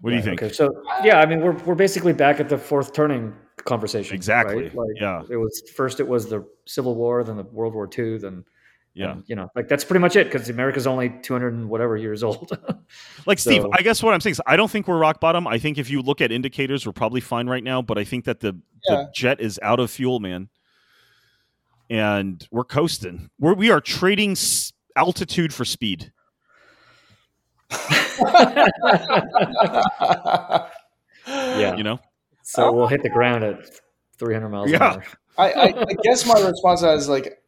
What 0.00 0.10
do 0.10 0.16
you 0.16 0.22
think? 0.22 0.42
Okay, 0.42 0.50
so 0.52 0.82
yeah, 1.04 1.20
I 1.20 1.26
mean, 1.26 1.40
we're 1.42 1.52
we're 1.64 1.74
basically 1.74 2.14
back 2.14 2.40
at 2.40 2.48
the 2.48 2.56
fourth 2.56 2.94
turning 2.94 3.34
conversation. 3.58 4.14
Exactly, 4.14 4.62
right? 4.64 4.74
Like, 4.74 4.88
yeah. 4.98 5.22
It 5.28 5.36
was 5.36 5.62
first 5.76 6.00
it 6.00 6.08
was 6.08 6.26
the 6.26 6.46
Civil 6.66 6.94
War, 6.94 7.22
then 7.22 7.36
the 7.36 7.42
World 7.44 7.74
War 7.74 7.86
II, 7.98 8.16
then 8.16 8.42
Yeah, 8.94 9.12
and, 9.12 9.24
you 9.26 9.36
know, 9.36 9.50
like 9.54 9.68
that's 9.68 9.84
pretty 9.84 10.00
much 10.00 10.16
it 10.16 10.32
because 10.32 10.48
America's 10.48 10.86
only 10.86 11.10
two 11.22 11.34
hundred 11.34 11.52
and 11.52 11.68
whatever 11.68 11.98
years 11.98 12.22
old. 12.22 12.50
like 13.26 13.38
Steve, 13.38 13.60
so- 13.60 13.70
I 13.74 13.82
guess 13.82 14.02
what 14.02 14.14
I'm 14.14 14.22
saying 14.22 14.32
is, 14.32 14.40
I 14.46 14.56
don't 14.56 14.70
think 14.70 14.88
we're 14.88 14.96
rock 14.98 15.20
bottom. 15.20 15.46
I 15.46 15.58
think 15.58 15.76
if 15.76 15.90
you 15.90 16.00
look 16.00 16.22
at 16.22 16.32
indicators, 16.32 16.86
we're 16.86 16.92
probably 16.92 17.20
fine 17.20 17.46
right 17.46 17.62
now. 17.62 17.82
But 17.82 17.98
I 17.98 18.04
think 18.04 18.24
that 18.24 18.40
the, 18.40 18.58
Yeah. 18.88 18.96
the 18.96 19.10
jet 19.14 19.38
is 19.42 19.60
out 19.62 19.80
of 19.80 19.90
fuel, 19.90 20.18
man, 20.18 20.48
and 21.90 22.46
we're 22.50 22.64
coasting. 22.64 23.28
We're 23.38 23.52
we 23.54 23.70
are 23.70 23.80
trading 23.80 24.32
s- 24.32 24.72
altitude 24.96 25.52
for 25.52 25.64
speed. 25.66 26.12
yeah. 31.26 31.76
You 31.76 31.82
know, 31.82 32.00
So 32.42 32.72
we'll 32.72 32.86
hit 32.86 33.02
the 33.02 33.10
ground 33.10 33.44
at 33.44 33.58
three 34.18 34.34
hundred 34.34 34.50
miles 34.50 34.70
Yeah. 34.70 34.76
an 34.76 34.82
hour. 35.00 35.04
I, 35.38 35.52
I, 35.52 35.64
I 35.88 35.94
guess 36.02 36.26
my 36.26 36.40
response 36.46 36.82
is 36.82 37.08
like, 37.08 37.38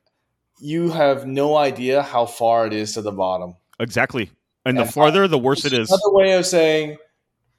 you 0.60 0.90
have 0.90 1.26
no 1.26 1.56
idea 1.56 2.02
how 2.02 2.24
far 2.26 2.66
it 2.66 2.72
is 2.72 2.94
to 2.94 3.02
the 3.02 3.12
bottom. 3.12 3.54
exactly. 3.80 4.30
And 4.64 4.78
the 4.78 4.84
farther, 4.84 5.26
the 5.26 5.38
worse 5.38 5.64
it 5.64 5.72
is. 5.72 5.90
Another 5.90 6.12
way 6.12 6.32
of 6.34 6.46
saying 6.46 6.96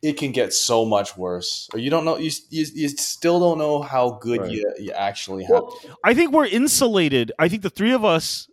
it 0.03 0.17
can 0.17 0.33
get 0.33 0.53
so 0.53 0.83
much 0.85 1.17
worse, 1.17 1.69
or 1.73 1.79
you 1.79 1.89
don't 1.89 2.03
know, 2.03 2.17
you 2.17 2.29
you, 2.49 2.65
you 2.75 2.89
still 2.89 3.39
don't 3.39 3.57
know 3.57 3.81
how 3.81 4.19
good 4.21 4.41
Right. 4.41 4.51
you, 4.51 4.73
you 4.77 4.91
actually 4.91 5.43
have. 5.45 5.53
Well, 5.53 5.79
I 6.03 6.13
think 6.13 6.33
we're 6.33 6.45
insulated. 6.45 7.31
I 7.39 7.47
think 7.47 7.63
the 7.63 7.69
three 7.69 7.93
of 7.93 8.03
us 8.03 8.49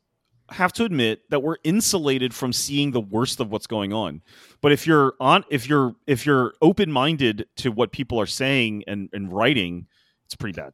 have 0.50 0.72
to 0.74 0.84
admit 0.84 1.28
that 1.30 1.42
we're 1.42 1.58
insulated 1.64 2.32
from 2.34 2.52
seeing 2.52 2.92
the 2.92 3.00
worst 3.00 3.40
of 3.40 3.50
what's 3.50 3.66
going 3.66 3.92
on. 3.92 4.22
But 4.60 4.72
if 4.72 4.86
you're 4.86 5.14
on 5.20 5.44
if 5.50 5.68
you're 5.68 5.96
if 6.06 6.24
you're 6.24 6.54
open-minded 6.62 7.46
to 7.56 7.70
what 7.70 7.92
people 7.92 8.20
are 8.20 8.26
saying 8.26 8.84
and, 8.86 9.08
and 9.12 9.32
writing, 9.32 9.86
it's 10.26 10.36
pretty 10.36 10.56
bad. 10.58 10.72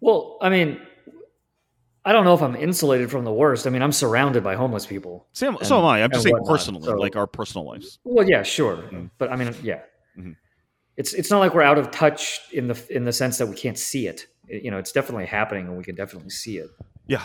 well, 0.00 0.38
I 0.40 0.48
mean, 0.48 0.80
I 2.08 2.12
don't 2.12 2.24
know 2.24 2.32
if 2.32 2.40
I'm 2.40 2.56
insulated 2.56 3.10
from 3.10 3.24
the 3.26 3.32
worst. 3.32 3.66
I 3.66 3.70
mean, 3.70 3.82
I'm 3.82 3.92
surrounded 3.92 4.42
by 4.42 4.54
homeless 4.54 4.86
people. 4.86 5.26
Sam, 5.34 5.56
And- 5.56 5.66
so 5.66 5.78
am 5.78 5.84
I. 5.84 6.02
I'm 6.02 6.10
just 6.10 6.22
saying 6.22 6.32
whatnot. 6.36 6.48
personally, 6.48 6.82
So- 6.86 6.94
like 6.96 7.16
our 7.16 7.26
personal 7.26 7.66
lives. 7.66 7.98
Well, 8.04 8.26
yeah, 8.26 8.42
sure, 8.42 8.76
Mhm. 8.78 9.10
but 9.18 9.30
I 9.30 9.36
mean, 9.36 9.54
yeah, 9.62 9.80
Mhm. 10.18 10.34
it's 10.96 11.12
it's 11.12 11.30
not 11.30 11.40
like 11.40 11.52
we're 11.54 11.60
out 11.62 11.76
of 11.76 11.90
touch 11.90 12.40
in 12.52 12.66
the 12.68 12.82
in 12.88 13.04
the 13.04 13.12
sense 13.12 13.36
that 13.36 13.46
we 13.46 13.56
can't 13.56 13.76
see 13.76 14.06
it. 14.06 14.26
It- 14.48 14.62
You 14.64 14.70
know, 14.70 14.78
it's 14.78 14.90
definitely 14.92 15.26
happening, 15.26 15.66
and 15.66 15.76
we 15.76 15.84
can 15.84 15.94
definitely 15.96 16.30
see 16.30 16.56
it. 16.56 16.70
Yeah. 17.08 17.22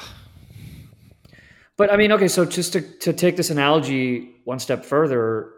But 1.77 1.91
I 1.91 1.95
mean, 1.97 2.11
okay, 2.11 2.27
so 2.27 2.43
just 2.45 2.73
to 2.73 2.81
to 2.81 3.13
take 3.13 3.35
this 3.37 3.49
analogy 3.49 4.35
one 4.43 4.59
step 4.59 4.83
further, 4.83 5.49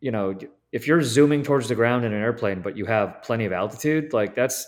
you 0.00 0.10
know, 0.10 0.38
if 0.72 0.86
you're 0.86 1.02
zooming 1.02 1.42
towards 1.42 1.68
the 1.68 1.74
ground 1.74 2.04
in 2.06 2.12
an 2.14 2.22
airplane, 2.22 2.60
but 2.62 2.76
you 2.78 2.86
have 2.86 3.22
plenty 3.22 3.44
of 3.44 3.52
altitude, 3.52 4.12
like 4.14 4.34
that's 4.34 4.66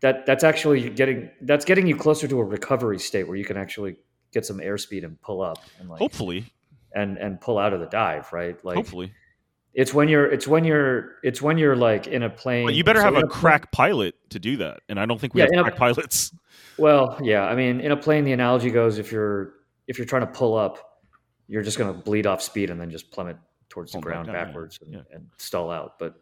that 0.00 0.26
that's 0.26 0.44
actually 0.44 0.90
getting 0.90 1.30
that's 1.42 1.64
getting 1.64 1.86
you 1.86 1.96
closer 1.96 2.26
to 2.28 2.38
a 2.40 2.44
recovery 2.44 2.98
state 2.98 3.26
where 3.28 3.36
you 3.36 3.44
can 3.44 3.56
actually 3.56 3.96
get 4.32 4.46
some 4.46 4.58
airspeed 4.58 5.04
and 5.04 5.20
pull 5.20 5.42
up 5.42 5.58
and 5.78 5.88
like 5.88 5.98
hopefully 5.98 6.52
and 6.94 7.16
and 7.18 7.40
pull 7.40 7.58
out 7.58 7.72
of 7.72 7.80
the 7.80 7.86
dive, 7.86 8.32
right? 8.32 8.62
Like 8.64 8.76
hopefully. 8.76 9.12
It's 9.72 9.94
when 9.94 10.08
you're 10.08 10.26
it's 10.26 10.48
when 10.48 10.64
you're 10.64 11.12
it's 11.22 11.40
when 11.40 11.56
you're 11.56 11.76
like 11.76 12.08
in 12.08 12.24
a 12.24 12.30
plane. 12.30 12.66
But 12.66 12.74
you 12.74 12.82
better 12.82 12.98
so 12.98 13.04
have 13.04 13.14
a 13.14 13.20
plane- 13.20 13.30
crack 13.30 13.70
pilot 13.70 14.16
to 14.30 14.40
do 14.40 14.56
that, 14.56 14.80
and 14.88 14.98
I 14.98 15.06
don't 15.06 15.20
think 15.20 15.32
we 15.34 15.40
Yeah, 15.42 15.44
have 15.44 15.52
in 15.52 15.58
a- 15.60 15.62
crack 15.64 15.76
pilots. 15.76 16.34
Well, 16.76 17.16
yeah, 17.22 17.44
I 17.44 17.54
mean, 17.54 17.78
in 17.80 17.92
a 17.92 17.96
plane, 17.96 18.24
the 18.24 18.32
analogy 18.32 18.70
goes 18.70 18.98
if 18.98 19.12
you're 19.12 19.54
if 19.86 19.96
you're 19.98 20.06
trying 20.06 20.22
to 20.26 20.32
pull 20.32 20.56
up, 20.56 21.00
you're 21.46 21.62
just 21.62 21.78
going 21.78 21.92
to 21.94 22.00
bleed 22.00 22.26
off 22.26 22.42
speed 22.42 22.70
and 22.70 22.80
then 22.80 22.90
just 22.90 23.12
plummet 23.12 23.36
towards 23.68 23.92
the 23.92 23.98
Oh, 23.98 24.00
ground 24.00 24.26
down, 24.26 24.34
yeah, 24.34 24.44
backwards 24.46 24.78
and, 24.82 24.92
yeah. 24.94 25.00
and 25.12 25.28
stall 25.38 25.70
out. 25.70 25.98
But 26.00 26.14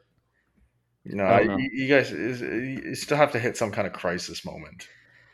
You 1.09 1.17
know, 1.17 1.25
I 1.25 1.45
know. 1.45 1.57
you, 1.57 1.71
you 1.73 1.89
guys 1.89 2.13
is- 2.13 2.41
you 2.43 2.95
still 2.95 3.17
have 3.17 3.33
to 3.33 3.39
hit 3.39 3.57
some 3.57 3.71
kind 3.71 3.87
of 3.87 3.93
crisis 3.93 4.45
moment, 4.45 4.87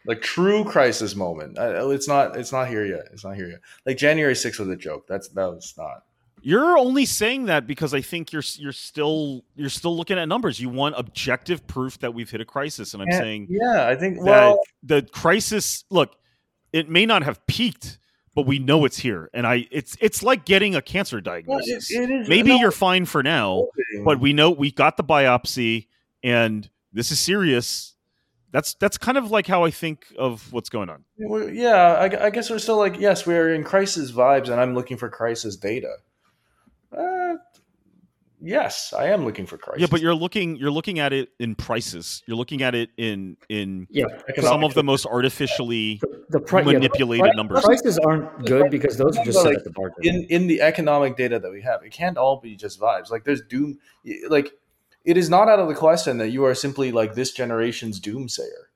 like 0.07 0.23
true 0.23 0.65
crisis 0.65 1.15
moment. 1.17 1.59
Uh, 1.59 1.89
It's 1.91 2.09
not. 2.09 2.37
It's 2.37 2.53
not 2.53 2.69
here 2.69 2.85
yet. 2.87 3.03
It's 3.13 3.25
not 3.25 3.35
here 3.37 3.49
yet. 3.51 3.61
Like 3.87 3.97
January 3.97 4.35
6th 4.35 4.59
was 4.61 4.69
a 4.69 4.77
joke. 4.77 5.07
That's 5.09 5.29
that 5.31 5.47
was 5.47 5.75
not. 5.77 6.05
You're 6.47 6.77
only 6.77 7.07
saying 7.07 7.47
that 7.47 7.67
because 7.67 7.95
I 7.95 8.03
think 8.03 8.31
you're 8.31 8.43
you're 8.59 8.73
still 8.73 9.45
you're 9.57 9.71
still 9.71 9.97
looking 9.97 10.19
at 10.19 10.29
numbers. 10.29 10.61
You 10.61 10.69
want 10.69 10.95
objective 10.99 11.67
proof 11.67 11.99
that 12.01 12.13
we've 12.13 12.31
hit 12.31 12.41
a 12.43 12.45
crisis, 12.45 12.93
and 12.95 13.03
I'm 13.03 13.11
saying 13.13 13.47
Yeah, 13.51 13.89
I 13.89 13.97
think. 13.97 14.19
that 14.19 14.25
Well, 14.25 14.59
the 14.83 15.03
crisis. 15.03 15.85
Look, 15.91 16.17
it 16.73 16.89
may 16.91 17.07
not 17.07 17.23
have 17.23 17.45
peaked, 17.47 17.99
but 18.35 18.47
we 18.47 18.59
know 18.59 18.85
it's 18.85 18.99
here, 18.99 19.31
and 19.33 19.47
I 19.47 19.67
it's 19.71 19.97
it's 20.01 20.23
like 20.23 20.45
getting 20.45 20.75
a 20.75 20.83
cancer 20.83 21.17
well, 21.17 21.37
it, 21.37 21.47
diagnosis. 21.47 21.91
it 21.91 22.11
is. 22.11 22.29
Maybe 22.29 22.51
no, 22.51 22.57
you're 22.57 22.73
fine 22.73 23.07
for 23.07 23.23
now, 23.23 23.69
but 24.05 24.21
we 24.21 24.33
know 24.33 24.51
we 24.51 24.71
got 24.71 24.97
the 24.97 25.05
biopsy, 25.05 25.87
and 26.23 26.69
this 26.93 27.11
is 27.11 27.21
serious. 27.21 27.95
That's 28.51 28.75
that's 28.75 28.99
kind 28.99 29.19
of 29.19 29.31
like 29.31 29.47
how 29.47 29.65
I 29.65 29.71
think 29.71 30.07
of 30.19 30.53
what's 30.53 30.69
going 30.69 30.89
on. 30.89 31.05
Yeah, 31.19 31.95
I, 31.95 32.27
I 32.27 32.31
guess 32.31 32.51
we're 32.51 32.59
still 32.59 32.77
like, 32.77 32.99
yes, 32.99 33.27
we're 33.27 33.55
in 33.55 33.65
crisis 33.65 34.13
vibes, 34.13 34.49
and 34.49 34.61
I'm 34.61 34.75
looking 34.75 34.97
for 34.97 35.09
crisis 35.09 35.57
data. 35.57 35.97
Uh, 36.97 37.35
yes, 38.45 38.93
I 38.93 39.07
am 39.07 39.25
looking 39.25 39.47
for 39.47 39.57
crisis. 39.57 39.81
Yeah, 39.81 39.87
but 39.91 40.01
you're 40.01 40.15
looking 40.15 40.57
you're 40.57 40.71
looking 40.71 40.99
at 40.99 41.13
it 41.13 41.31
in 41.39 41.55
prices. 41.55 42.23
You're 42.27 42.37
looking 42.37 42.63
at 42.63 42.75
it 42.75 42.91
in 42.97 43.37
in 43.49 43.87
yeah, 43.91 44.05
some 44.41 44.63
of 44.63 44.75
the 44.75 44.85
most 44.85 45.07
artificially 45.07 46.01
the, 46.29 46.41
pri- 46.41 46.61
yeah, 46.61 46.67
the 46.67 46.73
manipulated 46.75 47.25
pri- 47.27 47.37
numbers. 47.37 47.65
prices 47.65 47.99
aren't 47.99 48.47
good 48.47 48.71
because 48.71 48.97
those 48.97 49.17
are 49.17 49.25
just 49.25 49.39
set 49.39 49.49
Like, 49.49 49.59
at 49.59 49.65
the 49.65 49.71
bar. 49.71 49.93
in 50.03 50.25
in 50.31 50.47
the 50.47 50.61
economic 50.61 51.17
data 51.17 51.39
that 51.39 51.51
we 51.51 51.63
have, 51.63 51.83
it 51.83 51.93
can't 51.93 52.17
all 52.17 52.41
be 52.41 52.55
just 52.57 52.79
vibes. 52.79 53.11
Like 53.11 53.25
there's 53.25 53.43
doom. 53.43 53.79
Like 54.29 54.53
it 55.05 55.17
is 55.17 55.29
not 55.29 55.49
out 55.49 55.59
of 55.59 55.69
the 55.69 55.75
question 55.75 56.19
that 56.19 56.29
you 56.29 56.45
are 56.45 56.55
simply 56.55 56.93
like 56.93 57.15
this 57.15 57.33
generation's 57.33 58.01
doomsayer, 58.01 58.69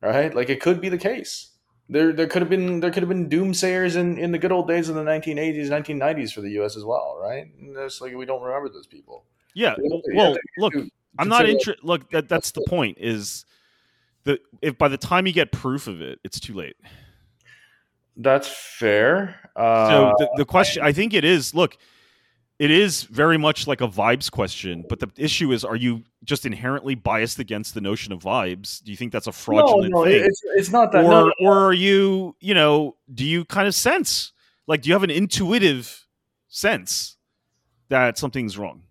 right? 0.00 0.34
Like 0.34 0.48
it 0.48 0.60
could 0.60 0.80
be 0.80 0.88
the 0.88 0.98
case. 0.98 1.50
There, 1.90 2.12
there 2.12 2.26
could 2.26 2.42
have 2.42 2.50
been 2.50 2.80
there 2.80 2.90
could 2.90 3.02
have 3.02 3.08
been 3.08 3.30
doomsayers 3.30 3.96
in, 3.96 4.18
in 4.18 4.30
the 4.30 4.38
good 4.38 4.52
old 4.52 4.68
days 4.68 4.88
of 4.88 4.94
the 4.94 5.02
1980s, 5.02 5.68
1990s 5.68 6.32
for 6.32 6.42
the 6.42 6.50
U.S. 6.52 6.76
as 6.76 6.84
well, 6.84 7.18
right? 7.20 7.50
And 7.60 7.76
it's 7.76 8.00
like 8.00 8.14
we 8.14 8.26
don't 8.26 8.42
remember 8.42 8.68
those 8.68 8.86
people. 8.86 9.24
Yeah. 9.54 9.74
Well, 9.78 10.02
yeah, 10.12 10.34
look, 10.58 10.74
I'm 11.18 11.28
not 11.28 11.48
interested. 11.48 11.82
Look, 11.82 12.10
that 12.10 12.28
that's 12.28 12.50
the 12.50 12.62
point. 12.68 12.98
Is 13.00 13.46
the 14.24 14.38
if 14.60 14.76
by 14.76 14.88
the 14.88 14.98
time 14.98 15.26
you 15.26 15.32
get 15.32 15.50
proof 15.50 15.86
of 15.86 16.02
it, 16.02 16.20
it's 16.24 16.38
too 16.38 16.52
late. 16.52 16.76
That's 18.16 18.48
fair. 18.48 19.50
Uh, 19.56 19.88
So 19.88 20.14
the, 20.18 20.30
the 20.38 20.44
question, 20.44 20.82
I 20.82 20.92
think 20.92 21.14
it 21.14 21.24
is. 21.24 21.54
Look, 21.54 21.78
it 22.58 22.70
is 22.70 23.04
very 23.04 23.38
much 23.38 23.66
like 23.66 23.80
a 23.80 23.88
vibes 23.88 24.30
question, 24.30 24.84
but 24.88 24.98
the 24.98 25.08
issue 25.16 25.52
is: 25.52 25.64
Are 25.64 25.76
you 25.76 26.04
just 26.24 26.44
inherently 26.44 26.94
biased 26.94 27.38
against 27.38 27.74
the 27.74 27.80
notion 27.80 28.12
of 28.12 28.20
vibes? 28.20 28.82
Do 28.82 28.90
you 28.90 28.96
think 28.96 29.12
that's 29.12 29.26
a 29.26 29.30
no, 29.30 29.32
fraudulent 29.32 29.92
no, 29.92 30.04
thing? 30.04 30.24
it's 30.24 30.42
it's 30.56 30.70
not 30.70 30.92
that. 30.92 31.04
or 31.04 31.10
no, 31.10 31.32
or 31.40 31.66
are 31.66 31.72
you 31.72 32.34
you 32.40 32.54
know 32.54 32.96
do 33.12 33.24
you 33.24 33.44
kind 33.44 33.68
of 33.68 33.74
sense 33.74 34.32
like 34.66 34.82
do 34.82 34.88
you 34.88 34.94
have 34.94 35.04
an 35.04 35.10
intuitive 35.10 36.06
sense 36.48 37.16
that 37.88 38.18
something's 38.18 38.58
wrong 38.58 38.82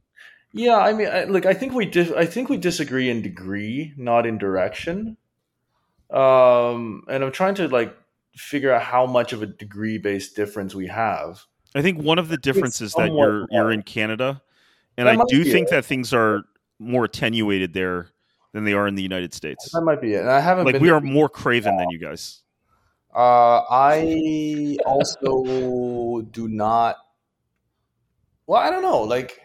Yeah, 0.54 0.78
I 0.78 0.94
mean, 0.94 1.08
I, 1.08 1.26
look, 1.26 1.46
I 1.46 1.54
think 1.54 1.74
we 1.74 1.86
dis- 1.86 2.12
I 2.12 2.26
think 2.26 2.50
we 2.50 2.58
disagree 2.58 3.10
in 3.10 3.22
degree, 3.22 3.94
not 3.98 4.26
in 4.26 4.38
direction. 4.38 5.18
Um, 6.10 7.04
and 7.10 7.24
I'm 7.24 7.32
trying 7.32 7.56
to 7.56 7.68
like 7.68 7.96
figure 8.36 8.74
out 8.74 8.82
how 8.82 9.06
much 9.06 9.34
of 9.34 9.42
a 9.42 9.46
degree 9.46 9.98
based 9.98 10.36
difference 10.36 10.74
we 10.74 10.88
have. 10.88 11.44
I 11.80 11.82
think 11.82 12.02
one 12.02 12.20
of 12.20 12.30
the 12.30 12.38
differences 12.38 12.94
that 12.94 13.12
you're 13.12 13.46
you're 13.52 13.72
in 13.72 13.82
canada 13.84 14.42
and 14.98 15.08
That 15.08 15.20
i 15.20 15.24
do 15.28 15.44
think 15.44 15.68
it. 15.68 15.72
that 15.72 15.86
things 15.86 16.14
are 16.14 16.44
more 16.80 17.06
attenuated 17.06 17.74
there 17.74 18.10
than 18.54 18.64
they 18.64 18.74
are 18.74 18.88
in 18.88 18.96
the 18.96 19.04
united 19.04 19.34
states 19.34 19.70
That 19.74 19.82
might 19.82 20.02
be 20.02 20.14
it. 20.14 20.22
And 20.22 20.30
I 20.30 20.40
haven't 20.40 20.66
like 20.66 20.74
been. 20.74 20.82
we 20.82 20.90
are 20.90 21.02
more 21.02 21.30
craven 21.30 21.78
than 21.78 21.90
you 21.90 22.00
guys 22.00 22.42
Uh, 23.16 23.62
I 23.70 24.78
also 24.86 26.22
do 26.32 26.48
not. 26.48 26.98
Well, 28.46 28.62
I 28.62 28.70
don't 28.70 28.84
know. 28.84 29.02
Like, 29.02 29.40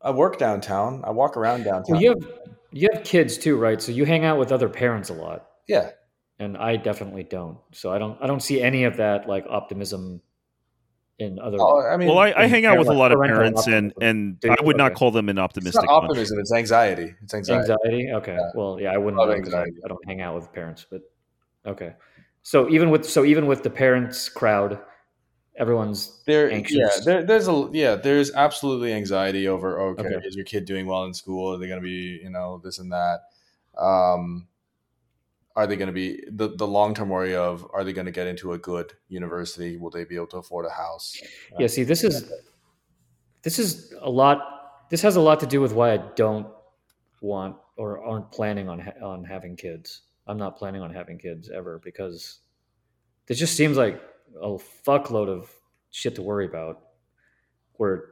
I 0.00 0.10
work 0.10 0.38
downtown. 0.38 1.02
I 1.04 1.10
walk 1.10 1.36
around 1.36 1.64
downtown. 1.64 1.84
Well, 1.96 2.02
you 2.02 2.10
have 2.10 2.30
you 2.72 2.88
have 2.92 3.02
kids 3.02 3.36
too, 3.38 3.56
right? 3.56 3.80
So 3.82 3.90
you 3.92 4.04
hang 4.04 4.24
out 4.24 4.38
with 4.38 4.52
other 4.52 4.68
parents 4.68 5.08
a 5.10 5.14
lot, 5.14 5.48
yeah, 5.66 5.90
and 6.38 6.56
I 6.56 6.76
definitely 6.76 7.24
don't. 7.24 7.58
So 7.72 7.92
I 7.92 7.98
don't 7.98 8.16
I 8.22 8.26
don't 8.26 8.42
see 8.42 8.62
any 8.62 8.84
of 8.84 8.96
that 8.98 9.28
like 9.28 9.44
optimism 9.48 10.20
in 11.18 11.38
other. 11.38 11.58
Oh, 11.60 11.80
I 11.86 11.96
mean, 11.96 12.08
well 12.08 12.18
i, 12.18 12.32
I 12.36 12.46
hang 12.46 12.66
out 12.66 12.78
with 12.78 12.88
a 12.88 12.92
lot 12.92 13.10
of 13.12 13.20
parents 13.22 13.66
and 13.66 13.92
and 14.00 14.38
i 14.44 14.56
would 14.62 14.76
not 14.76 14.92
Okay. 14.92 14.98
call 14.98 15.10
them 15.10 15.28
an 15.28 15.38
it's 15.38 15.44
optimistic 15.44 15.82
not 15.84 16.00
bunch. 16.02 16.10
optimism. 16.10 16.38
It's 16.40 16.52
anxiety. 16.52 17.14
It's 17.22 17.32
anxiety. 17.34 17.70
Anxiety. 17.72 18.12
Okay. 18.12 18.34
Yeah. 18.34 18.50
Well, 18.54 18.78
yeah, 18.80 18.92
I 18.92 18.98
wouldn't 18.98 19.16
Lot 19.18 19.26
know 19.28 19.32
of 19.32 19.42
'cause 19.44 19.54
I, 19.54 19.58
anxiety. 19.62 19.80
I 19.84 19.88
don't 19.88 20.04
hang 20.06 20.20
out 20.20 20.34
with 20.34 20.52
parents, 20.52 20.86
but 20.90 21.00
okay. 21.64 21.94
So 22.42 22.68
even 22.68 22.90
with 22.90 23.04
so 23.08 23.24
even 23.24 23.46
with 23.46 23.62
the 23.62 23.70
parents 23.70 24.28
crowd, 24.28 24.78
everyone's 25.58 26.22
There, 26.26 26.50
anxious. 26.52 26.76
yeah, 26.78 27.00
there, 27.04 27.22
there's 27.24 27.48
a 27.48 27.68
yeah, 27.72 27.94
there's 27.96 28.30
absolutely 28.32 28.92
anxiety 28.92 29.48
over 29.48 29.80
okay, 29.80 30.06
Okay. 30.14 30.26
is 30.26 30.36
your 30.36 30.44
kid 30.44 30.64
doing 30.66 30.86
well 30.86 31.04
in 31.04 31.14
school? 31.14 31.54
Are 31.54 31.58
they 31.58 31.66
going 31.66 31.80
to 31.80 31.84
be 31.84 32.20
you 32.22 32.30
know 32.30 32.60
this 32.62 32.78
and 32.78 32.92
that? 32.92 33.20
Um, 33.78 34.46
are 35.56 35.66
they 35.66 35.76
going 35.76 35.88
to 35.88 35.92
be 35.92 36.22
the 36.30 36.54
the 36.54 36.66
long 36.66 36.94
term 36.94 37.08
worry 37.08 37.34
of 37.34 37.66
are 37.72 37.82
they 37.82 37.94
going 37.94 38.04
to 38.04 38.12
get 38.12 38.26
into 38.26 38.52
a 38.52 38.58
good 38.58 38.92
university? 39.08 39.78
Will 39.78 39.90
they 39.90 40.04
be 40.04 40.14
able 40.14 40.26
to 40.28 40.36
afford 40.36 40.66
a 40.66 40.70
house? 40.70 41.20
yeah. 41.58 41.66
See, 41.66 41.82
this 41.82 42.04
is 42.04 42.30
this 43.42 43.58
is 43.58 43.94
a 44.00 44.10
lot. 44.10 44.88
This 44.90 45.02
has 45.02 45.16
a 45.16 45.20
lot 45.20 45.40
to 45.40 45.46
do 45.46 45.60
with 45.60 45.72
why 45.72 45.94
I 45.94 45.96
don't 46.14 46.46
want 47.22 47.56
or 47.76 48.04
aren't 48.04 48.30
planning 48.30 48.68
on 48.68 48.80
on 49.02 49.24
having 49.24 49.56
kids. 49.56 50.02
I'm 50.26 50.36
not 50.36 50.56
planning 50.58 50.82
on 50.82 50.92
having 50.92 51.18
kids 51.18 51.48
ever 51.48 51.80
because 51.82 52.40
it 53.28 53.34
just 53.34 53.56
seems 53.56 53.76
like 53.76 54.02
a 54.40 54.58
fuckload 54.86 55.28
of 55.28 55.50
shit 55.90 56.14
to 56.16 56.22
worry 56.22 56.44
about. 56.44 56.82
Where 57.74 58.04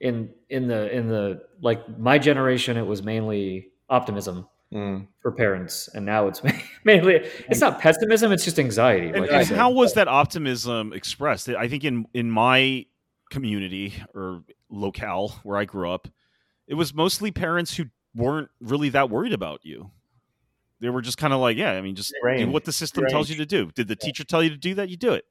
in 0.00 0.30
in 0.48 0.66
the 0.66 0.90
in 0.96 1.08
the 1.08 1.42
like 1.60 1.98
my 1.98 2.18
generation, 2.18 2.78
it 2.78 2.86
was 2.86 3.02
mainly 3.02 3.68
optimism 3.90 4.48
Mm. 4.74 5.06
for 5.22 5.30
parents, 5.32 5.88
and 5.94 6.04
now 6.04 6.26
it's 6.26 6.42
mainly 6.84 7.14
it's 7.48 7.60
not 7.60 7.80
pessimism; 7.80 8.32
it's 8.32 8.44
just 8.44 8.58
anxiety. 8.58 9.08
And, 9.08 9.20
like 9.20 9.30
and 9.30 9.46
how 9.46 9.70
was 9.70 9.94
that 9.94 10.08
optimism 10.08 10.92
expressed? 10.92 11.48
I 11.48 11.68
think 11.68 11.84
in 11.84 12.04
in 12.14 12.30
my 12.30 12.86
community 13.30 13.94
or 14.14 14.42
locale 14.68 15.38
where 15.44 15.56
I 15.56 15.64
grew 15.66 15.90
up, 15.90 16.08
it 16.66 16.74
was 16.74 16.92
mostly 16.94 17.30
parents 17.30 17.76
who 17.76 17.84
weren't 18.14 18.48
really 18.60 18.88
that 18.90 19.08
worried 19.08 19.32
about 19.32 19.60
you. 19.62 19.90
They 20.80 20.90
were 20.90 21.00
just 21.00 21.16
kind 21.16 21.32
of 21.32 21.40
like, 21.40 21.56
yeah, 21.56 21.70
I 21.72 21.80
mean, 21.80 21.94
just 21.94 22.12
do 22.36 22.50
what 22.50 22.64
the 22.64 22.72
system 22.72 23.06
tells 23.08 23.30
you 23.30 23.36
to 23.36 23.46
do. 23.46 23.70
Did 23.74 23.86
the 23.88 23.96
teacher 23.96 24.24
tell 24.24 24.42
you 24.42 24.50
to 24.50 24.56
do 24.58 24.74
that? 24.74 24.88
You 24.88 24.96
do 24.96 25.12
it. 25.12 25.24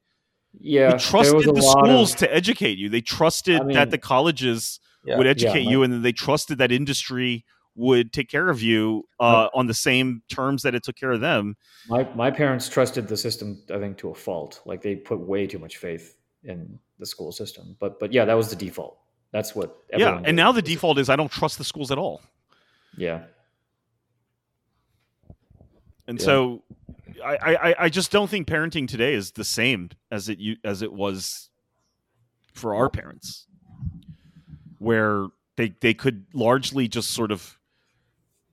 yeah, 0.57 0.85
they 0.85 0.89
there 0.91 0.99
trusted 0.99 1.35
was 1.35 1.47
a 1.47 1.51
the 1.51 1.61
lot 1.61 1.85
schools 1.85 2.13
of- 2.13 2.19
to 2.19 2.33
educate 2.33 2.77
you. 2.77 2.87
They 2.89 3.01
trusted 3.01 3.59
I 3.59 3.63
mean- 3.65 3.75
that 3.75 3.91
the 3.91 3.97
colleges 3.97 4.79
Yeah. 5.03 5.17
would 5.17 5.25
Yeah, 5.25 5.31
educate 5.31 5.65
my- 5.65 5.71
you, 5.71 5.83
and 5.83 5.91
then 5.93 6.01
they 6.03 6.13
trusted 6.13 6.57
that 6.59 6.71
industry 6.71 7.43
would 7.75 8.13
take 8.13 8.29
care 8.29 8.49
of 8.49 8.61
you 8.61 9.03
uh, 9.19 9.49
on 9.53 9.67
the 9.67 9.73
same 9.73 10.21
terms 10.29 10.63
that 10.63 10.73
it 10.75 10.83
took 10.83 10.95
care 10.95 11.11
of 11.11 11.21
them. 11.21 11.55
My 11.87 12.03
my 12.15 12.31
parents 12.31 12.69
trusted 12.69 13.07
the 13.07 13.17
system, 13.17 13.61
I 13.73 13.79
think, 13.79 13.97
to 13.97 14.09
a 14.09 14.15
fault. 14.15 14.61
Like 14.65 14.81
they 14.81 14.95
put 14.95 15.19
way 15.19 15.45
too 15.45 15.59
much 15.59 15.77
faith 15.77 16.15
in 16.43 16.79
the 16.99 17.05
school 17.05 17.31
system. 17.31 17.75
But 17.79 17.99
but 17.99 18.13
yeah, 18.13 18.25
that 18.25 18.33
was 18.33 18.49
the 18.49 18.55
default. 18.55 18.97
That's 19.31 19.53
what. 19.55 19.77
yeah, 19.95 20.21
and 20.23 20.35
now 20.37 20.51
the 20.51 20.61
default 20.61 20.97
is 20.97 21.09
I 21.09 21.15
don't 21.15 21.31
trust 21.31 21.57
the 21.57 21.63
schools 21.65 21.91
at 21.91 21.97
all. 21.97 22.21
Yeah, 22.97 23.23
And 26.07 26.19
Yeah. 26.19 26.25
so 26.25 26.63
I, 27.23 27.35
I, 27.37 27.75
I 27.85 27.89
just 27.89 28.11
don't 28.11 28.29
think 28.29 28.47
parenting 28.47 28.87
today 28.87 29.13
is 29.13 29.31
the 29.31 29.43
same 29.43 29.89
as 30.11 30.29
it 30.29 30.39
u- 30.39 30.57
as 30.63 30.81
it 30.81 30.93
was 30.93 31.49
for 32.53 32.73
our 32.75 32.89
parents, 32.89 33.47
where 34.79 35.27
they 35.57 35.69
they 35.81 35.93
could 35.93 36.25
largely 36.33 36.87
just 36.87 37.11
sort 37.11 37.31
of 37.31 37.57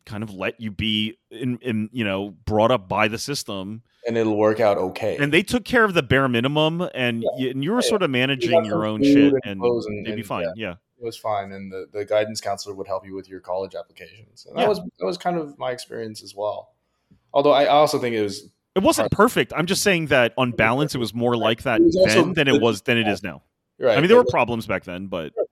kind 0.05 0.23
of 0.23 0.33
let 0.35 0.61
you 0.61 0.71
be 0.71 1.19
in, 1.31 1.59
in 1.63 1.89
you 1.93 2.05
know 2.05 2.31
brought 2.45 2.71
up 2.71 2.89
by 2.89 3.09
the 3.09 3.19
system 3.19 3.83
and 4.07 4.17
it'll 4.17 4.37
work 4.37 4.59
out 4.61 4.79
okay. 4.79 5.17
and 5.19 5.33
they 5.33 5.43
took 5.43 5.65
care 5.65 5.85
of 5.85 5.95
the 5.95 6.03
bare 6.03 6.29
minimum, 6.29 6.89
and, 6.95 7.25
you, 7.39 7.51
and 7.51 7.63
you 7.63 7.71
were 7.71 7.81
Yeah, 7.83 7.89
sort 7.89 8.03
of 8.03 8.11
managing 8.11 8.65
your 8.65 8.85
own 8.85 9.03
shit, 9.03 9.33
and 9.45 9.63
and, 9.63 10.07
they'd 10.07 10.17
be 10.17 10.23
fine. 10.23 10.43
yeah. 10.43 10.53
Yeah. 10.57 10.75
it 10.99 11.05
was 11.05 11.17
fine, 11.17 11.53
and 11.53 11.71
the, 11.71 11.87
the 11.93 12.05
guidance 12.05 12.41
counselor 12.41 12.75
would 12.75 12.87
help 12.89 13.07
you 13.07 13.15
with 13.15 13.29
your 13.29 13.39
college 13.41 13.75
applications. 13.77 14.45
And 14.47 14.57
that 14.57 14.63
Yeah. 14.63 14.69
was 14.69 14.79
that 14.99 15.07
was 15.07 15.19
kind 15.19 15.37
of 15.39 15.57
my 15.59 15.71
experience 15.71 16.23
as 16.23 16.35
well. 16.35 16.75
Although 17.33 17.53
I 17.53 17.67
also 17.67 17.99
think 17.99 18.17
it 18.17 18.23
was 18.23 18.49
It 18.75 18.83
wasn't 18.83 19.11
perfect. 19.13 19.53
I'm 19.55 19.67
just 19.67 19.83
saying 19.83 20.07
that 20.07 20.35
on 20.37 20.51
balance, 20.67 20.95
it 20.95 20.99
was 20.99 21.15
more 21.15 21.37
like 21.37 21.63
that 21.63 21.81
then 22.07 22.33
than 22.33 22.49
it 22.49 22.61
was 22.61 22.83
than 22.83 22.99
it 22.99 23.07
is 23.07 23.23
now. 23.23 23.43
right. 23.79 23.97
I 23.97 24.01
mean, 24.01 24.09
there 24.09 24.17
were 24.17 24.25
problems 24.25 24.67
back 24.67 24.83
then, 24.85 25.07
but 25.07 25.33
Yeah, 25.37 25.43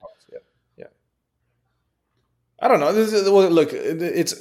I 2.61 2.67
don't 2.67 2.79
know. 2.79 2.93
This 2.93 3.11
is, 3.11 3.27
well, 3.29 3.49
look, 3.49 3.69
it's 3.73 4.35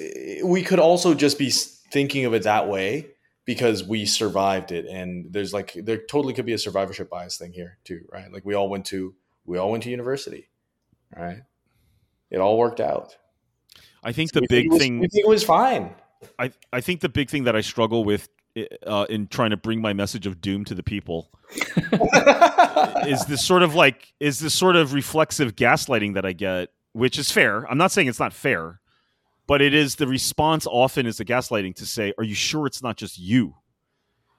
we 0.45 0.63
could 0.63 0.79
also 0.79 1.15
just 1.15 1.39
be 1.39 1.51
thinking 1.51 2.27
of 2.27 2.35
it 2.35 2.43
that 2.43 2.69
way 2.69 3.07
because 3.47 3.83
we 3.83 4.05
survived 4.05 4.71
it, 4.73 4.85
and 4.87 5.33
there's 5.33 5.53
like 5.55 5.73
there 5.75 5.97
totally 5.97 6.35
could 6.35 6.45
be 6.47 6.53
a 6.53 6.59
survivorship 6.59 7.09
bias 7.09 7.39
thing 7.39 7.53
here 7.53 7.79
too, 7.85 8.03
right? 8.13 8.31
Like 8.33 8.45
we 8.45 8.55
all 8.55 8.69
went 8.69 8.85
to 8.87 9.15
we 9.47 9.57
all 9.59 9.71
went 9.71 9.83
to 9.85 9.91
university, 9.91 10.49
right? 11.17 11.39
It 12.31 12.39
all 12.39 12.59
worked 12.59 12.81
out. 12.81 13.17
I 14.05 14.13
think 14.13 14.33
So 14.33 14.41
the 14.41 14.47
big 14.49 14.67
it 14.67 14.71
was- 14.71 14.79
thing 14.81 15.01
think 15.01 15.13
it 15.15 15.29
was 15.29 15.43
fine. 15.43 15.95
I, 16.39 16.53
I 16.71 16.83
think 16.83 17.01
the 17.01 17.09
big 17.09 17.31
thing 17.31 17.45
that 17.45 17.57
I 17.57 17.63
struggle 17.63 18.05
with 18.05 18.29
uh, 18.87 19.07
in 19.09 19.27
trying 19.29 19.51
to 19.51 19.57
bring 19.57 19.81
my 19.81 19.95
message 19.95 20.27
of 20.27 20.43
doom 20.43 20.67
to 20.67 20.75
the 20.75 20.83
people 20.83 21.31
is 23.07 23.25
this 23.27 23.45
sort 23.45 23.63
of 23.63 23.75
like 23.75 24.13
is 24.21 24.39
this 24.39 24.55
sort 24.55 24.77
of 24.77 24.93
reflexive 24.93 25.57
gaslighting 25.57 26.15
that 26.15 26.27
I 26.27 26.33
get, 26.33 26.69
which 26.93 27.19
is 27.19 27.31
fair. 27.31 27.65
I'm 27.71 27.79
not 27.79 27.93
saying 27.93 28.09
it's 28.09 28.19
not 28.21 28.33
fair, 28.33 28.81
but 29.47 29.61
it 29.63 29.75
is 29.75 29.97
the 29.97 30.07
response 30.07 30.67
often 30.67 31.07
is 31.07 31.17
the 31.19 31.25
gaslighting 31.25 31.75
to 31.77 31.87
say, 31.87 32.13
"Are 32.19 32.25
you 32.25 32.35
sure 32.35 32.67
it's 32.67 32.83
not 32.83 32.97
just 32.97 33.19
you?" 33.19 33.55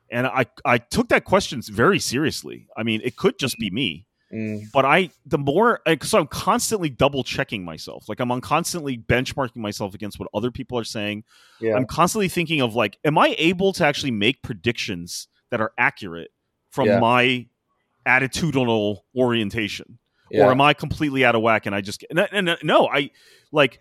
And 0.09 0.27
I 0.27 0.45
I 0.65 0.77
took 0.77 1.09
that 1.09 1.23
question 1.25 1.61
very 1.61 1.99
seriously. 1.99 2.67
I 2.75 2.83
mean, 2.83 3.01
it 3.03 3.15
could 3.15 3.39
just 3.39 3.57
be 3.57 3.69
me, 3.69 4.05
Mm, 4.33 4.71
but 4.71 4.85
I 4.85 5.09
the 5.25 5.37
more 5.37 5.81
so 6.03 6.19
I'm 6.19 6.27
constantly 6.27 6.89
double 6.89 7.23
checking 7.23 7.65
myself. 7.65 8.07
Like 8.07 8.19
I'm 8.21 8.31
on 8.31 8.39
constantly 8.41 8.97
benchmarking 8.97 9.57
myself 9.57 9.93
against 9.93 10.19
what 10.19 10.29
other 10.33 10.51
people 10.51 10.77
are 10.79 10.85
saying. 10.85 11.23
yeah, 11.59 11.75
I'm 11.75 11.85
constantly 11.85 12.29
thinking 12.29 12.61
of 12.61 12.73
like, 12.75 12.97
am 13.03 13.17
I 13.17 13.35
able 13.37 13.73
to 13.73 13.85
actually 13.85 14.11
make 14.11 14.41
predictions 14.41 15.27
that 15.49 15.59
are 15.61 15.73
accurate 15.77 16.31
from 16.69 16.87
Yeah. 16.87 16.99
my 16.99 17.47
attitudinal 18.07 18.99
orientation, 19.15 19.97
yeah. 20.31 20.45
or 20.45 20.51
am 20.51 20.61
I 20.61 20.73
completely 20.73 21.25
out 21.25 21.35
of 21.35 21.41
whack? 21.41 21.65
And 21.65 21.75
I 21.75 21.81
just 21.81 22.03
and, 22.09 22.19
and, 22.31 22.57
no, 22.63 22.87
I 22.87 23.11
like 23.51 23.79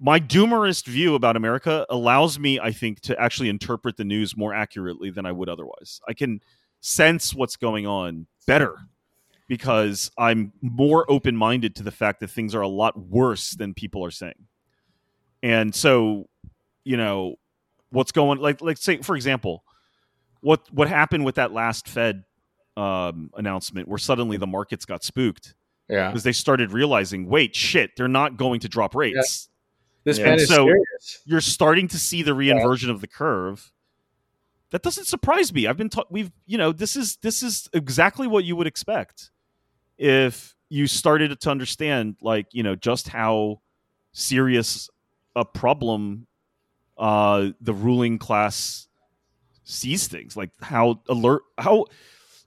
my 0.00 0.18
doomerist 0.20 0.86
view 0.86 1.14
about 1.14 1.36
America 1.36 1.86
allows 1.88 2.38
me, 2.38 2.58
I 2.60 2.72
think, 2.72 3.00
to 3.02 3.20
actually 3.20 3.48
interpret 3.48 3.96
the 3.96 4.04
news 4.04 4.36
more 4.36 4.52
accurately 4.52 5.10
than 5.10 5.24
I 5.26 5.32
would 5.32 5.48
otherwise. 5.48 6.00
I 6.08 6.14
can 6.14 6.40
sense 6.80 7.34
what's 7.34 7.56
going 7.56 7.86
on 7.86 8.26
better 8.46 8.76
because 9.48 10.10
I'm 10.18 10.52
more 10.60 11.10
open 11.10 11.36
minded 11.36 11.76
to 11.76 11.82
the 11.82 11.90
fact 11.90 12.20
that 12.20 12.28
things 12.28 12.54
are 12.54 12.60
a 12.60 12.68
lot 12.68 12.98
worse 12.98 13.52
than 13.52 13.74
people 13.74 14.04
are 14.04 14.10
saying. 14.10 14.46
And 15.42 15.74
so, 15.74 16.28
you 16.84 16.96
know, 16.96 17.36
what's 17.90 18.12
going 18.12 18.40
like 18.40 18.60
like 18.60 18.78
say 18.78 18.98
for 18.98 19.16
example, 19.16 19.64
what 20.40 20.66
what 20.72 20.88
happened 20.88 21.24
with 21.24 21.36
that 21.36 21.52
last 21.52 21.88
Fed 21.88 22.24
um, 22.76 23.30
announcement 23.36 23.88
where 23.88 23.98
suddenly 23.98 24.36
the 24.36 24.46
markets 24.46 24.84
got 24.84 25.04
spooked 25.04 25.54
yeah. 25.88 26.08
because 26.08 26.22
they 26.22 26.32
started 26.32 26.72
realizing, 26.72 27.26
wait, 27.28 27.54
shit, 27.54 27.92
they're 27.96 28.08
not 28.08 28.36
going 28.36 28.60
to 28.60 28.68
drop 28.68 28.94
rates. 28.94 29.48
This 30.04 30.18
Yeah. 30.18 30.26
man 30.26 30.40
is 30.40 30.48
so- 30.48 30.66
serious. 30.66 31.20
You're 31.24 31.40
starting 31.40 31.88
to 31.88 31.98
see 31.98 32.22
the 32.22 32.32
reinversion 32.32 32.90
of 32.90 33.00
the 33.00 33.06
curve. 33.06 33.72
That 34.70 34.82
doesn't 34.82 35.06
surprise 35.06 35.52
me. 35.52 35.66
I've 35.66 35.76
been 35.76 35.88
ta- 35.88 36.04
we've 36.10 36.32
you 36.46 36.58
know 36.58 36.72
this 36.72 36.96
is 36.96 37.16
this 37.22 37.42
is 37.42 37.68
exactly 37.72 38.26
what 38.26 38.44
you 38.44 38.56
would 38.56 38.66
expect 38.66 39.30
if 39.98 40.56
you 40.68 40.86
started 40.88 41.38
to 41.40 41.50
understand 41.50 42.16
like 42.20 42.46
you 42.52 42.62
know 42.64 42.74
just 42.74 43.08
how 43.08 43.60
serious 44.12 44.90
a 45.36 45.44
problem 45.44 46.26
uh 46.98 47.50
the 47.60 47.72
ruling 47.72 48.18
class 48.18 48.88
sees 49.62 50.08
things 50.08 50.36
like 50.36 50.50
how 50.60 51.00
alert 51.08 51.42
how 51.58 51.84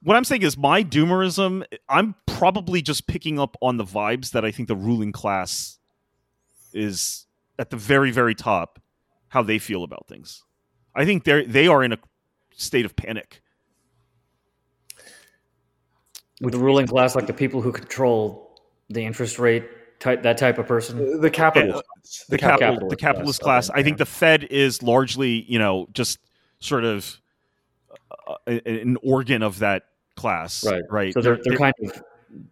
what 0.04 0.16
i'm 0.18 0.24
saying 0.26 0.42
is 0.42 0.58
my 0.58 0.84
doomerism 0.84 1.64
i'm 1.90 2.16
probably 2.38 2.82
just 2.82 3.08
picking 3.08 3.40
up 3.40 3.58
on 3.62 3.78
the 3.78 3.84
vibes 3.84 4.32
that 4.32 4.46
i 4.46 4.52
think 4.52 4.68
the 4.68 4.76
ruling 4.76 5.12
class 5.12 5.80
is 6.74 7.26
at 7.60 7.70
the 7.70 7.78
very 7.78 8.12
very 8.12 8.36
top 8.36 8.80
how 9.30 9.42
they 9.42 9.58
feel 9.60 9.84
about 9.84 10.06
things 10.08 10.44
i 10.96 11.04
think 11.06 11.24
they're 11.24 11.44
they 11.46 11.68
are 11.68 11.84
in 11.84 11.94
a 11.94 11.98
state 12.56 12.86
of 12.86 12.96
panic 12.96 13.42
with 16.42 16.54
the 16.54 16.60
ruling 16.60 16.88
class, 16.88 17.16
like 17.16 17.28
the 17.28 17.34
people 17.34 17.62
who 17.62 17.72
control 17.72 18.60
the 18.90 19.04
interest 19.04 19.40
rate, 19.40 19.66
type 20.00 20.22
that 20.24 20.38
type 20.38 20.58
of 20.58 20.68
person. 20.68 21.20
The 21.20 21.30
capital, 21.32 21.76
Yeah. 21.76 21.82
the, 22.30 22.38
cap- 22.38 22.60
capital, 22.60 22.74
capitalist 22.74 22.90
the 22.90 22.96
capitalist 22.96 23.42
class, 23.42 23.66
class. 23.66 23.70
okay, 23.72 23.80
I 23.80 23.84
think 23.84 23.98
the 23.98 24.06
Fed 24.06 24.44
is 24.46 24.84
largely, 24.84 25.46
you 25.52 25.60
know, 25.60 25.88
just 25.94 26.20
sort 26.60 26.84
of 26.84 27.20
uh, 28.28 28.36
an 28.66 28.98
organ 29.02 29.42
of 29.42 29.60
that 29.60 29.84
class, 30.16 30.64
Right. 30.64 30.84
Right. 30.90 31.14
So 31.14 31.22
they're 31.22 31.40
they're 31.44 31.58
kind 31.58 31.74
of 31.84 32.04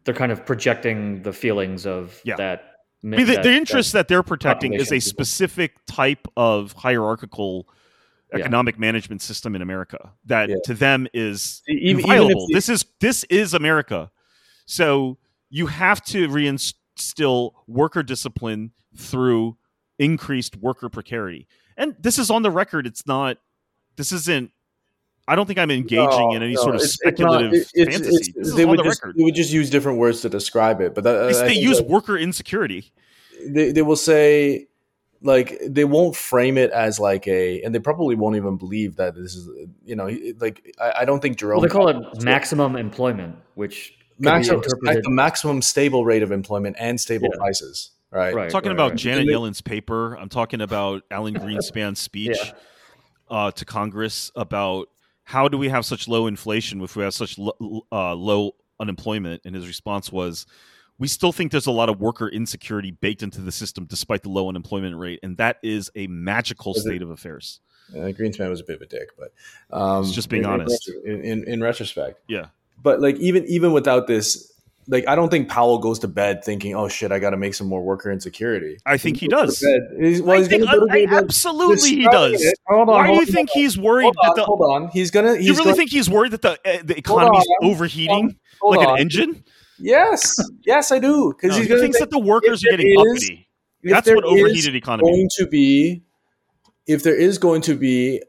they're 0.03 0.13
kind 0.13 0.31
of 0.31 0.45
projecting 0.45 1.21
the 1.23 1.33
feelings 1.33 1.85
of 1.85 2.19
Yeah. 2.23 2.35
that. 2.37 2.71
I 3.03 3.07
mean, 3.07 3.19
the, 3.25 3.35
that- 3.35 3.43
the 3.43 3.51
interest 3.53 3.93
that, 3.93 4.07
they're 4.07 4.23
protecting 4.23 4.73
is 4.73 4.81
a 4.81 4.85
population 4.85 4.97
of 4.97 5.11
people. 5.13 5.25
specific 5.25 5.85
type 5.85 6.27
of 6.35 6.71
hierarchical 6.73 7.67
Yeah. 8.33 8.39
economic 8.39 8.79
management 8.79 9.21
system 9.21 9.55
in 9.55 9.61
America 9.61 10.11
that 10.25 10.49
Yeah. 10.49 10.55
to 10.65 10.73
them 10.73 11.07
is 11.13 11.61
Even- 11.67 11.83
even 11.83 11.99
inviolable. 12.01 12.47
the- 12.47 12.53
this 12.55 12.69
is 12.69 12.85
this 12.99 13.23
is 13.25 13.53
America. 13.53 14.11
So 14.65 15.17
you 15.49 15.67
have 15.67 16.03
to 16.05 16.27
reinstill 16.27 17.51
worker 17.67 18.01
discipline 18.03 18.71
through 18.97 19.57
increased 19.99 20.57
worker 20.57 20.89
precarity. 20.89 21.47
And 21.77 21.95
this 21.99 22.17
is 22.17 22.29
on 22.31 22.41
the 22.41 22.51
record. 22.51 22.87
It's 22.87 23.05
not. 23.05 23.37
This 23.97 24.11
isn't. 24.11 24.51
I 25.27 25.35
don't 25.35 25.45
think 25.47 25.57
I'm 25.59 25.71
engaging 25.71 26.05
No, 26.05 26.33
in 26.35 26.43
any 26.43 26.53
no, 26.53 26.61
sort 26.61 26.75
of 26.75 26.81
it's- 26.81 26.97
it's 27.01 27.19
not- 27.19 27.41
speculative 27.41 27.53
it's- 27.53 27.71
fantasy. 27.95 28.15
it's- 28.15 28.29
this 28.35 28.53
they 28.55 28.65
would 28.65 28.79
the 28.79 28.83
just. 28.83 29.01
They 29.17 29.23
would 29.23 29.35
just 29.35 29.51
use 29.51 29.69
different 29.69 29.97
words 29.97 30.21
to 30.21 30.29
describe 30.29 30.81
it, 30.81 30.93
but 30.93 31.03
that, 31.03 31.31
They, 31.33 31.39
I 31.39 31.47
they 31.47 31.53
use 31.55 31.77
that 31.77 31.87
worker 31.87 32.17
insecurity. 32.17 32.91
they 33.45 33.71
they 33.71 33.81
will 33.81 33.95
say 33.95 34.67
like 35.23 35.59
they 35.67 35.85
won't 35.85 36.15
frame 36.15 36.57
it 36.59 36.69
as 36.71 36.99
like 36.99 37.27
a, 37.27 37.61
and 37.63 37.73
they 37.73 37.79
probably 37.79 38.15
won't 38.15 38.35
even 38.35 38.57
believe 38.57 38.97
that 38.97 39.15
this 39.15 39.33
is 39.35 39.49
you 39.83 39.95
know 39.95 40.09
like 40.39 40.75
I, 40.79 40.93
I 41.01 41.05
don't 41.05 41.21
think 41.21 41.37
Jerome 41.37 41.57
Well, 41.59 41.67
they 41.67 41.71
call 41.73 41.87
it 41.87 42.23
maximum 42.23 42.75
employment, 42.75 43.35
which 43.55 43.95
maximum, 44.19 44.61
interpreted- 44.61 45.03
the 45.03 45.09
maximum 45.09 45.61
stable 45.63 46.05
rate 46.05 46.21
of 46.21 46.31
employment 46.31 46.75
and 46.79 47.01
stable 47.01 47.29
Yeah. 47.33 47.37
prices, 47.39 47.91
right? 48.11 48.35
Right. 48.35 48.43
I'm 48.45 48.49
talking 48.51 48.69
right, 48.69 48.75
about 48.75 48.91
right. 48.91 48.99
Janet 48.99 49.25
they- 49.25 49.31
Yellen's 49.31 49.61
paper. 49.61 50.13
I'm 50.17 50.29
talking 50.29 50.61
about 50.61 51.01
Alan 51.09 51.33
Greenspan's 51.33 51.99
speech 52.09 52.37
Yeah. 52.39 52.51
uh, 53.31 53.51
to 53.51 53.65
Congress 53.65 54.31
about 54.35 54.89
how 55.25 55.47
do 55.47 55.57
we 55.57 55.69
have 55.69 55.85
such 55.85 56.07
low 56.07 56.27
inflation 56.27 56.81
if 56.81 56.95
we 56.95 57.03
have 57.03 57.13
such 57.13 57.37
lo- 57.37 57.85
uh, 57.91 58.13
low 58.15 58.55
unemployment. 58.79 59.41
And 59.45 59.55
his 59.55 59.67
response 59.67 60.11
was, 60.11 60.45
"We 60.97 61.07
still 61.07 61.31
think 61.31 61.51
there's 61.51 61.65
a 61.67 61.71
lot 61.71 61.89
of 61.89 61.99
worker 61.99 62.27
insecurity 62.29 62.91
baked 62.91 63.23
into 63.23 63.41
the 63.41 63.51
system, 63.51 63.85
despite 63.85 64.23
the 64.23 64.29
low 64.29 64.49
unemployment 64.49 64.97
rate, 64.97 65.19
and 65.23 65.37
that 65.37 65.57
is 65.63 65.89
a 65.95 66.07
magical 66.07 66.73
Is 66.73 66.79
it- 66.85 66.89
state 66.89 67.01
of 67.01 67.09
affairs." 67.09 67.59
Uh, 67.93 68.09
Greenspan 68.11 68.49
was 68.49 68.59
a 68.61 68.63
bit 68.63 68.77
of 68.77 68.81
a 68.81 68.85
dick, 68.87 69.09
but 69.17 69.31
um, 69.71 70.03
It's 70.03 70.11
just 70.13 70.27
being 70.29 70.43
in- 70.43 70.49
in 70.49 70.61
honest. 70.61 70.91
In, 71.05 71.21
in, 71.21 71.43
in 71.45 71.61
retrospect, 71.61 72.19
Yeah, 72.27 72.47
but 72.81 72.99
like 72.99 73.15
even 73.17 73.45
even 73.45 73.73
without 73.73 74.07
this, 74.07 74.51
like 74.87 75.07
I 75.07 75.15
don't 75.15 75.29
think 75.29 75.49
Powell 75.49 75.77
goes 75.79 75.99
to 75.99 76.07
bed 76.07 76.43
thinking, 76.43 76.75
"Oh 76.75 76.87
shit, 76.87 77.11
I 77.11 77.19
got 77.19 77.31
to 77.31 77.37
make 77.37 77.53
some 77.55 77.67
more 77.67 77.81
worker 77.83 78.11
insecurity." 78.11 78.77
I 78.85 78.97
think 78.97 79.17
he 79.17 79.27
goes 79.27 79.59
does. 79.59 79.59
he's- 79.99 80.21
well, 80.21 80.35
I 80.35 80.39
he's 80.39 80.47
think- 80.47 80.63
go 80.69 80.87
I- 80.91 81.07
absolutely 81.09 81.89
he 81.89 82.07
does. 82.07 82.41
it. 82.41 82.55
Hold 82.67 82.89
on, 82.89 82.95
Why 82.95 83.01
do 83.07 83.13
hold 83.13 83.27
you 83.27 83.31
on, 83.31 83.33
think 83.33 83.49
he's 83.51 83.77
worried 83.77 84.03
Hold 84.03 84.15
that 84.21 84.29
on, 84.29 84.35
the? 84.35 84.43
hold 84.43 84.61
on. 84.61 84.87
He's 84.89 85.11
gonna. 85.11 85.35
He's 85.37 85.47
you 85.47 85.51
really 85.53 85.63
gonna, 85.65 85.75
think 85.75 85.89
he's 85.91 86.09
worried 86.09 86.31
that 86.33 86.41
the 86.41 86.51
uh, 86.65 86.81
the 86.83 86.97
economy 86.97 87.37
is 87.37 87.47
on, 87.61 87.69
overheating 87.71 88.37
hold 88.61 88.75
like 88.77 88.87
on. 88.87 88.95
an 88.95 88.99
engine? 89.01 89.43
Yes, 89.79 90.35
yes, 90.65 90.91
I 90.91 90.99
do. 90.99 91.33
Because 91.33 91.55
No, 91.57 91.61
he 91.63 91.67
thinks 91.67 91.81
think 91.81 91.97
that 91.99 92.09
the 92.11 92.19
workers 92.19 92.63
are 92.63 92.69
getting 92.69 92.87
is- 92.91 92.97
uppity. 93.23 93.49
That's 93.83 94.07
what 94.09 94.23
overheated 94.23 94.73
economy. 94.75 95.09
Is 95.11 95.15
going 95.15 95.29
to 95.37 95.47
be, 95.47 96.03
if 96.87 97.03
there 97.03 97.15
is 97.15 97.37
going 97.37 97.61
to 97.63 97.75
be, 97.75 98.21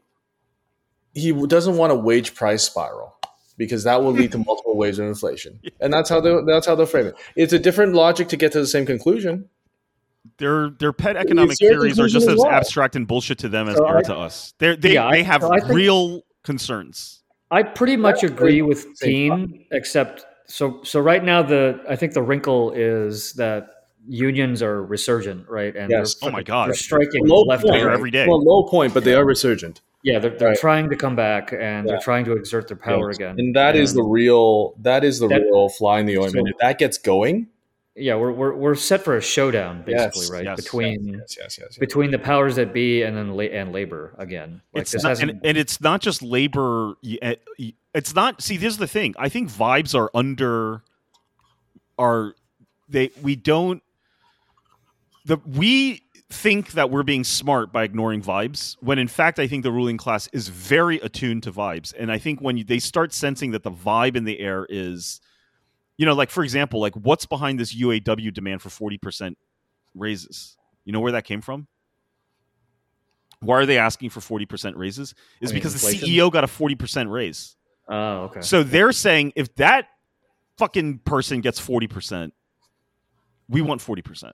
he 1.14 1.32
doesn't 1.46 1.76
want 1.78 1.92
a 1.92 1.94
wage 1.94 2.34
price 2.34 2.62
spiral 2.64 3.15
because 3.56 3.84
that 3.84 4.02
will 4.02 4.12
lead 4.12 4.32
to 4.32 4.38
multiple 4.46 4.76
waves 4.76 4.98
of 4.98 5.06
inflation, 5.06 5.60
and 5.80 5.92
that's 5.92 6.08
how 6.08 6.20
they 6.20 6.34
that's 6.46 6.66
how 6.66 6.74
they'll 6.74 6.86
frame 6.86 7.06
it. 7.06 7.16
It's 7.36 7.52
a 7.52 7.58
different 7.58 7.94
logic 7.94 8.28
to 8.28 8.36
get 8.36 8.52
to 8.52 8.60
the 8.60 8.66
same 8.66 8.86
conclusion. 8.86 9.48
their 10.38 10.70
their 10.70 10.92
pet 10.92 11.16
economic 11.16 11.56
theories 11.58 11.98
are 12.00 12.08
just 12.08 12.26
as 12.26 12.34
as 12.34 12.38
well. 12.40 12.50
abstract 12.50 12.96
and 12.96 13.06
bullshit 13.06 13.38
to 13.38 13.48
them 13.48 13.68
as 13.68 13.76
So 13.76 13.82
they 13.82 13.88
are 13.88 13.98
I- 13.98 14.02
to 14.02 14.16
us. 14.16 14.54
They're, 14.58 14.76
they 14.76 14.94
Yeah, 14.94 15.10
they 15.10 15.22
have 15.22 15.42
so 15.42 15.50
think- 15.50 15.68
real 15.68 16.22
concerns. 16.42 17.22
I 17.50 17.62
pretty 17.62 17.96
much 17.96 18.22
Yeah, 18.22 18.30
agree 18.30 18.60
with 18.62 18.86
same 18.96 19.46
Teen, 19.48 19.66
except 19.70 20.24
so 20.48 20.80
so 20.82 20.98
right 21.00 21.22
now 21.24 21.42
the 21.42 21.80
I 21.88 21.94
think 21.96 22.12
the 22.14 22.22
wrinkle 22.22 22.72
is 22.72 23.32
that 23.34 23.68
unions 24.08 24.62
are 24.62 24.82
resurgent, 24.84 25.48
right? 25.48 25.74
And 25.76 25.90
Yes. 25.90 26.14
they're, 26.14 26.28
Oh 26.28 26.32
my 26.32 26.42
God. 26.42 26.68
they're 26.68 26.74
striking 26.74 27.26
Low 27.26 27.42
left 27.42 27.64
point. 27.64 27.84
right. 27.84 27.92
every 27.92 28.10
day. 28.10 28.26
Well, 28.26 28.42
low 28.42 28.64
point, 28.68 28.94
but 28.94 29.04
they 29.04 29.14
are 29.14 29.24
resurgent. 29.24 29.80
Yeah, 30.06 30.20
they're, 30.20 30.30
they're 30.30 30.48
Right. 30.50 30.58
trying 30.58 30.88
to 30.90 30.96
come 30.96 31.16
back 31.16 31.52
and 31.52 31.60
Yeah. 31.86 31.92
they're 31.92 32.00
trying 32.00 32.24
to 32.26 32.32
exert 32.34 32.68
their 32.68 32.76
power 32.76 33.08
Yes. 33.10 33.16
again. 33.16 33.34
And 33.38 33.56
that 33.56 33.74
is 33.74 33.92
the 33.92 34.04
real 34.04 34.74
that 34.82 35.02
is 35.02 35.18
the 35.18 35.26
That- 35.26 35.42
real 35.42 35.68
fly 35.68 35.98
in 35.98 36.06
the 36.06 36.16
ointment. 36.18 36.46
So- 36.46 36.50
if 36.54 36.58
that 36.60 36.78
gets 36.78 36.96
going, 36.96 37.48
yeah, 37.96 38.14
we're, 38.14 38.30
we're 38.30 38.54
we're 38.54 38.74
set 38.76 39.02
for 39.02 39.16
a 39.16 39.20
showdown 39.20 39.82
basically, 39.84 40.20
Yes, 40.22 40.30
right? 40.30 40.44
yes, 40.44 40.56
between 40.62 41.08
yes, 41.08 41.36
yes, 41.36 41.58
yes. 41.58 41.58
yes. 41.58 41.78
between 41.78 42.12
the 42.12 42.20
powers 42.20 42.54
that 42.54 42.72
be 42.72 43.02
and 43.02 43.16
then 43.16 43.32
la- 43.34 43.44
and 43.60 43.72
labor 43.72 44.14
again. 44.16 44.60
Like 44.72 44.82
it's 44.82 44.92
this 44.92 45.02
not, 45.02 45.08
hasn't 45.08 45.30
and, 45.32 45.40
and 45.44 45.56
it's 45.58 45.80
not 45.80 46.00
just 46.02 46.22
labor. 46.22 46.94
y- 47.02 47.18
eh, 47.20 47.34
y- 47.58 47.72
It's 47.92 48.14
not. 48.14 48.40
See, 48.42 48.58
this 48.58 48.74
is 48.74 48.78
the 48.78 48.86
thing. 48.86 49.14
I 49.18 49.28
think 49.28 49.50
vibes 49.50 49.92
are 49.92 50.10
under. 50.14 50.82
Are 51.98 52.34
they? 52.88 53.10
We 53.22 53.34
don't. 53.34 53.82
The 55.24 55.38
we 55.44 56.02
think 56.28 56.72
that 56.72 56.90
we're 56.90 57.04
being 57.04 57.22
smart 57.22 57.72
by 57.72 57.84
ignoring 57.84 58.20
vibes 58.20 58.76
when 58.80 58.98
in 58.98 59.06
fact 59.06 59.38
I 59.38 59.46
think 59.46 59.62
the 59.62 59.70
ruling 59.70 59.96
class 59.96 60.28
is 60.32 60.48
very 60.48 60.98
attuned 60.98 61.44
to 61.44 61.52
vibes 61.52 61.94
and 61.96 62.10
I 62.10 62.18
think 62.18 62.40
when 62.40 62.56
you, 62.56 62.64
they 62.64 62.80
start 62.80 63.12
sensing 63.12 63.52
that 63.52 63.62
the 63.62 63.70
vibe 63.70 64.16
in 64.16 64.24
the 64.24 64.40
air 64.40 64.66
is 64.68 65.20
you 65.96 66.04
know 66.04 66.14
like 66.14 66.30
for 66.30 66.42
example 66.42 66.80
like 66.80 66.94
what's 66.94 67.26
behind 67.26 67.60
this 67.60 67.72
UAW 67.74 68.34
demand 68.34 68.60
for 68.60 68.70
40% 68.70 69.36
raises 69.94 70.56
you 70.84 70.92
know 70.92 70.98
where 70.98 71.12
that 71.12 71.24
came 71.24 71.40
from 71.40 71.68
why 73.40 73.54
are 73.56 73.66
they 73.66 73.78
asking 73.78 74.10
for 74.10 74.18
40% 74.20 74.74
raises 74.76 75.14
is 75.40 75.50
I 75.50 75.52
mean, 75.52 75.60
because 75.60 75.74
inflation? 75.74 76.08
the 76.08 76.18
CEO 76.18 76.32
got 76.32 76.42
a 76.42 76.48
40% 76.48 77.08
raise 77.08 77.56
Oh, 77.88 78.22
okay. 78.24 78.40
so 78.40 78.64
they're 78.64 78.90
saying 78.90 79.32
if 79.36 79.54
that 79.56 79.86
fucking 80.58 80.98
person 81.00 81.40
gets 81.40 81.60
40%, 81.60 82.32
we 83.48 83.60
want 83.60 83.80
40%. 83.80 84.32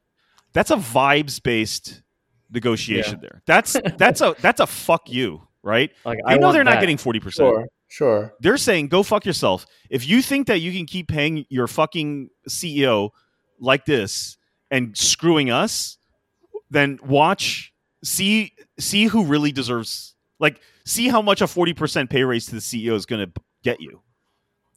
That's 0.53 0.71
a 0.71 0.77
vibes 0.77 1.43
based 1.43 2.03
negotiation 2.51 3.21
there. 3.21 3.43
That's 3.47 3.77
that's 3.97 4.21
a 4.21 4.35
that's 4.41 4.61
a 4.61 4.67
fuck 4.67 5.11
you, 5.11 5.47
right? 5.63 5.91
like 6.05 6.19
They 6.27 6.39
know 6.39 6.53
they're 6.53 6.65
not 6.65 6.81
getting 6.81 6.97
40%. 6.97 7.33
Sure, 7.33 7.67
sure. 7.89 8.35
They're 8.41 8.57
saying 8.57 8.89
go 8.89 9.03
fuck 9.03 9.25
yourself. 9.25 9.67
If 9.91 10.07
you 10.07 10.23
think 10.23 10.47
that 10.49 10.59
you 10.61 10.73
can 10.73 10.87
keep 10.87 11.09
paying 11.09 11.47
your 11.49 11.67
fucking 11.67 12.31
CEO 12.49 13.11
like 13.59 13.85
this 13.85 14.37
and 14.71 14.97
screwing 14.97 15.51
us, 15.51 15.99
then 16.71 16.99
watch 17.05 17.73
see 18.05 18.53
see 18.79 19.07
who 19.07 19.25
really 19.25 19.53
deserves 19.53 20.15
like 20.39 20.61
see 20.85 21.09
how 21.09 21.23
much 21.23 21.41
a 21.41 21.45
40% 21.45 22.11
pay 22.11 22.25
raise 22.25 22.47
to 22.47 22.53
the 22.53 22.61
CEO 22.61 22.95
is 22.95 23.07
going 23.07 23.25
to 23.25 23.41
get 23.63 23.81
you 23.81 24.03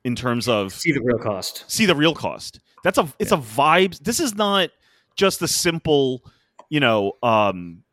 in 0.03 0.15
terms 0.15 0.47
of 0.47 0.71
see 0.71 0.91
the 0.91 1.01
real 1.01 1.17
cost. 1.17 1.65
see 1.67 1.85
the 1.85 1.95
real 1.95 2.13
cost. 2.13 2.59
That's 2.83 2.99
a 2.99 3.11
it's 3.17 3.31
a 3.31 3.37
vibes. 3.37 3.99
This 3.99 4.19
is 4.19 4.35
not 4.35 4.69
just 5.15 5.41
a 5.41 5.47
simple, 5.47 6.23
you 6.69 6.79
know, 6.79 7.13
um 7.23 7.83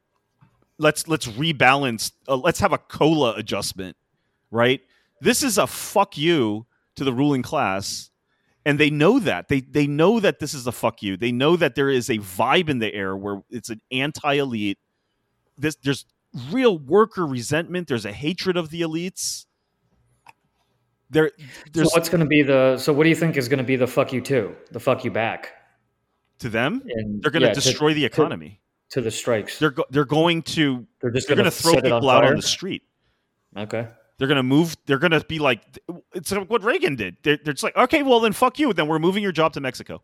let's 0.78 1.06
let's 1.08 1.28
rebalance 1.28 2.12
uh, 2.28 2.36
let's 2.36 2.60
have 2.60 2.72
a 2.72 2.78
cola 2.78 3.34
adjustment, 3.34 3.96
right? 4.50 4.80
This 5.20 5.42
is 5.42 5.58
a 5.58 5.66
fuck 5.66 6.18
you 6.18 6.66
to 6.96 7.04
the 7.04 7.12
ruling 7.12 7.42
class 7.42 8.10
and 8.64 8.78
they 8.78 8.90
know 8.90 9.18
that. 9.18 9.48
They 9.48 9.60
they 9.60 9.86
know 9.86 10.20
that 10.20 10.38
this 10.38 10.54
is 10.54 10.66
a 10.66 10.72
fuck 10.72 11.02
you. 11.02 11.16
They 11.16 11.32
know 11.32 11.56
that 11.56 11.74
there 11.74 11.88
is 11.88 12.08
a 12.08 12.18
vibe 12.18 12.68
in 12.68 12.78
the 12.78 12.92
air 12.92 13.16
where 13.16 13.42
it's 13.50 13.70
an 13.70 13.80
anti-elite. 13.90 14.78
This 15.58 15.76
there's 15.76 16.06
real 16.50 16.78
worker 16.78 17.26
resentment, 17.26 17.88
there's 17.88 18.06
a 18.06 18.12
hatred 18.12 18.56
of 18.56 18.70
the 18.70 18.82
elites. 18.82 19.46
There 21.10 21.30
So 21.74 21.84
what's 21.92 22.08
going 22.08 22.20
to 22.20 22.26
be 22.26 22.42
the? 22.42 22.78
So 22.78 22.92
what 22.92 23.02
do 23.02 23.10
you 23.10 23.16
think 23.16 23.36
is 23.36 23.48
going 23.48 23.58
to 23.58 23.64
be 23.64 23.76
the 23.76 23.86
fuck 23.86 24.12
you 24.12 24.20
too? 24.20 24.56
The 24.70 24.80
fuck 24.80 25.04
you 25.04 25.10
back? 25.10 25.52
To 26.42 26.48
them 26.48 26.82
And 26.86 27.22
they're 27.22 27.30
going 27.30 27.42
to 27.42 27.54
destroy 27.54 27.94
the 27.94 28.04
economy. 28.04 28.60
to, 28.90 29.00
the 29.00 29.10
strikes. 29.10 29.58
they're 29.58 29.70
go- 29.70 29.86
they're 29.90 30.04
going 30.04 30.42
to 30.42 30.86
They're 31.00 31.10
just 31.10 31.26
they're 31.26 31.36
going 31.36 31.50
to 31.50 31.56
to 31.56 31.62
throw 31.62 31.74
people 31.80 32.10
out 32.10 32.24
on 32.24 32.36
the 32.36 32.42
street. 32.42 32.82
Okay. 33.56 33.88
They're 34.18 34.28
going 34.28 34.36
to 34.36 34.42
move. 34.42 34.76
They're 34.86 34.98
going 34.98 35.12
to 35.12 35.24
be 35.24 35.38
like, 35.38 35.62
it's 36.14 36.30
like 36.30 36.48
what 36.48 36.62
Reagan 36.62 36.94
did. 36.96 37.16
They're, 37.22 37.38
they're 37.42 37.54
just 37.54 37.64
like, 37.64 37.76
okay, 37.76 38.02
well 38.02 38.20
then 38.20 38.32
fuck 38.32 38.58
you. 38.58 38.72
Then 38.72 38.86
we're 38.86 38.98
moving 39.00 39.22
your 39.22 39.32
job 39.32 39.52
to 39.54 39.60
Mexico. 39.60 40.02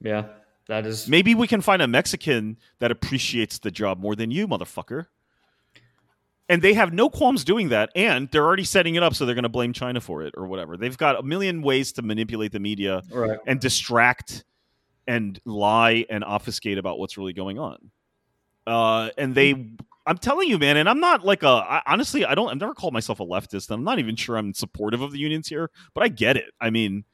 Yeah, 0.00 0.26
that 0.68 0.86
is. 0.86 1.08
Maybe 1.08 1.34
we 1.34 1.46
can 1.46 1.60
find 1.60 1.82
a 1.82 1.86
Mexican 1.88 2.58
that 2.78 2.90
appreciates 2.90 3.58
the 3.58 3.70
job 3.70 3.98
more 3.98 4.14
than 4.14 4.30
you, 4.30 4.46
motherfucker. 4.46 5.06
And 6.48 6.60
they 6.60 6.74
have 6.74 6.92
no 6.92 7.08
qualms 7.08 7.42
doing 7.42 7.70
that, 7.70 7.90
and 7.96 8.28
they're 8.30 8.44
already 8.44 8.64
setting 8.64 8.96
it 8.96 9.02
up, 9.02 9.14
so 9.14 9.24
they're 9.24 9.34
going 9.34 9.44
to 9.44 9.48
blame 9.48 9.72
China 9.72 10.00
for 10.00 10.22
it 10.22 10.34
or 10.36 10.46
whatever. 10.46 10.76
They've 10.76 10.96
got 10.96 11.18
a 11.18 11.22
million 11.22 11.62
ways 11.62 11.92
to 11.92 12.02
manipulate 12.02 12.52
the 12.52 12.60
media 12.60 13.02
Right. 13.10 13.38
and 13.46 13.58
distract 13.58 14.44
and 15.06 15.40
lie 15.46 16.04
and 16.10 16.22
obfuscate 16.22 16.76
about 16.76 16.98
what's 16.98 17.16
really 17.16 17.32
going 17.32 17.58
on. 17.58 17.90
Uh, 18.66 19.10
and 19.16 19.34
they, 19.34 19.70
I'm 20.06 20.18
telling 20.18 20.48
you, 20.48 20.58
man, 20.58 20.76
and 20.76 20.86
I'm 20.88 21.00
not 21.00 21.24
like 21.24 21.42
a, 21.42 21.48
I, 21.48 21.82
honestly, 21.86 22.26
I 22.26 22.34
don't, 22.34 22.50
I've 22.50 22.58
never 22.58 22.74
called 22.74 22.92
myself 22.92 23.20
a 23.20 23.24
leftist. 23.24 23.70
I'm 23.70 23.84
not 23.84 23.98
even 23.98 24.14
sure 24.16 24.36
I'm 24.36 24.52
supportive 24.52 25.00
of 25.00 25.12
the 25.12 25.18
unions 25.18 25.48
here, 25.48 25.70
but 25.94 26.02
I 26.04 26.08
get 26.08 26.36
it. 26.36 26.52
I 26.60 26.68
mean, 26.68 27.04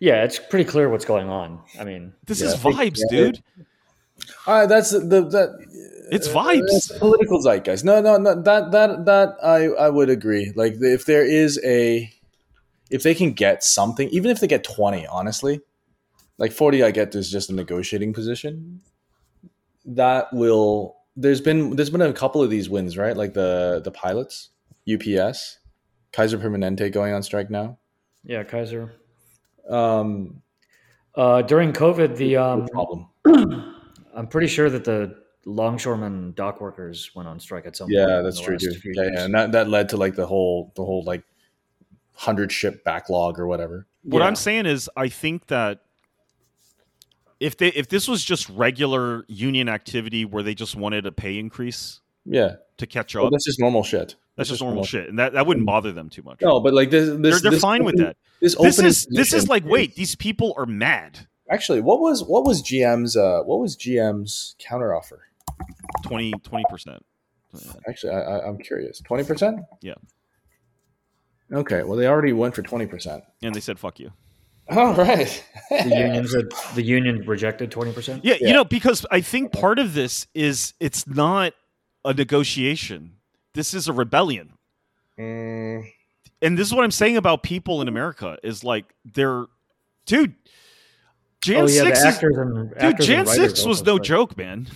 Yeah, 0.00 0.24
it's 0.24 0.40
pretty 0.40 0.68
clear 0.68 0.88
what's 0.88 1.04
going 1.04 1.28
on. 1.28 1.60
I 1.78 1.84
mean, 1.84 2.12
this 2.26 2.40
Yeah, 2.40 2.48
is 2.48 2.54
vibes, 2.56 3.00
dude. 3.08 3.42
All 4.46 4.58
right, 4.58 4.68
that's 4.68 4.90
the, 4.90 5.00
the 5.00 5.22
that. 5.28 5.66
It's 6.10 6.28
uh, 6.28 6.34
vibes. 6.34 6.60
it's 6.66 6.98
political 6.98 7.40
zeitgeist. 7.40 7.84
No, 7.84 8.00
no, 8.00 8.16
no. 8.18 8.34
That 8.42 8.70
that 8.72 9.04
that 9.06 9.36
I 9.42 9.66
I 9.68 9.88
would 9.88 10.10
agree. 10.10 10.52
Like 10.54 10.74
if 10.80 11.06
there 11.06 11.24
is 11.24 11.58
a, 11.64 12.12
if 12.90 13.02
they 13.02 13.14
can 13.14 13.32
get 13.32 13.64
something, 13.64 14.08
even 14.10 14.30
if 14.30 14.40
they 14.40 14.46
get 14.46 14.62
twenty, 14.64 15.06
honestly, 15.06 15.60
like 16.38 16.52
forty, 16.52 16.82
I 16.82 16.90
get 16.90 17.14
is 17.14 17.30
just 17.30 17.50
a 17.50 17.54
negotiating 17.54 18.12
position. 18.12 18.80
That 19.84 20.32
will. 20.32 20.96
There's 21.16 21.40
been 21.40 21.76
there's 21.76 21.90
been 21.90 22.02
a 22.02 22.12
couple 22.12 22.42
of 22.42 22.50
these 22.50 22.68
wins, 22.68 22.96
right? 22.98 23.16
Like 23.16 23.32
the 23.34 23.80
the 23.84 23.90
pilots, 23.90 24.50
UPS, 24.92 25.58
Kaiser 26.12 26.38
Permanente 26.38 26.90
going 26.92 27.12
on 27.14 27.22
strike 27.22 27.50
now. 27.50 27.78
yeah, 28.24 28.44
Kaiser. 28.44 28.92
Um, 29.68 30.42
Uh, 31.14 31.42
during 31.42 31.72
COVID, 31.72 32.16
the 32.16 32.36
um, 32.38 32.66
problem. 32.68 33.08
I'm 34.14 34.26
pretty 34.26 34.46
sure 34.48 34.68
that 34.70 34.84
the 34.84 35.16
longshoremen 35.44 36.32
dock 36.34 36.60
workers 36.60 37.10
went 37.14 37.28
on 37.28 37.40
strike 37.40 37.66
at 37.66 37.76
some 37.76 37.86
point. 37.86 37.96
Yeah, 37.98 38.20
that's 38.22 38.40
true 38.40 38.58
too. 38.58 38.72
Yeah, 38.94 39.10
yeah, 39.12 39.24
and 39.24 39.34
that, 39.34 39.52
that 39.52 39.68
led 39.68 39.88
to 39.90 39.96
like 39.96 40.14
the 40.14 40.26
whole 40.26 40.72
the 40.76 40.84
whole 40.84 41.02
like 41.04 41.22
hundred 42.14 42.52
ship 42.52 42.84
backlog 42.84 43.38
or 43.38 43.46
whatever. 43.46 43.86
What 44.04 44.20
Yeah. 44.20 44.26
I'm 44.26 44.36
saying 44.36 44.66
is, 44.66 44.88
I 44.96 45.08
think 45.08 45.46
that 45.46 45.80
if 47.40 47.56
they, 47.56 47.68
if 47.68 47.88
this 47.88 48.06
was 48.06 48.22
just 48.24 48.48
regular 48.50 49.24
union 49.28 49.68
activity 49.68 50.24
where 50.24 50.42
they 50.42 50.54
just 50.54 50.76
wanted 50.76 51.06
a 51.06 51.12
pay 51.12 51.38
increase 51.38 52.00
Yeah, 52.24 52.56
to 52.76 52.86
catch 52.86 53.14
well, 53.14 53.26
up, 53.26 53.32
that's 53.32 53.44
just 53.44 53.58
normal 53.58 53.82
shit. 53.82 54.14
that's 54.36 54.48
just 54.48 54.60
normal 54.62 54.84
shit, 54.84 55.08
and 55.08 55.18
that, 55.18 55.32
that 55.32 55.46
wouldn't 55.46 55.66
bother 55.66 55.90
them 55.92 56.08
too 56.08 56.22
much. 56.22 56.40
No, 56.40 56.60
but 56.60 56.72
like 56.72 56.90
this, 56.90 57.08
they're 57.08 57.16
they're 57.40 57.50
this 57.50 57.60
fine 57.60 57.84
with 57.84 57.96
that. 57.98 58.16
This 58.40 58.54
This 58.56 58.78
is 58.78 59.06
this 59.10 59.32
is 59.32 59.48
like, 59.48 59.64
wait, 59.64 59.96
these 59.96 60.14
people 60.14 60.54
are 60.56 60.66
mad. 60.66 61.26
Actually, 61.52 61.80
what 61.82 62.00
was 62.00 62.24
what 62.24 62.44
was 62.44 62.62
GM's 62.62 63.16
uh 63.16 63.42
what 63.44 63.60
was 63.60 63.76
GM's 63.76 64.56
counteroffer? 64.58 65.18
20 66.04 66.32
percent. 66.70 67.04
Actually, 67.86 68.12
I, 68.14 68.20
I, 68.20 68.48
I'm 68.48 68.56
curious. 68.58 69.00
Twenty 69.00 69.24
percent. 69.24 69.60
Yeah. 69.82 69.94
Okay. 71.52 71.82
Well, 71.82 71.98
they 71.98 72.06
already 72.06 72.32
went 72.32 72.54
for 72.54 72.62
twenty 72.62 72.86
percent. 72.86 73.24
And 73.42 73.54
they 73.54 73.60
said, 73.60 73.78
"Fuck 73.78 74.00
you." 74.00 74.12
All 74.70 74.94
right. 74.94 75.44
The 75.70 75.88
unions, 75.88 76.34
had, 76.34 76.46
the 76.74 76.82
union 76.82 77.24
rejected 77.26 77.70
twenty 77.70 77.92
percent. 77.92 78.24
Yeah, 78.24 78.36
Yeah. 78.40 78.48
you 78.48 78.54
know, 78.54 78.64
because 78.64 79.04
I 79.10 79.20
think 79.20 79.52
part 79.52 79.78
of 79.78 79.92
this 79.92 80.26
is 80.34 80.72
it's 80.80 81.06
not 81.06 81.52
a 82.04 82.14
negotiation. 82.14 83.16
This 83.54 83.74
is 83.74 83.86
a 83.88 83.92
rebellion. 83.92 84.54
Mm, 85.18 85.84
And 86.40 86.56
this 86.58 86.68
is 86.68 86.74
what 86.74 86.84
I'm 86.84 86.90
saying 86.90 87.18
about 87.18 87.42
people 87.42 87.82
in 87.82 87.88
America 87.88 88.38
is 88.42 88.64
like 88.64 88.86
they're 89.04 89.44
dude, 90.06 90.34
Jan 91.42 91.62
oh 91.62 91.66
yeah, 91.68 91.82
6 91.82 91.84
the 91.84 91.92
is 92.08 92.14
actors 92.14 92.36
and 92.38 92.70
Dude, 92.78 93.00
Jan 93.00 93.18
and 93.20 93.28
6 93.28 93.64
was 93.66 93.82
no 93.82 93.96
strike. 93.96 94.02
joke, 94.06 94.36
man. 94.36 94.68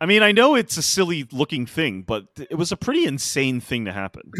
I 0.00 0.06
mean, 0.06 0.22
I 0.22 0.32
know 0.32 0.54
it's 0.54 0.76
a 0.76 0.82
silly 0.82 1.26
looking 1.32 1.66
thing, 1.66 2.02
but 2.02 2.26
it 2.38 2.56
was 2.56 2.70
a 2.70 2.76
pretty 2.76 3.06
insane 3.06 3.60
thing 3.60 3.86
to 3.86 3.92
happen. 3.92 4.30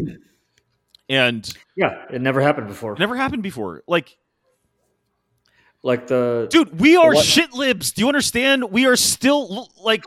And 1.08 1.50
Yeah, 1.76 2.04
it 2.12 2.20
never 2.20 2.40
happened 2.40 2.68
before. 2.68 2.96
never 2.98 3.16
happened 3.16 3.42
before. 3.42 3.82
Like, 3.86 4.16
Like 5.82 6.06
the 6.06 6.46
dude, 6.50 6.78
we 6.80 6.96
are 6.96 7.14
What- 7.14 7.24
shit 7.24 7.52
libs. 7.52 7.92
Do 7.92 8.02
you 8.02 8.08
understand? 8.08 8.70
We 8.70 8.86
are 8.86 8.96
still 8.96 9.68
like 9.82 10.04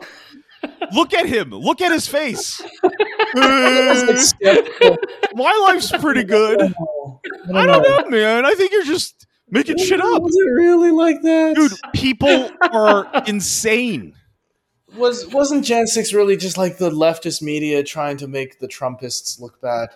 look 0.92 1.14
at 1.14 1.26
him. 1.26 1.50
Look 1.50 1.80
at 1.80 1.92
his 1.92 2.08
face. 2.08 2.60
My 5.34 5.66
life's 5.68 5.92
pretty 5.92 6.24
good. 6.24 6.60
I 7.54 7.66
don't 7.66 7.82
know, 7.82 8.08
man. 8.08 8.44
I 8.44 8.54
think 8.54 8.72
you're 8.72 8.84
just 8.84 9.26
making 9.50 9.78
shit 9.78 10.00
up. 10.00 10.22
Was 10.22 10.34
it 10.36 10.50
really 10.52 10.90
like 10.90 11.22
that, 11.22 11.56
Dude, 11.56 11.72
people 11.94 12.50
are 12.72 13.10
insane. 13.26 14.14
Was 14.96 15.26
wasn't 15.28 15.64
Jan 15.64 15.86
six 15.86 16.12
really 16.12 16.36
just 16.36 16.56
like 16.56 16.78
the 16.78 16.90
leftist 16.90 17.42
media 17.42 17.82
trying 17.82 18.16
to 18.18 18.26
make 18.28 18.58
the 18.58 18.68
Trumpists 18.68 19.38
look 19.40 19.60
bad? 19.60 19.90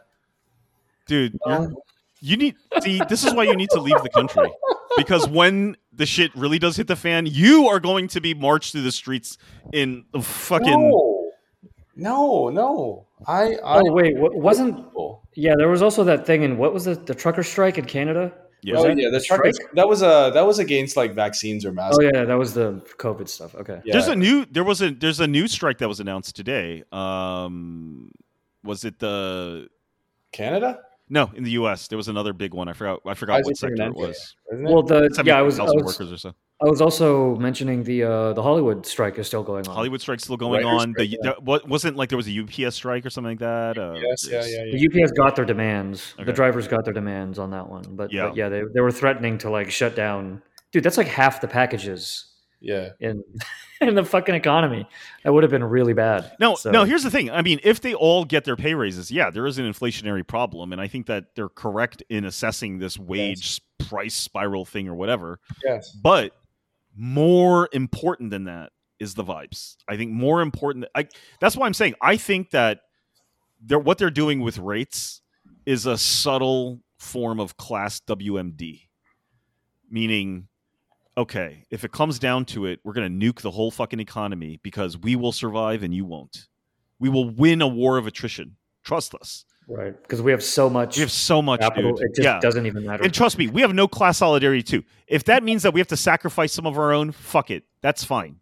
Dude, 1.06 1.38
you're, 1.46 1.68
No? 1.68 1.82
you 2.20 2.36
need 2.36 2.56
see 2.82 3.00
this 3.08 3.24
is 3.24 3.34
why 3.34 3.44
you 3.44 3.56
need 3.56 3.70
to 3.70 3.80
leave 3.80 4.00
the 4.02 4.10
country 4.10 4.48
because 4.96 5.28
when 5.28 5.76
the 5.92 6.06
shit 6.06 6.30
really 6.36 6.58
does 6.58 6.76
hit 6.76 6.86
the 6.86 6.94
fan 6.94 7.26
you 7.26 7.66
are 7.68 7.80
going 7.80 8.06
to 8.08 8.20
be 8.20 8.34
marched 8.34 8.72
through 8.72 8.82
the 8.82 8.92
streets 8.92 9.38
in 9.72 10.04
the 10.12 10.20
fucking 10.22 10.90
No. 10.90 11.18
No, 11.94 12.48
no. 12.48 13.06
I. 13.26 13.54
I 13.56 13.80
Oh 13.80 13.92
wait, 13.92 14.16
what, 14.16 14.34
wasn't 14.34 14.86
yeah? 15.34 15.54
There 15.56 15.68
was 15.68 15.82
also 15.82 16.04
that 16.04 16.26
thing 16.26 16.42
in 16.42 16.56
what 16.58 16.72
was 16.72 16.86
it? 16.86 17.06
The 17.06 17.14
trucker 17.14 17.42
strike 17.42 17.76
in 17.78 17.84
Canada. 17.84 18.32
Yeah. 18.62 18.76
Oh 18.76 18.82
that 18.84 18.96
yeah, 18.96 19.10
the 19.10 19.18
the 19.18 19.24
truckers. 19.24 19.56
strike? 19.56 19.72
That 19.74 19.88
was 19.88 20.02
a 20.02 20.30
that 20.34 20.46
was 20.46 20.58
against 20.58 20.96
like 20.96 21.14
vaccines 21.14 21.64
or 21.64 21.72
masks. 21.72 21.98
Oh 22.00 22.02
yeah, 22.02 22.24
that 22.24 22.38
was 22.38 22.54
the 22.54 22.74
COVID 22.98 23.28
stuff. 23.28 23.54
Okay. 23.56 23.80
Yeah. 23.84 23.94
There's 23.94 24.08
a 24.08 24.14
new 24.14 24.46
there 24.46 24.64
was 24.64 24.80
a 24.82 24.90
there's 24.90 25.20
a 25.20 25.26
new 25.26 25.48
strike 25.48 25.78
that 25.78 25.88
was 25.88 25.98
announced 26.00 26.36
today. 26.36 26.84
Um 26.92 28.12
was 28.62 28.84
it 28.84 29.00
the 29.00 29.68
Canada, 30.30 30.78
no, 31.12 31.30
in 31.34 31.44
the 31.44 31.50
US. 31.52 31.88
There 31.88 31.98
was 31.98 32.08
another 32.08 32.32
big 32.32 32.54
one. 32.54 32.68
I 32.68 32.72
forgot 32.72 33.00
I 33.04 33.14
forgot 33.14 33.34
Kaiser 33.38 33.48
what 33.48 33.56
sector 33.58 33.86
it 33.86 33.94
was. 33.94 34.34
it? 34.50 34.62
Well, 34.62 34.82
the 34.82 35.22
yeah, 35.26 35.38
I 35.38 35.42
was 35.42 35.58
I 35.58 35.64
was, 35.64 35.74
workers 35.74 36.10
or 36.12 36.16
so. 36.16 36.34
I 36.62 36.68
was 36.68 36.80
also 36.80 37.34
mentioning 37.36 37.82
the 37.82 38.04
uh, 38.04 38.32
the 38.34 38.42
Hollywood 38.42 38.86
strike 38.86 39.18
is 39.18 39.26
still 39.26 39.42
going 39.42 39.66
on. 39.66 39.74
Hollywood 39.74 40.00
strike's 40.00 40.22
still 40.22 40.36
going 40.36 40.64
Writers' 40.64 40.82
on. 40.82 40.94
The, 40.96 41.06
yeah. 41.06 41.16
the- 41.22 41.36
what 41.40 41.68
wasn't 41.68 41.96
like 41.96 42.08
there 42.08 42.16
was 42.16 42.28
a 42.28 42.40
UPS 42.40 42.76
strike 42.76 43.04
or 43.04 43.10
something 43.10 43.32
like 43.32 43.38
that. 43.40 43.78
Uh, 43.78 43.94
yes, 43.94 44.28
yeah, 44.30 44.44
yeah, 44.44 44.64
yeah. 44.64 44.72
The 44.88 45.02
UPS 45.02 45.12
got 45.12 45.34
their 45.34 45.44
demands. 45.44 46.14
Okay. 46.16 46.24
The 46.24 46.32
drivers 46.32 46.68
got 46.68 46.84
their 46.84 46.94
demands 46.94 47.38
on 47.38 47.50
that 47.50 47.68
one. 47.68 47.84
But 47.90 48.12
Yeah. 48.12 48.28
but 48.28 48.36
yeah, 48.36 48.48
they, 48.48 48.62
they 48.72 48.80
were 48.80 48.92
threatening 48.92 49.38
to 49.38 49.50
like 49.50 49.70
shut 49.70 49.96
down. 49.96 50.42
Dude, 50.70 50.84
that's 50.84 50.96
like 50.98 51.08
half 51.08 51.40
the 51.40 51.48
packages 51.48 52.26
yeah. 52.60 52.90
in 53.00 53.24
in 53.80 53.94
the 53.96 54.04
fucking 54.04 54.34
economy. 54.34 54.86
That 55.24 55.32
would 55.32 55.42
have 55.42 55.50
been 55.50 55.64
really 55.64 55.94
bad. 55.94 56.32
No, 56.38 56.54
So- 56.54 56.70
no. 56.70 56.84
Here's 56.84 57.02
the 57.02 57.10
thing. 57.10 57.30
I 57.30 57.42
mean, 57.42 57.58
if 57.64 57.80
they 57.80 57.94
all 57.94 58.24
get 58.24 58.44
their 58.44 58.56
pay 58.56 58.74
raises, 58.74 59.10
yeah, 59.10 59.30
there 59.30 59.46
is 59.46 59.58
an 59.58 59.64
inflationary 59.70 60.24
problem, 60.26 60.72
and 60.72 60.80
I 60.80 60.86
think 60.86 61.06
that 61.06 61.34
they're 61.34 61.48
correct 61.48 62.02
in 62.08 62.24
assessing 62.24 62.78
this 62.78 62.98
wage 62.98 63.60
price 63.78 64.14
spiral 64.14 64.64
thing 64.64 64.86
or 64.86 64.94
whatever. 64.94 65.40
Yes. 65.64 65.90
But 65.90 66.32
more 66.96 67.68
important 67.72 68.30
than 68.30 68.44
that 68.44 68.70
is 68.98 69.14
the 69.14 69.24
vibes. 69.24 69.76
I 69.88 69.96
think 69.96 70.12
more 70.12 70.40
important. 70.40 70.86
I 70.94 71.08
that's 71.40 71.56
why 71.56 71.66
I'm 71.66 71.74
saying 71.74 71.94
I 72.00 72.16
think 72.16 72.50
that 72.50 72.80
they're 73.60 73.78
what 73.78 73.98
they're 73.98 74.10
doing 74.10 74.40
with 74.40 74.58
rates 74.58 75.20
is 75.66 75.86
a 75.86 75.98
subtle 75.98 76.80
form 76.98 77.40
of 77.40 77.56
class 77.56 78.00
WMD, 78.00 78.88
meaning. 79.90 80.48
Okay, 81.14 81.66
if 81.70 81.84
it 81.84 81.92
comes 81.92 82.18
down 82.18 82.46
to 82.46 82.64
it, 82.64 82.80
we're 82.84 82.94
going 82.94 83.20
to 83.20 83.26
nuke 83.26 83.42
the 83.42 83.50
whole 83.50 83.70
fucking 83.70 84.00
economy 84.00 84.58
because 84.62 84.96
we 84.96 85.14
will 85.14 85.30
survive 85.30 85.82
and 85.82 85.92
you 85.92 86.06
won't. 86.06 86.46
We 86.98 87.10
will 87.10 87.28
win 87.28 87.60
a 87.60 87.68
war 87.68 87.98
of 87.98 88.06
attrition. 88.06 88.56
Trust 88.82 89.14
us. 89.16 89.44
Right. 89.68 90.00
Because 90.02 90.20
we 90.20 90.30
have 90.32 90.42
so 90.42 90.68
much 90.68 90.96
We 90.96 91.00
have 91.02 91.10
so 91.12 91.40
much, 91.40 91.60
capital, 91.60 91.92
dude. 91.94 92.10
it 92.10 92.14
just 92.16 92.24
yeah. 92.24 92.40
doesn't 92.40 92.66
even 92.66 92.84
matter. 92.84 93.04
And 93.04 93.14
trust 93.14 93.38
me, 93.38 93.48
we 93.48 93.60
have 93.62 93.72
no 93.72 93.86
class 93.88 94.18
solidarity 94.18 94.62
too. 94.62 94.82
If 95.06 95.24
that 95.24 95.42
means 95.42 95.62
that 95.62 95.72
we 95.72 95.80
have 95.80 95.88
to 95.88 95.96
sacrifice 95.96 96.52
some 96.52 96.66
of 96.66 96.76
our 96.78 96.92
own, 96.92 97.12
fuck 97.12 97.50
it. 97.50 97.64
That's 97.80 98.04
fine. 98.04 98.36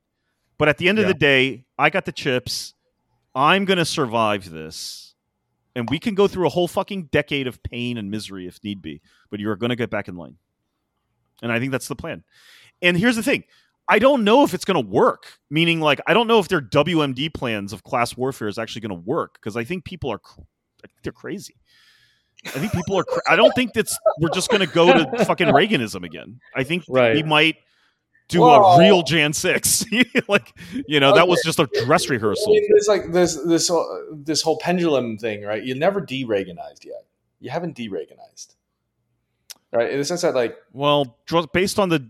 But 0.59 0.69
at 0.69 0.79
the 0.79 0.89
end 0.89 0.99
of 0.99 1.05
Yeah. 1.05 1.09
the 1.13 1.19
day, 1.19 1.65
I 1.79 1.91
got 1.91 2.05
the 2.05 2.13
chips. 2.13 2.75
I'm 3.35 3.65
going 3.65 3.79
to 3.79 3.85
survive 3.85 4.51
this. 4.51 5.15
And 5.77 5.89
we 5.89 5.99
can 6.01 6.15
go 6.15 6.27
through 6.27 6.47
a 6.47 6.51
whole 6.51 6.67
fucking 6.67 7.05
decade 7.13 7.47
of 7.47 7.63
pain 7.63 7.97
and 7.97 8.11
misery 8.11 8.47
if 8.49 8.59
need 8.65 8.83
be, 8.83 9.01
but 9.31 9.39
you're 9.39 9.55
going 9.57 9.71
to 9.71 9.77
get 9.77 9.89
back 9.89 10.09
in 10.09 10.17
line. 10.17 10.37
And 11.43 11.53
I 11.53 11.61
think 11.61 11.71
that's 11.71 11.87
the 11.89 11.95
plan. 11.97 12.25
And 12.83 12.97
here's 12.97 13.17
the 13.17 13.23
thing. 13.23 13.45
I 13.89 13.99
don't 13.99 14.25
know 14.25 14.43
if 14.43 14.53
it's 14.53 14.65
going 14.65 14.83
to 14.83 14.89
work. 14.91 15.39
Meaning, 15.49 15.81
like, 15.81 16.01
I 16.07 16.15
don't 16.15 16.27
know 16.27 16.39
if 16.41 16.49
their 16.49 16.61
WMD 16.61 17.33
plans 17.33 17.73
of 17.73 17.85
class 17.85 18.17
warfare 18.17 18.49
is 18.49 18.59
actually 18.59 18.81
going 18.83 18.91
to 19.01 19.07
work 19.07 19.35
because 19.35 19.57
I 19.57 19.65
think 19.65 19.85
people 19.85 20.11
are, 20.11 20.21
I 20.85 20.89
think 20.89 21.03
they're 21.03 21.13
crazy. 21.13 21.55
I 22.47 22.51
think 22.51 22.73
people 22.73 22.99
are. 22.99 23.05
Cra- 23.05 23.23
I 23.29 23.37
don't 23.37 23.53
think 23.55 23.75
that's 23.75 23.99
we're 24.19 24.31
just 24.31 24.49
going 24.51 24.67
to 24.67 24.73
go 24.73 24.93
to 24.93 25.25
fucking 25.27 25.49
Reaganism 25.49 26.05
again. 26.05 26.41
I 26.57 26.65
think 26.65 26.85
Right. 26.89 27.15
we 27.15 27.23
might 27.23 27.57
do 28.29 28.41
Well- 28.41 28.65
a 28.65 28.79
real 28.79 29.03
Jan 29.03 29.33
six. 29.35 29.85
like 30.29 30.53
you 30.89 31.01
know, 31.01 31.15
that 31.15 31.29
was 31.29 31.43
just 31.45 31.59
a 31.59 31.69
dress 31.85 32.07
I 32.11 32.15
rehearsal. 32.15 32.53
mean, 32.53 32.65
there's 32.71 32.89
like 32.89 33.13
this 33.13 33.35
this 33.45 33.69
whole- 33.69 34.09
this 34.13 34.41
whole 34.41 34.59
pendulum 34.59 35.19
thing, 35.19 35.43
right? 35.43 35.63
You 35.63 35.75
never 35.75 36.01
de-Reaganized 36.01 36.85
yet. 36.85 37.05
You 37.41 37.51
haven't 37.51 37.75
de-Reaganized, 37.77 38.55
right? 39.73 39.91
In 39.91 39.99
the 39.99 40.05
sense 40.05 40.23
that 40.23 40.35
like 40.35 40.57
Well, 40.73 41.17
based 41.53 41.79
on 41.79 41.89
the 41.89 42.05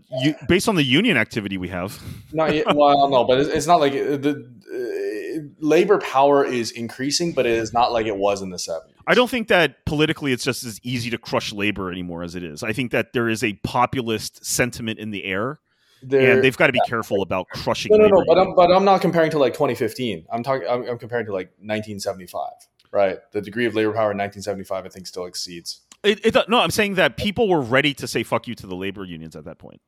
based 0.47 0.67
on 0.67 0.75
the 0.75 0.83
union 0.83 1.17
activity 1.17 1.57
we 1.57 1.67
have, 1.69 1.99
not 2.33 2.53
yet. 2.53 2.75
Well, 2.75 3.09
no, 3.09 3.23
but 3.23 3.39
it's, 3.39 3.49
it's 3.49 3.67
not 3.67 3.79
like 3.79 3.93
uh, 3.93 4.17
the 4.17 4.49
uh, 4.73 5.49
labor 5.59 5.99
power 5.99 6.43
is 6.45 6.71
increasing, 6.71 7.33
but 7.33 7.45
it 7.45 7.53
is 7.53 7.73
not 7.73 7.91
like 7.91 8.05
it 8.05 8.17
was 8.17 8.41
in 8.41 8.49
the 8.49 8.57
'70s. 8.57 8.81
I 9.07 9.13
don't 9.15 9.29
think 9.29 9.47
that 9.47 9.85
politically 9.85 10.31
it's 10.31 10.43
just 10.43 10.63
as 10.63 10.79
easy 10.83 11.09
to 11.09 11.17
crush 11.17 11.51
labor 11.51 11.91
anymore 11.91 12.23
as 12.23 12.35
it 12.35 12.43
is. 12.43 12.63
I 12.63 12.71
think 12.73 12.91
that 12.91 13.13
there 13.13 13.29
is 13.29 13.43
a 13.43 13.53
populist 13.63 14.45
sentiment 14.45 14.99
in 14.99 15.09
the 15.11 15.23
air, 15.25 15.59
There- 16.03 16.31
and 16.33 16.43
they've 16.43 16.55
got 16.55 16.67
to 16.67 16.73
be 16.73 16.81
careful 16.87 17.21
about 17.21 17.47
crushing. 17.49 17.91
no, 17.91 17.97
no, 17.97 18.07
no. 18.07 18.23
But 18.27 18.37
I'm 18.39 18.55
but 18.55 18.71
I'm 18.71 18.85
not 18.85 19.01
comparing 19.01 19.31
to 19.31 19.39
like 19.39 19.53
2015. 19.53 20.25
I'm 20.31 20.43
talking. 20.43 20.67
I'm, 20.67 20.83
I'm 20.87 20.97
comparing 20.97 21.25
to 21.27 21.31
like 21.33 21.47
1975. 21.59 22.51
Right, 22.93 23.19
the 23.31 23.41
degree 23.41 23.65
of 23.65 23.73
labor 23.73 23.93
power 23.93 24.11
in 24.11 24.17
1975, 24.17 24.85
I 24.85 24.89
think, 24.89 25.07
still 25.07 25.25
exceeds. 25.25 25.79
It, 26.03 26.25
it, 26.25 26.49
no, 26.49 26.59
I'm 26.59 26.71
saying 26.71 26.95
that 26.95 27.15
people 27.17 27.47
were 27.47 27.61
ready 27.61 27.93
to 27.95 28.07
say 28.07 28.23
"fuck 28.23 28.47
you" 28.47 28.55
to 28.55 28.67
the 28.67 28.75
labor 28.75 29.05
unions 29.05 29.35
at 29.35 29.45
that 29.45 29.59
point. 29.59 29.81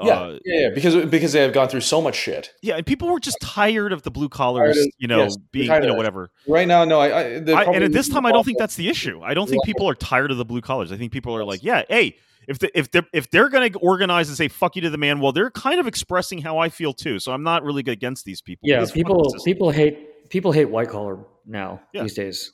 Yeah, 0.00 0.12
Uh, 0.12 0.38
yeah, 0.44 0.60
yeah, 0.60 0.68
because 0.74 0.94
because 1.06 1.32
they 1.32 1.40
have 1.42 1.52
gone 1.52 1.68
through 1.68 1.80
so 1.80 2.00
much 2.00 2.14
shit. 2.14 2.52
yeah, 2.62 2.76
and 2.76 2.86
people 2.86 3.08
were 3.08 3.18
just 3.18 3.38
tired 3.40 3.92
of 3.92 4.02
the 4.04 4.12
blue 4.12 4.28
collars, 4.28 4.78
of- 4.78 4.86
you 4.96 5.08
know, 5.08 5.24
yes, 5.24 5.36
being, 5.50 5.66
you 5.70 5.80
know, 5.80 5.94
whatever. 5.94 6.30
Right 6.46 6.68
now, 6.68 6.84
no, 6.84 7.00
I, 7.00 7.08
I, 7.08 7.22
I, 7.22 7.64
and 7.64 7.82
at 7.82 7.90
this 7.92 8.08
time, 8.08 8.24
I 8.24 8.30
don't 8.30 8.44
think 8.44 8.58
that's 8.58 8.76
the 8.76 8.88
issue. 8.88 9.20
I 9.24 9.34
don't 9.34 9.48
think 9.48 9.64
people 9.64 9.88
are 9.88 9.96
tired 9.96 10.30
of 10.30 10.36
the 10.36 10.44
blue 10.44 10.60
collars. 10.60 10.92
I 10.92 10.96
think 10.96 11.10
people 11.12 11.34
are 11.34 11.44
like, 11.44 11.64
yeah, 11.64 11.82
hey, 11.88 12.16
if 12.46 12.60
the, 12.60 12.76
if 12.78 12.92
they're 12.92 13.06
if 13.12 13.28
they're 13.30 13.48
going 13.48 13.72
to 13.72 13.78
organize 13.80 14.28
and 14.28 14.36
say 14.36 14.46
"fuck 14.46 14.76
you" 14.76 14.82
to 14.82 14.90
the 14.90 14.98
man, 14.98 15.18
well, 15.18 15.32
they're 15.32 15.50
kind 15.50 15.80
of 15.80 15.88
expressing 15.88 16.38
how 16.42 16.58
I 16.58 16.68
feel 16.68 16.92
too. 16.92 17.18
So 17.18 17.32
I'm 17.32 17.42
not 17.42 17.64
really 17.64 17.82
against 17.86 18.24
these 18.24 18.40
people. 18.40 18.68
yeah, 18.68 18.80
It's 18.82 18.92
people 18.92 19.34
people 19.44 19.70
hate 19.70 20.28
people 20.30 20.52
hate 20.52 20.66
white 20.70 20.90
collar 20.90 21.18
now 21.44 21.80
Yeah. 21.92 22.02
these 22.02 22.14
days. 22.14 22.52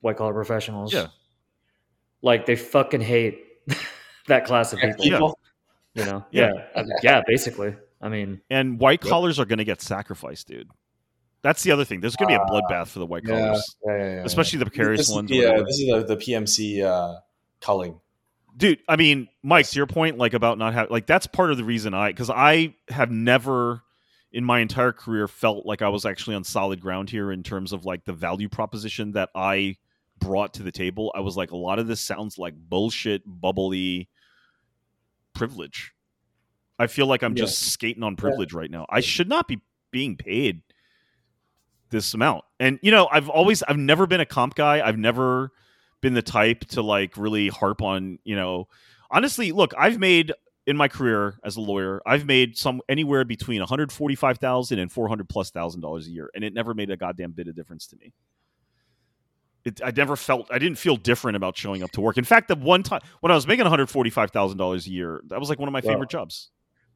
White 0.00 0.16
collar 0.16 0.32
professionals. 0.32 0.94
Yeah. 0.94 1.08
Like 2.22 2.46
they 2.46 2.56
fucking 2.56 3.00
hate 3.00 3.44
that 4.28 4.44
class 4.44 4.72
of 4.72 4.78
Yeah, 4.80 4.92
people. 4.92 5.04
people. 5.04 5.38
You 5.94 6.04
know? 6.04 6.24
Yeah. 6.30 6.50
Yeah. 6.74 6.82
I 6.82 6.84
yeah, 7.02 7.22
basically. 7.26 7.74
I 8.00 8.08
mean, 8.08 8.40
and 8.50 8.78
white 8.78 9.00
collars 9.00 9.38
are 9.38 9.44
going 9.44 9.58
to 9.58 9.64
get 9.64 9.82
sacrificed, 9.82 10.46
dude. 10.48 10.68
That's 11.42 11.62
the 11.62 11.70
other 11.72 11.84
thing. 11.84 12.00
There's 12.00 12.16
going 12.16 12.28
to 12.32 12.38
be 12.38 12.42
a 12.42 12.46
bloodbath 12.46 12.88
for 12.88 12.98
the 12.98 13.06
white 13.06 13.22
Yeah, 13.26 13.40
collars, 13.40 13.76
yeah, 13.86 13.96
yeah, 13.96 14.04
yeah, 14.16 14.22
especially 14.24 14.58
the 14.58 14.66
precarious 14.66 15.00
This 15.08 15.14
ones. 15.14 15.30
Yeah, 15.30 15.58
this 15.66 15.78
is 15.78 15.90
the, 15.90 16.14
the 16.14 16.16
PMC 16.16 16.84
uh, 16.84 17.20
culling. 17.60 18.00
dude 18.56 18.78
i 18.88 18.96
mean 18.96 19.28
mike 19.42 19.66
to 19.68 19.76
your 19.76 19.86
point 19.86 20.18
like 20.18 20.34
about 20.34 20.58
not 20.58 20.72
having 20.74 20.90
like 20.90 21.06
that's 21.06 21.26
part 21.26 21.50
of 21.50 21.56
the 21.56 21.62
reason 21.64 21.92
i 21.94 22.08
because 22.10 22.30
i 22.30 22.74
have 22.88 23.10
never 23.10 23.82
in 24.32 24.44
my 24.44 24.58
entire 24.60 24.92
career 24.92 25.28
felt 25.28 25.64
like 25.66 25.82
i 25.82 25.88
was 25.88 26.04
actually 26.06 26.34
on 26.34 26.42
solid 26.42 26.80
ground 26.80 27.08
here 27.10 27.30
in 27.30 27.42
terms 27.42 27.72
of 27.72 27.84
like 27.84 28.04
the 28.06 28.12
value 28.12 28.48
proposition 28.48 29.12
that 29.12 29.28
i 29.34 29.76
brought 30.20 30.54
to 30.54 30.62
the 30.62 30.70
table 30.70 31.10
i 31.16 31.20
was 31.20 31.36
like 31.36 31.50
a 31.50 31.56
lot 31.56 31.78
of 31.78 31.86
this 31.88 32.00
sounds 32.00 32.38
like 32.38 32.54
bullshit 32.54 33.22
bubbly 33.26 34.08
privilege. 35.34 35.92
I 36.78 36.86
feel 36.86 37.06
like 37.06 37.22
i'm 37.22 37.36
Yeah. 37.36 37.44
just 37.44 37.58
skating 37.72 38.02
on 38.02 38.16
privilege 38.16 38.52
right 38.52 38.70
now. 38.70 38.86
I 38.88 39.00
should 39.00 39.28
not 39.28 39.48
be 39.48 39.60
being 39.90 40.16
paid 40.16 40.62
this 41.90 42.14
amount. 42.14 42.44
And 42.58 42.78
you 42.82 42.90
know 42.90 43.08
i've 43.10 43.28
always 43.28 43.62
i've 43.64 43.78
never 43.78 44.06
been 44.06 44.20
a 44.20 44.26
comp 44.26 44.54
guy. 44.54 44.86
I've 44.86 44.98
never 44.98 45.50
been 46.00 46.14
the 46.14 46.22
type 46.22 46.60
to 46.70 46.82
like 46.82 47.16
really 47.16 47.48
harp 47.48 47.82
on 47.82 48.18
you 48.24 48.36
know. 48.36 48.68
Honestly 49.10 49.50
look 49.52 49.72
i've 49.76 49.98
made 49.98 50.32
in 50.66 50.76
my 50.76 50.86
career 50.88 51.38
as 51.42 51.56
a 51.56 51.60
lawyer 51.60 52.00
i've 52.06 52.24
made 52.26 52.56
some 52.56 52.80
anywhere 52.88 53.24
between 53.24 53.60
145000 53.60 54.78
and 54.78 54.92
400 54.92 55.28
plus 55.28 55.50
thousand 55.50 55.80
dollars 55.80 56.06
a 56.06 56.10
year 56.10 56.30
and 56.34 56.44
it 56.44 56.54
never 56.54 56.74
made 56.74 56.90
a 56.90 56.96
goddamn 56.96 57.32
bit 57.32 57.48
of 57.48 57.56
difference 57.56 57.86
to 57.88 57.96
me 57.96 58.12
it, 59.64 59.80
I 59.84 59.90
never 59.90 60.16
felt 60.16 60.46
I 60.50 60.58
didn't 60.58 60.78
feel 60.78 60.96
different 60.96 61.36
about 61.36 61.56
showing 61.56 61.82
up 61.82 61.90
to 61.92 62.00
work. 62.00 62.16
In 62.18 62.24
fact, 62.24 62.48
the 62.48 62.56
one 62.56 62.82
time 62.82 63.00
when 63.20 63.30
I 63.32 63.34
was 63.34 63.46
making 63.46 63.64
one 63.64 63.70
hundred 63.70 63.88
forty 63.90 64.10
five 64.10 64.30
thousand 64.30 64.58
dollars 64.58 64.86
a 64.86 64.90
year, 64.90 65.20
that 65.28 65.38
was 65.40 65.48
like 65.48 65.58
one 65.58 65.68
of 65.68 65.72
my 65.72 65.80
Wow. 65.80 65.92
favorite 65.92 66.10
jobs. 66.10 66.48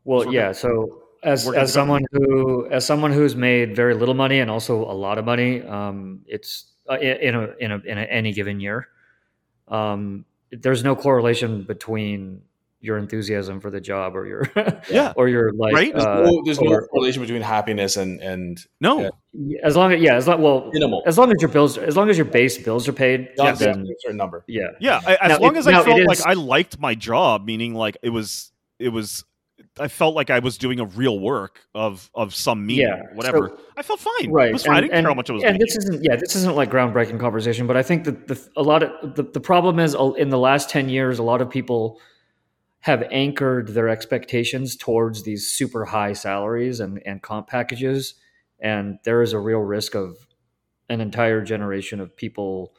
well, 0.04 0.18
Working- 0.20 0.32
yeah. 0.34 0.52
So 0.52 1.02
as 1.22 1.48
as 1.52 1.72
someone 1.72 2.04
who 2.12 2.66
as 2.70 2.84
someone 2.86 3.12
who's 3.12 3.34
made 3.36 3.74
very 3.74 3.94
little 3.94 4.14
money 4.14 4.40
and 4.40 4.50
also 4.50 4.82
a 4.84 4.92
lot 4.92 5.18
of 5.18 5.24
money, 5.24 5.62
um, 5.62 6.20
it's 6.26 6.72
uh, 6.90 6.98
in 6.98 7.16
in 7.16 7.34
a 7.34 7.54
in 7.60 7.72
a 7.72 7.78
in 7.78 7.98
a, 7.98 8.02
any 8.02 8.32
given 8.32 8.60
year. 8.60 8.88
Um, 9.68 10.24
there's 10.52 10.84
no 10.84 10.94
correlation 10.94 11.62
between 11.62 12.42
your 12.84 12.98
enthusiasm 12.98 13.60
for 13.60 13.70
the 13.70 13.80
job 13.80 14.14
or 14.14 14.26
your 14.26 14.42
Yeah. 14.90 15.12
or 15.16 15.28
your 15.28 15.52
like 15.52 15.72
Right? 15.74 15.92
There's, 15.92 16.04
uh, 16.04 16.22
no, 16.22 16.42
there's 16.44 16.60
no 16.60 16.80
correlation 16.92 17.22
between 17.22 17.42
happiness 17.42 17.96
and 17.96 18.20
and 18.20 18.58
No, 18.80 19.10
Yeah. 19.32 19.58
as 19.64 19.74
long 19.76 19.92
as 19.92 20.00
yeah 20.00 20.14
as 20.16 20.28
long 20.28 20.42
well 20.42 20.70
minimal. 20.72 21.02
as 21.06 21.16
long 21.18 21.30
as 21.30 21.40
your 21.40 21.50
bills 21.50 21.78
as 21.78 21.96
long 21.96 22.10
as 22.10 22.16
your 22.18 22.26
base 22.26 22.58
bills 22.58 22.86
are 22.88 22.92
paid 22.92 23.30
Not 23.38 23.58
then 23.58 23.80
a 23.82 23.94
certain 24.00 24.16
number. 24.18 24.44
yeah 24.46 24.68
Yeah, 24.80 25.00
I, 25.06 25.16
as 25.22 25.28
Now, 25.30 25.38
long 25.38 25.56
it- 25.56 25.58
as 25.60 25.66
I 25.66 25.72
now, 25.72 25.82
felt 25.84 26.00
is- 26.00 26.06
like 26.06 26.26
I 26.26 26.34
liked 26.34 26.78
my 26.78 26.94
job, 26.94 27.44
meaning 27.46 27.74
like 27.74 27.96
it 28.02 28.10
was, 28.10 28.52
it 28.78 28.90
was, 28.90 29.24
I 29.78 29.88
felt 29.88 30.14
like 30.14 30.30
I 30.30 30.38
was 30.38 30.56
doing 30.58 30.78
a 30.78 30.84
real 30.84 31.18
work 31.18 31.60
of 31.74 32.08
of 32.14 32.34
some 32.34 32.64
meaning, 32.66 32.86
Yeah, 32.86 33.02
whatever. 33.14 33.48
so- 33.48 33.58
I 33.76 33.82
felt 33.82 33.98
fine. 34.00 34.30
right 34.30 34.50
it 34.50 34.52
was 34.52 34.64
fine. 34.66 34.76
I 34.76 34.80
didn't 34.82 34.92
and, 34.94 35.04
care 35.04 35.10
how 35.10 35.14
much 35.14 35.30
I 35.30 35.32
was 35.32 35.42
and 35.42 35.54
making. 35.54 35.66
this 35.66 35.76
isn't 35.78 36.04
yeah 36.04 36.16
this 36.16 36.36
isn't 36.36 36.54
like 36.54 36.70
groundbreaking 36.70 37.18
conversation 37.18 37.66
but 37.66 37.76
i 37.76 37.82
think 37.82 38.04
that 38.04 38.28
the 38.28 38.36
a 38.56 38.62
lot 38.62 38.84
of 38.84 39.16
the, 39.16 39.24
the 39.24 39.40
problem 39.40 39.80
is 39.80 39.96
uh, 39.96 40.12
in 40.12 40.28
the 40.28 40.38
last 40.38 40.70
10 40.70 40.88
years 40.88 41.18
a 41.18 41.24
lot 41.24 41.40
of 41.42 41.50
people 41.50 41.98
have 42.84 43.02
anchored 43.10 43.68
their 43.68 43.88
expectations 43.88 44.76
towards 44.76 45.22
these 45.22 45.50
super 45.50 45.86
high 45.86 46.12
salaries 46.12 46.80
and 46.80 47.02
and 47.06 47.22
comp 47.22 47.48
packages. 47.48 48.14
And 48.60 48.98
there 49.04 49.22
is 49.22 49.32
a 49.32 49.38
real 49.38 49.60
risk 49.60 49.94
of 49.94 50.26
an 50.90 51.00
entire 51.00 51.42
generation 51.42 51.98
of 51.98 52.14
people 52.14 52.74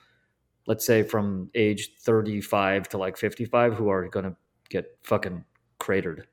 let's 0.67 0.85
say 0.85 1.01
from 1.01 1.49
age 1.55 1.89
35 2.01 2.89
to 2.89 2.97
like 2.99 3.17
55 3.17 3.73
who 3.73 3.89
are 3.89 4.07
going 4.07 4.25
to 4.25 4.35
get 4.69 4.97
fucking 5.03 5.43
cratered. 5.79 6.27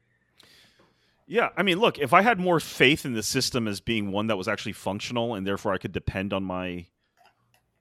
Yeah, 1.26 1.48
I 1.56 1.62
mean, 1.62 1.78
look, 1.78 1.98
if 1.98 2.12
I 2.12 2.20
had 2.20 2.38
more 2.38 2.60
faith 2.60 3.06
in 3.06 3.14
the 3.14 3.22
system 3.22 3.68
as 3.68 3.80
being 3.80 4.10
one 4.10 4.26
that 4.26 4.36
was 4.36 4.48
actually 4.48 4.72
functional 4.72 5.34
and 5.34 5.46
therefore 5.46 5.72
I 5.72 5.78
could 5.78 5.92
depend 5.92 6.34
on 6.34 6.44
my 6.44 6.88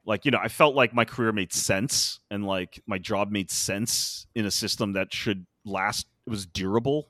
like, 0.06 0.24
you 0.26 0.32
know, 0.32 0.40
I 0.42 0.48
felt 0.48 0.74
like 0.74 0.94
my 0.94 1.06
career 1.06 1.32
made 1.34 1.54
sense 1.54 2.20
and 2.30 2.46
like 2.46 2.82
my 2.88 2.98
job 2.98 3.30
made 3.30 3.52
sense 3.52 4.26
in 4.36 4.46
a 4.46 4.52
system 4.52 4.94
that 4.94 5.14
should 5.14 5.46
last 5.66 6.08
it 6.26 6.30
was 6.30 6.46
durable. 6.46 7.10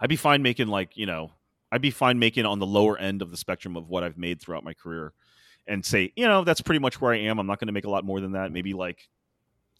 I'd 0.00 0.08
be 0.08 0.16
fine 0.16 0.42
making 0.42 0.68
like, 0.68 0.96
you 0.96 1.06
know, 1.06 1.32
I'd 1.70 1.82
be 1.82 1.90
fine 1.90 2.18
making 2.18 2.46
on 2.46 2.58
the 2.58 2.66
lower 2.66 2.98
end 2.98 3.22
of 3.22 3.30
the 3.30 3.36
spectrum 3.36 3.76
of 3.76 3.88
what 3.88 4.02
I've 4.02 4.18
made 4.18 4.40
throughout 4.40 4.64
my 4.64 4.74
career 4.74 5.12
and 5.66 5.84
say, 5.84 6.12
you 6.16 6.26
know, 6.26 6.42
that's 6.42 6.60
pretty 6.60 6.78
much 6.78 7.00
where 7.00 7.12
I 7.12 7.18
am. 7.18 7.38
I'm 7.38 7.46
not 7.46 7.60
going 7.60 7.68
to 7.68 7.72
make 7.72 7.84
a 7.84 7.90
lot 7.90 8.04
more 8.04 8.20
than 8.20 8.32
that. 8.32 8.50
Maybe 8.50 8.72
like 8.72 9.08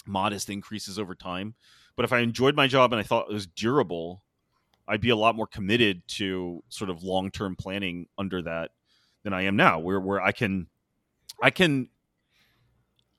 modest 0.06 0.50
increases 0.50 0.98
over 0.98 1.14
time. 1.14 1.54
But 1.96 2.04
if 2.04 2.12
I 2.12 2.20
enjoyed 2.20 2.54
my 2.54 2.66
job 2.66 2.92
and 2.92 3.00
I 3.00 3.02
thought 3.02 3.30
it 3.30 3.34
was 3.34 3.46
durable, 3.46 4.22
I'd 4.86 5.00
be 5.00 5.10
a 5.10 5.16
lot 5.16 5.34
more 5.34 5.46
committed 5.46 6.06
to 6.08 6.62
sort 6.68 6.90
of 6.90 7.02
long 7.02 7.30
term 7.30 7.56
planning 7.56 8.06
under 8.18 8.42
that 8.42 8.70
than 9.22 9.32
I 9.32 9.42
am 9.42 9.56
now, 9.56 9.78
where 9.78 10.00
where 10.00 10.22
I 10.22 10.32
can, 10.32 10.68
I 11.42 11.50
can, 11.50 11.88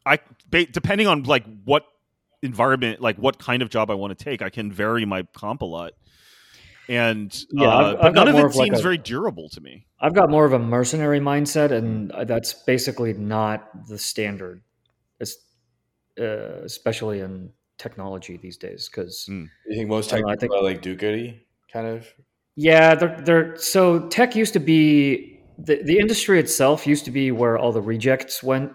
I 0.05 0.19
depending 0.49 1.07
on 1.07 1.23
like 1.23 1.45
what 1.63 1.85
environment, 2.41 3.01
like 3.01 3.18
what 3.18 3.38
kind 3.39 3.61
of 3.61 3.69
job 3.69 3.89
I 3.91 3.93
want 3.95 4.18
to 4.18 4.23
take, 4.23 4.41
I 4.41 4.49
can 4.49 4.72
vary 4.72 5.05
my 5.05 5.23
comp 5.34 5.61
a 5.61 5.65
lot. 5.65 5.93
And 6.89 7.31
Yeah, 7.51 7.68
uh, 7.68 7.72
I've- 7.72 7.95
but 7.97 8.05
I've 8.05 8.13
got 8.15 8.26
none 8.26 8.27
of 8.30 8.35
it 8.35 8.45
of 8.45 8.55
like 8.55 8.65
seems 8.68 8.80
a- 8.80 8.84
very 8.84 8.97
durable 8.97 9.47
to 9.49 9.61
me. 9.61 9.85
I've 9.99 10.13
got 10.15 10.30
more 10.30 10.45
of 10.45 10.53
a 10.53 10.59
mercenary 10.59 11.19
mindset, 11.19 11.72
and 11.72 12.11
that's 12.27 12.53
basically 12.53 13.13
not 13.13 13.88
the 13.88 13.97
standard, 13.97 14.61
uh, 16.19 16.26
especially 16.63 17.19
in 17.22 17.49
technology 17.77 18.38
these 18.38 18.57
days. 18.57 18.89
Because 18.89 19.26
Mm. 19.30 19.47
You 19.68 19.76
think 19.77 19.89
most 19.89 20.11
I 20.11 20.18
tech 20.18 20.19
don't 20.22 20.27
know, 20.27 20.31
I 20.31 20.35
people 20.35 20.55
think- 20.55 20.61
are 20.61 20.65
like 20.65 20.81
do-goody 20.81 21.45
kind 21.72 21.88
of? 21.88 22.07
yeah, 22.55 22.95
they're 22.95 23.22
they're 23.22 23.55
so 23.57 24.07
tech 24.09 24.35
used 24.35 24.53
to 24.53 24.59
be 24.59 25.39
the 25.57 25.81
the 25.84 25.97
industry 25.99 26.39
itself 26.39 26.85
used 26.85 27.05
to 27.05 27.11
be 27.11 27.31
where 27.31 27.57
all 27.57 27.72
the 27.72 27.81
rejects 27.81 28.43
went. 28.43 28.73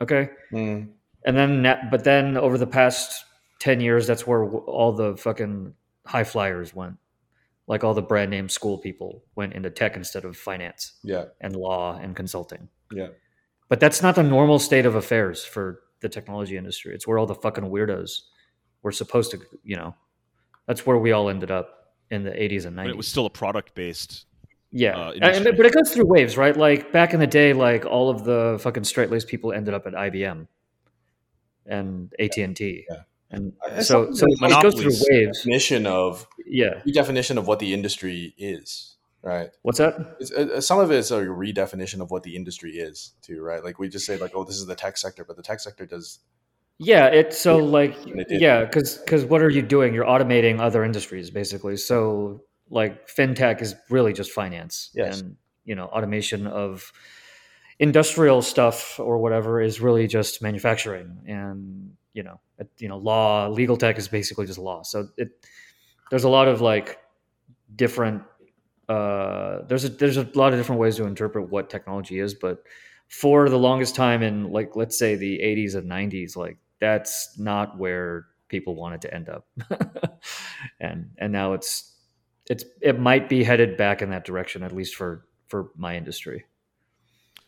Okay, 0.00 0.28
Mm. 0.52 0.88
And 1.26 1.36
then 1.36 1.62
but 1.90 2.04
then 2.04 2.36
over 2.36 2.56
the 2.56 2.66
past 2.66 3.24
10 3.58 3.80
years 3.80 4.06
that's 4.06 4.26
where 4.26 4.44
all 4.44 4.92
the 4.92 5.16
fucking 5.16 5.74
high 6.06 6.24
flyers 6.24 6.74
went. 6.74 6.96
Like 7.68 7.82
all 7.82 7.94
the 7.94 8.02
brand 8.02 8.30
name 8.30 8.48
school 8.48 8.78
people 8.78 9.24
went 9.34 9.52
into 9.54 9.70
tech 9.70 9.96
instead 9.96 10.24
of 10.24 10.36
finance 10.36 10.92
Yeah, 11.02 11.24
and 11.40 11.56
law 11.56 11.98
and 11.98 12.14
consulting. 12.14 12.68
Yeah. 12.92 13.08
but 13.68 13.80
that's 13.80 14.00
not 14.02 14.14
the 14.14 14.22
normal 14.22 14.58
state 14.60 14.86
of 14.86 14.94
affairs 14.94 15.44
for 15.44 15.80
the 16.00 16.08
technology 16.08 16.56
industry. 16.56 16.94
It's 16.94 17.06
where 17.08 17.18
all 17.18 17.26
the 17.26 17.34
fucking 17.34 17.64
weirdos 17.64 18.20
were 18.82 18.92
supposed 18.92 19.32
to 19.32 19.38
you 19.64 19.76
know 19.76 19.94
that's 20.68 20.86
where 20.86 20.96
we 20.98 21.10
all 21.12 21.28
ended 21.28 21.50
up 21.50 21.92
in 22.10 22.22
the 22.22 22.30
80s 22.30 22.66
and 22.66 22.76
90s 22.76 22.84
But 22.84 22.90
it 22.90 22.96
was 22.96 23.08
still 23.08 23.26
a 23.26 23.30
product 23.30 23.74
based. 23.74 24.26
yeah, 24.70 24.96
uh, 24.96 25.10
And- 25.20 25.44
but 25.56 25.66
it 25.66 25.72
goes 25.74 25.92
through 25.92 26.06
waves, 26.06 26.36
right? 26.36 26.56
Like 26.56 26.92
back 26.92 27.14
in 27.14 27.18
the 27.20 27.26
day, 27.26 27.52
like 27.52 27.84
all 27.84 28.10
of 28.10 28.22
the 28.24 28.58
fucking 28.60 28.84
straight 28.84 29.10
laced 29.10 29.26
people 29.26 29.52
ended 29.52 29.74
up 29.74 29.86
at 29.88 29.94
IBM 29.94 30.46
and 31.68 32.12
AT 32.18 32.36
and 32.38 32.56
T, 32.56 32.86
Yeah. 32.88 32.96
and 33.30 33.52
so 33.82 34.12
so 34.12 34.26
it 34.28 34.62
goes 34.62 34.74
through 34.80 34.92
waves. 35.10 35.38
Definition 35.38 35.86
of 35.86 36.26
Yeah, 36.46 36.80
redefinition 36.86 37.38
of 37.38 37.46
what 37.46 37.58
the 37.58 37.74
industry 37.74 38.34
is, 38.38 38.96
right? 39.22 39.50
what's 39.62 39.78
that? 39.78 40.16
It's, 40.20 40.30
uh, 40.32 40.60
some 40.60 40.78
of 40.78 40.90
it 40.90 40.96
is 40.96 41.10
a 41.10 41.20
redefinition 41.22 42.00
of 42.00 42.10
what 42.10 42.22
the 42.22 42.36
industry 42.36 42.72
is 42.78 43.12
too, 43.22 43.42
right? 43.42 43.62
Like 43.64 43.78
we 43.78 43.88
just 43.88 44.06
say 44.06 44.16
like, 44.16 44.32
oh, 44.34 44.44
this 44.44 44.56
is 44.56 44.66
the 44.66 44.76
tech 44.76 44.96
sector, 44.96 45.24
but 45.24 45.36
the 45.36 45.42
tech 45.42 45.60
sector 45.60 45.86
does 45.86 46.20
Yeah, 46.78 47.06
It's 47.06 47.40
so 47.40 47.58
like 47.58 47.96
it 48.06 48.26
yeah, 48.40 48.64
because 48.64 48.98
because 48.98 49.24
what 49.24 49.42
are 49.42 49.50
you 49.50 49.62
doing? 49.62 49.94
You're 49.94 50.04
automating 50.04 50.60
other 50.60 50.84
industries 50.84 51.30
basically. 51.30 51.76
So 51.78 52.42
like 52.70 53.08
fintech 53.08 53.62
is 53.62 53.74
really 53.90 54.12
just 54.12 54.30
finance, 54.32 54.90
Yes. 54.94 55.20
and 55.20 55.36
you 55.64 55.74
know 55.74 55.86
automation 55.86 56.46
of 56.46 56.92
industrial 57.78 58.42
stuff 58.42 58.98
or 58.98 59.18
whatever 59.18 59.60
is 59.60 59.80
really 59.80 60.06
just 60.06 60.42
manufacturing, 60.42 61.18
and 61.26 61.92
you 62.14 62.22
know 62.22 62.40
you 62.78 62.88
know 62.88 62.98
law 62.98 63.48
legal 63.48 63.76
tech 63.76 63.98
is 63.98 64.08
basically 64.08 64.46
just 64.46 64.58
law. 64.58 64.82
So 64.82 65.08
it 65.16 65.46
there's 66.10 66.24
a 66.24 66.28
lot 66.28 66.48
of 66.48 66.60
like 66.60 66.98
different 67.74 68.22
uh 68.88 69.62
there's 69.66 69.84
a 69.84 69.88
there's 69.88 70.16
a 70.16 70.28
lot 70.34 70.52
of 70.52 70.58
different 70.58 70.80
ways 70.80 70.96
to 70.96 71.04
interpret 71.04 71.50
what 71.50 71.68
technology 71.70 72.20
is, 72.20 72.34
but 72.34 72.62
for 73.08 73.48
the 73.48 73.58
longest 73.58 73.94
time 73.94 74.22
in 74.22 74.50
like 74.50 74.76
let's 74.76 74.98
say 74.98 75.14
the 75.14 75.38
80s 75.38 75.76
and 75.76 75.90
90s 75.90 76.36
like 76.36 76.58
that's 76.80 77.38
not 77.38 77.78
where 77.78 78.26
people 78.48 78.74
wanted 78.74 79.00
to 79.02 79.14
end 79.14 79.28
up. 79.28 79.46
And 80.80 81.10
and 81.18 81.32
now 81.32 81.52
it's 81.52 81.94
it's 82.48 82.64
it 82.80 82.98
might 82.98 83.28
be 83.28 83.44
headed 83.44 83.76
back 83.76 84.02
in 84.02 84.10
that 84.10 84.24
direction 84.24 84.62
at 84.62 84.72
least 84.72 84.94
for 84.94 85.26
for 85.48 85.70
my 85.76 85.96
industry 85.96 86.44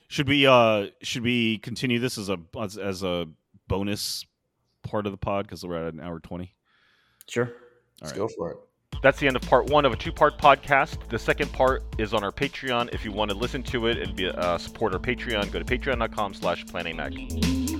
Should 0.09 0.28
we 0.28 0.47
uh 0.47 0.86
should 1.02 1.22
we 1.22 1.59
continue 1.59 1.98
this 1.98 2.18
as 2.18 2.28
a 2.28 2.39
as, 2.59 2.76
as 2.76 3.02
a 3.02 3.28
bonus 3.68 4.24
part 4.82 5.06
of 5.06 5.12
the 5.12 5.18
pod 5.18 5.47
because 5.47 5.64
we're 5.64 5.86
at 5.86 5.93
an 5.93 6.01
hour 6.01 6.18
twenty? 6.18 6.55
sure 7.26 7.52
let's 8.01 8.12
right. 8.12 8.18
go 8.18 8.28
for 8.28 8.52
it. 8.52 8.59
That's 9.02 9.20
the 9.20 9.26
end 9.26 9.36
of 9.36 9.43
part 9.43 9.66
one 9.66 9.85
of 9.85 9.93
a 9.93 9.97
two 9.97 10.12
part 10.12 10.39
podcast. 10.39 11.09
The 11.09 11.18
second 11.18 11.52
part 11.52 11.85
is 11.98 12.14
on 12.14 12.24
our 12.24 12.32
Patreon. 12.32 12.94
If 12.94 13.05
you 13.05 13.12
want 13.12 13.30
to 13.30 13.36
listen 13.36 13.62
to 13.64 13.86
it 13.86 13.98
and 13.98 14.16
be 14.16 14.28
uh, 14.28 14.59
support 14.59 14.94
our 14.94 14.98
Patreon, 14.98 15.52
go 15.52 15.59
to 15.59 15.64
patreon.com 15.64 16.35
slash 16.35 16.64
planamag. 16.64 17.77